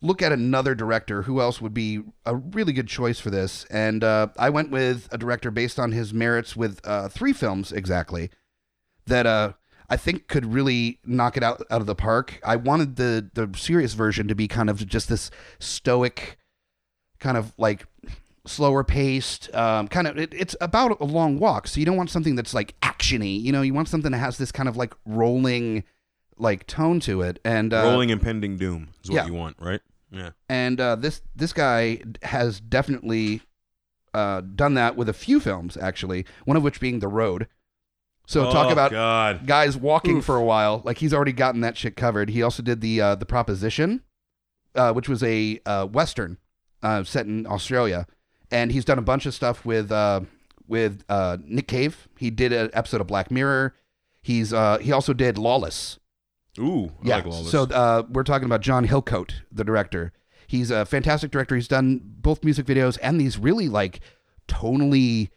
look 0.00 0.22
at 0.22 0.32
another 0.32 0.74
director 0.74 1.22
who 1.22 1.40
else 1.40 1.60
would 1.60 1.74
be 1.74 2.00
a 2.24 2.36
really 2.36 2.72
good 2.72 2.88
choice 2.88 3.18
for 3.18 3.30
this, 3.30 3.64
and 3.70 4.04
uh, 4.04 4.28
I 4.38 4.50
went 4.50 4.70
with 4.70 5.08
a 5.10 5.18
director 5.18 5.50
based 5.50 5.78
on 5.78 5.92
his 5.92 6.12
merits 6.12 6.56
with 6.56 6.80
uh, 6.84 7.08
three 7.08 7.32
films 7.32 7.72
exactly 7.72 8.30
that 9.06 9.26
uh, 9.26 9.52
I 9.88 9.96
think 9.96 10.28
could 10.28 10.52
really 10.52 10.98
knock 11.04 11.36
it 11.36 11.42
out 11.42 11.62
out 11.70 11.80
of 11.80 11.86
the 11.86 11.94
park. 11.94 12.40
I 12.44 12.56
wanted 12.56 12.96
the 12.96 13.30
the 13.34 13.50
serious 13.56 13.94
version 13.94 14.28
to 14.28 14.34
be 14.34 14.48
kind 14.48 14.68
of 14.68 14.86
just 14.86 15.08
this 15.08 15.30
stoic, 15.58 16.38
kind 17.18 17.36
of 17.36 17.52
like 17.56 17.86
slower 18.46 18.84
paced 18.84 19.52
um, 19.56 19.88
kind 19.88 20.06
of 20.06 20.16
it, 20.16 20.32
it's 20.32 20.54
about 20.60 21.00
a 21.00 21.04
long 21.04 21.38
walk. 21.38 21.68
So 21.68 21.80
you 21.80 21.86
don't 21.86 21.96
want 21.96 22.10
something 22.10 22.36
that's 22.36 22.54
like 22.54 22.78
actiony. 22.80 23.40
You 23.40 23.52
know 23.52 23.62
you 23.62 23.74
want 23.74 23.88
something 23.88 24.12
that 24.12 24.18
has 24.18 24.38
this 24.38 24.52
kind 24.52 24.68
of 24.68 24.76
like 24.76 24.94
rolling 25.04 25.84
like 26.38 26.66
tone 26.66 27.00
to 27.00 27.22
it 27.22 27.38
and 27.44 27.72
uh, 27.72 27.82
rolling 27.82 28.10
impending 28.10 28.56
doom 28.56 28.88
is 29.02 29.10
what 29.10 29.16
yeah. 29.16 29.26
you 29.26 29.34
want, 29.34 29.56
right? 29.60 29.80
Yeah. 30.10 30.30
and 30.48 30.80
uh, 30.80 30.96
this 30.96 31.22
this 31.34 31.52
guy 31.52 32.00
has 32.22 32.60
definitely 32.60 33.42
uh, 34.14 34.40
done 34.40 34.74
that 34.74 34.96
with 34.96 35.08
a 35.08 35.12
few 35.12 35.40
films 35.40 35.76
actually 35.76 36.24
one 36.44 36.56
of 36.56 36.62
which 36.62 36.80
being 36.80 37.00
the 37.00 37.08
road 37.08 37.48
so 38.26 38.50
talk 38.50 38.68
Oh, 38.68 38.72
about 38.72 38.90
God. 38.90 39.46
guys 39.46 39.76
walking 39.76 40.18
Oof. 40.18 40.24
for 40.24 40.36
a 40.36 40.42
while. 40.42 40.82
Like 40.84 40.98
he's 40.98 41.14
already 41.14 41.32
gotten 41.32 41.60
that 41.60 41.76
shit 41.76 41.94
covered. 41.96 42.28
He 42.30 42.42
also 42.42 42.60
did 42.62 42.80
the 42.80 43.00
uh, 43.00 43.14
the 43.14 43.24
Proposition, 43.26 44.02
uh, 44.74 44.92
which 44.92 45.08
was 45.08 45.22
a 45.22 45.60
uh, 45.64 45.86
western 45.86 46.38
uh, 46.82 47.04
set 47.04 47.26
in 47.26 47.46
Australia, 47.46 48.04
and 48.50 48.72
he's 48.72 48.84
done 48.84 48.98
a 48.98 49.02
bunch 49.02 49.26
of 49.26 49.34
stuff 49.34 49.64
with 49.64 49.92
uh, 49.92 50.22
with 50.66 51.04
uh, 51.08 51.36
Nick 51.44 51.68
Cave. 51.68 52.08
He 52.18 52.30
did 52.30 52.52
an 52.52 52.70
episode 52.72 53.00
of 53.00 53.06
Black 53.06 53.30
Mirror. 53.30 53.74
He's 54.22 54.52
uh, 54.52 54.78
he 54.78 54.90
also 54.90 55.12
did 55.12 55.38
Lawless. 55.38 56.00
Ooh, 56.58 56.92
I 57.02 57.08
Yeah. 57.08 57.16
like 57.16 57.26
Lawless. 57.26 57.50
So 57.50 57.62
uh, 57.64 58.02
we're 58.10 58.22
talking 58.22 58.46
about 58.46 58.60
John 58.60 58.86
Hillcoat, 58.86 59.32
the 59.52 59.64
director. 59.64 60.12
He's 60.46 60.70
a 60.70 60.84
fantastic 60.86 61.30
director. 61.30 61.54
He's 61.56 61.68
done 61.68 62.00
both 62.04 62.44
music 62.44 62.66
videos 62.66 62.98
and 63.02 63.20
these 63.20 63.36
really 63.38 63.68
like 63.68 64.00
tonally 64.48 65.30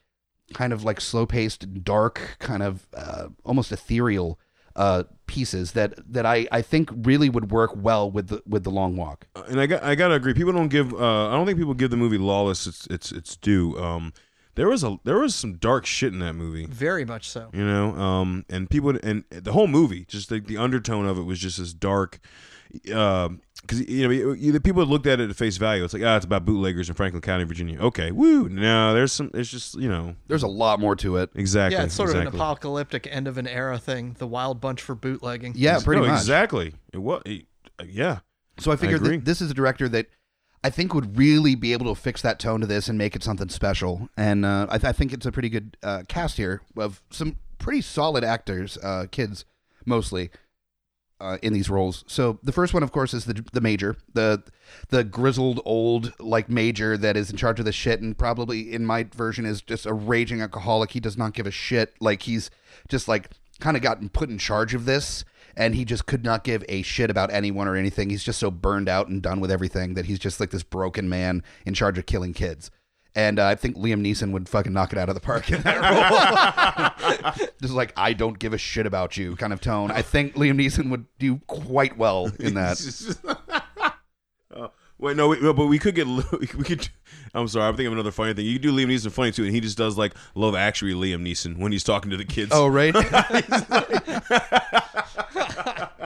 kind 0.53 0.73
of 0.73 0.83
like 0.83 1.01
slow 1.01 1.25
paced, 1.25 1.83
dark, 1.83 2.37
kind 2.39 2.63
of 2.63 2.87
uh, 2.95 3.27
almost 3.43 3.71
ethereal 3.71 4.39
uh, 4.75 5.03
pieces 5.27 5.73
that 5.73 5.93
that 6.11 6.25
I, 6.25 6.47
I 6.51 6.61
think 6.61 6.89
really 6.93 7.29
would 7.29 7.51
work 7.51 7.71
well 7.75 8.09
with 8.09 8.27
the 8.27 8.41
with 8.47 8.63
the 8.63 8.69
long 8.71 8.95
walk. 8.95 9.27
Uh, 9.35 9.43
and 9.49 9.59
I 9.59 9.65
got 9.67 9.83
I 9.83 9.95
gotta 9.95 10.13
agree. 10.13 10.33
People 10.33 10.53
don't 10.53 10.69
give. 10.69 10.93
Uh, 10.93 11.29
I 11.29 11.31
don't 11.31 11.45
think 11.45 11.57
people 11.57 11.73
give 11.73 11.91
the 11.91 11.97
movie 11.97 12.17
Lawless 12.17 12.65
its 12.67 12.87
its 12.87 13.11
its 13.11 13.35
due. 13.35 13.77
Um, 13.77 14.13
there 14.59 14.67
was 14.67 14.83
a 14.83 14.97
there 15.05 15.17
was 15.19 15.33
some 15.33 15.53
dark 15.53 15.85
shit 15.85 16.11
in 16.11 16.19
that 16.19 16.33
movie. 16.33 16.65
Very 16.65 17.05
much 17.05 17.29
so. 17.29 17.49
You 17.53 17.63
know, 17.65 17.95
um, 17.95 18.43
and 18.49 18.69
people 18.69 18.93
and 19.01 19.23
the 19.29 19.53
whole 19.53 19.67
movie, 19.67 20.03
just 20.03 20.27
the, 20.27 20.41
the 20.41 20.57
undertone 20.57 21.07
of 21.07 21.17
it 21.17 21.21
was 21.23 21.39
just 21.39 21.59
as 21.59 21.73
dark. 21.73 22.19
Because 22.73 23.79
you 23.87 24.03
know, 24.05 24.09
you- 24.13 24.33
you- 24.33 24.51
the 24.51 24.59
people 24.59 24.83
that 24.85 24.91
looked 24.91 25.07
at 25.07 25.21
it 25.21 25.29
at 25.29 25.35
face 25.37 25.55
value, 25.55 25.83
it's 25.83 25.93
like, 25.93 26.03
ah, 26.05 26.17
it's 26.17 26.25
about 26.25 26.43
bootleggers 26.45 26.89
in 26.89 26.95
Franklin 26.95 27.21
County, 27.21 27.45
Virginia. 27.45 27.79
Okay, 27.79 28.11
woo. 28.11 28.49
No, 28.49 28.93
there's 28.93 29.13
some. 29.13 29.31
It's 29.33 29.49
just 29.49 29.75
you 29.75 29.87
know, 29.87 30.15
There's 30.27 30.43
a 30.43 30.47
lot 30.47 30.79
more 30.81 30.95
to 30.97 31.15
it. 31.17 31.29
exactly. 31.35 31.77
Yeah, 31.77 31.85
it's 31.85 31.95
sort 31.95 32.09
of 32.09 32.17
an 32.17 32.27
apocalyptic 32.27 33.07
end 33.09 33.27
of 33.29 33.37
an 33.37 33.47
era 33.47 33.79
thing. 33.79 34.17
The 34.19 34.27
wild 34.27 34.59
bunch 34.59 34.81
for 34.81 34.93
bootlegging. 34.93 35.53
Yeah, 35.55 35.79
pretty 35.81 36.01
no, 36.01 36.07
much. 36.09 36.19
exactly. 36.19 36.73
It 36.91 36.97
was. 36.99 37.21
yeah. 37.87 38.19
So 38.59 38.71
I 38.73 38.75
figured 38.75 38.99
agree. 39.01 39.15
that 39.15 39.25
this 39.25 39.39
is 39.39 39.49
a 39.49 39.53
director 39.53 39.87
that 39.87 40.07
I 40.63 40.69
think 40.69 40.93
would 40.93 41.17
really 41.17 41.55
be 41.55 41.73
able 41.73 41.93
to 41.93 41.99
fix 41.99 42.21
that 42.21 42.39
tone 42.39 42.61
to 42.61 42.67
this 42.67 42.89
and 42.89 42.97
make 42.97 43.15
it 43.15 43.23
something 43.23 43.49
special. 43.49 44.09
And 44.17 44.45
uh, 44.45 44.67
I, 44.69 44.77
th- 44.77 44.89
I 44.89 44.91
think 44.91 45.13
it's 45.13 45.25
a 45.25 45.31
pretty 45.31 45.49
good 45.49 45.77
uh, 45.81 46.03
cast 46.07 46.37
here 46.37 46.61
of 46.77 47.01
some 47.09 47.37
pretty 47.59 47.81
solid 47.81 48.23
actors, 48.23 48.77
uh, 48.83 49.05
kids 49.09 49.45
mostly, 49.85 50.31
uh, 51.21 51.37
in 51.41 51.53
these 51.53 51.69
roles. 51.69 52.03
So 52.07 52.39
the 52.43 52.51
first 52.51 52.73
one, 52.73 52.83
of 52.83 52.91
course, 52.91 53.13
is 53.13 53.25
the 53.25 53.43
the 53.53 53.61
major, 53.61 53.97
the 54.13 54.43
the 54.89 55.03
grizzled 55.03 55.61
old 55.65 56.13
like 56.19 56.49
major 56.49 56.97
that 56.97 57.17
is 57.17 57.29
in 57.29 57.37
charge 57.37 57.59
of 57.59 57.65
the 57.65 57.71
shit, 57.71 58.01
and 58.01 58.17
probably 58.17 58.73
in 58.73 58.85
my 58.85 59.03
version 59.03 59.45
is 59.45 59.61
just 59.61 59.85
a 59.85 59.93
raging 59.93 60.41
alcoholic. 60.41 60.91
He 60.91 60.99
does 60.99 61.17
not 61.17 61.33
give 61.33 61.47
a 61.47 61.51
shit. 61.51 61.93
Like 61.99 62.23
he's 62.23 62.49
just 62.87 63.07
like 63.07 63.31
kind 63.59 63.75
of 63.75 63.83
gotten 63.83 64.09
put 64.09 64.29
in 64.29 64.37
charge 64.37 64.73
of 64.73 64.85
this 64.85 65.25
and 65.55 65.75
he 65.75 65.85
just 65.85 66.05
could 66.05 66.23
not 66.23 66.43
give 66.43 66.63
a 66.69 66.81
shit 66.81 67.09
about 67.09 67.31
anyone 67.31 67.67
or 67.67 67.75
anything. 67.75 68.09
He's 68.09 68.23
just 68.23 68.39
so 68.39 68.51
burned 68.51 68.89
out 68.89 69.07
and 69.07 69.21
done 69.21 69.39
with 69.39 69.51
everything 69.51 69.93
that 69.95 70.05
he's 70.05 70.19
just 70.19 70.39
like 70.39 70.51
this 70.51 70.63
broken 70.63 71.09
man 71.09 71.43
in 71.65 71.73
charge 71.73 71.97
of 71.97 72.05
killing 72.05 72.33
kids. 72.33 72.71
And 73.15 73.39
uh, 73.39 73.47
I 73.47 73.55
think 73.55 73.75
Liam 73.75 74.05
Neeson 74.05 74.31
would 74.31 74.47
fucking 74.47 74.71
knock 74.71 74.91
it 74.93 74.99
out 74.99 75.09
of 75.09 75.15
the 75.15 75.21
park 75.21 75.51
in 75.51 75.61
that 75.63 77.35
role. 77.37 77.47
just 77.61 77.73
like 77.73 77.91
I 77.97 78.13
don't 78.13 78.37
give 78.37 78.53
a 78.53 78.57
shit 78.57 78.85
about 78.85 79.17
you 79.17 79.35
kind 79.35 79.51
of 79.51 79.61
tone. 79.61 79.91
I 79.91 80.03
think 80.03 80.35
Liam 80.35 80.59
Neeson 80.59 80.89
would 80.91 81.05
do 81.17 81.37
quite 81.47 81.97
well 81.97 82.31
in 82.39 82.53
that. 82.55 82.79
Uh, 84.51 84.67
wait, 84.99 85.17
no, 85.17 85.29
wait, 85.29 85.41
no, 85.41 85.53
but 85.53 85.65
we 85.65 85.79
could 85.79 85.95
get. 85.95 86.07
we 86.39 86.47
could. 86.47 86.89
I'm 87.33 87.47
sorry, 87.47 87.65
I'm 87.65 87.75
thinking 87.75 87.87
of 87.87 87.93
another 87.93 88.11
funny 88.11 88.33
thing. 88.33 88.45
You 88.45 88.53
could 88.53 88.61
do 88.61 88.71
Liam 88.71 88.87
Neeson 88.87 89.11
funny 89.11 89.31
too, 89.31 89.43
and 89.43 89.53
he 89.53 89.61
just 89.61 89.77
does 89.77 89.97
like 89.97 90.13
Love 90.35 90.55
Actually 90.55 90.93
Liam 90.93 91.25
Neeson 91.25 91.57
when 91.57 91.71
he's 91.71 91.83
talking 91.83 92.11
to 92.11 92.17
the 92.17 92.25
kids. 92.25 92.51
Oh 92.53 92.67
right. 92.67 92.93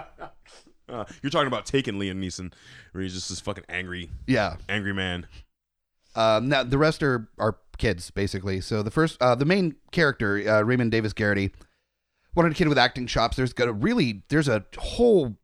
Uh, 0.89 1.05
you're 1.23 1.31
talking 1.31 1.47
about 1.47 1.65
taking 1.65 1.95
Liam 1.95 2.23
Neeson, 2.23 2.53
where 2.91 3.01
he's 3.01 3.15
just 3.15 3.27
this 3.27 3.39
fucking 3.39 3.63
angry, 3.67 4.11
yeah. 4.27 4.57
angry 4.69 4.93
man. 4.93 5.25
Um, 6.15 6.49
now 6.49 6.61
the 6.61 6.77
rest 6.77 7.01
are 7.01 7.29
are 7.39 7.57
kids 7.77 8.11
basically. 8.11 8.61
So 8.61 8.83
the 8.83 8.91
first, 8.91 9.21
uh, 9.21 9.33
the 9.33 9.45
main 9.45 9.75
character, 9.91 10.43
uh, 10.47 10.61
Raymond 10.61 10.91
Davis 10.91 11.13
Garraty, 11.13 11.51
wanted 12.35 12.51
a 12.51 12.55
kid 12.55 12.67
with 12.67 12.77
acting 12.77 13.07
chops. 13.07 13.37
There's 13.37 13.53
got 13.53 13.67
a 13.67 13.73
really, 13.73 14.23
there's 14.29 14.47
a 14.47 14.65
whole 14.77 15.35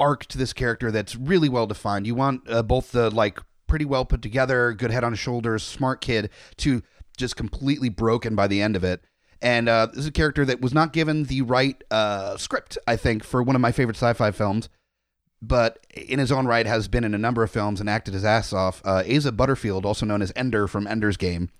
arc 0.00 0.26
to 0.26 0.38
this 0.38 0.52
character 0.52 0.90
that's 0.90 1.16
really 1.16 1.48
well 1.48 1.66
defined. 1.66 2.06
You 2.06 2.14
want 2.14 2.42
uh, 2.48 2.62
both 2.62 2.92
the 2.92 3.10
like 3.10 3.40
pretty 3.66 3.84
well 3.84 4.04
put 4.04 4.22
together, 4.22 4.72
good 4.72 4.90
head 4.90 5.04
on 5.04 5.14
shoulders, 5.14 5.62
smart 5.62 6.00
kid, 6.00 6.30
to 6.58 6.82
just 7.16 7.36
completely 7.36 7.88
broken 7.88 8.34
by 8.34 8.46
the 8.46 8.62
end 8.62 8.76
of 8.76 8.84
it. 8.84 9.02
And 9.40 9.68
uh, 9.68 9.86
this 9.86 9.98
is 9.98 10.06
a 10.06 10.12
character 10.12 10.44
that 10.44 10.60
was 10.60 10.74
not 10.74 10.92
given 10.92 11.24
the 11.24 11.42
right 11.42 11.82
uh, 11.90 12.36
script, 12.36 12.76
I 12.86 12.96
think, 12.96 13.22
for 13.22 13.42
one 13.42 13.54
of 13.54 13.62
my 13.62 13.72
favorite 13.72 13.96
sci-fi 13.96 14.30
films 14.30 14.68
but 15.40 15.86
in 15.94 16.18
his 16.18 16.32
own 16.32 16.46
right 16.46 16.66
has 16.66 16.88
been 16.88 17.04
in 17.04 17.14
a 17.14 17.18
number 17.18 17.42
of 17.42 17.50
films 17.50 17.80
and 17.80 17.88
acted 17.88 18.14
his 18.14 18.24
ass 18.24 18.52
off. 18.52 18.82
Uh, 18.84 19.02
Asa 19.08 19.32
Butterfield, 19.32 19.86
also 19.86 20.04
known 20.04 20.22
as 20.22 20.32
Ender 20.34 20.66
from 20.66 20.86
Ender's 20.86 21.16
Game, 21.16 21.50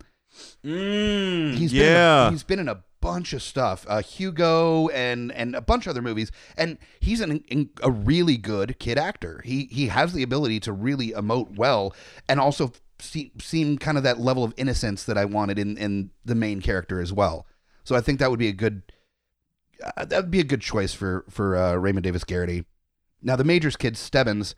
Mm, 0.64 1.54
he's 1.54 1.72
been 1.72 1.82
in 1.82 1.96
a, 1.96 2.30
he's 2.30 2.42
been 2.42 2.58
in 2.58 2.68
a 2.68 2.82
bunch 3.00 3.32
of 3.32 3.42
stuff, 3.42 3.86
uh, 3.88 4.02
Hugo 4.02 4.88
and 4.88 5.32
and 5.32 5.54
a 5.54 5.60
bunch 5.60 5.86
of 5.86 5.90
other 5.90 6.02
movies, 6.02 6.30
and 6.56 6.78
he's 7.00 7.20
an, 7.20 7.44
in, 7.48 7.70
a 7.82 7.90
really 7.90 8.36
good 8.36 8.78
kid 8.78 8.98
actor. 8.98 9.42
He 9.44 9.68
he 9.70 9.88
has 9.88 10.12
the 10.12 10.22
ability 10.22 10.60
to 10.60 10.72
really 10.72 11.10
emote 11.10 11.56
well, 11.56 11.94
and 12.28 12.40
also 12.40 12.72
see, 13.00 13.32
seem 13.40 13.78
kind 13.78 13.96
of 13.96 14.04
that 14.04 14.20
level 14.20 14.44
of 14.44 14.54
innocence 14.56 15.04
that 15.04 15.18
I 15.18 15.24
wanted 15.24 15.58
in 15.58 15.76
in 15.76 16.10
the 16.24 16.34
main 16.34 16.60
character 16.60 17.00
as 17.00 17.12
well. 17.12 17.46
So 17.84 17.96
I 17.96 18.00
think 18.00 18.18
that 18.18 18.30
would 18.30 18.38
be 18.38 18.48
a 18.48 18.52
good 18.52 18.82
uh, 19.96 20.04
that 20.04 20.22
would 20.22 20.30
be 20.30 20.40
a 20.40 20.44
good 20.44 20.60
choice 20.60 20.92
for 20.92 21.24
for 21.28 21.56
uh, 21.56 21.74
Raymond 21.74 22.04
Davis 22.04 22.24
Garraty. 22.24 22.64
Now 23.22 23.36
the 23.36 23.44
Majors 23.44 23.76
kid 23.76 23.96
Stebbins, 23.96 24.54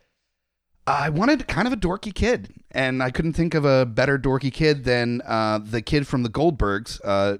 I 0.90 1.08
wanted 1.10 1.46
kind 1.48 1.66
of 1.66 1.72
a 1.72 1.76
dorky 1.76 2.14
kid, 2.14 2.52
and 2.72 3.02
I 3.02 3.10
couldn't 3.10 3.34
think 3.34 3.54
of 3.54 3.64
a 3.64 3.86
better 3.86 4.18
dorky 4.18 4.52
kid 4.52 4.84
than 4.84 5.22
uh, 5.26 5.58
the 5.62 5.82
kid 5.82 6.06
from 6.06 6.22
the 6.22 6.28
Goldbergs, 6.28 7.00
uh, 7.04 7.38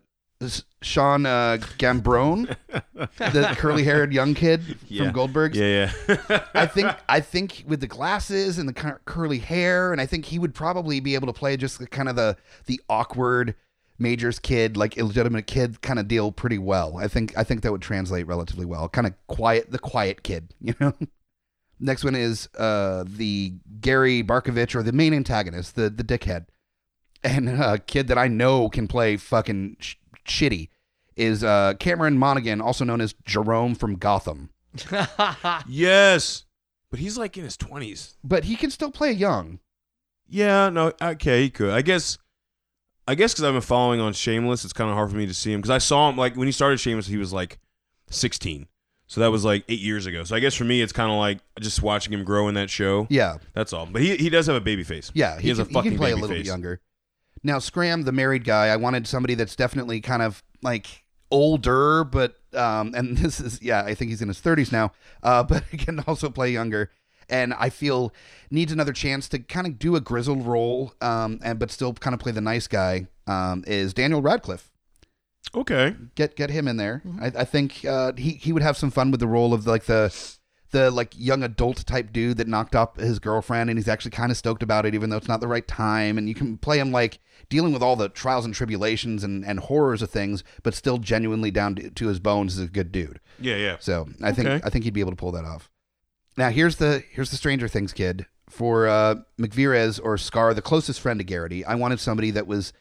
Sean 0.83 1.27
uh, 1.27 1.59
Giambrone, 1.79 2.57
the 3.19 3.55
curly-haired 3.59 4.13
young 4.13 4.33
kid 4.35 4.79
Yeah. 4.89 5.05
from 5.05 5.13
Goldberg's. 5.13 5.59
Yeah, 5.59 5.93
yeah. 6.09 6.41
I 6.55 6.65
think 6.67 6.91
I 7.09 7.21
think 7.21 7.65
with 7.67 7.81
the 7.81 7.87
glasses 7.87 8.59
and 8.59 8.67
the 8.69 8.73
cur- 8.73 9.01
curly 9.05 9.39
hair, 9.39 9.93
and 9.93 10.01
I 10.01 10.07
think 10.07 10.25
he 10.25 10.39
would 10.39 10.55
probably 10.55 11.01
be 11.01 11.15
able 11.15 11.27
to 11.27 11.33
play 11.35 11.57
just 11.59 11.79
the, 11.79 11.87
kind 11.87 12.09
of 12.09 12.17
the 12.17 12.37
the 12.67 12.81
awkward 12.89 13.55
Majors 13.99 14.39
kid, 14.39 14.79
like 14.79 14.97
illegitimate 14.97 15.47
kid 15.47 15.83
kind 15.83 15.99
of 15.99 16.09
deal 16.09 16.33
pretty 16.33 16.57
well. 16.57 16.97
I 16.97 17.07
think 17.07 17.37
I 17.37 17.45
think 17.45 17.61
that 17.61 17.71
would 17.73 17.83
translate 17.83 18.27
relatively 18.27 18.65
well. 18.65 18.89
Kind 18.89 19.07
of 19.07 19.13
quiet, 19.27 19.71
the 19.71 19.79
quiet 19.79 20.23
kid, 20.23 20.55
you 20.63 20.75
know. 20.81 20.95
Next 21.81 22.05
one 22.05 22.15
is 22.15 22.49
uh, 22.59 23.05
the 23.07 23.55
Gary 23.81 24.23
Barkovitch 24.23 24.75
or 24.75 24.83
the 24.83 24.93
main 24.93 25.15
antagonist, 25.15 25.77
the 25.77 25.89
the 25.89 26.05
dickhead, 26.05 26.47
and 27.25 27.49
a 27.49 27.79
kid 27.79 28.09
that 28.09 28.19
I 28.19 28.29
know 28.29 28.69
can 28.69 28.87
play 28.87 29.17
fucking 29.17 29.79
sh- 29.81 29.97
shitty 30.27 30.69
is 31.17 31.43
uh, 31.43 31.75
Cameron 31.79 32.19
Monaghan, 32.19 32.61
also 32.61 32.85
known 32.85 33.01
as 33.01 33.15
Jerome 33.25 33.75
from 33.75 33.97
Gotham. 33.97 34.51
yes, 35.69 36.45
but 36.91 37.01
he's 37.01 37.19
like 37.19 37.37
in 37.37 37.45
his 37.45 37.57
twenties. 37.57 38.17
But 38.23 38.45
he 38.45 38.57
can 38.57 38.71
still 38.71 38.91
play 38.91 39.13
young. 39.13 39.59
Yeah, 40.29 40.69
no, 40.69 40.93
okay, 41.03 41.43
he 41.43 41.51
could. 41.51 41.71
I 41.71 41.83
guess, 41.83 42.19
I 43.09 43.15
guess 43.15 43.33
because 43.33 43.45
I've 43.45 43.55
been 43.55 43.63
following 43.63 44.01
on 44.01 44.13
Shameless, 44.13 44.65
it's 44.65 44.73
kind 44.73 44.89
of 44.91 44.97
hard 44.97 45.11
for 45.11 45.17
me 45.17 45.27
to 45.27 45.35
see 45.35 45.53
him 45.53 45.61
because 45.61 45.71
I 45.71 45.79
saw 45.79 46.09
him 46.09 46.17
like 46.17 46.37
when 46.37 46.47
he 46.47 46.53
started 46.53 46.79
Shameless, 46.79 47.07
he 47.07 47.17
was 47.17 47.33
like 47.33 47.59
sixteen, 48.11 48.67
so 49.11 49.21
that 49.23 49.33
was 49.33 49.45
like 49.45 49.65
eight 49.69 49.81
years 49.81 50.07
ago. 50.07 50.23
So 50.23 50.37
I 50.37 50.39
guess 50.39 50.55
for 50.55 50.63
me, 50.63 50.81
it's 50.81 50.93
kind 50.93 51.11
of 51.11 51.19
like 51.19 51.41
just 51.59 51.83
watching 51.83 52.13
him 52.13 52.23
grow 52.23 52.47
in 52.47 52.55
that 52.55 52.71
show. 52.71 53.09
Yeah, 53.11 53.39
That's 53.55 53.73
all. 53.73 53.87
But 53.87 54.03
he 54.03 54.17
he 54.17 54.31
does 54.31 54.47
have 54.47 54.55
a 54.55 54.61
baby 54.61 54.85
face. 54.85 55.11
yeah, 55.15 55.41
he, 55.41 55.49
has 55.49 55.59
can, 55.59 55.67
a 55.67 55.71
fucking 55.71 55.83
face. 55.83 55.85
he 55.85 55.91
can 55.91 55.99
play 55.99 56.11
a 56.13 56.15
little 56.15 56.29
face. 56.29 56.39
bit 56.39 56.47
younger. 56.47 56.81
Now, 57.43 57.59
Scram, 57.59 58.03
the 58.03 58.13
married 58.13 58.45
guy, 58.45 58.69
I 58.69 58.77
wanted 58.77 59.09
somebody 59.09 59.35
that's 59.35 59.57
definitely 59.57 60.01
kind 60.01 60.23
of 60.23 60.45
like 60.63 60.87
older, 61.33 62.05
but 62.05 62.37
um, 62.55 62.95
and 62.95 63.17
this 63.19 63.41
is 63.41 63.61
yeah, 63.61 63.83
I 63.83 63.95
think 63.95 64.11
he's 64.11 64.23
in 64.23 64.29
his 64.29 64.39
thirties 64.39 64.71
now, 64.71 64.93
uh, 65.25 65.43
but 65.49 65.65
he 65.73 65.77
can 65.77 65.99
also 66.07 66.31
play 66.31 66.53
younger. 66.53 66.93
And 67.29 67.53
I 67.55 67.69
feel 67.69 68.13
needs 68.49 68.71
another 68.71 68.93
chance 68.93 69.29
to 69.31 69.41
kind 69.41 69.67
of 69.67 69.77
do 69.81 69.97
a 69.97 70.01
grizzled 70.01 70.47
role, 70.47 70.95
um, 71.01 71.41
and 71.43 71.59
but 71.59 71.73
still 71.73 71.95
kind 71.95 72.15
of 72.15 72.21
play 72.21 72.31
the 72.31 72.41
nice 72.41 72.69
guy. 72.69 73.09
Um, 73.27 73.65
is 73.67 73.93
Daniel 73.93 74.23
Radcliffe? 74.23 74.70
Okay. 75.55 75.95
Get 76.15 76.37
get 76.37 76.51
him 76.51 76.69
in 76.69 76.77
there. 76.77 77.03
I, 77.21 77.27
I 77.27 77.45
think 77.45 77.85
uh, 77.85 78.13
he 78.17 78.33
he 78.33 78.53
would 78.53 78.63
have 78.63 78.77
some 78.77 78.91
fun 78.91 79.11
with 79.11 79.21
the 79.21 79.27
role 79.27 79.53
of 79.53 79.67
like 79.67 79.85
the 79.85 80.15
the 80.71 80.91
like 80.91 81.13
young 81.19 81.43
adult 81.43 81.85
type 81.87 82.13
dude 82.13 82.37
that 82.37 82.47
knocked 82.47 82.77
up 82.77 83.01
his 83.01 83.19
girlfriend 83.19 83.69
and 83.71 83.77
he's 83.77 83.89
actually 83.89 84.13
kind 84.13 84.31
of 84.31 84.37
stoked 84.37 84.63
about 84.63 84.87
it 84.87 84.95
even 84.95 85.11
though 85.11 85.17
it's 85.17 85.27
not 85.27 85.41
the 85.41 85.49
right 85.49 85.67
time 85.67 86.17
and 86.17 86.29
you 86.29 86.35
can 86.37 86.57
play 86.57 86.79
him 86.79 86.93
like 86.93 87.19
dealing 87.49 87.73
with 87.73 87.83
all 87.83 87.97
the 87.97 88.09
trials 88.09 88.45
and 88.45 88.55
tribulations 88.55 89.25
and, 89.25 89.45
and 89.45 89.59
horrors 89.59 90.01
of 90.01 90.11
things 90.11 90.45
but 90.63 90.73
still 90.73 90.99
genuinely 90.99 91.51
down 91.51 91.75
to, 91.75 91.91
to 91.91 92.07
his 92.07 92.21
bones 92.21 92.57
is 92.57 92.65
a 92.67 92.69
good 92.69 92.93
dude 92.93 93.19
Yeah, 93.41 93.57
yeah. 93.57 93.77
so 93.81 94.09
i 94.23 94.31
think 94.31 94.47
i 94.65 94.71
think 94.71 94.85
he'd 94.85 94.95
be 94.95 95.01
able 95.01 95.11
to 95.11 95.17
pull 95.17 95.33
that 95.33 95.45
off 95.45 95.69
now 96.37 96.51
here's 96.51 96.77
the 96.77 97.03
here's 97.11 97.31
the 97.33 97.37
stranger 97.37 97.67
things 97.67 97.93
kid 97.93 98.27
for 98.49 98.87
uh 98.87 99.17
mcvries 99.41 99.99
or 100.01 100.17
scar 100.17 100.55
the 100.55 100.63
closest 100.63 101.01
friend 101.01 101.19
to 101.19 101.27
garraty 101.27 101.65
i 101.67 101.75
wanted 101.75 101.99
somebody 101.99 102.31
that 102.31 102.47
was 102.47 102.73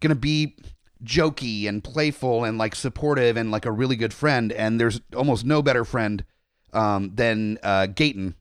gonna 0.00 0.14
be 0.14 0.56
jokey 1.04 1.66
and 1.68 1.82
playful 1.82 2.44
and 2.44 2.58
like 2.58 2.74
supportive 2.74 3.36
and 3.36 3.50
like 3.50 3.64
a 3.66 3.72
really 3.72 3.96
good 3.96 4.12
friend 4.12 4.52
and 4.52 4.78
there's 4.80 5.00
almost 5.16 5.44
no 5.44 5.62
better 5.62 5.84
friend 5.84 6.24
um 6.72 7.10
than 7.14 7.58
uh 7.62 7.86
gaten 7.88 8.34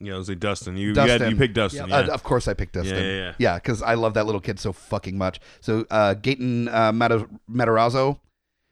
Yeah, 0.00 0.14
it 0.14 0.18
was 0.18 0.28
like 0.28 0.40
Dustin. 0.40 0.76
You 0.76 0.88
you, 0.92 0.94
had, 1.00 1.22
you 1.30 1.36
picked 1.36 1.54
Dustin. 1.54 1.90
uh, 1.92 2.04
Yeah. 2.06 2.12
of 2.12 2.22
course 2.22 2.46
i 2.46 2.52
picked 2.54 2.74
dustin 2.74 2.96
Yeah, 2.96 3.02
yeah, 3.02 3.16
yeah. 3.18 3.34
yeah 3.38 3.54
because 3.54 3.80
i 3.82 3.94
love 3.94 4.14
that 4.14 4.26
little 4.26 4.40
kid 4.40 4.60
so 4.60 4.72
fucking 4.72 5.16
much 5.16 5.40
so 5.60 5.86
uh 5.90 6.14
gaten 6.14 6.68
uh 6.72 6.92
Mata- 6.92 7.26
matarazzo 7.50 8.20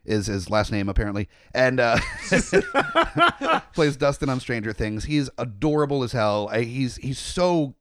is 0.04 0.26
his 0.26 0.50
last 0.50 0.70
name 0.72 0.88
apparently 0.88 1.28
and 1.54 1.80
uh 1.80 1.96
plays 3.74 3.96
dustin 3.96 4.28
on 4.28 4.40
stranger 4.40 4.72
things 4.72 5.04
he's 5.04 5.30
adorable 5.38 6.02
as 6.02 6.12
hell 6.12 6.48
I, 6.52 6.62
he's 6.62 6.96
he's 6.96 7.18
so 7.18 7.74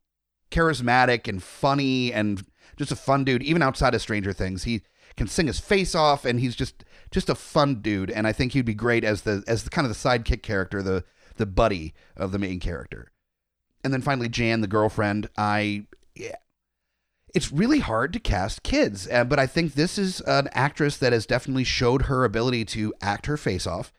charismatic 0.52 1.28
and 1.28 1.42
funny 1.42 2.12
and 2.14 2.44
just 2.78 2.92
a 2.92 2.96
fun 2.96 3.24
dude 3.24 3.44
even 3.44 3.62
outside 3.62 3.94
of 3.96 4.02
stranger 4.02 4.34
things 4.34 4.64
he 4.64 4.82
can 5.22 5.28
sing 5.28 5.46
his 5.46 5.60
face 5.60 5.94
off 5.94 6.26
and 6.26 6.40
he's 6.40 6.56
just 6.56 6.84
just 7.12 7.30
a 7.30 7.36
fun 7.36 7.76
dude 7.76 8.10
and 8.10 8.26
i 8.26 8.32
think 8.32 8.54
he'd 8.54 8.66
be 8.66 8.74
great 8.74 9.04
as 9.04 9.22
the 9.22 9.44
as 9.46 9.64
the 9.64 9.70
kind 9.70 9.86
of 9.86 9.94
the 9.94 10.10
sidekick 10.10 10.42
character 10.42 10.82
the 10.82 11.04
the 11.38 11.46
buddy 11.46 11.94
of 12.18 12.32
the 12.32 12.40
main 12.40 12.60
character. 12.60 13.12
And 13.84 13.94
then 13.94 14.02
finally 14.02 14.30
jan 14.30 14.62
the 14.62 14.68
girlfriend 14.68 15.30
i 15.38 15.86
yeah, 16.16 16.38
it's 17.36 17.52
really 17.52 17.80
hard 17.80 18.14
to 18.14 18.20
cast 18.20 18.64
kids 18.64 19.08
uh, 19.12 19.24
but 19.24 19.38
i 19.38 19.46
think 19.46 19.76
this 19.76 20.00
is 20.00 20.22
an 20.22 20.50
actress 20.54 20.98
that 20.98 21.14
has 21.14 21.28
definitely 21.28 21.66
showed 21.66 22.04
her 22.04 22.26
ability 22.26 22.66
to 22.66 22.92
act 23.00 23.28
her 23.28 23.38
face 23.38 23.68
off 23.68 23.94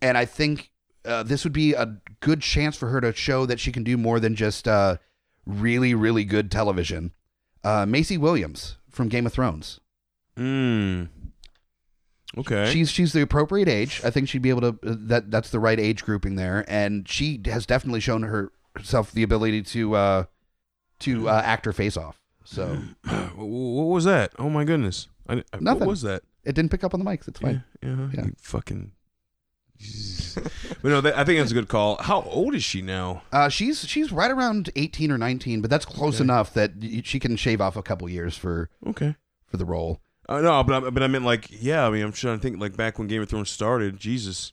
and 0.00 0.16
i 0.16 0.24
think 0.24 0.70
uh, 1.04 1.24
this 1.24 1.42
would 1.42 1.52
be 1.52 1.74
a 1.74 1.96
good 2.20 2.42
chance 2.42 2.76
for 2.76 2.90
her 2.90 3.00
to 3.00 3.12
show 3.12 3.44
that 3.44 3.58
she 3.58 3.72
can 3.72 3.82
do 3.82 3.96
more 3.96 4.20
than 4.20 4.36
just 4.36 4.68
uh, 4.68 4.98
really 5.44 5.94
really 5.94 6.24
good 6.24 6.48
television. 6.48 7.12
Uh, 7.64 7.84
maisie 7.84 8.18
williams 8.18 8.76
from 8.88 9.08
game 9.08 9.26
of 9.26 9.32
thrones 9.32 9.80
Mm. 10.38 11.08
Okay. 12.36 12.70
She's 12.72 12.90
she's 12.90 13.12
the 13.12 13.22
appropriate 13.22 13.68
age. 13.68 14.00
I 14.04 14.10
think 14.10 14.28
she'd 14.28 14.42
be 14.42 14.50
able 14.50 14.60
to. 14.62 14.68
uh, 14.90 14.94
That 14.98 15.30
that's 15.30 15.50
the 15.50 15.60
right 15.60 15.78
age 15.78 16.04
grouping 16.04 16.34
there, 16.36 16.64
and 16.68 17.08
she 17.08 17.40
has 17.46 17.64
definitely 17.66 18.00
shown 18.00 18.22
her, 18.24 18.50
herself 18.74 19.12
the 19.12 19.22
ability 19.22 19.62
to 19.62 19.94
uh, 19.94 20.24
to 21.00 21.28
uh, 21.28 21.42
act 21.44 21.64
her 21.66 21.72
face 21.72 21.96
off. 21.96 22.20
So 22.44 22.78
what 23.36 23.84
was 23.84 24.04
that? 24.04 24.32
Oh 24.38 24.50
my 24.50 24.64
goodness. 24.64 25.08
I, 25.28 25.34
I- 25.52 25.58
Nothing. 25.60 25.80
What 25.80 25.88
was 25.88 26.02
that? 26.02 26.22
it 26.44 26.54
didn't 26.54 26.70
pick 26.70 26.84
up 26.84 26.92
on 26.92 27.00
the 27.00 27.08
mic. 27.08 27.22
It's 27.26 27.38
fine. 27.40 27.64
Yeah, 27.82 28.08
yeah, 28.12 28.24
fucking. 28.38 28.92
But 30.82 30.90
no, 30.90 31.00
that, 31.00 31.16
I 31.16 31.24
think 31.24 31.38
that's 31.38 31.50
a 31.50 31.54
good 31.54 31.68
call. 31.68 31.96
How 32.02 32.20
old 32.22 32.54
is 32.54 32.62
she 32.62 32.82
now? 32.82 33.22
Uh, 33.32 33.48
she's 33.48 33.86
she's 33.88 34.12
right 34.12 34.30
around 34.30 34.70
eighteen 34.76 35.10
or 35.10 35.16
nineteen, 35.16 35.60
but 35.62 35.70
that's 35.70 35.86
close 35.86 36.16
Okay. 36.16 36.24
enough 36.24 36.52
that 36.54 36.72
she 37.04 37.18
can 37.18 37.36
shave 37.36 37.60
off 37.60 37.76
a 37.76 37.82
couple 37.82 38.08
years 38.10 38.36
for 38.36 38.68
Okay. 38.86 39.14
for 39.46 39.56
the 39.56 39.64
role. 39.64 40.00
Uh, 40.28 40.40
no, 40.40 40.62
but 40.64 40.84
I, 40.84 40.90
but 40.90 41.02
I 41.02 41.06
meant 41.06 41.24
like, 41.24 41.48
yeah. 41.50 41.86
I 41.86 41.90
mean, 41.90 42.02
I'm 42.02 42.12
trying 42.12 42.38
to 42.38 42.42
think 42.42 42.60
like 42.60 42.76
back 42.76 42.98
when 42.98 43.08
Game 43.08 43.22
of 43.22 43.28
Thrones 43.28 43.50
started. 43.50 43.98
Jesus. 43.98 44.52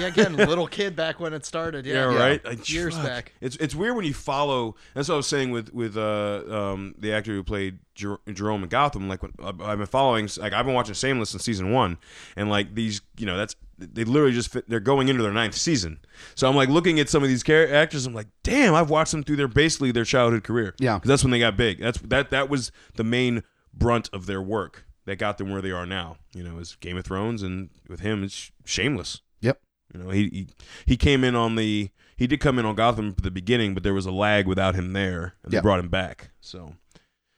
yeah, 0.00 0.06
again, 0.06 0.34
little 0.36 0.66
kid 0.66 0.96
back 0.96 1.20
when 1.20 1.32
it 1.32 1.44
started. 1.46 1.86
Yeah, 1.86 2.10
Yeah, 2.10 2.18
right. 2.18 2.44
Like, 2.44 2.68
Years 2.68 2.96
fuck. 2.96 3.04
back. 3.06 3.32
It's 3.40 3.54
it's 3.56 3.72
weird 3.72 3.94
when 3.94 4.04
you 4.04 4.14
follow. 4.14 4.74
That's 4.94 5.08
what 5.08 5.14
I 5.14 5.16
was 5.18 5.28
saying 5.28 5.52
with 5.52 5.72
with 5.72 5.96
uh 5.96 6.42
um 6.48 6.96
the 6.98 7.12
actor 7.12 7.30
who 7.32 7.44
played 7.44 7.78
Jer- 7.94 8.18
Jerome 8.32 8.64
in 8.64 8.68
Gotham. 8.68 9.08
Like 9.08 9.22
when 9.22 9.32
I've 9.44 9.60
I've 9.60 9.78
been 9.78 9.86
following, 9.86 10.28
like 10.38 10.52
I've 10.52 10.66
been 10.66 10.74
watching 10.74 10.94
Shameless 10.94 11.32
in 11.34 11.38
season 11.38 11.70
one, 11.70 11.98
and 12.34 12.50
like 12.50 12.74
these, 12.74 13.00
you 13.16 13.26
know, 13.26 13.36
that's 13.36 13.54
they 13.78 14.02
literally 14.02 14.32
just 14.32 14.50
fit, 14.50 14.68
they're 14.68 14.80
going 14.80 15.06
into 15.06 15.22
their 15.22 15.32
ninth 15.32 15.54
season. 15.54 16.00
So 16.34 16.48
I'm 16.48 16.56
like 16.56 16.68
looking 16.68 16.98
at 16.98 17.08
some 17.08 17.22
of 17.22 17.28
these 17.28 17.44
char- 17.44 17.68
actors. 17.72 18.06
I'm 18.06 18.14
like, 18.14 18.26
damn, 18.42 18.74
I've 18.74 18.90
watched 18.90 19.12
them 19.12 19.22
through 19.22 19.36
their 19.36 19.46
basically 19.48 19.92
their 19.92 20.04
childhood 20.04 20.42
career. 20.42 20.74
Yeah. 20.80 20.98
'Cause 20.98 21.06
that's 21.08 21.22
when 21.22 21.30
they 21.30 21.38
got 21.38 21.56
big. 21.56 21.78
That's 21.78 21.98
that 22.00 22.30
that 22.30 22.48
was 22.48 22.72
the 22.96 23.04
main 23.04 23.44
brunt 23.72 24.10
of 24.12 24.26
their 24.26 24.42
work 24.42 24.84
that 25.06 25.16
got 25.16 25.38
them 25.38 25.50
where 25.50 25.62
they 25.62 25.70
are 25.70 25.86
now. 25.86 26.18
You 26.34 26.44
know, 26.44 26.58
is 26.58 26.76
Game 26.80 26.96
of 26.96 27.04
Thrones, 27.04 27.42
and 27.42 27.70
with 27.88 28.00
him, 28.00 28.22
it's 28.22 28.50
Shameless. 28.64 29.22
Yep. 29.40 29.60
You 29.94 30.02
know, 30.02 30.10
he, 30.10 30.22
he 30.28 30.48
he 30.84 30.96
came 30.96 31.24
in 31.24 31.34
on 31.34 31.56
the 31.56 31.90
he 32.16 32.26
did 32.26 32.40
come 32.40 32.58
in 32.58 32.66
on 32.66 32.74
Gotham 32.74 33.14
at 33.16 33.22
the 33.22 33.30
beginning, 33.30 33.74
but 33.74 33.82
there 33.82 33.94
was 33.94 34.06
a 34.06 34.10
lag 34.12 34.46
without 34.46 34.74
him 34.74 34.92
there, 34.92 35.34
and 35.42 35.52
they 35.52 35.60
brought 35.60 35.78
him 35.80 35.88
back. 35.88 36.30
So, 36.40 36.74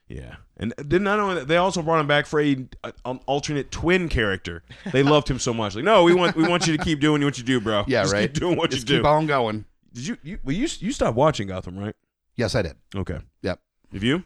yeah, 0.08 0.36
and 0.56 0.72
then 0.78 1.02
not 1.02 1.20
only 1.20 1.34
that, 1.36 1.48
they 1.48 1.56
also 1.56 1.82
brought 1.82 2.00
him 2.00 2.06
back 2.06 2.26
for 2.26 2.40
a, 2.40 2.66
an 3.04 3.20
alternate 3.26 3.70
twin 3.70 4.08
character. 4.08 4.62
They 4.92 5.02
loved 5.04 5.28
him 5.28 5.38
so 5.38 5.52
much. 5.52 5.74
Like, 5.74 5.84
no, 5.84 6.04
we 6.04 6.14
want 6.14 6.36
we 6.36 6.48
want 6.48 6.66
you 6.66 6.76
to 6.76 6.82
keep 6.82 7.00
doing 7.00 7.22
what 7.22 7.38
you 7.38 7.44
do, 7.44 7.60
bro. 7.60 7.84
Yeah, 7.86 8.02
Just 8.02 8.14
right. 8.14 8.32
Keep 8.32 8.40
doing 8.40 8.56
what 8.56 8.70
Just 8.70 8.88
you 8.88 8.96
keep 8.96 9.02
do. 9.04 9.08
on 9.08 9.26
going. 9.26 9.64
Did 9.92 10.06
you 10.06 10.16
you 10.22 10.38
well, 10.44 10.54
you 10.54 10.68
you 10.78 10.92
stopped 10.92 11.16
watching 11.16 11.48
Gotham, 11.48 11.78
right? 11.78 11.94
Yes, 12.36 12.54
I 12.54 12.62
did. 12.62 12.76
Okay. 12.94 13.18
Yep. 13.42 13.60
Have 13.92 14.04
you? 14.04 14.24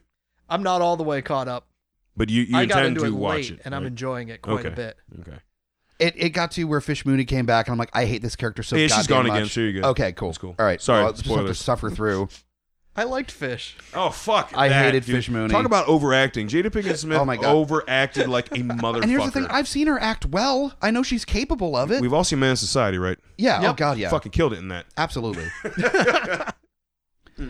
I'm 0.49 0.63
not 0.63 0.83
all 0.83 0.97
the 0.97 1.03
way 1.03 1.23
caught 1.23 1.49
up. 1.49 1.67
But 2.17 2.29
you 2.31 2.43
you 2.43 2.57
I 2.57 2.67
got 2.67 2.79
intend 2.85 2.97
into 2.99 3.01
to 3.01 3.07
it 3.07 3.19
watch 3.19 3.35
late, 3.37 3.51
it, 3.53 3.61
and 3.65 3.75
I'm 3.75 3.83
right? 3.83 3.89
enjoying 3.89 4.29
it 4.29 4.43
quite 4.43 4.67
a 4.67 4.71
bit. 4.71 4.97
Okay. 5.21 5.39
It 5.99 6.15
it 6.17 6.29
got 6.31 6.51
to 6.53 6.65
where 6.65 6.81
Fish 6.81 7.07
Mooney 7.07 7.25
came 7.25 7.47
back, 7.47 7.67
and 7.69 7.73
I'm 7.73 7.79
like, 7.79 7.91
I 7.93 8.05
hate 8.07 8.23
this 8.23 8.37
character 8.37 8.63
so. 8.63 8.77
Yeah, 8.77 8.89
she's 8.89 9.07
goddamn 9.07 9.17
gone 9.17 9.27
again, 9.27 9.43
much. 9.45 9.53
so 9.53 9.61
you're 9.61 9.73
good. 9.73 9.85
Okay, 9.85 10.13
cool. 10.13 10.29
That's 10.29 10.39
cool. 10.39 10.55
All 10.59 10.67
right. 10.67 10.81
Sorry, 10.81 10.99
well, 11.01 11.07
I'll 11.09 11.13
just 11.15 11.27
have 11.29 11.47
to 11.47 11.55
suffer 11.55 11.91
through. 11.91 12.29
I 12.95 13.05
liked 13.05 13.31
Fish. 13.31 13.75
Oh 13.95 14.11
fuck! 14.11 14.53
I 14.55 14.69
that, 14.69 14.85
hated 14.85 15.05
dude. 15.07 15.15
Fish 15.17 15.31
Mooney. 15.31 15.51
Talk 15.51 15.65
about 15.65 15.89
overacting. 15.89 16.47
Jada 16.49 16.67
Pinkett 16.67 16.99
Smith 16.99 17.19
Oh 17.19 17.25
my 17.25 17.39
God. 17.39 17.55
overacted 17.55 18.29
like 18.29 18.51
a 18.51 18.57
motherfucker. 18.59 19.03
And 19.03 19.11
here's 19.11 19.25
the 19.25 19.31
thing: 19.31 19.47
I've 19.47 19.67
seen 19.67 19.87
her 19.87 19.99
act 19.99 20.27
well. 20.27 20.75
I 20.83 20.91
know 20.91 21.03
she's 21.03 21.25
capable 21.25 21.75
of 21.75 21.91
it. 21.91 22.03
We've 22.03 22.13
all 22.13 22.25
seen 22.25 22.41
Menace 22.41 22.63
II 22.63 22.67
Society, 22.67 22.99
right? 22.99 23.17
yeah. 23.39 23.71
Oh 23.71 23.73
God, 23.73 23.97
yeah. 23.97 24.11
Fucking 24.11 24.33
killed 24.33 24.53
it 24.53 24.59
in 24.59 24.69
that. 24.69 24.85
Absolutely. 24.99 25.47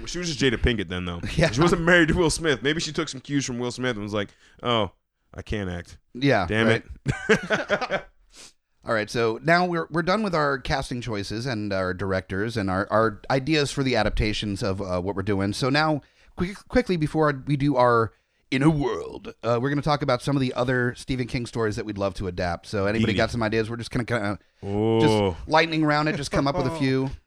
She 0.07 0.19
was 0.19 0.35
just 0.35 0.39
Jada 0.39 0.61
Pinkett 0.61 0.89
then, 0.89 1.05
though. 1.05 1.21
Yeah. 1.37 1.51
She 1.51 1.61
wasn't 1.61 1.83
married 1.83 2.09
to 2.09 2.15
Will 2.15 2.31
Smith. 2.31 2.63
Maybe 2.63 2.81
she 2.81 2.93
took 2.93 3.09
some 3.09 3.21
cues 3.21 3.45
from 3.45 3.59
Will 3.59 3.71
Smith 3.71 3.97
and 3.97 4.03
was 4.03 4.15
like, 4.15 4.29
"Oh, 4.63 4.93
I 5.35 5.43
can't 5.43 5.69
act. 5.71 5.99
Yeah. 6.15 6.47
Damn 6.49 6.67
right. 6.67 6.85
it." 7.29 8.05
All 8.85 8.93
right, 8.95 9.09
so 9.09 9.39
now 9.45 9.65
we're 9.65 9.87
we're 9.91 10.03
done 10.03 10.25
with 10.25 10.35
our 10.35 10.59
casting 10.59 11.01
choices 11.01 11.47
and 11.47 11.73
our 11.73 11.95
directors 11.95 12.57
and 12.57 12.69
our, 12.69 12.89
our 12.91 13.21
ideas 13.31 13.71
for 13.71 13.85
the 13.85 13.95
adaptations 13.95 14.61
of 14.61 14.83
uh, 14.83 15.01
what 15.01 15.15
we're 15.15 15.23
doing. 15.23 15.53
So 15.53 15.69
now, 15.69 16.03
quick, 16.35 16.57
quickly 16.67 16.97
before 16.97 17.45
we 17.47 17.57
do 17.57 17.77
our 17.77 18.13
in 18.51 18.63
a 18.63 18.69
world. 18.71 19.35
Uh, 19.43 19.59
we're 19.63 19.71
going 19.71 19.77
to 19.77 19.83
talk 19.83 20.03
about 20.03 20.21
some 20.21 20.37
of 20.37 20.41
the 20.41 20.53
other 20.55 20.95
Stephen 20.97 21.27
King 21.27 21.47
stories 21.47 21.77
that 21.77 21.87
we'd 21.87 21.97
love 21.97 22.15
to 22.15 22.27
adapt. 22.27 22.67
So 22.67 22.87
anybody 22.87 23.15
got 23.15 23.31
some 23.31 23.43
ideas? 23.43 23.71
We're 23.71 23.77
just 23.79 23.91
going 23.91 24.05
to 24.05 24.13
kind 24.13 24.27
of 24.27 24.39
Oh, 24.63 25.01
just 25.01 25.49
lightning 25.49 25.85
round 25.85 26.09
it. 26.09 26.17
Just 26.17 26.31
come 26.31 26.47
up 26.47 26.57
with 26.57 26.67
a 26.67 26.77
few. 26.79 27.11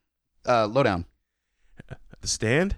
Uh, 0.48 0.68
lowdown. 0.68 1.06
The 2.26 2.30
stand. 2.30 2.78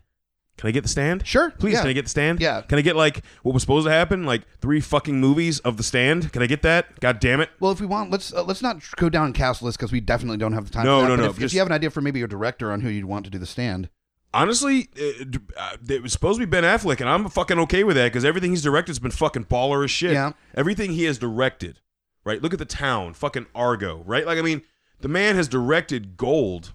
Can 0.58 0.70
I 0.70 0.72
get 0.72 0.82
the 0.82 0.90
stand? 0.90 1.26
Sure. 1.26 1.52
Please, 1.52 1.74
yeah. 1.74 1.82
can 1.82 1.90
I 1.90 1.94
get 1.94 2.06
the 2.06 2.10
stand? 2.10 2.42
Yeah. 2.42 2.62
Can 2.62 2.80
I 2.80 2.82
get 2.82 2.96
like 2.96 3.24
what 3.44 3.54
was 3.54 3.62
supposed 3.62 3.86
to 3.86 3.92
happen? 3.92 4.26
Like 4.26 4.42
three 4.60 4.80
fucking 4.80 5.20
movies 5.20 5.60
of 5.60 5.78
the 5.78 5.84
stand? 5.84 6.34
Can 6.34 6.42
I 6.42 6.48
get 6.48 6.64
that? 6.64 7.00
God 7.00 7.20
damn 7.20 7.42
it! 7.42 7.50
Well, 7.60 7.72
if 7.72 7.80
we 7.80 7.86
want, 7.86 8.10
let's 8.10 8.34
uh, 8.34 8.44
let's 8.44 8.62
not 8.62 8.84
go 8.96 9.08
down 9.10 9.34
cast 9.34 9.62
list 9.62 9.78
because 9.78 9.92
we 9.92 10.00
definitely 10.00 10.38
don't 10.38 10.54
have 10.54 10.66
the 10.66 10.72
time. 10.72 10.86
No, 10.86 11.02
for 11.02 11.04
that. 11.04 11.10
no, 11.10 11.16
But 11.18 11.24
no, 11.24 11.30
If, 11.30 11.42
if 11.42 11.54
you 11.54 11.60
have 11.60 11.68
an 11.68 11.74
idea 11.74 11.92
for 11.92 12.02
maybe 12.02 12.18
your 12.20 12.28
director 12.28 12.72
on 12.72 12.82
who 12.82 12.90
you'd 12.90 13.06
want 13.06 13.26
to 13.26 13.32
do 13.32 13.38
the 13.38 13.46
stand, 13.46 13.90
Honestly, 14.34 14.90
it, 14.96 15.38
uh, 15.56 15.78
it 15.90 16.04
was 16.04 16.12
supposed 16.12 16.40
to 16.40 16.46
be 16.46 16.50
Ben 16.50 16.64
Affleck, 16.64 17.00
and 17.00 17.10
I'm 17.10 17.30
fucking 17.30 17.58
okay 17.60 17.84
with 17.84 17.96
that 17.96 18.08
because 18.08 18.26
everything 18.26 18.52
he's 18.52 18.62
directed 18.62 18.92
has 18.92 19.00
been 19.00 19.12
fucking 19.12 19.46
baller 19.46 19.84
as 19.84 19.92
shit. 19.92 20.12
Yeah. 20.12 20.34
Everything 20.54 20.92
he 20.92 21.06
has 21.06 21.18
directed, 21.18 21.80
right? 22.26 22.42
Look 22.42 22.54
at 22.54 22.60
the 22.60 22.66
town, 22.66 23.14
fucking 23.14 23.48
Argo, 23.56 24.04
right? 24.06 24.26
Like, 24.26 24.38
I 24.38 24.42
mean, 24.42 24.64
the 25.00 25.08
man 25.08 25.36
has 25.36 25.48
directed 25.48 26.18
gold, 26.18 26.74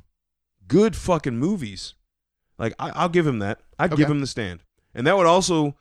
good 0.66 0.96
fucking 0.96 1.38
movies. 1.38 1.94
Like, 2.62 2.74
I, 2.78 2.92
I'll 2.94 3.08
give 3.08 3.26
him 3.26 3.40
that. 3.40 3.58
I'd 3.78 3.96
give 3.96 4.08
him 4.08 4.20
the 4.20 4.26
stand, 4.28 4.60
and 4.94 5.04
that 5.08 5.16
would 5.16 5.26
also 5.26 5.74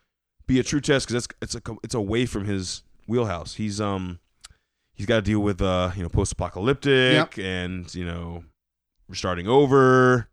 be 0.48 0.60
a 0.60 0.64
true 0.64 0.82
test 0.82 1.08
because 1.08 1.26
it's 1.26 1.36
it's 1.40 1.56
a 1.56 1.62
it's 1.84 1.94
away 1.94 2.26
from 2.26 2.46
his 2.46 2.82
wheelhouse. 3.08 3.54
He's 3.54 3.80
um 3.80 4.18
he's 4.96 5.06
got 5.06 5.18
to 5.18 5.22
deal 5.22 5.42
with 5.42 5.62
uh 5.62 5.92
you 5.96 6.02
know 6.02 6.10
post 6.10 6.32
apocalyptic 6.32 7.38
Yep. 7.38 7.40
and 7.46 7.94
you 7.94 8.04
know 8.04 8.46
we're 9.08 9.14
starting 9.14 9.48
over. 9.48 10.28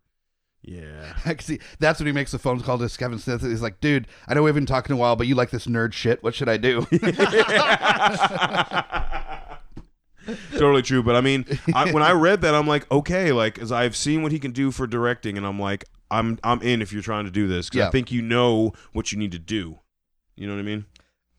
Yeah. 0.63 1.13
I 1.23 1.35
can 1.35 1.45
see 1.45 1.59
that's 1.77 1.99
when 1.99 2.07
he 2.07 2.13
makes 2.13 2.31
the 2.31 2.39
phone 2.39 2.61
call 2.61 2.79
to 2.79 2.89
Kevin 2.97 3.19
Smith. 3.19 3.43
He's 3.43 3.61
like, 3.61 3.79
"Dude, 3.79 4.07
I 4.27 4.33
know 4.33 4.41
we've 4.41 4.55
been 4.55 4.65
talking 4.65 4.93
a 4.93 4.97
while, 4.97 5.15
but 5.15 5.27
you 5.27 5.35
like 5.35 5.51
this 5.51 5.67
nerd 5.67 5.93
shit. 5.93 6.23
What 6.23 6.33
should 6.33 6.49
I 6.49 6.57
do?" 6.57 6.87
totally 10.57 10.81
true. 10.81 11.03
But 11.03 11.15
I 11.15 11.21
mean, 11.21 11.45
I, 11.73 11.91
when 11.91 12.03
I 12.03 12.11
read 12.27 12.41
that, 12.41 12.55
I'm 12.55 12.67
like, 12.67 12.89
okay, 12.91 13.31
like, 13.31 13.59
as 13.59 13.71
I've 13.71 13.95
seen 13.95 14.23
what 14.23 14.31
he 14.31 14.39
can 14.39 14.51
do 14.51 14.71
for 14.71 14.87
directing, 14.87 15.37
and 15.37 15.45
I'm 15.45 15.59
like, 15.59 15.85
I'm 16.11 16.39
I'm 16.43 16.61
in 16.61 16.81
if 16.81 16.91
you're 16.93 17.01
trying 17.03 17.25
to 17.25 17.31
do 17.31 17.47
this 17.47 17.67
because 17.69 17.79
Yeah. 17.79 17.87
I 17.87 17.91
think 17.91 18.11
you 18.11 18.21
know 18.21 18.73
what 18.93 19.11
you 19.11 19.17
need 19.17 19.31
to 19.33 19.39
do. 19.39 19.79
You 20.35 20.47
know 20.47 20.53
what 20.53 20.59
I 20.59 20.63
mean? 20.63 20.85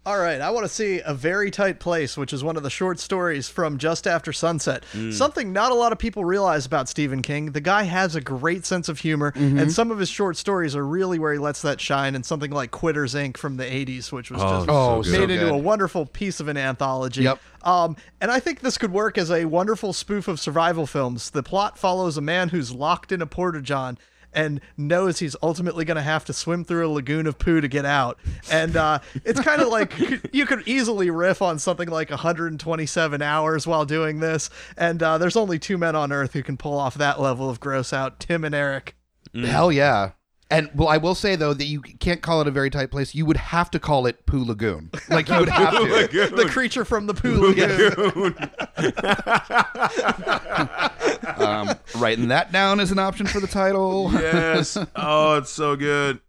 All 0.06 0.18
right, 0.18 0.40
I 0.40 0.48
want 0.48 0.64
to 0.64 0.68
see 0.72 1.00
A 1.04 1.12
Very 1.12 1.50
Tight 1.50 1.78
Place, 1.78 2.16
which 2.16 2.32
is 2.32 2.42
one 2.42 2.56
of 2.56 2.62
the 2.62 2.70
short 2.70 2.98
stories 2.98 3.50
from 3.50 3.76
Just 3.76 4.06
After 4.06 4.32
Sunset. 4.32 4.82
Something 5.12 5.52
not 5.52 5.72
a 5.72 5.74
lot 5.74 5.92
of 5.92 5.98
people 5.98 6.24
realize 6.24 6.64
about 6.64 6.88
Stephen 6.88 7.20
King. 7.20 7.52
The 7.52 7.60
guy 7.60 7.82
has 7.82 8.16
a 8.16 8.20
great 8.22 8.64
sense 8.64 8.88
of 8.88 9.00
humor, 9.00 9.30
and 9.36 9.70
some 9.70 9.90
of 9.90 9.98
his 9.98 10.08
short 10.08 10.38
stories 10.38 10.74
are 10.74 10.86
really 10.86 11.18
where 11.18 11.34
he 11.34 11.38
lets 11.38 11.60
that 11.62 11.82
shine. 11.82 12.14
And 12.14 12.24
something 12.24 12.50
like 12.50 12.70
Quitters 12.70 13.12
Inc. 13.12 13.36
from 13.36 13.58
the 13.58 13.64
80s, 13.66 14.10
which 14.10 14.30
was 14.30 14.40
just 14.40 14.68
Oh, 14.70 15.02
so 15.02 15.10
so 15.12 15.18
made 15.18 15.26
good. 15.26 15.30
into 15.42 15.52
a 15.52 15.58
wonderful 15.58 16.06
piece 16.06 16.40
of 16.40 16.48
an 16.48 16.56
anthology. 16.56 17.24
Yep. 17.24 17.38
Um, 17.62 17.94
and 18.22 18.30
I 18.30 18.40
think 18.40 18.60
this 18.60 18.78
could 18.78 18.92
work 18.92 19.18
as 19.18 19.30
a 19.30 19.44
wonderful 19.44 19.92
spoof 19.92 20.28
of 20.28 20.40
survival 20.40 20.86
films. 20.86 21.28
The 21.28 21.42
plot 21.42 21.78
follows 21.78 22.16
a 22.16 22.22
man 22.22 22.48
who's 22.48 22.72
locked 22.72 23.12
in 23.12 23.20
a 23.20 23.26
porta 23.26 23.60
john 23.60 23.98
and 24.32 24.60
knows 24.76 25.18
he's 25.18 25.36
ultimately 25.42 25.84
going 25.84 25.96
to 25.96 26.02
have 26.02 26.24
to 26.26 26.32
swim 26.32 26.64
through 26.64 26.86
a 26.86 26.90
lagoon 26.90 27.26
of 27.26 27.38
poo 27.38 27.60
to 27.60 27.68
get 27.68 27.84
out. 27.84 28.18
And 28.50 28.76
uh, 28.76 29.00
it's 29.24 29.40
kind 29.40 29.60
of 29.62 29.68
like 29.72 29.92
you 30.32 30.46
could 30.46 30.66
easily 30.66 31.10
riff 31.10 31.42
on 31.42 31.58
something 31.58 31.88
like 31.88 32.10
127 32.10 33.22
hours 33.22 33.66
while 33.66 33.84
doing 33.84 34.20
this. 34.20 34.50
And 34.76 35.02
uh, 35.02 35.18
there's 35.18 35.36
only 35.36 35.58
two 35.58 35.78
men 35.78 35.96
on 35.96 36.12
Earth 36.12 36.32
who 36.32 36.42
can 36.42 36.56
pull 36.56 36.78
off 36.78 36.94
that 36.94 37.20
level 37.20 37.48
of 37.48 37.60
gross 37.60 37.92
out 37.92 38.20
Tim 38.20 38.44
and 38.44 38.54
Eric. 38.54 38.96
Hell 39.34 39.70
yeah. 39.70 40.12
And 40.50 40.68
well, 40.74 40.88
I 40.88 40.96
will 40.96 41.14
say 41.14 41.36
though 41.36 41.54
that 41.54 41.66
you 41.66 41.80
can't 41.80 42.22
call 42.22 42.40
it 42.40 42.48
a 42.48 42.50
very 42.50 42.70
tight 42.70 42.90
place. 42.90 43.14
You 43.14 43.24
would 43.24 43.36
have 43.36 43.70
to 43.70 43.78
call 43.78 44.06
it 44.06 44.26
Poo 44.26 44.44
Lagoon. 44.44 44.90
Like 45.08 45.28
you 45.28 45.38
would 45.38 45.48
have 45.50 45.74
to. 45.74 46.32
The 46.34 46.48
creature 46.50 46.84
from 46.84 47.06
the 47.06 47.14
poo 47.14 47.36
lagoon. 47.36 48.34
um, 51.36 51.70
writing 51.96 52.28
that 52.28 52.50
down 52.52 52.80
as 52.80 52.90
an 52.90 52.98
option 52.98 53.26
for 53.26 53.40
the 53.40 53.46
title. 53.46 54.10
yes. 54.12 54.76
Oh, 54.96 55.38
it's 55.38 55.50
so 55.50 55.76
good. 55.76 56.20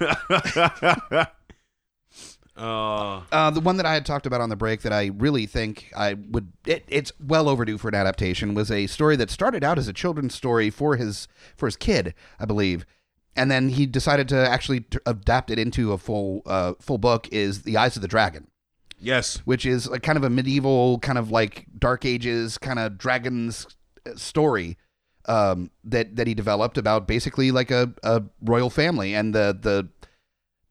uh, 0.00 1.24
Uh, 2.56 3.50
the 3.50 3.60
one 3.60 3.76
that 3.76 3.84
I 3.84 3.92
had 3.92 4.06
talked 4.06 4.24
about 4.24 4.40
on 4.40 4.48
the 4.48 4.56
break 4.56 4.80
that 4.82 4.92
I 4.92 5.10
really 5.14 5.44
think 5.44 5.92
I 5.94 6.14
would 6.14 6.52
it, 6.66 6.84
it's 6.88 7.12
well 7.20 7.50
overdue 7.50 7.76
for 7.76 7.88
an 7.88 7.94
adaptation 7.94 8.54
was 8.54 8.70
a 8.70 8.86
story 8.86 9.14
that 9.16 9.30
started 9.30 9.62
out 9.62 9.78
as 9.78 9.88
a 9.88 9.92
children's 9.92 10.34
story 10.34 10.70
for 10.70 10.96
his 10.96 11.28
for 11.54 11.66
his 11.66 11.76
kid, 11.76 12.14
I 12.40 12.46
believe. 12.46 12.86
And 13.36 13.50
then 13.50 13.68
he 13.68 13.84
decided 13.84 14.26
to 14.30 14.36
actually 14.48 14.80
t- 14.80 14.98
adapt 15.04 15.50
it 15.50 15.58
into 15.58 15.92
a 15.92 15.98
full 15.98 16.40
uh, 16.46 16.72
full 16.80 16.96
book 16.96 17.28
is 17.30 17.64
The 17.64 17.76
Eyes 17.76 17.94
of 17.96 18.00
the 18.00 18.08
Dragon, 18.08 18.48
yes. 18.98 19.38
which 19.44 19.64
is 19.66 19.88
like 19.88 20.02
kind 20.02 20.16
of 20.18 20.24
a 20.24 20.30
medieval 20.30 20.98
kind 21.00 21.18
of 21.18 21.30
like 21.30 21.66
dark 21.78 22.04
ages 22.04 22.58
kind 22.58 22.78
of 22.78 22.96
dragons 22.98 23.66
uh, 24.06 24.14
story 24.16 24.76
um, 25.26 25.70
that 25.84 26.16
that 26.16 26.26
he 26.26 26.34
developed 26.34 26.78
about 26.78 27.06
basically 27.08 27.50
like 27.50 27.70
a, 27.70 27.92
a 28.02 28.22
royal 28.42 28.70
family 28.70 29.14
and 29.14 29.34
the 29.34 29.56
the 29.60 29.88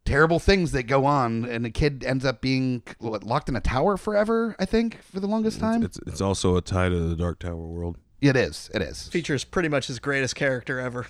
terrible 0.06 0.38
things 0.40 0.72
that 0.72 0.84
go 0.84 1.04
on 1.06 1.46
and 1.46 1.66
the 1.66 1.70
kid 1.72 2.04
ends 2.06 2.24
up 2.24 2.40
being 2.40 2.84
what, 3.00 3.24
locked 3.24 3.50
in 3.50 3.56
a 3.56 3.60
tower 3.62 3.98
forever 3.98 4.56
i 4.60 4.66
think 4.66 5.02
for 5.02 5.20
the 5.20 5.26
longest 5.28 5.60
time 5.60 5.82
It's 5.84 6.00
it's 6.06 6.22
also 6.22 6.56
a 6.58 6.62
tie 6.62 6.90
to 6.90 7.00
the 7.10 7.16
Dark 7.16 7.40
Tower 7.40 7.56
world. 7.56 7.98
it 8.22 8.36
is 8.36 8.70
it 8.74 8.82
is 8.84 9.08
Features 9.08 9.44
pretty 9.44 9.68
much 9.68 9.88
his 9.88 9.98
greatest 10.00 10.36
character 10.36 10.80
ever. 10.80 11.08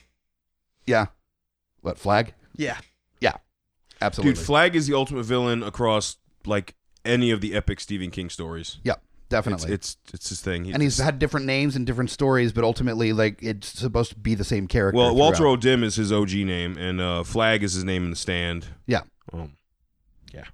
yeah 0.85 1.07
what 1.81 1.97
flagg 1.99 2.33
Yeah. 2.55 2.77
Yeah. 3.19 3.33
absolutely 4.01 4.33
Dude, 4.35 4.45
Flagg 4.45 4.75
is 4.77 4.87
the 4.87 4.93
ultimate 4.95 5.23
villain 5.23 5.61
across 5.61 6.17
like 6.45 6.73
any 7.05 7.31
of 7.31 7.41
the 7.41 7.53
epic 7.55 7.79
Stephen 7.79 8.11
King 8.11 8.29
stories. 8.29 8.77
yeah 8.83 8.95
definitely 9.27 9.73
it's, 9.73 9.97
it's 10.13 10.29
his 10.29 10.39
thing. 10.41 10.65
He 10.65 10.71
and 10.71 10.81
he's 10.81 10.97
had 10.99 11.17
different 11.17 11.45
names 11.45 11.75
and 11.75 11.85
different 11.85 12.09
stories 12.11 12.53
but 12.53 12.63
ultimately 12.63 13.11
like 13.13 13.41
it's 13.41 13.67
supposed 13.67 14.11
to 14.11 14.19
be 14.19 14.35
the 14.35 14.43
same 14.43 14.67
character 14.67 14.97
well, 14.97 15.15
Walter 15.15 15.37
throughout. 15.37 15.53
O'Dim 15.53 15.83
is 15.83 15.95
his 15.95 16.11
OG 16.11 16.31
name, 16.33 16.77
and 16.77 17.01
uh, 17.01 17.23
Flagg 17.23 17.63
is 17.63 17.73
his 17.73 17.83
name 17.83 18.03
in 18.03 18.11
the 18.11 18.15
stand. 18.15 18.67
yeah 18.85 19.01
Um, 19.33 19.57
yeah. 20.33 20.45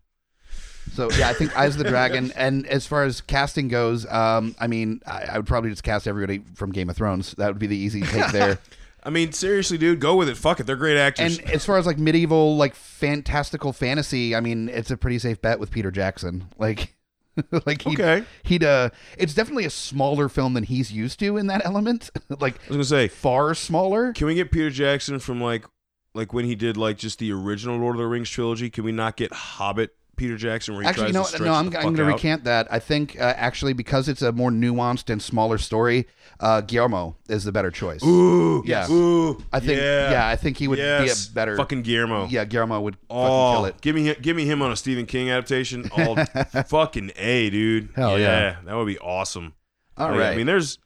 So 0.94 1.10
yeah, 1.12 1.30
I 1.30 1.34
think 1.34 1.58
Eyes 1.58 1.76
of 1.76 1.84
the 1.84 1.90
Dragon. 1.90 2.32
And 2.36 2.68
as 2.68 2.86
far 2.86 3.04
as 3.04 3.22
casting 3.22 3.68
goes, 3.68 4.06
um, 4.08 4.56
I 4.60 4.68
mean, 4.68 5.02
I, 5.06 5.24
I 5.34 5.38
would 5.38 5.48
probably 5.48 5.70
just 5.70 5.84
cast 5.84 6.08
everybody 6.08 6.42
from 6.56 6.72
Game 6.72 6.90
of 6.90 6.98
Thrones. 6.98 7.34
That 7.34 7.48
would 7.48 7.60
be 7.60 7.68
the 7.68 7.78
easy 7.78 8.02
take 8.02 8.32
there. 8.32 8.58
I 9.04 9.10
mean, 9.10 9.32
seriously, 9.32 9.78
dude, 9.78 10.00
go 10.00 10.16
with 10.16 10.30
it. 10.30 10.38
Fuck 10.38 10.60
it, 10.60 10.66
they're 10.68 10.76
great 10.76 10.98
actors. 10.98 11.40
and 11.40 11.50
as 11.52 11.66
far 11.66 11.78
as 11.78 11.86
like 11.86 11.98
medieval, 11.98 12.56
like 12.58 12.76
fantastical 12.76 13.74
fantasy, 13.74 14.36
I 14.36 14.40
mean, 14.42 14.70
it's 14.70 14.92
a 14.92 14.98
pretty 14.98 15.18
safe 15.20 15.42
bet 15.42 15.60
with 15.60 15.72
Peter 15.72 15.90
Jackson. 15.92 16.46
Like, 16.58 16.96
like 17.66 17.82
he'd, 17.84 18.00
Okay. 18.00 18.24
he'd 18.44 18.64
uh, 18.64 18.90
it's 19.18 19.34
definitely 19.34 19.66
a 19.66 19.70
smaller 19.72 20.30
film 20.30 20.54
than 20.54 20.64
he's 20.64 20.92
used 20.92 21.20
to 21.20 21.38
in 21.38 21.48
that 21.48 21.66
element. 21.66 22.10
like 22.40 22.56
I 22.56 22.68
was 22.68 22.76
gonna 22.76 22.84
say, 22.84 23.08
far 23.08 23.56
smaller. 23.56 24.14
can 24.14 24.28
we 24.28 24.36
get 24.36 24.52
Peter 24.52 24.70
Jackson 24.70 25.18
from 25.20 25.42
like, 25.42 25.66
like 26.14 26.34
when 26.34 26.46
he 26.46 26.56
did 26.56 26.78
like 26.78 26.98
just 26.98 27.20
the 27.20 27.32
original 27.32 27.78
Lord 27.78 27.96
of 27.96 28.00
the 28.02 28.08
Rings 28.08 28.30
trilogy? 28.30 28.70
Can 28.70 28.84
we 28.84 28.92
not 28.92 29.16
get 29.18 29.34
Hobbit 29.34 29.96
Peter 30.22 30.38
Jackson 30.38 30.76
where 30.76 30.84
he 30.84 30.88
Actually, 30.90 31.06
tries 31.06 31.10
you 31.10 31.14
know, 31.14 31.20
to 31.20 31.24
what? 31.24 31.30
stretch 31.30 31.46
no, 31.48 31.54
I'm, 31.54 31.66
I'm 31.66 31.96
going 31.96 31.96
to 31.96 32.06
recant 32.06 32.44
that. 32.44 32.68
I 32.72 32.78
think 32.78 33.20
uh, 33.20 33.34
actually 33.36 33.74
because 33.74 34.08
it's 34.08 34.22
a 34.22 34.32
more 34.32 34.52
nuanced 34.52 35.10
and 35.10 35.20
smaller 35.20 35.58
story, 35.58 36.06
uh, 36.40 36.62
Guillermo 36.62 37.16
is 37.28 37.44
the 37.44 37.52
better 37.52 37.72
choice. 37.72 38.04
Ooh, 38.06 38.62
Yeah. 38.64 38.88
Ooh, 38.92 39.44
I 39.52 39.60
think, 39.60 39.80
yeah, 39.82 40.12
yeah, 40.12 40.28
I 40.28 40.36
think 40.36 40.58
he 40.58 40.68
would 40.68 40.78
yes. 40.78 41.26
be 41.28 41.32
a 41.32 41.34
better. 41.34 41.58
fucking 41.58 41.82
Guillermo. 41.82 42.28
Yeah, 42.28 42.46
Guillermo 42.46 42.80
would 42.82 42.96
fucking 43.10 43.18
Oh, 43.18 43.54
kill 43.56 43.66
it. 43.66 43.82
give 43.82 43.96
me 43.96 44.14
give 44.22 44.36
me 44.36 44.46
him 44.46 44.62
on 44.62 44.72
a 44.72 44.76
Stephen 44.76 45.08
King 45.08 45.32
adaptation. 45.32 45.90
All 45.98 46.16
fucking 46.68 47.12
a 47.16 47.50
dude. 47.50 47.90
Hell 47.96 48.20
yeah. 48.20 48.58
that 48.64 48.76
would 48.76 48.86
be 48.88 49.00
awesome. 49.00 49.54
All 49.98 50.10
Like, 50.12 50.20
right. 50.20 50.34
I 50.34 50.36
mean, 50.36 50.46
there's, 50.46 50.78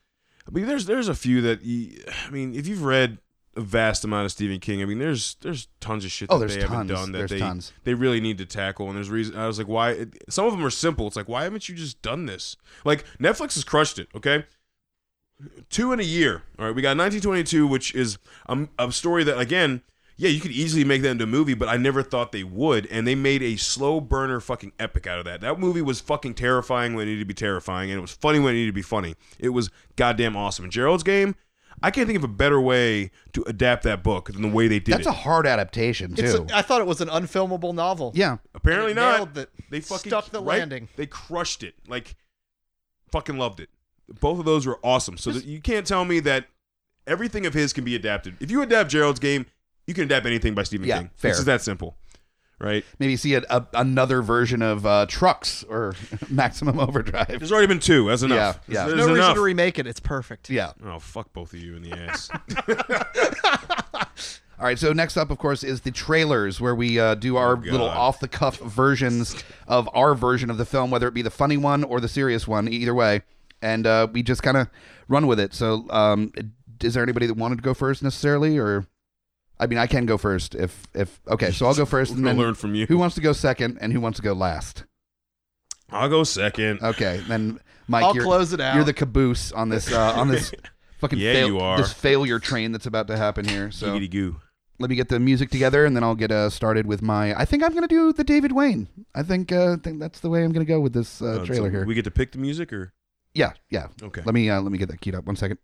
I 0.47 0.51
mean, 0.51 0.65
there's 0.65 0.85
there's 0.85 1.07
a 1.09 1.15
few 1.15 1.41
that 1.41 1.61
you, 1.63 2.01
I 2.25 2.29
mean, 2.29 2.55
if 2.55 2.67
you've 2.67 2.83
read 2.83 3.17
a 3.55 3.61
vast 3.61 4.03
amount 4.03 4.25
of 4.25 4.31
Stephen 4.31 4.59
King, 4.59 4.81
I 4.81 4.85
mean, 4.85 4.99
there's 4.99 5.35
there's 5.41 5.67
tons 5.79 6.03
of 6.05 6.11
shit 6.11 6.29
Oh, 6.31 6.39
that 6.39 6.47
there's 6.47 6.55
they 6.55 6.61
haven't 6.61 6.87
done 6.87 7.11
that 7.13 7.17
There's 7.17 7.29
they 7.31 7.39
tons. 7.39 7.71
they 7.83 7.93
really 7.93 8.19
need 8.21 8.37
to 8.39 8.45
tackle. 8.45 8.87
And 8.87 8.95
there's 8.97 9.09
reason 9.09 9.35
I 9.37 9.47
was 9.47 9.57
like, 9.57 9.67
why? 9.67 9.91
It, 9.91 10.13
some 10.29 10.45
of 10.45 10.51
them 10.51 10.65
are 10.65 10.69
simple. 10.69 11.07
It's 11.07 11.15
like, 11.15 11.29
why 11.29 11.43
haven't 11.43 11.69
you 11.69 11.75
just 11.75 12.01
done 12.01 12.25
this? 12.25 12.57
Like 12.83 13.05
Netflix 13.19 13.55
has 13.55 13.63
crushed 13.63 13.97
it. 13.99 14.07
Okay. 14.15 14.45
Two 15.69 15.91
in 15.91 15.99
a 15.99 16.03
year. 16.03 16.43
All 16.57 16.65
right, 16.67 16.75
we 16.75 16.81
got 16.81 16.97
1922, 16.97 17.67
which 17.67 17.93
is 17.93 18.17
a, 18.47 18.67
a 18.79 18.91
story 18.91 19.25
that, 19.25 19.37
again, 19.37 19.81
yeah, 20.15 20.29
you 20.29 20.39
could 20.39 20.51
easily 20.51 20.85
make 20.85 21.01
that 21.01 21.09
into 21.09 21.25
a 21.25 21.27
movie, 21.27 21.55
but 21.55 21.67
I 21.67 21.75
never 21.75 22.01
thought 22.01 22.31
they 22.31 22.45
would. 22.45 22.85
And 22.89 23.05
they 23.05 23.15
made 23.15 23.43
a 23.43 23.57
slow 23.57 23.99
burner 23.99 24.39
fucking 24.39 24.71
epic 24.79 25.07
out 25.07 25.19
of 25.19 25.25
that. 25.25 25.41
That 25.41 25.59
movie 25.59 25.81
was 25.81 25.99
fucking 25.99 26.35
terrifying 26.35 26.93
when 26.93 27.03
it 27.03 27.11
needed 27.11 27.19
to 27.19 27.25
be 27.25 27.33
terrifying, 27.33 27.91
and 27.91 27.97
it 27.97 28.01
was 28.01 28.13
funny 28.13 28.39
when 28.39 28.53
it 28.53 28.59
needed 28.59 28.67
to 28.69 28.73
be 28.73 28.81
funny. 28.81 29.15
It 29.37 29.49
was 29.49 29.69
goddamn 29.97 30.37
awesome. 30.37 30.63
And 30.63 30.71
Gerald's 30.71 31.03
Game, 31.03 31.35
I 31.85 31.91
can't 31.91 32.07
think 32.07 32.17
of 32.17 32.23
a 32.23 32.27
better 32.27 32.59
way 32.59 33.11
to 33.33 33.43
adapt 33.43 33.83
that 33.83 34.01
book 34.01 34.31
than 34.31 34.41
the 34.41 34.47
way 34.47 34.67
they 34.67 34.79
did 34.79 34.89
it. 34.93 34.97
That's 34.97 35.07
it. 35.07 35.09
a 35.09 35.13
hard 35.13 35.45
adaptation 35.45 36.15
too. 36.15 36.23
It's 36.25 36.33
a, 36.51 36.57
I 36.57 36.61
thought 36.63 36.81
it 36.81 36.87
was 36.87 36.99
an 36.99 37.09
unfilmable 37.09 37.73
novel. 37.75 38.11
yeah, 38.15 38.37
Apparently 38.55 38.91
It 38.91 38.95
not. 38.95 39.17
nailed 39.17 39.37
it. 39.37 39.49
They 39.69 39.81
fucking 39.81 40.09
Stuck 40.09 40.29
the 40.31 40.41
right? 40.41 40.59
landing. 40.59 40.87
They 40.95 41.05
crushed 41.05 41.61
it. 41.63 41.75
Like, 41.87 42.15
fucking 43.11 43.37
loved 43.37 43.59
it. 43.59 43.69
Both 44.19 44.39
of 44.39 44.45
those 44.45 44.65
were 44.65 44.79
awesome. 44.83 45.17
So 45.17 45.31
that 45.31 45.45
you 45.45 45.61
can't 45.61 45.85
tell 45.85 46.05
me 46.05 46.19
that 46.21 46.45
everything 47.07 47.45
of 47.45 47.53
his 47.53 47.71
can 47.73 47.83
be 47.83 47.95
adapted. 47.95 48.35
If 48.39 48.49
you 48.51 48.61
adapt 48.61 48.89
Gerald's 48.89 49.19
game, 49.19 49.45
you 49.87 49.93
can 49.93 50.05
adapt 50.05 50.25
anything 50.25 50.55
by 50.55 50.63
Stephen 50.63 50.87
Yeah, 50.87 50.97
King. 50.99 51.09
fair. 51.15 51.31
This 51.31 51.39
is 51.39 51.45
that 51.45 51.61
simple. 51.61 51.97
Right? 52.59 52.83
Maybe 52.99 53.15
see 53.15 53.35
a, 53.35 53.43
a, 53.49 53.65
another 53.73 54.21
version 54.21 54.61
of 54.61 54.85
uh, 54.85 55.05
Trucks 55.07 55.63
or 55.63 55.95
Maximum 56.29 56.79
Overdrive. 56.79 57.27
There's 57.27 57.51
already 57.51 57.67
been 57.67 57.79
two. 57.79 58.07
That's 58.07 58.23
enough. 58.23 58.59
Yeah, 58.67 58.73
yeah. 58.73 58.87
There's, 58.87 58.99
no 58.99 59.05
there's 59.07 59.17
reason 59.19 59.35
to 59.35 59.41
remake 59.41 59.79
it. 59.79 59.87
It's 59.87 59.99
perfect. 59.99 60.49
Yeah. 60.49 60.73
oh, 60.83 60.99
fuck 60.99 61.31
both 61.33 61.53
of 61.53 61.59
you 61.59 61.75
in 61.75 61.83
the 61.83 61.91
ass. 61.93 62.29
All 64.57 64.65
right. 64.65 64.79
So 64.79 64.93
next 64.93 65.17
up, 65.17 65.31
of 65.31 65.37
course, 65.37 65.63
is 65.63 65.81
the 65.81 65.91
trailers 65.91 66.61
where 66.61 66.75
we 66.75 66.99
uh, 66.99 67.15
do 67.15 67.35
our 67.35 67.53
Oh, 67.53 67.59
little 67.59 67.89
off-the-cuff 67.89 68.57
versions 68.59 69.35
of 69.67 69.89
our 69.93 70.15
version 70.15 70.49
of 70.49 70.57
the 70.57 70.65
film, 70.65 70.91
whether 70.91 71.07
it 71.07 71.13
be 71.13 71.21
the 71.21 71.29
funny 71.29 71.57
one 71.57 71.83
or 71.83 71.99
the 71.99 72.07
serious 72.07 72.47
one. 72.47 72.69
Either 72.69 72.93
way, 72.93 73.21
and 73.61 73.85
uh, 73.85 74.07
we 74.11 74.23
just 74.23 74.43
kind 74.43 74.55
of 74.55 74.69
run 75.09 75.27
with 75.27 75.41
it. 75.41 75.53
So, 75.53 75.85
um, 75.89 76.31
is 76.81 76.93
there 76.93 77.03
anybody 77.03 77.27
that 77.27 77.35
wanted 77.35 77.57
to 77.57 77.63
go 77.63 77.73
first 77.73 78.01
necessarily, 78.01 78.57
or? 78.57 78.87
I 79.59 79.67
mean, 79.67 79.79
I 79.79 79.87
can 79.87 80.05
go 80.05 80.17
first 80.17 80.53
if 80.55 80.85
if 80.93 81.19
okay. 81.27 81.51
So 81.51 81.65
I'll 81.65 81.75
go 81.75 81.85
first, 81.85 82.11
We're 82.11 82.17
and 82.19 82.27
then 82.27 82.37
learn 82.37 82.53
from 82.55 82.75
you. 82.75 82.85
who 82.87 82.97
wants 82.97 83.15
to 83.15 83.21
go 83.21 83.33
second, 83.33 83.77
and 83.81 83.93
who 83.93 83.99
wants 84.01 84.17
to 84.17 84.23
go 84.23 84.33
last? 84.33 84.83
I'll 85.89 86.09
go 86.09 86.23
second. 86.23 86.81
Okay, 86.81 87.21
then 87.27 87.59
Mike, 87.87 88.03
I'll 88.03 88.15
you're, 88.15 88.23
close 88.23 88.53
it 88.53 88.59
out. 88.59 88.75
you're 88.75 88.83
the 88.83 88.93
caboose 88.93 89.51
on 89.51 89.69
this 89.69 89.91
uh, 89.91 90.13
on 90.15 90.27
this 90.27 90.51
fucking 90.99 91.19
Yeah, 91.19 91.33
fail- 91.33 91.47
you 91.47 91.59
are. 91.59 91.77
this 91.77 91.93
failure 91.93 92.39
train 92.39 92.71
that's 92.71 92.85
about 92.87 93.07
to 93.07 93.17
happen 93.17 93.45
here. 93.47 93.71
So 93.71 93.97
goo. 93.99 94.37
let 94.79 94.89
me 94.89 94.95
get 94.95 95.09
the 95.09 95.19
music 95.19 95.51
together, 95.51 95.85
and 95.85 95.95
then 95.95 96.03
I'll 96.03 96.15
get 96.15 96.31
uh, 96.31 96.49
started 96.49 96.85
with 96.87 97.01
my. 97.01 97.33
I 97.39 97.45
think 97.45 97.63
I'm 97.63 97.73
gonna 97.73 97.87
do 97.87 98.11
the 98.11 98.23
David 98.23 98.51
Wain. 98.51 98.89
I 99.13 99.23
think 99.23 99.51
uh, 99.51 99.77
think 99.77 99.99
that's 99.99 100.19
the 100.19 100.29
way 100.29 100.43
I'm 100.43 100.51
gonna 100.51 100.65
go 100.65 100.79
with 100.79 100.93
this 100.93 101.21
uh, 101.21 101.25
Uh, 101.41 101.45
trailer 101.45 101.67
so 101.67 101.71
here. 101.71 101.85
We 101.85 101.93
get 101.93 102.05
to 102.05 102.11
pick 102.11 102.31
the 102.31 102.39
music, 102.39 102.73
or 102.73 102.91
yeah, 103.33 103.53
yeah. 103.69 103.87
okay. 104.03 104.21
Let 104.25 104.33
me 104.33 104.49
uh, 104.49 104.59
let 104.61 104.71
me 104.71 104.77
get 104.79 104.89
that 104.89 104.99
keyed 105.01 105.15
up. 105.15 105.25
One 105.25 105.35
second. 105.35 105.59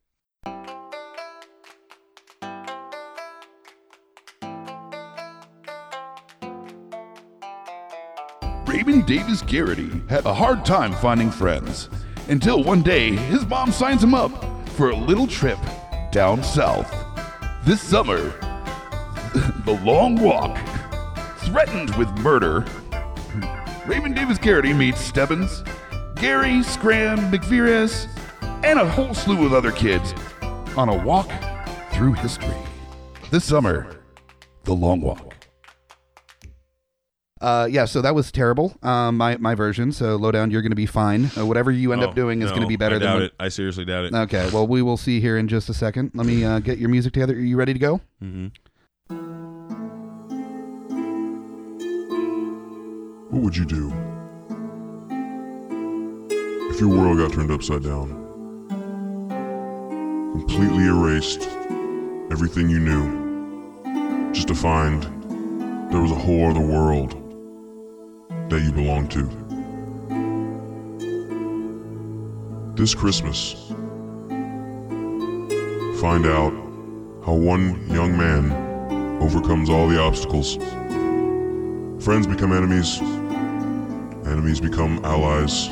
Raymond 8.82 9.06
Davis 9.06 9.44
Garraty 9.44 10.10
had 10.10 10.26
a 10.26 10.34
hard 10.34 10.66
time 10.66 10.92
finding 10.94 11.30
friends 11.30 11.88
until 12.30 12.64
one 12.64 12.82
day 12.82 13.12
his 13.12 13.46
mom 13.46 13.72
signs 13.72 14.04
him 14.04 14.16
up 14.16 14.32
for 14.70 14.90
a 14.90 14.96
little 14.96 15.28
trip 15.28 15.60
down 16.12 16.44
south. 16.44 16.92
This 17.64 17.80
summer, 17.80 18.18
the 19.66 19.80
long 19.84 20.16
walk, 20.16 20.58
threatened 21.42 21.96
with 21.96 22.10
murder, 22.22 22.66
Raymond 23.86 24.16
Davis 24.16 24.40
Garraty 24.40 24.76
meets 24.76 25.00
Stebbins, 25.00 25.64
Gary, 26.16 26.64
Scram, 26.64 27.20
McVries, 27.32 28.08
and 28.64 28.80
a 28.80 28.90
whole 28.90 29.14
slew 29.14 29.46
of 29.46 29.54
other 29.54 29.72
kids 29.72 30.16
on 30.76 30.90
a 30.90 31.04
walk 31.06 31.30
through 31.92 32.14
history. 32.14 32.58
This 33.30 33.44
summer, 33.44 33.96
the 34.64 34.74
long 34.74 35.02
walk. 35.02 35.31
Uh, 37.42 37.68
yeah, 37.72 37.86
so 37.86 38.02
that 38.02 38.14
was 38.14 38.32
terrible. 38.32 38.74
Um, 38.84 39.18
my 39.18 39.36
my 39.38 39.56
version. 39.56 39.92
So 39.92 40.16
lowdown, 40.16 40.52
you're 40.52 40.62
gonna 40.62 40.76
be 40.76 40.86
fine. 40.86 41.32
Uh, 41.38 41.46
whatever 41.46 41.72
you 41.72 41.92
end 41.92 42.04
Oh, 42.04 42.10
up 42.10 42.16
doing 42.16 42.42
is 42.44 42.50
no, 42.52 42.56
gonna 42.56 42.68
be 42.68 42.76
better 42.76 42.96
I 42.96 43.00
than. 43.00 43.08
doubt 43.08 43.14
what- 43.16 43.24
it. 43.24 43.34
I 43.40 43.50
seriously 43.50 43.84
doubt 43.86 44.06
it. 44.06 44.14
Okay, 44.14 44.50
well 44.54 44.68
we 44.68 44.82
will 44.84 44.98
see 44.98 45.20
here 45.20 45.38
in 45.38 45.48
just 45.48 45.68
a 45.70 45.74
second. 45.74 46.12
Let 46.14 46.28
me 46.28 46.44
uh, 46.46 46.60
get 46.60 46.78
your 46.78 46.90
music 46.90 47.14
together. 47.14 47.34
Are 47.34 47.40
you 47.40 47.58
ready 47.58 47.74
to 47.74 47.80
go? 47.80 48.00
hmm 48.20 48.48
What 53.32 53.42
would 53.44 53.56
you 53.56 53.66
do 53.66 53.88
if 56.70 56.80
your 56.82 56.90
world 56.90 57.18
got 57.18 57.32
turned 57.34 57.50
upside 57.52 57.84
down? 57.84 58.10
Completely 60.34 60.86
erased 60.86 61.48
everything 62.30 62.70
you 62.70 62.80
knew, 62.80 64.32
just 64.34 64.48
to 64.50 64.56
find 64.56 65.04
there 65.92 66.02
was 66.02 66.12
a 66.12 66.16
whole 66.16 66.50
other 66.50 66.60
world 66.60 67.16
that 68.52 68.62
you 68.62 68.72
belong 68.72 69.08
to. 69.08 69.24
This 72.76 72.94
Christmas, 72.94 73.54
find 76.00 76.26
out 76.26 76.54
how 77.26 77.34
one 77.34 77.90
young 77.90 78.16
man 78.18 78.52
overcomes 79.22 79.70
all 79.70 79.88
the 79.88 80.00
obstacles 80.00 80.58
Friends 82.04 82.26
become 82.26 82.52
enemies, 82.52 83.00
enemies 84.26 84.60
become 84.60 85.06
allies 85.06 85.68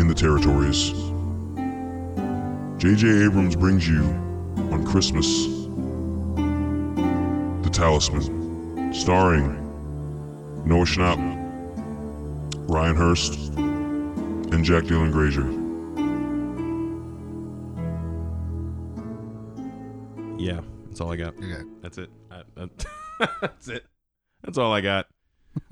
in 0.00 0.08
the 0.08 0.14
territories. 0.14 0.92
J.J. 2.78 3.26
Abrams 3.26 3.56
brings 3.56 3.86
you 3.86 4.02
on 4.72 4.86
Christmas 4.86 5.26
The 7.62 7.68
Talisman, 7.70 8.94
starring 8.94 9.67
Noah 10.68 10.84
Schnapp, 10.84 11.16
Ryan 12.68 12.94
Hurst, 12.94 13.32
and 13.56 14.62
Jack 14.62 14.84
Dylan 14.84 15.10
Grazer. 15.10 15.46
Yeah, 20.38 20.60
that's 20.86 21.00
all 21.00 21.10
I 21.10 21.16
got. 21.16 21.36
Okay. 21.38 21.62
That's 21.80 21.96
it. 21.96 22.10
I, 22.30 22.42
that- 22.56 22.86
that's 23.40 23.68
it. 23.68 23.86
That's 24.44 24.58
all 24.58 24.70
I 24.70 24.82
got. 24.82 25.06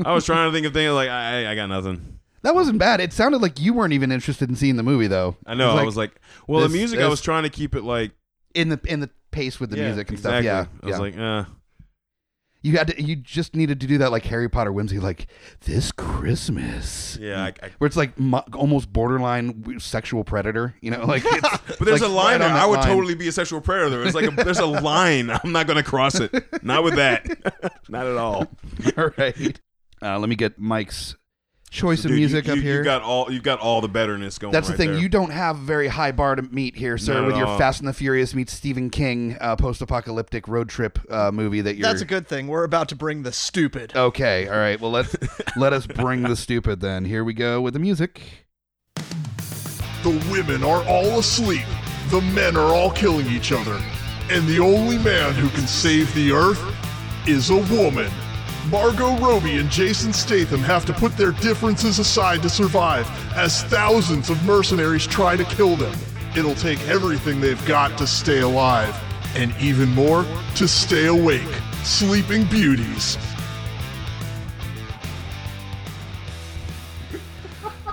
I 0.03 0.15
was 0.15 0.25
trying 0.25 0.49
to 0.49 0.55
think 0.57 0.67
of 0.67 0.73
things 0.73 0.93
like 0.93 1.11
I, 1.11 1.53
I 1.53 1.55
got 1.55 1.67
nothing. 1.67 2.19
That 2.41 2.55
wasn't 2.55 2.79
bad. 2.79 3.01
It 3.01 3.13
sounded 3.13 3.43
like 3.43 3.61
you 3.61 3.75
weren't 3.75 3.93
even 3.93 4.11
interested 4.11 4.49
in 4.49 4.57
seeing 4.57 4.77
the 4.77 4.83
movie, 4.83 5.09
though. 5.09 5.37
I 5.45 5.53
know. 5.55 5.77
It 5.77 5.83
I 5.83 5.85
was 5.85 5.99
like, 5.99 6.19
well, 6.49 6.63
this- 6.63 6.73
the 6.73 6.79
music. 6.79 6.99
I 7.01 7.03
this- 7.03 7.11
was 7.11 7.21
trying 7.21 7.43
to 7.43 7.51
keep 7.51 7.75
it 7.75 7.83
like 7.85 8.13
in 8.55 8.71
the 8.71 8.81
in 8.87 9.01
the 9.01 9.11
pace 9.31 9.61
with 9.61 9.69
the 9.69 9.77
yeah, 9.77 9.89
music 9.89 10.09
and 10.09 10.17
exactly. 10.19 10.49
stuff. 10.49 10.69
Yeah, 10.73 10.79
I 10.83 10.87
was 10.87 10.95
yeah. 10.95 10.99
like, 10.99 11.47
uh, 11.47 11.51
you 12.67 12.77
had 12.77 12.89
to. 12.89 13.01
You 13.01 13.15
just 13.15 13.55
needed 13.55 13.81
to 13.81 13.87
do 13.87 13.99
that 13.99 14.11
like 14.11 14.25
Harry 14.25 14.49
Potter 14.49 14.73
whimsy, 14.73 14.99
like 14.99 15.29
this 15.61 15.93
Christmas. 15.93 17.17
yeah. 17.21 17.45
I, 17.45 17.47
I, 17.63 17.71
Where 17.79 17.87
it's 17.87 17.97
like 17.97 18.19
mo- 18.19 18.45
almost 18.55 18.93
borderline 18.93 19.79
sexual 19.79 20.25
predator, 20.25 20.75
you 20.81 20.91
know, 20.91 21.05
like. 21.07 21.23
It's, 21.25 21.41
but 21.79 21.79
there's 21.81 22.01
like, 22.01 22.11
a 22.11 22.13
line 22.13 22.41
right 22.41 22.49
there. 22.49 22.57
I 22.57 22.67
would 22.67 22.81
line. 22.81 22.89
totally 22.89 23.15
be 23.15 23.29
a 23.29 23.33
sexual 23.33 23.61
predator. 23.61 24.03
It's 24.03 24.17
like 24.17 24.27
a, 24.27 24.45
there's 24.45 24.59
a 24.59 24.67
line. 24.67 25.31
I'm 25.31 25.53
not 25.53 25.69
gonna 25.69 25.85
cross 25.85 26.17
it. 26.17 26.65
Not 26.65 26.83
with 26.83 26.97
that. 26.97 27.27
not 27.89 28.07
at 28.07 28.17
all. 28.17 28.49
All 28.99 29.11
right. 29.17 29.61
Uh, 30.03 30.19
let 30.19 30.29
me 30.29 30.35
get 30.35 30.59
Mike's 30.59 31.15
choice 31.71 32.03
So, 32.03 32.07
of 32.07 32.11
dude, 32.11 32.19
music 32.19 32.47
you, 32.47 32.53
up 32.53 32.59
here. 32.59 32.79
You 32.79 32.85
got 32.85 33.03
all. 33.03 33.31
You 33.31 33.41
got 33.41 33.61
all 33.61 33.81
the 33.81 33.89
betterness 33.89 34.39
going. 34.39 34.53
That's 34.53 34.69
right 34.69 34.77
the 34.77 34.85
thing. 34.85 34.93
there. 34.93 35.01
You 35.01 35.09
don't 35.09 35.31
have 35.31 35.57
a 35.57 35.63
very 35.63 35.89
high 35.89 36.13
bar 36.13 36.35
to 36.37 36.43
meet 36.43 36.77
here, 36.77 36.99
sir, 36.99 37.15
Not 37.15 37.23
at 37.23 37.27
with 37.27 37.37
your 37.37 37.47
all. 37.47 37.59
Fast 37.59 37.81
and 37.81 37.89
the 37.89 37.93
Furious 37.93 38.35
meets 38.35 38.53
Stephen 38.53 38.91
King 38.91 39.37
uh, 39.41 39.57
post-apocalyptic 39.57 40.49
road 40.49 40.69
trip 40.69 40.99
uh, 41.11 41.31
movie 41.33 41.61
that 41.61 41.77
you're. 41.77 41.87
That's 41.89 42.03
a 42.03 42.07
good 42.07 42.27
thing. 42.27 42.47
We're 42.47 42.65
about 42.65 42.89
to 42.91 42.97
bring 42.97 43.23
the 43.23 43.33
stupid. 43.33 43.95
Okay. 43.95 44.49
All 44.49 44.57
right. 44.57 44.81
Well, 44.81 44.91
let's 44.91 45.17
let 45.57 45.73
us 45.73 45.87
bring 45.87 46.23
the 46.23 46.37
stupid 46.37 46.81
then. 46.81 47.05
Here 47.05 47.25
we 47.25 47.35
go 47.35 47.61
with 47.61 47.75
the 47.75 47.81
music. 47.81 48.23
The 50.03 50.25
women 50.31 50.63
are 50.63 50.85
all 50.85 51.19
asleep. 51.19 51.65
The 52.11 52.21
men 52.21 52.57
are 52.57 52.75
all 52.75 52.91
killing 52.93 53.27
each 53.27 53.51
other. 53.51 53.83
And 54.31 54.47
the 54.47 54.61
only 54.61 54.99
man 54.99 55.35
who 55.35 55.49
can 55.49 55.67
save 55.67 56.13
the 56.15 56.33
earth 56.33 56.61
is 57.27 57.51
a 57.51 57.57
woman. 57.57 58.11
Margot 58.71 59.17
Robbie 59.19 59.59
and 59.59 59.71
Jason 59.71 60.13
Statham 60.13 60.61
have 60.61 60.85
to 60.87 60.93
put 60.93 61.17
their 61.17 61.31
differences 61.33 61.99
aside 61.99 62.43
to 62.43 62.49
survive 62.49 63.09
as 63.37 63.63
thousands 63.65 64.29
of 64.29 64.43
mercenaries 64.45 65.07
try 65.07 65.37
to 65.37 65.45
kill 65.45 65.77
them. 65.77 65.97
It'll 66.37 66.55
take 66.55 66.81
everything 66.89 67.41
they've 67.41 67.65
got 67.67 67.97
to 67.99 68.07
stay 68.07 68.41
alive, 68.41 68.95
and 69.37 69.55
even 69.61 69.89
more 69.91 70.27
to 70.57 70.67
stay 70.67 71.07
awake. 71.07 71.49
Sleeping 71.85 72.45
Beauties. 72.47 73.17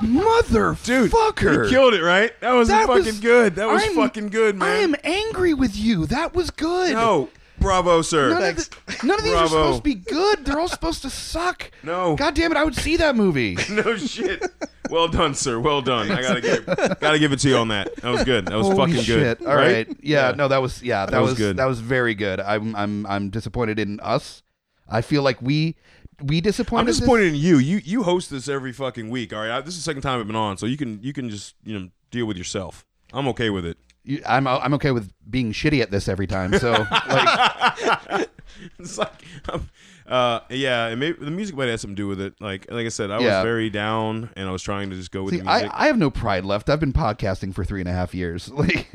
Motherfucker. 0.01 1.63
You 1.65 1.69
killed 1.69 1.93
it, 1.93 2.01
right? 2.01 2.31
That 2.41 2.53
was 2.53 2.67
That 2.67 2.87
fucking 2.87 3.05
was- 3.05 3.19
good. 3.19 3.55
That 3.55 3.69
was 3.69 3.83
I'm- 3.83 3.95
fucking 3.95 4.29
good, 4.29 4.55
man. 4.57 4.67
I 4.67 4.75
am 4.81 4.95
angry 5.03 5.53
with 5.53 5.75
you. 5.77 6.05
That 6.07 6.33
was 6.33 6.49
good. 6.49 6.93
No, 6.93 7.29
bravo, 7.63 8.01
sir. 8.03 8.29
None 8.29 8.43
of, 8.43 8.55
the- 8.57 9.07
none 9.07 9.17
of 9.17 9.23
these 9.23 9.33
are 9.33 9.47
Bravo. 9.47 9.47
supposed 9.47 9.77
to 9.79 9.83
be 9.83 9.95
good. 9.95 10.45
They're 10.45 10.59
all 10.59 10.67
supposed 10.67 11.01
to 11.01 11.09
suck. 11.09 11.71
No. 11.81 12.15
God 12.15 12.35
damn 12.35 12.51
it! 12.51 12.57
I 12.57 12.63
would 12.63 12.75
see 12.75 12.97
that 12.97 13.15
movie. 13.15 13.57
no 13.71 13.97
shit. 13.97 14.43
Well 14.89 15.07
done, 15.07 15.33
sir. 15.33 15.59
Well 15.59 15.81
done. 15.81 16.11
I 16.11 16.21
gotta 16.21 16.41
give, 16.41 16.65
gotta 16.99 17.17
give 17.17 17.31
it 17.31 17.39
to 17.39 17.49
you 17.49 17.57
on 17.57 17.69
that. 17.69 17.95
That 17.97 18.11
was 18.11 18.23
good. 18.23 18.45
That 18.45 18.55
was 18.57 18.67
Holy 18.67 18.77
fucking 18.91 19.03
shit. 19.03 19.39
good. 19.39 19.47
All 19.47 19.55
right. 19.55 19.87
Yeah, 20.01 20.33
No, 20.35 20.47
that 20.49 20.61
was 20.61 20.83
yeah. 20.83 21.05
That, 21.07 21.19
was 21.19 21.31
was, 21.31 21.39
good. 21.39 21.57
That 21.57 21.65
was 21.65 21.79
very 21.79 22.13
good. 22.13 22.39
I'm 22.39 22.75
I'm 22.75 23.05
I'm 23.07 23.29
disappointed 23.29 23.79
in 23.79 23.99
us. 24.01 24.43
I 24.87 25.01
feel 25.01 25.23
like 25.23 25.41
we 25.41 25.75
we 26.21 26.41
disappointed. 26.41 26.81
I'm 26.81 26.85
this- 26.85 26.97
disappointed 26.97 27.29
in 27.29 27.35
you. 27.35 27.57
You 27.57 27.77
you 27.83 28.03
host 28.03 28.29
this 28.29 28.47
every 28.47 28.73
fucking 28.73 29.09
week. 29.09 29.33
All 29.33 29.39
right. 29.39 29.51
I, 29.51 29.61
this 29.61 29.73
is 29.75 29.83
the 29.83 29.89
second 29.89 30.01
time 30.03 30.19
I've 30.19 30.27
been 30.27 30.35
on, 30.35 30.57
so 30.57 30.65
you 30.65 30.77
can 30.77 31.01
you 31.01 31.13
can 31.13 31.29
just 31.29 31.55
you 31.63 31.79
know 31.79 31.89
deal 32.11 32.25
with 32.25 32.37
yourself. 32.37 32.85
I'm 33.13 33.27
okay 33.29 33.49
with 33.49 33.65
it. 33.65 33.77
You- 34.03 34.21
I'm 34.27 34.47
I'm 34.47 34.73
okay 34.75 34.91
with 34.91 35.11
being 35.29 35.51
shitty 35.53 35.81
at 35.81 35.91
this 35.91 36.07
every 36.07 36.27
time. 36.27 36.57
So 36.59 36.71
like, 36.71 38.29
It's 38.79 38.97
like, 38.97 39.23
um, 39.51 39.69
uh, 40.07 40.39
yeah, 40.49 40.87
and 40.87 40.99
maybe 40.99 41.17
the 41.23 41.31
music 41.31 41.55
might 41.55 41.67
have 41.69 41.79
something 41.79 41.95
to 41.95 42.01
do 42.01 42.07
with 42.07 42.21
it. 42.21 42.33
Like, 42.39 42.69
like 42.69 42.85
I 42.85 42.89
said, 42.89 43.09
I 43.11 43.19
Yeah. 43.19 43.37
was 43.39 43.43
very 43.45 43.69
down, 43.69 44.29
and 44.35 44.47
I 44.47 44.51
was 44.51 44.61
trying 44.61 44.89
to 44.91 44.95
just 44.95 45.11
go 45.11 45.23
with 45.23 45.33
see, 45.33 45.39
the 45.39 45.45
music. 45.45 45.71
I 45.73 45.83
I 45.85 45.87
have 45.87 45.97
no 45.97 46.09
pride 46.11 46.45
left. 46.45 46.69
I've 46.69 46.79
been 46.79 46.93
podcasting 46.93 47.53
for 47.53 47.65
three 47.65 47.79
and 47.79 47.89
a 47.89 47.93
half 47.93 48.13
years. 48.13 48.49
Like, 48.53 48.87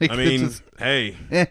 like 0.00 0.10
I 0.10 0.16
mean, 0.16 0.42
is- 0.44 0.62
hey, 0.78 1.16
eh. 1.30 1.46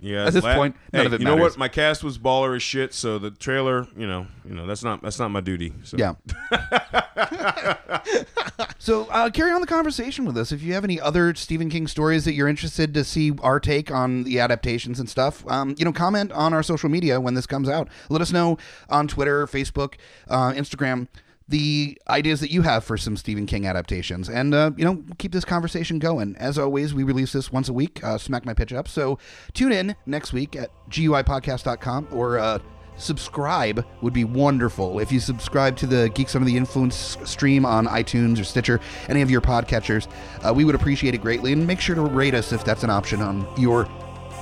Yeah, 0.00 0.26
At 0.26 0.34
this 0.34 0.44
la- 0.44 0.54
point, 0.54 0.76
none 0.92 1.00
hey, 1.02 1.06
of 1.06 1.14
it 1.14 1.20
you 1.20 1.26
know 1.26 1.36
matters. 1.36 1.52
what? 1.52 1.58
My 1.58 1.68
cast 1.68 2.04
was 2.04 2.18
baller 2.18 2.54
as 2.54 2.62
shit, 2.62 2.94
so 2.94 3.18
the 3.18 3.30
trailer, 3.30 3.88
you 3.96 4.06
know, 4.06 4.26
you 4.48 4.54
know, 4.54 4.66
that's 4.66 4.84
not 4.84 5.02
that's 5.02 5.18
not 5.18 5.30
my 5.30 5.40
duty. 5.40 5.72
So. 5.82 5.96
Yeah. 5.96 6.14
so 8.78 9.06
uh, 9.06 9.30
carry 9.30 9.52
on 9.52 9.60
the 9.60 9.66
conversation 9.66 10.24
with 10.24 10.36
us. 10.36 10.52
If 10.52 10.62
you 10.62 10.74
have 10.74 10.84
any 10.84 11.00
other 11.00 11.34
Stephen 11.34 11.68
King 11.70 11.86
stories 11.86 12.24
that 12.24 12.34
you're 12.34 12.48
interested 12.48 12.94
to 12.94 13.04
see 13.04 13.32
our 13.42 13.60
take 13.60 13.90
on 13.90 14.24
the 14.24 14.40
adaptations 14.40 15.00
and 15.00 15.08
stuff, 15.08 15.44
um, 15.48 15.74
you 15.78 15.84
know, 15.84 15.92
comment 15.92 16.32
on 16.32 16.52
our 16.54 16.62
social 16.62 16.88
media 16.88 17.20
when 17.20 17.34
this 17.34 17.46
comes 17.46 17.68
out. 17.68 17.88
Let 18.08 18.20
us 18.20 18.32
know 18.32 18.58
on 18.88 19.08
Twitter, 19.08 19.46
Facebook, 19.46 19.94
uh, 20.28 20.52
Instagram. 20.52 21.08
The 21.50 21.98
ideas 22.08 22.40
that 22.40 22.50
you 22.50 22.62
have 22.62 22.84
for 22.84 22.96
some 22.96 23.16
Stephen 23.16 23.44
King 23.44 23.66
adaptations, 23.66 24.28
and 24.28 24.54
uh, 24.54 24.70
you 24.76 24.84
know, 24.84 25.02
keep 25.18 25.32
this 25.32 25.44
conversation 25.44 25.98
going. 25.98 26.36
As 26.36 26.58
always, 26.58 26.94
we 26.94 27.02
release 27.02 27.32
this 27.32 27.50
once 27.52 27.68
a 27.68 27.72
week. 27.72 28.02
Uh, 28.02 28.18
smack 28.18 28.46
my 28.46 28.54
pitch 28.54 28.72
up. 28.72 28.86
So 28.86 29.18
tune 29.52 29.72
in 29.72 29.96
next 30.06 30.32
week 30.32 30.54
at 30.54 30.70
guipodcast.com 30.88 32.08
or 32.12 32.38
uh, 32.38 32.58
subscribe 32.96 33.84
would 34.02 34.12
be 34.12 34.24
wonderful. 34.24 35.00
If 35.00 35.10
you 35.10 35.20
subscribe 35.20 35.76
to 35.78 35.86
the 35.86 36.10
Geeks 36.10 36.34
Under 36.34 36.46
the 36.46 36.56
Influence 36.56 37.16
stream 37.24 37.64
on 37.64 37.86
iTunes 37.86 38.40
or 38.40 38.44
Stitcher, 38.44 38.80
any 39.08 39.22
of 39.22 39.30
your 39.30 39.40
podcatchers, 39.40 40.08
uh, 40.42 40.54
we 40.54 40.64
would 40.64 40.74
appreciate 40.74 41.14
it 41.14 41.18
greatly. 41.18 41.52
And 41.52 41.66
make 41.66 41.80
sure 41.80 41.94
to 41.94 42.02
rate 42.02 42.34
us 42.34 42.52
if 42.52 42.64
that's 42.64 42.84
an 42.84 42.90
option 42.90 43.20
on 43.20 43.46
your 43.58 43.88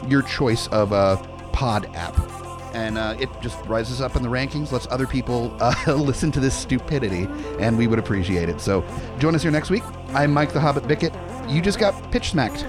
your 0.08 0.22
choice 0.22 0.68
of 0.68 0.92
a 0.92 1.16
pod 1.52 1.90
app. 1.96 2.47
And 2.78 2.96
uh, 2.96 3.16
it 3.18 3.28
just 3.40 3.58
rises 3.66 4.00
up 4.00 4.14
in 4.14 4.22
the 4.22 4.28
rankings, 4.28 4.70
lets 4.70 4.86
other 4.86 5.06
people 5.06 5.54
uh, 5.60 5.74
listen 5.96 6.30
to 6.30 6.38
this 6.38 6.54
stupidity, 6.54 7.26
and 7.58 7.76
we 7.76 7.88
would 7.88 7.98
appreciate 7.98 8.48
it. 8.48 8.60
So 8.60 8.84
join 9.18 9.34
us 9.34 9.42
here 9.42 9.50
next 9.50 9.68
week. 9.68 9.82
I'm 10.10 10.32
Mike 10.32 10.52
the 10.52 10.60
Hobbit 10.60 10.86
Bickett. 10.86 11.12
You 11.48 11.60
just 11.60 11.80
got 11.80 12.12
pitch 12.12 12.30
smacked. 12.30 12.64